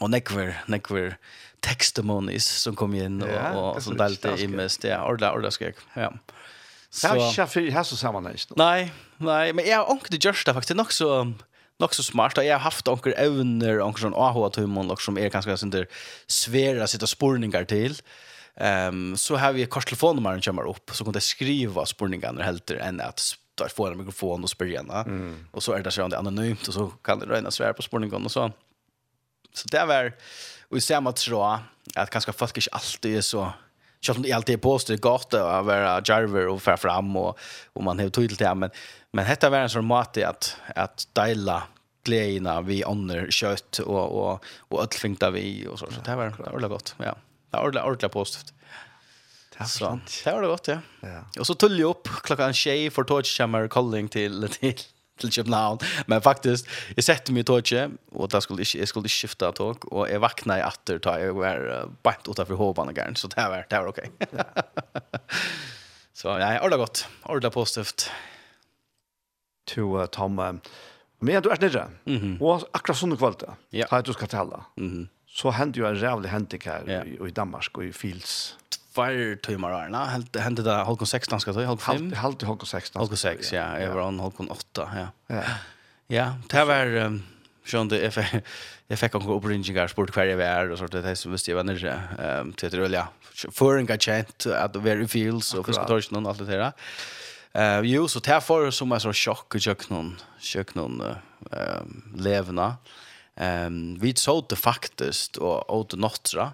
Og 0.00 0.10
nekver, 0.10 0.56
nekver 0.72 1.14
testimonies 1.62 2.48
som 2.64 2.74
kom 2.74 2.96
inn, 2.98 3.20
og, 3.22 3.30
ja, 3.30 3.52
og, 3.54 3.68
og 3.76 3.86
som 3.86 3.94
deilte 4.00 4.34
i 4.42 4.50
mest, 4.50 4.82
ja, 4.88 5.04
ordentlig, 5.06 5.30
ordentlig 5.30 5.54
skrek. 5.60 5.86
Ja. 5.94 6.10
Så, 6.90 7.06
det 7.06 7.22
er 7.22 7.30
ikke 7.30 7.48
fyrir 7.48 7.72
her 7.72 7.86
så 7.88 7.96
sammanhengt. 7.96 8.50
Nei, 8.58 8.90
nei, 9.22 9.44
men 9.54 9.64
jeg 9.64 9.78
har 9.78 9.88
ångte 9.88 10.18
gjørst 10.18 10.50
det 10.50 10.58
faktisk 10.58 10.76
nok 10.80 10.92
så... 10.92 11.14
Um, 11.22 11.36
nok 11.82 11.94
så 11.94 12.04
smart. 12.06 12.38
Jeg 12.38 12.54
har 12.54 12.64
haft 12.64 12.88
onkel 12.88 13.14
evner, 13.18 13.82
onkel 13.82 14.06
sån 14.06 14.14
AH 14.14 14.38
att 14.46 14.58
hur 14.58 14.92
och 14.92 15.00
som 15.00 15.18
är 15.18 15.28
ganske 15.28 15.56
sånt 15.56 15.74
svære 15.74 15.86
svära 16.26 16.86
sitta 16.86 17.06
spårningar 17.06 17.64
till. 17.64 18.00
Ehm 18.56 19.12
um, 19.12 19.16
så 19.16 19.36
har 19.36 19.52
vi 19.52 19.66
korstelefonnummern 19.66 20.40
kommer 20.40 20.68
upp 20.68 20.90
så 20.92 21.04
kan 21.04 21.12
det 21.12 21.20
skriva 21.20 21.86
spårningarna 21.86 22.42
helt 22.42 22.70
enn 22.70 23.00
att 23.00 23.36
tar 23.54 23.68
få 23.68 23.86
en 23.86 23.98
mikrofon 23.98 24.42
och 24.42 24.50
spela 24.50 25.04
mm. 25.04 25.46
och 25.50 25.62
så 25.62 25.72
är 25.72 25.82
det 25.82 25.90
så 25.90 26.08
det 26.08 26.18
anonymt 26.18 26.68
och 26.68 26.74
så 26.74 26.90
kan 27.04 27.18
det 27.18 27.26
räknas 27.26 27.54
svär 27.54 27.72
på 27.72 27.82
spårningen 27.82 28.24
och 28.24 28.30
så. 28.30 28.52
Så 29.54 29.68
det 29.68 29.86
var 29.86 30.12
och 30.70 30.76
i 30.76 30.80
samma 30.80 31.12
tror 31.12 31.58
att 31.94 32.10
kanske 32.10 32.32
folk 32.32 32.56
inte 32.56 32.70
alltid 32.72 33.16
är 33.16 33.20
så 33.20 33.52
Själv 34.06 34.16
om 34.16 34.22
det 34.22 34.32
alltid 34.32 34.54
er 34.54 34.58
påstått 34.58 35.00
gott 35.00 35.34
å 35.38 35.62
være 35.62 36.00
jarver 36.02 36.48
och 36.50 36.62
fære 36.62 36.76
fram 36.76 37.16
och, 37.16 37.38
och 37.72 37.84
man 37.86 38.00
har 38.02 38.08
tydligt 38.08 38.38
det. 38.38 38.54
Men, 38.54 38.70
men 39.12 39.28
detta 39.28 39.50
var 39.50 39.58
en 39.58 39.70
sån 39.70 39.86
mat 39.86 40.18
att, 40.18 40.56
att 40.74 41.06
dela 41.14 41.62
glädjerna 42.04 42.60
vi 42.60 42.84
andra 42.84 43.30
kött 43.30 43.78
och 43.78 44.30
och 44.32 44.44
och 44.58 44.82
öllfängta 44.82 45.30
vi 45.30 45.66
och 45.66 45.78
så 45.78 45.86
så 45.90 46.00
det 46.04 46.16
var 46.16 46.24
det 46.24 46.60
var 46.60 46.68
gott. 46.76 46.94
Ja. 46.98 47.16
Det 47.50 47.56
var 47.58 47.82
ordentligt 47.82 48.12
positivt. 48.12 48.54
Så 49.66 50.00
det 50.24 50.32
var 50.32 50.42
det 50.42 50.48
gott, 50.48 50.68
ja. 50.68 50.78
ja. 51.00 51.24
Och 51.38 51.46
så 51.46 51.54
tull 51.54 51.82
upp 51.82 52.08
klockan 52.22 52.54
6 52.54 52.94
för 52.94 53.04
tågkammar 53.04 53.68
calling 53.68 54.08
till 54.08 54.48
till 54.48 54.74
till 55.20 55.32
København. 55.32 55.78
Men 56.06 56.22
faktiskt 56.22 56.66
jag 56.96 57.04
satte 57.04 57.32
mig 57.32 57.40
i 57.40 57.44
tåget 57.44 57.90
och 58.12 58.28
där 58.28 58.40
skulle 58.40 58.64
jag 58.74 58.88
skulle 58.88 59.08
skifta 59.08 59.52
tåg 59.52 59.92
och 59.92 60.10
jag 60.10 60.20
vaknade 60.20 60.60
i 60.60 60.64
åter 60.64 60.98
tar 60.98 61.18
jag 61.18 61.34
var 61.34 61.88
bant 62.02 62.28
åt 62.28 62.36
för 62.36 62.54
hovan 62.54 63.14
så 63.14 63.28
det 63.28 63.48
var 63.48 63.66
det 63.68 63.78
var 63.78 63.86
okej. 63.86 64.10
Så 66.14 66.28
ja 66.28 66.64
ordla 66.64 66.76
gott. 66.76 67.08
Ordla 67.22 67.50
positivt. 67.50 68.10
To 69.64 70.00
uh, 70.00 70.06
Tom 70.06 70.38
uh, 70.38 70.54
Men 71.22 71.42
du 71.42 71.50
er 71.50 71.60
nere, 71.60 71.88
mm 72.06 72.16
-hmm. 72.16 72.42
og 72.42 72.68
akkurat 72.74 72.98
sånne 72.98 73.16
kvalte, 73.16 73.46
ja. 73.72 73.86
har 73.90 74.02
du 74.02 74.12
skal 74.12 74.28
tala. 74.28 74.64
Mhm. 74.76 75.08
Så 75.34 75.50
hände 75.50 75.80
ju 75.80 75.86
en 75.86 76.00
rævlig 76.00 76.28
hentik 76.28 76.66
här 76.66 76.82
ja. 76.86 77.04
i, 77.04 77.28
i 77.28 77.30
Danmark 77.30 77.78
och 77.78 77.84
i 77.84 77.92
Fils. 77.92 78.56
Tvær 78.94 79.36
timer 79.42 79.68
her, 79.68 79.88
nei? 79.88 80.40
hände 80.40 80.62
det 80.62 80.84
halvkon 80.84 81.06
16, 81.06 81.40
ska 81.40 81.52
du? 81.52 81.64
Halvkon 81.64 81.98
5? 81.98 82.12
Halvkon 82.12 82.46
halvkon 82.46 82.66
16. 82.66 83.00
Halvkon 83.00 83.16
6, 83.16 83.52
ja. 83.52 83.78
Jag 83.78 83.94
var 83.94 84.02
on 84.02 84.20
halvkon 84.20 84.50
8, 84.50 84.90
ja. 84.94 85.06
Ja, 85.36 85.42
ja 86.08 86.34
det 86.50 86.64
var... 86.64 86.86
Um, 86.86 87.22
det 87.88 88.02
jag 88.02 88.14
fick, 88.14 88.44
jag 88.86 88.98
fick 88.98 89.14
också 89.14 89.36
uppringningar, 89.36 89.86
spurt 89.86 90.10
hver 90.10 90.24
jeg 90.24 90.38
var 90.38 90.70
og 90.70 90.78
sånt, 90.78 90.92
det 90.92 91.16
som 91.18 91.32
visste 91.32 91.50
jeg 91.50 91.56
var 91.56 91.62
nere 91.62 91.94
um, 92.18 92.52
til 92.52 92.68
till 92.68 92.68
ett 92.68 92.74
rölja. 92.74 93.06
Föringar 93.52 93.96
kjent, 93.96 94.46
at 94.46 94.74
det 94.74 94.84
var 94.84 95.00
i 95.02 95.06
fields, 95.06 95.54
og 95.54 95.66
Fiskatorsen 95.66 96.16
og 96.16 96.28
allt 96.28 96.38
det 96.38 96.46
där. 96.46 96.72
Eh 97.54 97.78
uh, 97.78 97.86
jo 97.86 98.08
så 98.08 98.20
därför 98.20 98.70
som 98.70 98.92
är 98.92 98.98
så 98.98 99.12
chock 99.12 99.54
och 99.54 99.62
chock 99.62 99.90
någon 99.90 100.16
chock 100.40 100.74
någon 100.74 101.00
eh 101.00 101.82
levna. 102.16 102.76
Ehm 103.36 103.98
vi 104.00 104.14
så 104.14 104.46
det 104.48 104.56
faktiskt 104.56 105.36
och 105.36 105.76
åt 105.76 105.94
nottra 105.94 106.52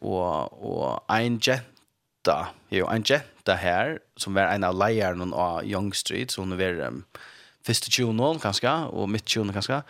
och 0.00 0.52
och 0.62 1.04
en 1.08 1.40
jenta, 1.42 2.48
jo 2.68 2.86
en 2.86 3.02
jenta 3.06 3.54
här 3.54 3.98
som 4.16 4.34
var 4.34 4.42
en 4.42 4.64
av 4.64 4.74
lejarna 4.74 5.36
av 5.36 5.64
Young 5.64 5.94
Street 5.94 6.30
så 6.30 6.40
hon 6.40 6.58
var 6.58 6.80
um, 6.80 7.04
första 7.66 7.90
tjunon 7.90 8.38
kanske 8.38 8.70
och 8.70 9.08
mitt 9.08 9.28
tjunon 9.28 9.52
kanske. 9.52 9.82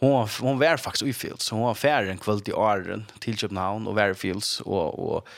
Hon 0.00 0.28
hon 0.40 0.58
var 0.58 0.76
faktiskt 0.76 1.02
i 1.02 1.12
Fields. 1.12 1.50
Hon 1.50 1.60
var 1.60 1.74
färre 1.74 2.10
en 2.10 2.18
kväll 2.18 2.42
i 2.46 2.52
Arden 2.52 3.06
till 3.18 3.38
Köpenhamn 3.38 3.86
och 3.86 3.94
var 3.94 4.10
i 4.10 4.14
Fields 4.14 4.60
och 4.60 4.98
och 4.98 5.28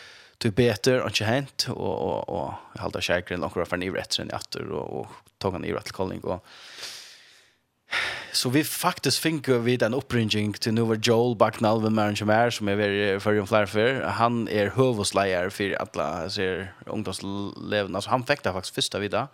tog 0.42 0.52
beter 0.52 1.00
och 1.00 1.08
inte 1.08 1.24
hänt 1.24 1.66
och 1.68 2.02
och 2.02 2.28
och 2.28 2.54
jag 2.74 2.82
håller 2.82 3.00
säkert 3.00 3.38
några 3.38 3.64
för 3.64 3.76
ni 3.76 3.90
rätt 3.90 4.12
sen 4.12 4.30
efter 4.30 4.70
och 4.70 5.00
och 5.00 5.06
tog 5.38 5.52
han 5.52 5.64
i 5.64 5.72
rätt 5.72 5.92
calling 5.92 6.20
och 6.20 6.44
så 8.32 8.50
vi 8.50 8.64
faktiskt 8.64 9.18
fick 9.18 9.48
vi 9.48 9.76
den 9.76 9.94
uppringning 9.94 10.52
till 10.52 10.74
nu 10.74 10.82
var 10.82 10.98
Joel 11.02 11.36
Bucknell 11.36 11.80
med 11.80 11.92
Maren 11.92 12.26
Mer 12.26 12.50
som 12.50 12.68
är 12.68 12.80
er 12.80 13.18
för 13.18 13.34
en 13.34 13.46
flyer 13.46 13.66
för 13.66 14.02
han 14.02 14.48
är 14.48 14.66
er 14.66 14.70
huvudslejare 14.76 15.50
för 15.50 15.74
alla 15.74 16.30
ser 16.30 16.72
ungdomslevna 16.86 18.00
så 18.00 18.10
han 18.10 18.24
fick 18.24 18.42
det 18.42 18.52
faktiskt 18.52 18.74
första 18.74 18.98
vidare 18.98 19.28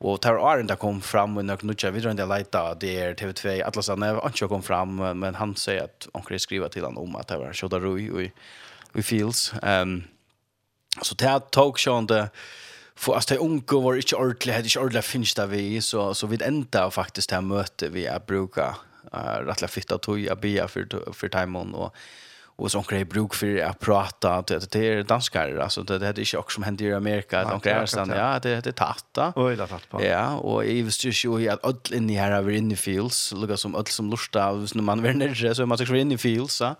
Og 0.00 0.20
tar 0.20 0.38
Arne 0.38 0.76
kom 0.76 1.00
fram 1.00 1.36
og 1.36 1.44
nok 1.44 1.64
nutja 1.64 1.90
videre 1.90 2.10
enn 2.10 2.16
det 2.16 2.28
leita, 2.28 2.74
det 2.74 2.92
er 3.02 3.14
TV2, 3.18 3.64
Atlas 3.66 3.88
han 3.88 4.02
er 4.02 4.20
ikke 4.28 4.48
kom 4.48 4.62
fram, 4.62 4.88
men 5.18 5.34
han 5.34 5.56
sier 5.56 5.82
at 5.82 6.06
han 6.14 6.38
skriva 6.38 6.68
til 6.68 6.84
han 6.84 6.96
om 6.96 7.16
at 7.16 7.28
det 7.28 7.38
var 7.38 7.52
Sjodda 7.52 7.78
Rui 7.78 8.08
og 8.10 8.22
i 8.94 9.02
Fields. 9.02 9.52
Um, 9.62 10.04
Så 11.02 11.14
det 11.14 11.24
här 11.24 11.38
tog 11.38 11.80
sig 11.80 11.98
inte 11.98 12.30
för 12.94 13.14
att 13.14 13.28
det 13.28 13.36
unga 13.36 13.62
var 13.68 13.94
inte 13.94 14.16
ordentligt, 14.16 14.54
hade 14.54 14.64
inte 14.64 14.78
ordentligt 14.78 15.04
finns 15.04 15.34
där 15.34 15.46
vi 15.46 15.80
så, 15.80 16.14
så 16.14 16.26
vi 16.26 16.44
ända 16.44 16.90
faktiskt 16.90 17.30
det 17.30 17.36
här 17.36 17.42
mötet 17.42 17.92
vi 17.92 18.06
är 18.06 18.20
bruka 18.26 18.76
uh, 19.14 19.46
rättla 19.46 19.68
fitta 19.68 19.98
tog 19.98 20.18
jag 20.18 20.38
bia 20.38 20.68
för, 20.68 21.12
för 21.12 21.28
timon 21.28 21.74
och 21.74 21.94
och 22.58 22.70
som 22.70 22.82
grej 22.82 23.04
bruk 23.04 23.34
för 23.34 23.58
att 23.62 23.80
prata. 23.80 24.42
Det 24.42 24.72
det 24.72 24.88
är 24.88 25.02
danskar 25.02 25.56
alltså 25.56 25.82
det 25.82 25.98
det 25.98 26.06
är 26.06 26.18
inte 26.18 26.38
också 26.38 26.54
som 26.54 26.62
händer 26.62 26.84
i 26.84 26.94
Amerika. 26.94 27.40
Att 27.40 27.50
de 27.50 27.60
kan 27.60 28.08
ja. 28.08 28.38
Det 28.42 28.60
det 28.60 28.72
tatta 28.72 29.32
oj 29.36 29.56
det 29.56 29.66
tatta 29.66 30.04
ja 30.04 30.36
och 30.36 30.64
i 30.64 30.82
visst 30.82 31.04
ju 31.04 31.40
ju 31.40 31.48
att 31.48 31.64
all 31.64 31.76
in 31.92 32.10
i 32.10 32.14
här 32.14 32.32
över 32.32 32.52
in 32.52 32.70
the 32.70 32.76
fields 32.76 33.32
lukar 33.32 33.56
som 33.56 33.74
all 33.74 33.86
som 33.86 34.10
lusta 34.10 34.52
när 34.52 34.82
man 34.82 35.06
är 35.06 35.14
nere 35.14 35.54
så 35.54 35.66
man 35.66 35.78
ska 35.78 35.96
in 35.96 36.12
i 36.12 36.18
fields 36.18 36.54
så 36.54 36.74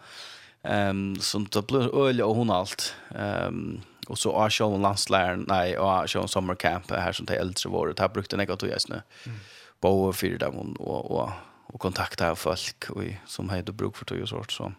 ehm 0.62 1.16
så 1.20 1.46
då 1.50 1.62
blir 1.62 2.06
öl 2.06 2.20
och 2.20 2.36
hon 2.36 2.50
allt. 2.50 2.94
Ehm 3.14 3.80
och 4.08 4.18
så 4.18 4.36
har 4.36 4.54
jag 4.58 4.74
en 4.74 4.82
landslär 4.82 5.36
nej 5.36 5.78
och 5.78 5.86
jag 5.86 6.08
har 6.14 6.22
en 6.22 6.28
sommarkamp 6.28 6.90
här 6.90 7.12
som 7.12 7.26
det 7.26 7.36
äldre 7.36 7.70
var 7.70 7.88
det 7.88 8.00
här 8.00 8.08
brukte 8.08 8.36
en 8.36 8.40
att 8.40 8.62
göra 8.62 8.78
nu. 8.88 9.02
Mm. 9.26 9.38
Bo 9.80 10.12
för 10.12 10.38
dem 10.38 10.72
och 10.72 11.10
och 11.10 11.30
och 11.72 11.80
kontakta 11.80 12.36
folk 12.36 12.90
och 12.90 13.02
som 13.26 13.48
hade 13.48 13.72
bruk 13.72 13.96
för 13.96 14.04
tog 14.04 14.22
och 14.22 14.28
sort 14.28 14.52
så. 14.52 14.72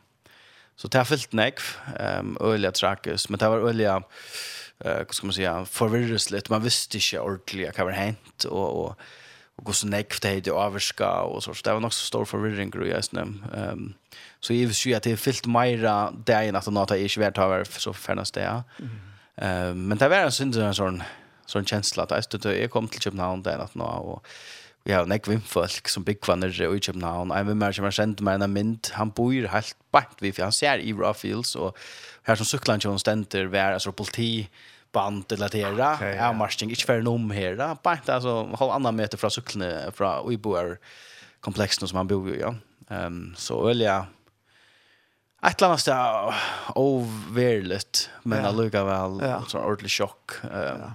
Så 0.75 0.87
det 0.87 0.97
har 0.97 1.05
fyllt 1.05 1.33
nekv, 1.35 1.65
um, 1.99 2.37
øyelig 2.39 2.73
trakkes, 2.73 3.29
men 3.29 3.39
det 3.39 3.47
var 3.51 3.65
øyelig, 3.67 3.87
uh, 3.89 4.03
hva 4.79 5.13
skal 5.13 5.27
man 5.27 5.35
säga 5.35 5.65
forvirres 5.65 6.29
litt, 6.31 6.49
man 6.49 6.63
visste 6.63 6.97
ikke 6.97 7.19
ordentlig 7.19 7.73
hva 7.75 7.87
var 7.89 7.97
hent, 7.97 8.45
og, 8.45 8.77
og, 8.83 9.09
og 9.57 9.65
hvordan 9.67 9.91
nekv 9.91 10.21
det 10.23 10.31
hadde 10.31 10.55
överska 10.55 11.09
og 11.27 11.43
så, 11.43 11.53
så 11.53 11.61
det 11.65 11.73
var 11.73 11.83
nok 11.83 11.93
så 11.93 12.05
stor 12.05 12.25
forvirring, 12.25 12.71
og 12.75 12.87
jeg 12.87 13.03
ehm 13.17 13.43
Um, 13.51 13.93
så 14.39 14.53
jeg 14.53 14.67
vil 14.67 14.75
si 14.75 14.93
at 14.93 15.03
det 15.03 15.11
er 15.11 15.19
fyllt 15.19 15.47
meira 15.47 16.13
dagen 16.27 16.55
at 16.55 16.67
nå 16.71 16.85
tar 16.85 16.95
jeg 16.95 17.11
ikke 17.11 17.25
vært 17.25 17.37
over 17.37 17.63
så 17.63 17.91
fernast 17.93 18.35
det, 18.35 18.43
ja. 18.43 18.61
Mm. 18.79 19.08
Eh 19.41 19.73
men 19.73 19.97
det 19.97 20.09
var 20.09 20.17
en 20.17 20.31
synd 20.31 20.55
en 20.55 20.75
sån 20.75 21.03
sån 21.45 21.65
känsla 21.65 22.03
att 22.03 22.11
jag 22.11 22.23
stod 22.23 22.45
jag 22.45 22.71
kom 22.71 22.87
till 22.87 23.01
Köpenhamn 23.01 23.43
där 23.43 23.57
att 23.57 23.75
nå 23.75 23.85
och 23.85 24.27
vi 24.83 24.93
har 24.93 25.05
nek 25.05 25.27
vim 25.27 25.41
folk 25.41 25.87
som 25.87 26.03
big 26.03 26.21
kvanner 26.21 26.75
i 26.75 26.79
Köpenhamn. 26.79 27.31
Jag 27.35 27.43
vill 27.43 27.55
mer 27.55 27.71
som 27.71 27.83
har 27.83 27.91
sent 27.91 28.19
med 28.19 28.41
en 28.41 28.53
mynd. 28.53 28.87
Han 28.91 29.09
bor 29.09 29.47
helt 29.47 29.75
bort 29.91 30.17
vi 30.19 30.31
för 30.31 30.43
han 30.43 30.51
ser 30.51 30.77
i 30.77 30.93
Rawfields 30.93 31.55
och 31.55 31.77
här 32.23 32.35
som 32.35 32.45
cyklan 32.45 32.79
John 32.79 32.99
Stenter 32.99 33.45
var 33.45 33.59
alltså 33.59 33.91
politi 33.91 34.49
band 34.91 35.31
eller 35.31 35.49
det 35.49 35.63
där. 35.63 35.93
Okay, 35.93 36.15
ja, 36.15 36.33
marsching 36.33 36.69
inte 36.69 36.83
för 36.83 37.01
nom 37.01 37.31
här 37.31 37.55
där. 37.55 37.77
Bant 37.83 38.09
alltså 38.09 38.55
halv 38.59 38.71
annan 38.71 38.95
meter 38.95 39.17
från 39.17 39.31
cykeln 39.31 39.91
från 39.93 40.29
vi 40.29 40.37
bor 40.37 40.77
komplexen 41.39 41.87
som 41.87 41.97
han 41.97 42.07
bor 42.07 42.35
i. 42.35 42.39
Ja. 42.39 42.55
Ehm 42.89 43.05
um, 43.05 43.35
så 43.37 43.69
öliga 43.69 44.05
ett 45.41 45.61
annat 45.61 45.81
så 45.81 46.33
overligt 46.75 48.09
men 48.23 48.43
ja. 48.43 48.51
lukar 48.51 48.85
väl 48.85 49.29
ja. 49.29 49.43
så 49.47 49.59
ordentlig 49.59 49.91
chock 49.91 50.31
eh 50.43 50.49
ja. 50.59 50.93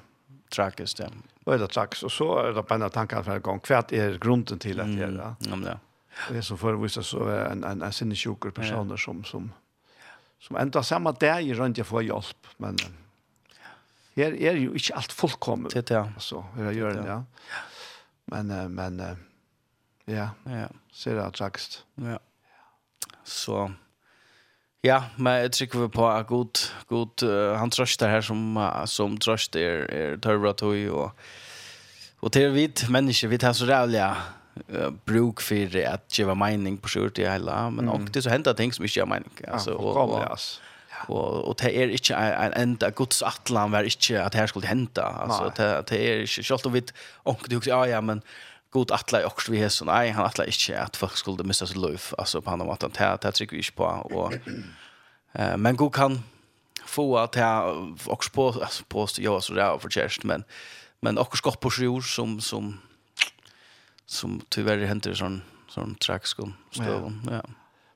dem. 0.58 0.82
ja. 0.98 1.08
Vad 1.44 1.54
är 1.54 1.58
det 1.58 1.66
och 2.02 2.12
så 2.12 2.38
är 2.38 2.52
det 2.52 2.62
på 2.62 2.88
tankar 2.88 3.22
för 3.22 3.32
en 3.32 3.40
gång 3.40 3.60
kvart 3.60 3.92
är 3.92 4.18
grunden 4.18 4.58
till 4.58 4.80
att 4.80 4.86
det 4.86 5.02
ja. 5.02 5.36
Ja 5.38 5.56
men 5.56 5.64
ja. 5.64 5.78
Det 6.30 6.36
är 6.36 6.42
så 6.42 6.56
för 6.56 6.74
vissa 6.74 7.02
så 7.02 7.28
är 7.28 7.44
en 7.44 7.64
en 7.64 7.82
en 7.82 7.92
sinnessjuker 7.92 8.50
personer 8.50 8.96
som 8.96 9.24
som 9.24 9.52
som 10.40 10.56
ända 10.56 10.82
samma 10.82 11.12
där 11.12 11.40
i 11.40 11.54
runt 11.54 11.78
jag 11.78 11.86
får 11.86 12.02
hjälp 12.02 12.46
men 12.56 12.76
här 14.16 14.34
är 14.34 14.54
ju 14.54 14.72
inte 14.72 14.94
allt 14.94 15.12
fullkommet. 15.12 15.72
Det 15.72 15.90
ja. 15.90 16.08
Så 16.18 16.44
hur 16.56 16.64
jag 16.64 16.74
gör 16.74 16.94
det 16.94 17.08
ja. 17.08 17.24
Men 18.24 18.74
men 18.74 19.16
ja. 20.04 20.28
Ja. 20.44 20.68
Ser 20.92 21.14
det 21.14 21.30
tragiskt. 21.30 21.84
Ja. 21.94 22.18
Så 23.24 23.72
Ja, 24.84 25.00
men 25.16 25.38
jeg 25.40 25.52
trykker 25.56 25.80
vi 25.80 25.88
på 25.88 26.04
at 26.10 26.26
god 26.28 26.60
god 26.88 27.24
uh, 27.24 27.56
han 27.56 27.72
trøster 27.72 28.10
her 28.10 28.20
som 28.20 28.56
uh, 28.56 28.84
som 28.90 29.16
trøster 29.16 29.60
er, 29.60 29.84
er 29.88 30.16
tørre 30.16 30.52
törvatoy 30.52 30.88
og 30.92 31.10
og 32.24 32.32
til 32.32 32.54
vi 32.54 32.68
mennesker, 32.88 33.28
vi 33.28 33.38
tar 33.38 33.52
så 33.52 33.66
rævlig 33.68 34.04
uh, 34.68 34.90
bruk 35.06 35.40
för 35.40 35.86
att 35.86 36.18
ge 36.18 36.34
mening 36.34 36.78
på 36.78 36.88
skjort 36.88 37.18
i 37.18 37.24
hele, 37.24 37.70
men 37.70 37.88
mm. 37.88 38.06
det 38.06 38.22
så 38.22 38.30
hender 38.30 38.52
ting 38.52 38.74
som 38.74 38.84
ikke 38.84 39.00
ger 39.00 39.06
mening 39.06 39.32
Altså, 39.48 39.70
ja, 39.70 39.76
och, 39.76 39.96
och, 39.96 40.30
och 40.30 40.38
Og, 41.08 41.48
og 41.48 41.56
det 41.60 41.70
er 41.76 41.92
ikke 41.92 42.16
en 42.16 42.54
enda 42.56 42.90
Guds 42.90 43.22
atlan 43.22 43.72
var 43.72 43.82
inte 43.82 44.22
att 44.22 44.34
her 44.34 44.46
skulle 44.46 44.66
hända 44.66 45.02
alltså 45.02 45.50
det 45.56 45.88
det 45.88 46.10
er 46.10 46.20
ikke, 46.20 46.42
selv 46.42 46.66
om 46.66 46.74
vi 46.74 46.82
onkel 47.24 47.50
du 47.50 47.60
ja 47.66 47.84
ja 47.84 48.00
men 48.00 48.22
god 48.74 48.90
atla 48.90 49.20
i 49.20 49.24
också 49.24 49.52
vi 49.52 49.58
här 49.58 49.68
så 49.68 49.84
nej 49.84 50.10
han 50.10 50.26
atla 50.26 50.44
inte 50.44 50.82
at 50.82 50.96
folk 50.96 51.16
skulle 51.16 51.44
missa 51.44 51.66
sitt 51.66 51.76
liv 51.76 52.02
alltså 52.18 52.42
på 52.42 52.50
honom 52.50 52.70
att 52.70 52.82
han 52.82 52.90
tar 52.90 53.16
tar 53.16 53.30
tryck 53.30 53.52
vi 53.52 53.56
inte 53.56 53.72
på 53.72 53.84
och 53.84 54.32
eh 55.32 55.56
men 55.56 55.76
god 55.76 55.94
kan 55.94 56.22
få 56.86 57.18
att 57.18 57.36
jeg 57.36 57.94
också 58.06 58.30
på 58.30 58.48
altså 58.48 58.84
på 58.88 59.06
jag 59.18 59.42
så 59.42 59.54
där 59.54 59.78
for 59.78 59.90
chest 59.90 60.24
men 60.24 60.44
men 61.00 61.18
också 61.18 61.36
skott 61.36 61.60
på 61.60 61.70
sjur 61.70 62.00
som 62.00 62.40
som 62.40 62.80
som 64.06 64.40
tyvärr 64.48 64.86
händer 64.86 65.14
sån 65.14 65.42
sån 65.68 65.94
trackskon 65.94 66.54
stöven 66.70 67.22
ja. 67.26 67.32
ja. 67.32 67.42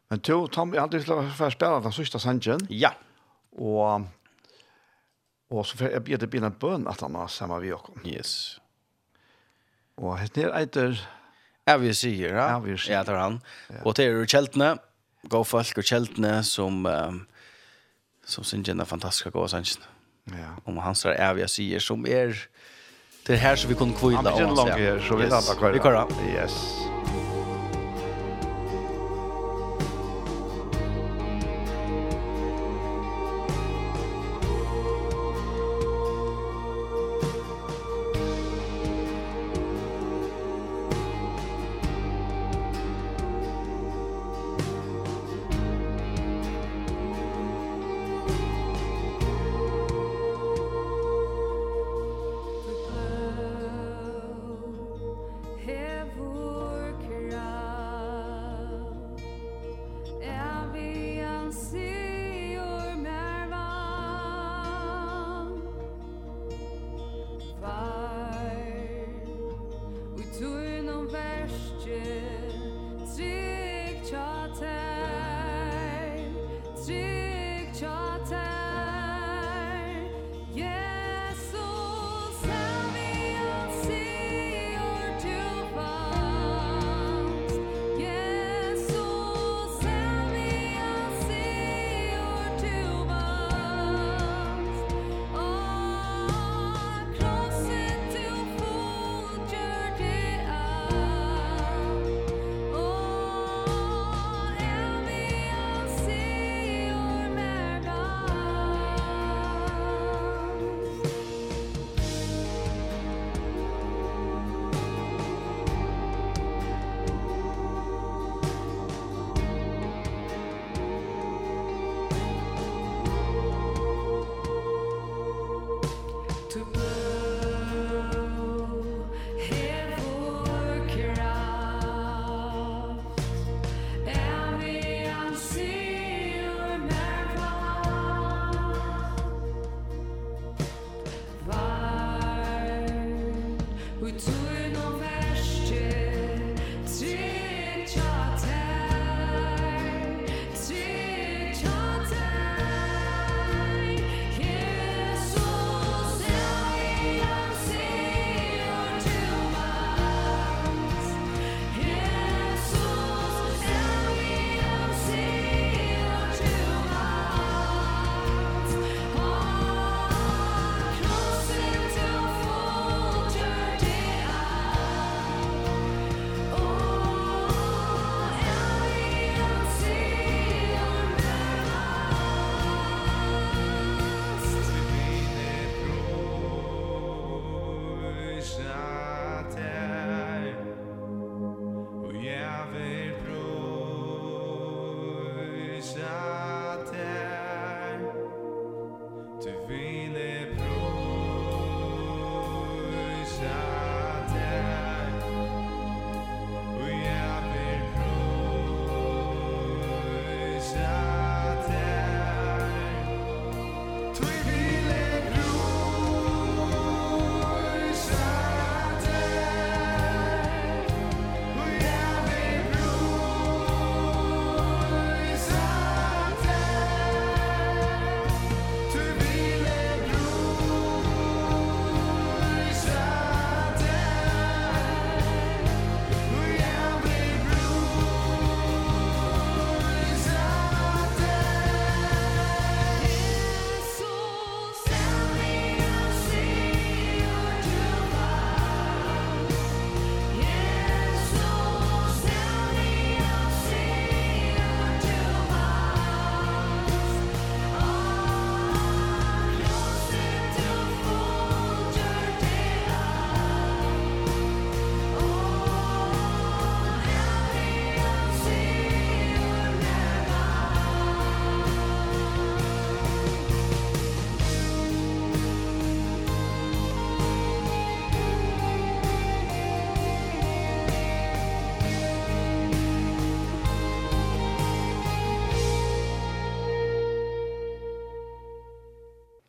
Men 0.09 0.19
då 0.19 0.47
Tom 0.47 0.75
jag 0.75 0.81
hade 0.81 0.97
ju 0.97 1.03
för 1.03 1.51
spela 1.51 1.81
den 1.81 1.93
sista 1.93 2.19
sanjen. 2.19 2.67
Ja. 2.71 2.93
Och 3.51 4.01
och 5.51 5.67
så 5.67 5.77
för 5.77 5.91
jag 5.91 6.03
bjöd 6.03 6.21
det 6.21 6.27
bina 6.27 6.51
bön 6.51 6.87
att 6.87 7.01
han 7.01 7.15
har 7.15 7.29
samma 7.29 7.59
vi 7.59 7.73
också. 7.73 7.93
Yes. 8.05 8.61
Og 9.99 10.19
hette 10.21 10.47
er 10.47 10.55
eiter... 10.57 10.99
vi 11.83 11.93
Sier, 11.93 12.33
ja. 12.33 12.47
Ja, 12.55 12.59
vi 12.65 12.77
Sier. 12.79 12.97
Ja, 12.97 13.05
det 13.05 13.13
er 13.13 13.21
han. 13.21 13.41
Ja. 13.69 13.83
Og 13.85 13.97
det 13.99 14.07
er 14.07 14.17
jo 14.17 14.27
kjeltene, 14.31 14.71
gå 15.29 15.43
folk 15.45 15.83
og 15.83 15.85
kjeltene 15.85 16.39
som, 16.47 16.87
um, 16.87 17.23
som 18.25 18.47
synes 18.47 18.71
en 18.73 18.87
fantastisk 18.87 19.33
gå 19.35 19.47
sannsyn. 19.51 19.85
Ja. 20.33 20.55
Om 20.69 20.81
han 20.85 20.97
sier 20.97 21.35
vi 21.37 21.49
Sier, 21.49 21.85
som 21.85 22.07
er... 22.07 22.37
Det 23.27 23.37
er 23.37 23.43
her 23.43 23.57
som 23.61 23.69
vi 23.69 23.77
kunne 23.77 23.97
kvile. 23.97 24.23
Han 24.23 24.33
blir 24.33 24.55
langt 24.57 24.79
her, 24.81 25.03
så 25.05 25.19
vi 25.19 25.29
yes. 25.29 25.35
lander 25.35 25.61
kvar. 25.61 25.77
Vi 25.77 25.85
kvar, 25.85 26.07
Yes. 26.33 26.88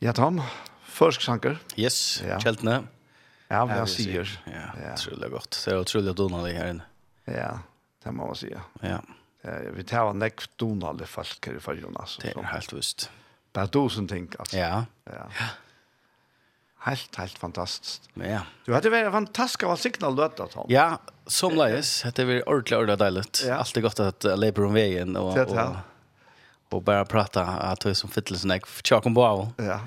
Ja, 0.09 0.13
Tom. 0.13 0.39
Først 0.89 1.21
sanker. 1.21 1.59
Yes, 1.77 2.23
ja. 2.25 2.39
Kjeltene. 2.41 2.79
Ja, 3.45 3.59
hva 3.69 3.75
han 3.83 3.89
sier. 3.93 4.25
Ja, 4.49 4.63
ja. 4.73 4.95
utrolig 4.95 5.27
godt. 5.29 5.51
Det 5.53 5.69
er 5.69 5.83
utrolig 5.83 6.13
donalig 6.17 6.53
her 6.55 6.71
inne. 6.71 6.87
Ja, 7.29 7.51
det 8.01 8.13
må 8.17 8.25
man 8.31 8.39
si. 8.39 8.49
Ja. 8.81 8.95
Eh, 9.45 9.67
vi 9.75 9.85
tar 9.85 10.09
en 10.09 10.17
nekk 10.17 10.47
donalig 10.57 11.05
folk 11.11 11.45
her 11.45 11.59
i 11.59 11.61
fargen, 11.61 11.93
altså. 11.93 12.23
Det 12.23 12.31
er 12.33 12.49
helt 12.55 12.73
visst. 12.73 13.05
Bare 13.53 13.69
tusen 13.69 14.09
ting, 14.09 14.25
altså. 14.41 14.57
Ja. 14.57 14.81
Ja. 15.05 15.51
Helt, 16.87 17.21
helt 17.21 17.37
fantastisk. 17.37 18.09
Ja. 18.17 18.41
Du 18.65 18.73
hadde 18.73 18.89
vært 18.89 19.13
fantastisk 19.13 19.67
av 19.69 19.77
signal 19.77 20.17
du 20.17 20.25
hadde, 20.25 20.49
Tom. 20.55 20.73
Ja, 20.73 20.87
som 21.29 21.53
leis. 21.53 21.99
Det 22.01 22.15
hadde 22.15 22.27
vært 22.31 22.49
ordentlig, 22.49 22.81
ordentlig 22.81 22.99
deilig. 23.05 23.27
Ja. 23.45 23.61
Alt 23.61 23.77
er 23.77 23.85
godt 23.85 24.05
at 24.07 24.31
jeg 24.33 24.41
leper 24.41 24.71
om 24.71 24.81
veien. 24.81 25.13
Og, 25.21 25.35
det 25.37 25.45
er 25.45 25.53
det, 25.53 25.69
og, 25.69 25.98
och 26.69 26.83
bara 26.83 27.05
prata 27.05 27.43
att 27.45 27.79
det 27.79 27.89
är 27.89 27.93
som 27.93 28.09
fittelsen 28.09 28.49
jag 28.49 28.61
tjockar 28.83 29.13
på 29.13 29.25
av. 29.25 29.49
Ja, 29.57 29.63
ja, 29.63 29.79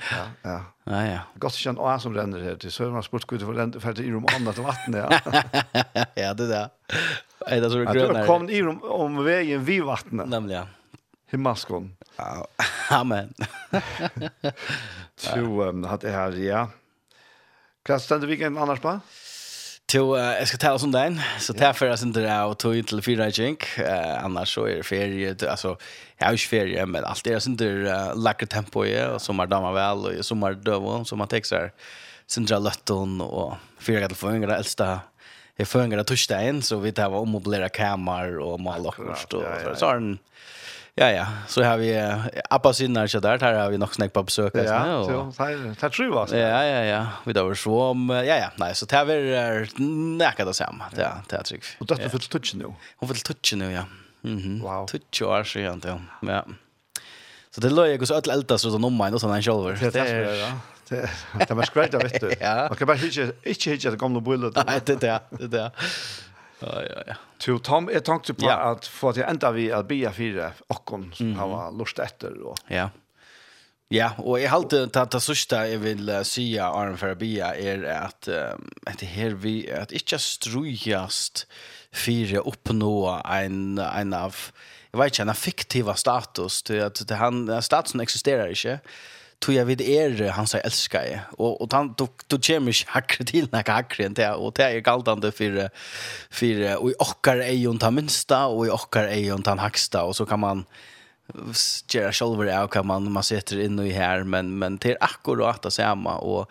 ja. 0.42 0.64
Ja, 0.84 1.06
ja. 1.06 1.18
Gott 1.34 1.66
att 1.66 1.78
och 1.78 2.00
som 2.02 2.14
ränner 2.14 2.40
här 2.40 2.56
till 2.56 2.72
så 2.72 2.90
man 2.90 3.02
sport 3.02 3.22
skulle 3.22 3.40
för 3.40 3.80
för 3.80 4.00
i 4.00 4.14
om 4.14 4.26
annat 4.36 4.58
vatten 4.58 4.94
ja. 4.94 5.20
ja, 6.14 6.34
det 6.34 6.48
där. 6.48 6.68
Nej, 7.48 7.60
det 7.60 7.70
så 7.70 7.78
grönt 7.78 8.14
där. 8.14 8.26
Kom 8.26 8.50
i 8.50 8.62
om, 8.62 8.82
om 8.82 9.24
vägen 9.24 9.64
vid 9.64 9.82
vattnet. 9.82 10.28
Nämligen. 10.28 10.66
Himmaskon. 11.30 11.96
Ja, 12.16 12.46
amen. 12.90 13.34
Så 15.16 15.62
um, 15.62 15.84
hade 15.84 16.10
här 16.10 16.32
ja. 16.32 16.68
Klassan 17.84 18.20
det 18.20 18.26
vilken 18.26 18.58
annars 18.58 18.80
bara? 18.80 19.00
Jo, 19.94 20.16
jag 20.16 20.48
ska 20.48 20.56
ta 20.56 20.72
oss 20.72 20.82
om 20.82 20.92
den. 20.92 21.20
Så 21.38 21.52
ta 21.52 21.72
för 21.72 21.90
oss 21.90 22.02
inte 22.02 22.20
det 22.20 22.42
och 22.42 22.58
tog 22.58 22.86
til 22.86 23.02
fyra 23.02 23.30
kjink. 23.30 23.78
Eh 23.78 24.24
annars 24.24 24.54
så 24.54 24.64
är 24.64 24.76
det 24.76 24.82
ferie 24.82 25.36
alltså 25.50 25.76
jag 26.18 26.26
har 26.26 26.32
ju 26.32 26.38
ferie 26.38 26.86
men 26.86 27.04
allt 27.04 27.26
är 27.26 27.38
sånt 27.38 27.58
där 27.58 28.14
läcker 28.14 28.46
tempo 28.46 28.84
ju 28.84 29.06
och 29.06 29.22
sommar 29.22 29.46
damma 29.46 29.72
väl 29.72 29.98
och 30.18 30.24
sommar 30.24 30.52
döv 30.52 31.04
som 31.04 31.18
man 31.18 31.28
texar. 31.28 31.72
Sindra 32.26 32.58
løtten, 32.58 33.20
och 33.20 33.54
fyra 33.78 34.00
gator 34.00 34.14
for 34.14 34.34
yngre 34.34 34.56
äldsta 34.56 35.00
är 35.56 35.64
får 35.64 35.84
yngre 35.84 36.04
torsdagen 36.04 36.62
så 36.62 36.76
vi 36.76 36.92
tar 36.92 37.10
om 37.10 37.34
och 37.34 37.42
blera 37.42 37.68
kammar 37.68 38.38
och 38.38 38.60
mål 38.60 38.86
och 38.86 38.94
så 39.30 39.44
så 39.76 39.86
har 39.86 39.94
den 39.94 40.18
Ja, 40.94 41.10
ja. 41.10 41.26
Så 41.48 41.62
har 41.62 41.78
vi 41.78 41.96
eh, 41.96 42.24
Abba 42.50 42.72
Sinnar 42.72 43.06
så 43.06 43.20
där. 43.20 43.38
Här 43.38 43.54
har 43.54 43.70
vi 43.70 43.78
nog 43.78 43.94
snäck 43.94 44.12
på 44.12 44.22
besök. 44.22 44.52
Ja, 44.54 45.02
så 45.04 45.32
det 45.80 45.90
tror 45.90 46.16
jag. 46.16 46.40
Ja, 46.40 46.64
ja, 46.64 46.84
ja. 46.84 47.06
Vi 47.24 47.32
då 47.32 47.54
så 47.54 47.82
om 47.82 48.10
ja, 48.10 48.24
ja. 48.24 48.50
Nej, 48.56 48.74
så 48.74 48.86
tar 48.86 49.04
vi 49.04 49.68
näka 50.18 50.44
det 50.44 50.54
samma. 50.54 50.84
Ja, 50.96 51.22
det 51.28 51.36
är 51.36 51.42
tryck. 51.42 51.64
Och 51.78 51.86
detta 51.86 52.08
för 52.08 52.18
touch 52.18 52.54
nu. 52.54 52.64
Hon 52.96 53.08
vill 53.08 53.20
touch 53.20 53.54
nu, 53.56 53.72
ja. 53.72 53.84
Mhm. 54.20 54.60
Wow. 54.60 54.86
Touch 54.86 55.22
är 55.22 55.44
så 55.44 55.58
inte. 55.58 56.00
Ja. 56.22 56.44
Så 57.54 57.60
det 57.60 57.70
låg 57.70 57.88
jag 57.88 58.08
så 58.08 58.14
att 58.14 58.26
älta 58.26 58.58
så 58.58 58.78
någon 58.78 58.96
mind 58.96 59.14
och 59.14 59.20
sån 59.20 59.32
en 59.32 59.42
shoulder. 59.42 59.90
Det 59.92 59.98
är 60.00 60.34
ja. 60.34 60.52
Det 61.48 61.54
var 61.54 61.62
skrädda, 61.62 61.98
vet 61.98 62.20
du. 62.20 62.34
Man 62.68 62.76
kan 62.76 62.86
bara 62.86 62.96
hitta, 62.96 63.22
inte 63.42 63.70
hitta 63.70 63.90
det 63.90 63.96
gamla 63.96 64.20
bullet. 64.20 64.66
Nej, 64.66 64.80
det 64.84 64.92
är 64.92 64.96
det. 64.96 65.20
Det 65.30 65.44
är 65.44 65.48
det. 65.48 65.70
Ja, 66.62 66.80
ja, 66.86 67.04
ja. 67.12 67.20
Så 67.42 67.58
Tom, 67.58 67.88
jeg 67.90 68.04
tenkte 68.06 68.36
på 68.38 68.46
ja. 68.46 68.58
at 68.70 68.86
for 68.86 69.12
at 69.12 69.18
jeg 69.18 69.28
enda 69.30 69.50
vi 69.54 69.68
at 69.74 69.88
bia 69.90 70.12
fire 70.14 70.52
okkon 70.70 71.10
som 71.12 71.26
mm 71.26 71.34
-hmm. 71.34 71.56
har 71.56 71.72
lust 71.78 71.98
etter. 71.98 72.32
Og... 72.46 72.56
Ja. 72.70 72.88
Ja, 73.92 74.14
og 74.18 74.40
jeg 74.40 74.48
halte 74.48 74.86
at 74.88 75.12
det 75.12 75.20
sørste 75.22 75.58
jeg 75.68 75.82
vil 75.82 76.08
uh, 76.08 76.22
si 76.24 76.56
av 76.56 76.72
Aron 76.78 76.96
Farabia 76.96 77.52
er 77.52 77.84
at, 77.84 78.28
um, 78.28 78.68
at 78.86 79.00
det 79.00 79.08
her 79.08 79.34
vi, 79.34 79.66
at 79.68 79.92
ikke 79.92 80.18
strujast 80.18 81.44
fire 81.92 82.40
oppnå 82.40 83.20
en, 83.20 83.78
en 83.78 84.14
av, 84.16 84.38
jeg 84.92 85.00
vet 85.00 85.12
ikke, 85.12 85.26
en 85.26 85.34
fiktiva 85.34 85.94
status, 85.94 86.62
til 86.62 86.80
at 86.86 87.04
han, 87.20 87.44
statusen 87.60 88.00
eksisterer 88.00 88.54
ikke, 88.54 88.78
tog 89.42 89.54
jag 89.54 89.64
vid 89.64 89.80
er 89.80 90.28
han 90.30 90.46
sa 90.46 90.58
älskar 90.58 91.04
jag 91.04 91.20
och 91.38 91.60
och 91.60 91.72
han 91.72 91.94
då 91.96 92.08
då 92.26 92.38
kemisk 92.40 92.86
hackre 92.88 93.24
till 93.24 93.48
när 93.52 93.70
hackre 93.70 94.06
inte 94.06 94.30
och 94.30 94.52
det 94.52 94.62
är 94.62 94.80
galtande 94.80 95.32
för 95.32 95.70
för 96.30 96.76
och 96.76 96.90
i 96.90 96.94
okkar 96.98 97.36
är 97.36 97.52
ju 97.52 97.70
inte 97.70 97.90
minsta 97.90 98.46
och 98.46 98.66
i 98.66 98.70
okkar 98.70 99.04
är 99.04 99.18
ju 99.18 99.34
inte 99.34 99.50
han 99.50 99.58
hacksta 99.58 100.04
och 100.04 100.16
så 100.16 100.26
kan 100.26 100.40
man 100.40 100.64
göra 101.92 102.12
själva 102.12 102.44
det 102.44 102.68
kan 102.70 102.86
man 102.86 103.12
man 103.12 103.22
sätter 103.22 103.60
in 103.60 103.78
i 103.78 103.90
här 103.90 104.24
men 104.24 104.58
men 104.58 104.78
till 104.78 104.96
akkurat 105.00 105.66
att 105.66 105.72
samma 105.72 106.16
och 106.16 106.50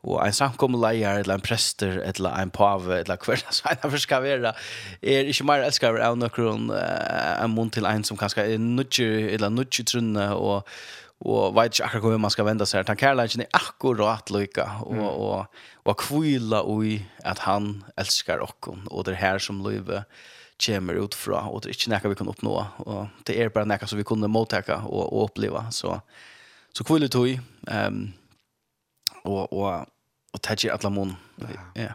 och 0.00 0.26
en 0.26 0.32
samkommeleier 0.32 1.20
eller 1.20 1.34
en 1.34 1.40
prester 1.40 1.88
eller 1.88 2.30
en 2.42 2.50
pave 2.50 3.00
eller 3.00 3.16
kvar 3.16 3.38
så 3.50 3.68
en 3.68 3.76
av 3.82 3.96
ska 3.96 4.20
vara 4.20 4.54
är 5.00 5.24
inte 5.24 5.44
mer 5.44 5.60
älskar 5.60 5.94
av 5.94 6.18
någon 6.18 6.70
uh, 6.70 7.42
en 7.42 7.54
mun 7.54 7.70
till 7.70 7.86
en 7.86 8.04
som 8.04 8.16
kanske 8.16 8.42
är 8.42 8.58
nutje 8.58 9.34
eller 9.34 9.50
nutje 9.50 9.84
trunne 9.84 10.30
och 10.30 10.68
och 11.20 11.56
vet 11.56 11.74
ikke 11.74 11.84
akkurat 11.84 12.02
hvor 12.02 12.18
man 12.18 12.30
ska 12.30 12.44
vända 12.44 12.66
sig. 12.66 12.84
Han 12.86 12.96
kärleken 12.96 13.40
er 13.40 13.46
akkurat 13.52 14.30
lika 14.30 14.70
och 14.80 15.30
och 15.30 15.46
och 15.84 16.00
kvila 16.00 16.62
oj 16.64 17.08
att 17.24 17.38
han 17.38 17.84
älskar 17.96 18.38
och 18.38 18.68
och 18.86 19.04
det 19.04 19.14
här 19.14 19.38
som 19.38 19.62
livet 19.62 20.04
kommer 20.66 20.94
ut 20.94 21.14
fra, 21.14 21.44
og 21.48 21.62
det 21.62 21.70
er 21.70 21.76
ikke 21.76 21.92
noe 21.92 22.10
vi 22.10 22.18
kan 22.18 22.30
oppnå, 22.32 22.54
og 22.82 23.22
det 23.26 23.36
er 23.38 23.52
bare 23.54 23.68
noe 23.68 23.86
som 23.86 23.98
vi 23.98 24.06
kunne 24.06 24.30
mottaka 24.30 24.80
og, 24.86 25.04
og 25.06 25.28
oppleva, 25.28 25.68
så, 25.74 26.00
så 26.74 26.86
kvile 26.86 27.08
tog, 27.12 27.38
um, 27.70 28.00
og, 29.22 29.52
og, 29.52 29.86
og 30.32 30.42
det 30.42 30.50
er 30.50 30.58
ikke 30.58 30.90
alle. 30.90 31.06
Ja. 31.78 31.94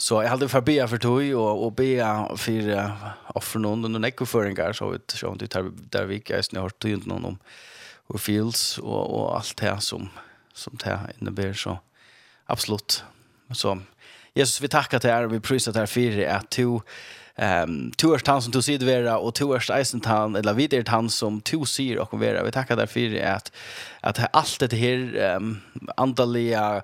Så 0.00 0.22
jeg 0.22 0.30
hadde 0.32 0.48
for 0.48 0.64
be 0.64 0.78
for 0.88 1.02
tog, 1.02 1.26
og, 1.34 1.64
og 1.66 1.74
be 1.76 1.90
for 2.38 2.70
uh, 2.76 3.10
offer 3.34 3.62
noen, 3.62 3.84
og 3.84 3.94
noen 3.96 4.08
ekkoføringer, 4.08 4.78
så 4.78 4.92
vet 4.94 5.10
jeg 5.10 5.18
ikke 5.18 5.32
om 5.32 5.42
det 5.42 5.50
er 5.50 5.74
der 5.92 6.08
vi 6.10 6.22
ikke 6.22 6.38
har 6.38 6.68
hørt 6.68 6.80
tog 6.80 7.10
noen 7.10 7.32
om, 7.34 7.40
och 8.10 8.20
feels 8.20 8.78
och 8.78 9.14
och 9.14 9.36
allt 9.36 9.56
det 9.56 9.80
som 9.80 10.08
som 10.54 10.76
det 10.84 10.98
innebærer 11.20 11.52
så 11.52 11.76
absolut. 12.46 13.04
Så 13.52 13.78
Jesus 14.34 14.60
vi 14.60 14.68
tackar 14.68 14.98
till 14.98 15.10
og 15.10 15.32
vi 15.32 15.38
prisar 15.38 15.72
til 15.72 15.80
deg 15.80 15.88
for 15.88 16.24
att 16.26 16.50
du 16.56 16.80
Ehm 17.40 17.92
två 17.96 18.08
års 18.08 18.22
tant 18.22 18.44
som 18.44 18.52
du 18.52 18.60
sier 18.62 18.82
vera 18.84 19.16
og 19.18 19.34
två 19.34 19.54
års 19.54 19.70
eisen 19.70 20.00
tant 20.04 20.36
eller 20.36 20.52
videre 20.58 20.84
tant 20.84 21.12
som 21.12 21.40
to 21.40 21.64
sier 21.64 22.02
og 22.02 22.20
vera. 22.20 22.44
Vi 22.44 22.50
takkar 22.50 22.76
därför 22.76 23.16
at 23.22 23.50
at 24.02 24.20
alt 24.34 24.60
dette 24.60 24.76
her 24.76 24.98
ehm 25.16 25.36
um, 25.36 25.60
andalige 25.96 26.82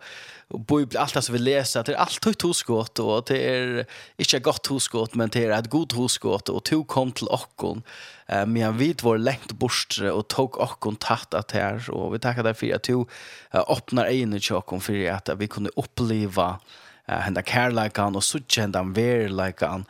bibel 0.55 0.97
allt 0.97 1.24
som 1.24 1.32
vi 1.32 1.39
läser 1.39 1.82
det 1.82 1.93
är 1.93 1.97
allt 1.97 2.27
ett 2.27 2.44
husgott 2.44 2.98
och 2.98 3.24
det 3.27 3.48
är 3.48 3.86
inte 4.16 4.36
ett 4.36 4.43
gott 4.43 4.70
husgott 4.70 5.14
men 5.14 5.28
det 5.28 5.44
är 5.44 5.51
ett 5.51 5.70
gott 5.70 5.93
husgott 5.93 6.48
och 6.48 6.64
tog 6.64 6.89
kom 6.89 7.12
till 7.12 7.28
okkon 7.28 7.82
eh 8.27 8.47
men 8.47 8.78
vi 8.78 8.94
var 9.02 9.18
längt 9.18 9.52
bort 9.52 9.98
och 10.12 10.28
tog 10.28 10.60
okkon 10.60 10.97
tatt 10.97 11.35
att 11.35 11.52
här 11.52 11.90
och 11.90 12.14
vi 12.14 12.18
tackar 12.18 12.43
dig 12.43 12.55
för 12.55 12.74
att 12.74 12.82
du 12.82 13.05
öppnar 13.52 14.06
en 14.06 14.40
till 14.40 14.55
okkon 14.55 14.81
för 14.81 15.10
att 15.10 15.28
vi 15.36 15.48
kunde 15.48 15.70
uppleva 15.77 16.60
hända 17.06 17.43
kärlekan 17.43 18.16
och 18.16 18.24
så 18.24 18.39
kända 18.48 18.82
verlekan 18.82 19.85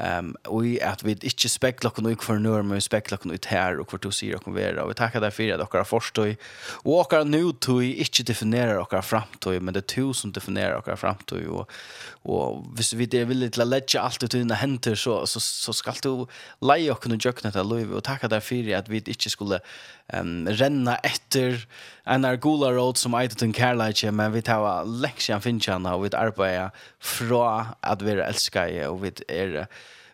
Ehm 0.00 0.36
och 0.44 0.66
i 0.66 0.82
att 0.82 1.02
vi 1.02 1.10
inte 1.12 1.48
spekla 1.48 1.90
kan 1.90 2.04
nog 2.04 2.22
för 2.22 2.38
nu 2.38 2.62
men 2.62 2.80
spekla 2.80 3.16
kan 3.16 3.30
ut 3.30 3.44
här 3.44 3.80
och 3.80 3.92
vart 3.92 4.02
du 4.02 4.12
ser 4.12 4.34
och 4.34 4.54
vara 4.54 4.82
och 4.82 4.90
vi 4.90 4.94
tackar 4.94 5.20
därför 5.20 5.50
att 5.52 5.72
dere 5.72 5.84
först 5.84 6.16
förstått 6.16 6.36
och 6.84 6.92
åka 6.92 7.24
nu 7.24 7.52
till 7.52 7.98
inte 7.98 8.22
definiera 8.22 8.82
och 8.82 9.04
framtid 9.04 9.62
men 9.62 9.74
det 9.74 9.86
to 9.86 10.14
som 10.14 10.32
definierar 10.32 10.74
och 10.74 10.98
framtid 10.98 11.46
och 11.46 11.70
och 12.22 12.64
visst 12.76 12.92
vi 12.92 13.06
det 13.06 13.24
vill 13.24 13.38
lite 13.38 13.64
lägga 13.64 14.00
allt 14.00 14.22
ut 14.22 14.34
i 14.34 14.38
dina 14.38 14.54
händer 14.54 14.94
så 14.94 15.26
så 15.26 15.40
så 15.40 15.72
ska 15.72 15.92
du 16.02 16.26
leja 16.60 16.92
och 16.92 17.02
kunna 17.02 17.16
jökna 17.20 17.50
till 17.50 17.62
Louis 17.62 17.90
och 17.90 18.04
tacka 18.04 18.28
därför 18.28 18.74
att 18.74 18.88
vi 18.88 18.96
inte 18.96 19.30
skulle 19.30 19.60
um, 20.16 20.48
renna 20.60 20.96
etter 21.06 21.60
en 22.10 22.26
er 22.26 22.40
gula 22.42 22.72
råd 22.74 22.98
som 23.00 23.14
eit 23.18 23.36
til 23.38 23.52
kærleitje, 23.54 24.12
men 24.14 24.32
vi 24.34 24.42
tar 24.46 24.86
leksjan 24.86 25.42
finnkjana 25.44 25.94
og 25.96 26.06
vi 26.06 26.14
arbeider 26.18 26.74
fra 26.98 27.76
at 27.86 28.02
vi 28.04 28.16
er 28.16 28.24
elskar, 28.26 28.72
og 28.90 29.04
vi 29.04 29.14
er, 29.28 29.62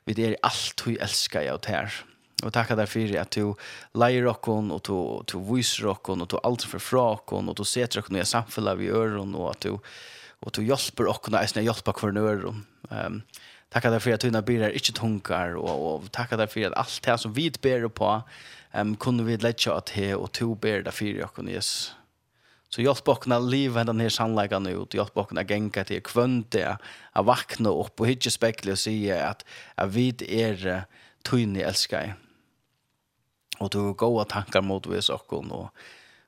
vi 0.07 0.19
er 0.27 0.37
alt 0.47 0.85
vi 0.87 0.99
elskar 1.01 1.49
og 1.55 1.65
tær. 1.67 2.03
Og 2.45 2.53
takk 2.53 2.75
deg 2.77 2.89
for 2.93 3.17
at 3.17 3.33
du 3.33 3.55
leier 3.97 4.27
okkon, 4.29 4.69
og 4.75 4.83
du, 4.85 4.97
du 5.25 5.39
viser 5.49 5.89
okkon, 5.95 6.21
og 6.21 6.29
du 6.29 6.37
alt 6.45 6.67
for 6.69 6.83
fra 6.83 7.07
okkon, 7.15 7.49
og 7.49 7.57
du 7.57 7.65
setter 7.65 8.03
okkon 8.03 8.21
i 8.21 8.27
samfunnet 8.29 8.77
vi 8.77 8.93
øren, 8.93 9.33
og 9.39 9.55
at 9.55 9.65
du, 9.65 9.79
og 10.45 10.53
du 10.53 10.61
hjelper 10.67 11.09
okkon, 11.09 11.39
og 11.39 11.49
jeg 11.49 11.65
hjelper 11.65 11.97
hver 11.97 12.13
nøren. 12.13 12.67
Um, 12.93 13.23
Tackar 13.77 13.91
dig 13.91 14.01
för 14.01 14.13
att 14.13 14.21
dina 14.21 14.43
byrår 14.43 14.71
inte 14.71 14.93
tunkar 14.93 15.57
och, 15.57 15.95
och 15.95 16.13
tackar 16.13 16.37
dig 16.37 16.47
för 16.47 16.67
att 16.67 16.73
allt 16.73 17.03
det 17.03 17.19
som 17.19 17.33
vi 17.33 17.51
ber 17.51 17.89
på 17.89 18.23
um, 18.75 18.97
kunde 18.97 19.25
vi 19.25 19.37
lägga 19.37 19.75
att 19.75 19.93
det 19.95 20.15
och 20.15 20.33
to 20.33 20.55
ber 20.55 20.83
dig 20.83 20.93
för 20.93 21.05
jag 21.05 21.49
Jesus. 21.49 21.95
Så 22.69 22.83
jag 22.83 22.97
spåkna 22.97 23.39
liv 23.39 23.75
den 23.75 23.99
ner 23.99 24.09
sannläggan 24.09 24.67
ut. 24.67 24.95
Jag 24.95 25.07
spåkna 25.07 25.43
gänga 25.43 25.85
till 25.85 26.03
kvönte 26.03 26.79
att 27.13 27.25
vakna 27.27 27.69
upp 27.69 28.01
och 28.01 28.09
hitta 28.09 28.31
spekla 28.31 28.73
och 28.73 28.79
säga 28.79 29.29
att, 29.29 29.45
att 29.75 29.89
vi 29.89 30.15
är 30.29 30.85
tydlig 31.23 31.63
älskar. 31.63 32.15
Och 33.59 33.71
du 33.71 33.79
har 33.79 33.93
goda 33.93 34.25
tankar 34.25 34.63
mot 34.63 34.87
oss 34.87 35.09
och 35.09 35.33
och 35.33 35.71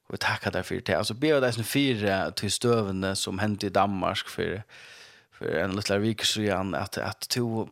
vi 0.09 0.17
tackar 0.17 0.51
dig 0.51 0.63
för 0.63 0.81
det. 0.85 0.95
Alltså 0.95 1.15
be 1.15 1.41
dig 1.41 1.53
för 1.53 2.31
till 2.31 2.53
stövende 2.53 3.17
som 3.17 3.39
hände 3.39 3.67
i 3.67 3.71
Danmark 3.71 4.19
för 4.19 4.43
det 4.43 4.63
för 5.39 5.47
en 5.47 5.77
liten 5.77 6.03
vik 6.03 6.25
så 6.25 6.41
igen 6.41 6.75
att 6.75 6.99
att 6.99 7.29
to 7.29 7.69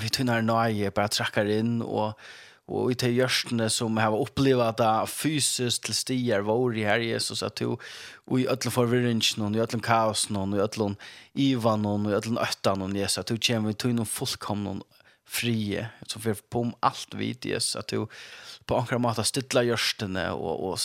vi 0.00 0.08
tunnar 0.08 0.42
nöje 0.42 0.90
bara 0.90 1.08
trackar 1.08 1.44
in 1.44 1.82
och 1.82 2.18
och 2.66 2.92
i 2.92 2.94
till 2.94 3.16
görstene 3.16 3.70
som 3.70 3.96
har 3.96 4.20
upplevt 4.20 4.76
det 4.76 5.06
fysiskt 5.06 5.82
till 5.82 5.94
stier 5.94 6.40
var 6.40 6.76
i 6.76 6.84
här 6.84 6.98
Jesus 6.98 7.42
att 7.42 7.56
du 7.56 7.76
och 8.14 8.40
i 8.40 8.48
alla 8.48 8.70
förvirringen 8.70 9.20
och 9.38 9.56
i 9.56 9.60
alla 9.60 9.80
kaosen 9.80 10.36
och 10.36 10.58
i 10.58 10.60
alla 10.60 10.94
Ivan 11.32 11.86
och 11.86 12.10
i 12.10 12.14
alla 12.14 12.40
öttan 12.40 12.82
och 12.82 12.90
Jesus 12.90 13.18
att 13.18 13.26
du 13.26 13.38
kommer 13.38 13.68
vi 13.68 13.74
till 13.74 13.94
någon 13.94 14.06
fullkomna 14.06 14.80
frie 15.26 15.88
som 16.06 16.22
för 16.22 16.34
på 16.34 16.72
allt 16.80 17.14
vid 17.14 17.46
Jesus 17.46 17.76
att 17.76 17.88
du 17.88 18.06
på 18.64 18.76
ankra 18.76 18.98
mata 18.98 19.24
stilla 19.24 19.62
görstene 19.62 20.30
och 20.30 20.70
och 20.70 20.78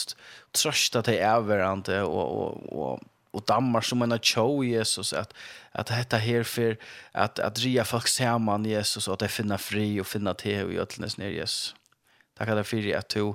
trösta 0.51 1.01
till 1.01 1.13
överande 1.13 2.03
och 2.03 2.43
och 2.43 2.81
och 2.81 2.99
och 3.31 3.43
dammar 3.47 3.81
som 3.81 4.01
en 4.01 4.19
show 4.19 4.65
Jesus 4.65 5.13
att 5.13 5.33
att 5.71 5.87
detta 5.87 6.17
här 6.17 6.43
för 6.43 6.77
att 7.11 7.39
att 7.39 7.59
ria 7.59 7.85
folk 7.85 8.07
samman 8.07 8.65
Jesus 8.65 9.07
och 9.07 9.13
att 9.13 9.19
det 9.19 9.27
finna 9.27 9.57
fri 9.57 10.01
och 10.01 10.07
finna 10.07 10.33
te 10.33 10.63
och 10.63 10.73
götlenes 10.73 11.17
ner 11.17 11.29
Jesus. 11.29 11.75
Tackar 12.37 12.55
dig 12.55 12.63
för 12.63 12.97
att 12.97 13.09
du 13.09 13.33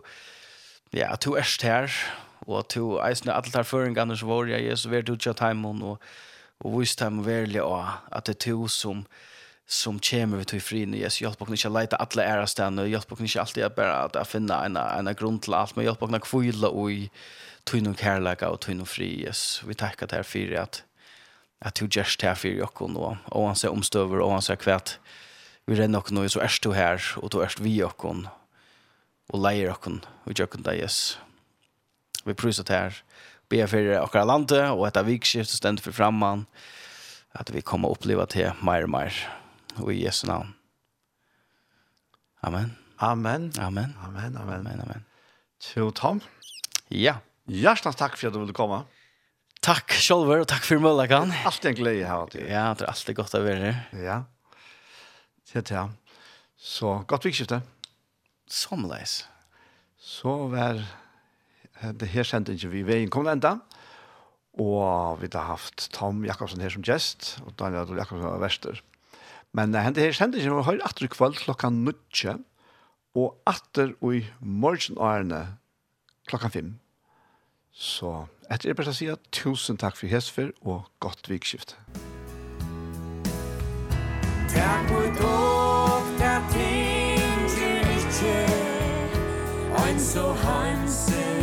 ja 0.90 1.08
att 1.08 1.20
du 1.20 1.36
är 1.36 1.62
här 1.62 1.92
och 2.38 2.60
att 2.60 2.68
du 2.68 2.98
är 2.98 3.30
allt 3.30 3.54
här 3.54 3.62
för 3.62 3.84
en 3.84 3.94
gång 3.94 4.16
så 4.16 4.26
var 4.26 4.46
jag 4.46 4.60
Jesus 4.60 4.86
vart 4.86 5.06
du 5.06 5.18
chat 5.18 5.40
hem 5.40 5.64
och 5.64 6.02
och 6.58 6.82
visst 6.82 7.00
hem 7.00 7.22
väl 7.22 7.60
och 7.60 7.84
att 8.10 8.24
det 8.24 8.44
du 8.44 8.68
som 8.68 9.04
som 9.66 9.98
kommer 9.98 10.36
vi 10.36 10.44
till 10.44 10.62
frin 10.62 10.94
Jesus 10.94 11.20
hjälp 11.20 11.42
oss 11.42 11.48
inte 11.48 11.68
leta 11.68 11.96
alla 11.96 12.24
ära 12.24 12.46
stanna 12.46 12.86
hjälp 12.86 13.12
oss 13.12 13.20
inte 13.20 13.40
alltid 13.40 13.64
bara 13.76 13.96
att 13.96 14.28
finna 14.28 14.64
en 14.64 14.76
en 14.76 15.14
grund 15.14 15.42
till 15.42 15.54
allt 15.54 15.76
men 15.76 15.84
hjälp 15.84 16.02
oss 16.02 16.12
att 16.12 16.68
och 16.68 16.90
tøynu 17.66 17.94
kærleika 17.96 18.50
og 18.52 18.60
tøynu 18.60 18.84
fri, 18.88 19.10
yes. 19.26 19.62
Vi 19.64 19.74
takkar 19.74 20.10
deg 20.10 20.26
for 20.28 20.58
at 20.60 20.82
at 21.64 21.80
du 21.80 21.86
just 21.88 22.22
her 22.22 22.34
for 22.34 22.52
jokken 22.52 22.96
og 22.96 23.16
og 23.32 23.46
han 23.46 23.56
ser 23.56 23.72
omstøver 23.72 24.20
og 24.20 24.32
han 24.32 24.42
ser 24.42 24.60
kvært 24.60 24.98
vi 25.66 25.74
renner 25.78 25.96
nok 25.96 26.10
nå 26.10 26.26
så 26.28 26.42
er 26.44 26.58
du 26.60 26.72
her 26.72 27.00
og 27.16 27.32
du 27.32 27.40
er 27.40 27.54
vi 27.60 27.78
jokken 27.78 28.26
og 29.30 29.40
leier 29.40 29.70
jokken 29.70 30.02
og 30.26 30.34
jokken 30.38 30.62
deg 30.62 30.82
yes 30.82 31.18
vi 32.26 32.34
prøver 32.34 32.68
her 32.68 33.00
be 33.48 33.66
for 33.66 33.94
akkurat 34.02 34.26
landet 34.26 34.66
og 34.70 34.86
etter 34.86 35.08
vikskift 35.08 35.50
stendt 35.50 35.80
for 35.80 35.92
framman 35.92 36.44
at 37.34 37.50
vi 37.54 37.60
kommer 37.60 37.88
oppleva 37.88 38.26
til 38.26 38.52
mer 38.62 38.84
og 38.84 38.90
mer 38.90 39.16
og 39.82 39.90
i 39.90 40.04
Jesu 40.04 40.26
navn. 40.26 40.54
Amen. 42.42 42.76
Amen. 42.98 43.52
Amen. 43.58 43.96
Amen 44.04 44.36
Amen. 44.36 44.66
Amen 44.66 44.80
Amen. 44.80 45.92
Tom. 45.94 46.20
Ja. 46.90 47.16
Hjärtans 47.46 47.96
tack 47.96 48.16
för 48.16 48.26
att 48.26 48.32
du 48.32 48.40
ville 48.40 48.52
komma. 48.52 48.84
Tack 49.60 49.92
Sjolver 49.92 50.40
och 50.40 50.48
tack 50.48 50.64
för 50.64 50.78
möjligheten. 50.78 51.32
Allt 51.44 51.64
en 51.64 51.74
glädje 51.74 52.06
här. 52.06 52.28
Ja, 52.32 52.74
det 52.78 52.84
är 52.84 52.88
alltid 52.88 53.16
gott 53.16 53.34
att 53.34 53.42
vara 53.42 53.54
här. 53.54 53.90
Ja. 53.92 54.24
Det 55.52 55.70
är 55.70 55.90
Så 56.56 57.04
gott 57.06 57.26
vikskifte. 57.26 57.62
Somlejs. 58.46 59.28
Så 59.98 60.46
var 60.46 60.84
det 61.92 62.06
her 62.06 62.24
sendingen 62.24 62.70
vi 62.70 62.82
veien 62.82 63.10
kom 63.10 63.28
enda. 63.28 63.58
Og 64.54 65.20
vi 65.20 65.28
har 65.32 65.48
haft 65.48 65.90
Tom 65.92 66.24
Jakobsen 66.24 66.60
her 66.62 66.70
som 66.70 66.84
gjest, 66.86 67.38
og 67.42 67.56
Daniel 67.58 67.96
Jakobsen 67.98 68.28
var 68.28 68.38
verster. 68.38 68.82
Men 69.52 69.74
hente 69.74 70.00
her 70.00 70.14
sendingen 70.14 70.54
var 70.54 70.68
høyre 70.68 70.84
atter 70.86 71.08
i 71.08 71.10
kveld 71.10 71.40
klokka 71.40 71.70
nødtje, 71.74 72.36
og 73.18 73.34
atter 73.46 73.92
i 74.12 74.22
morgenårene 74.38 75.42
klokka 76.30 76.52
fem. 76.54 76.74
Så 77.74 78.26
etter 78.50 78.70
det 78.70 78.76
bare 78.78 78.92
å 78.92 78.94
si 78.94 79.08
tusen 79.34 79.78
takk 79.80 79.98
for 79.98 80.06
Hesfer 80.06 80.52
og 80.62 80.86
godt 81.02 81.26
vikskift. 81.30 81.74
Takk 84.54 84.88
for 84.92 85.10
dog, 85.18 86.14
der 86.20 86.40
ting 86.54 87.50
du 87.50 87.70
ikke, 87.98 88.38
ein 89.82 90.00
så 90.00 90.30
hansen. 90.46 91.33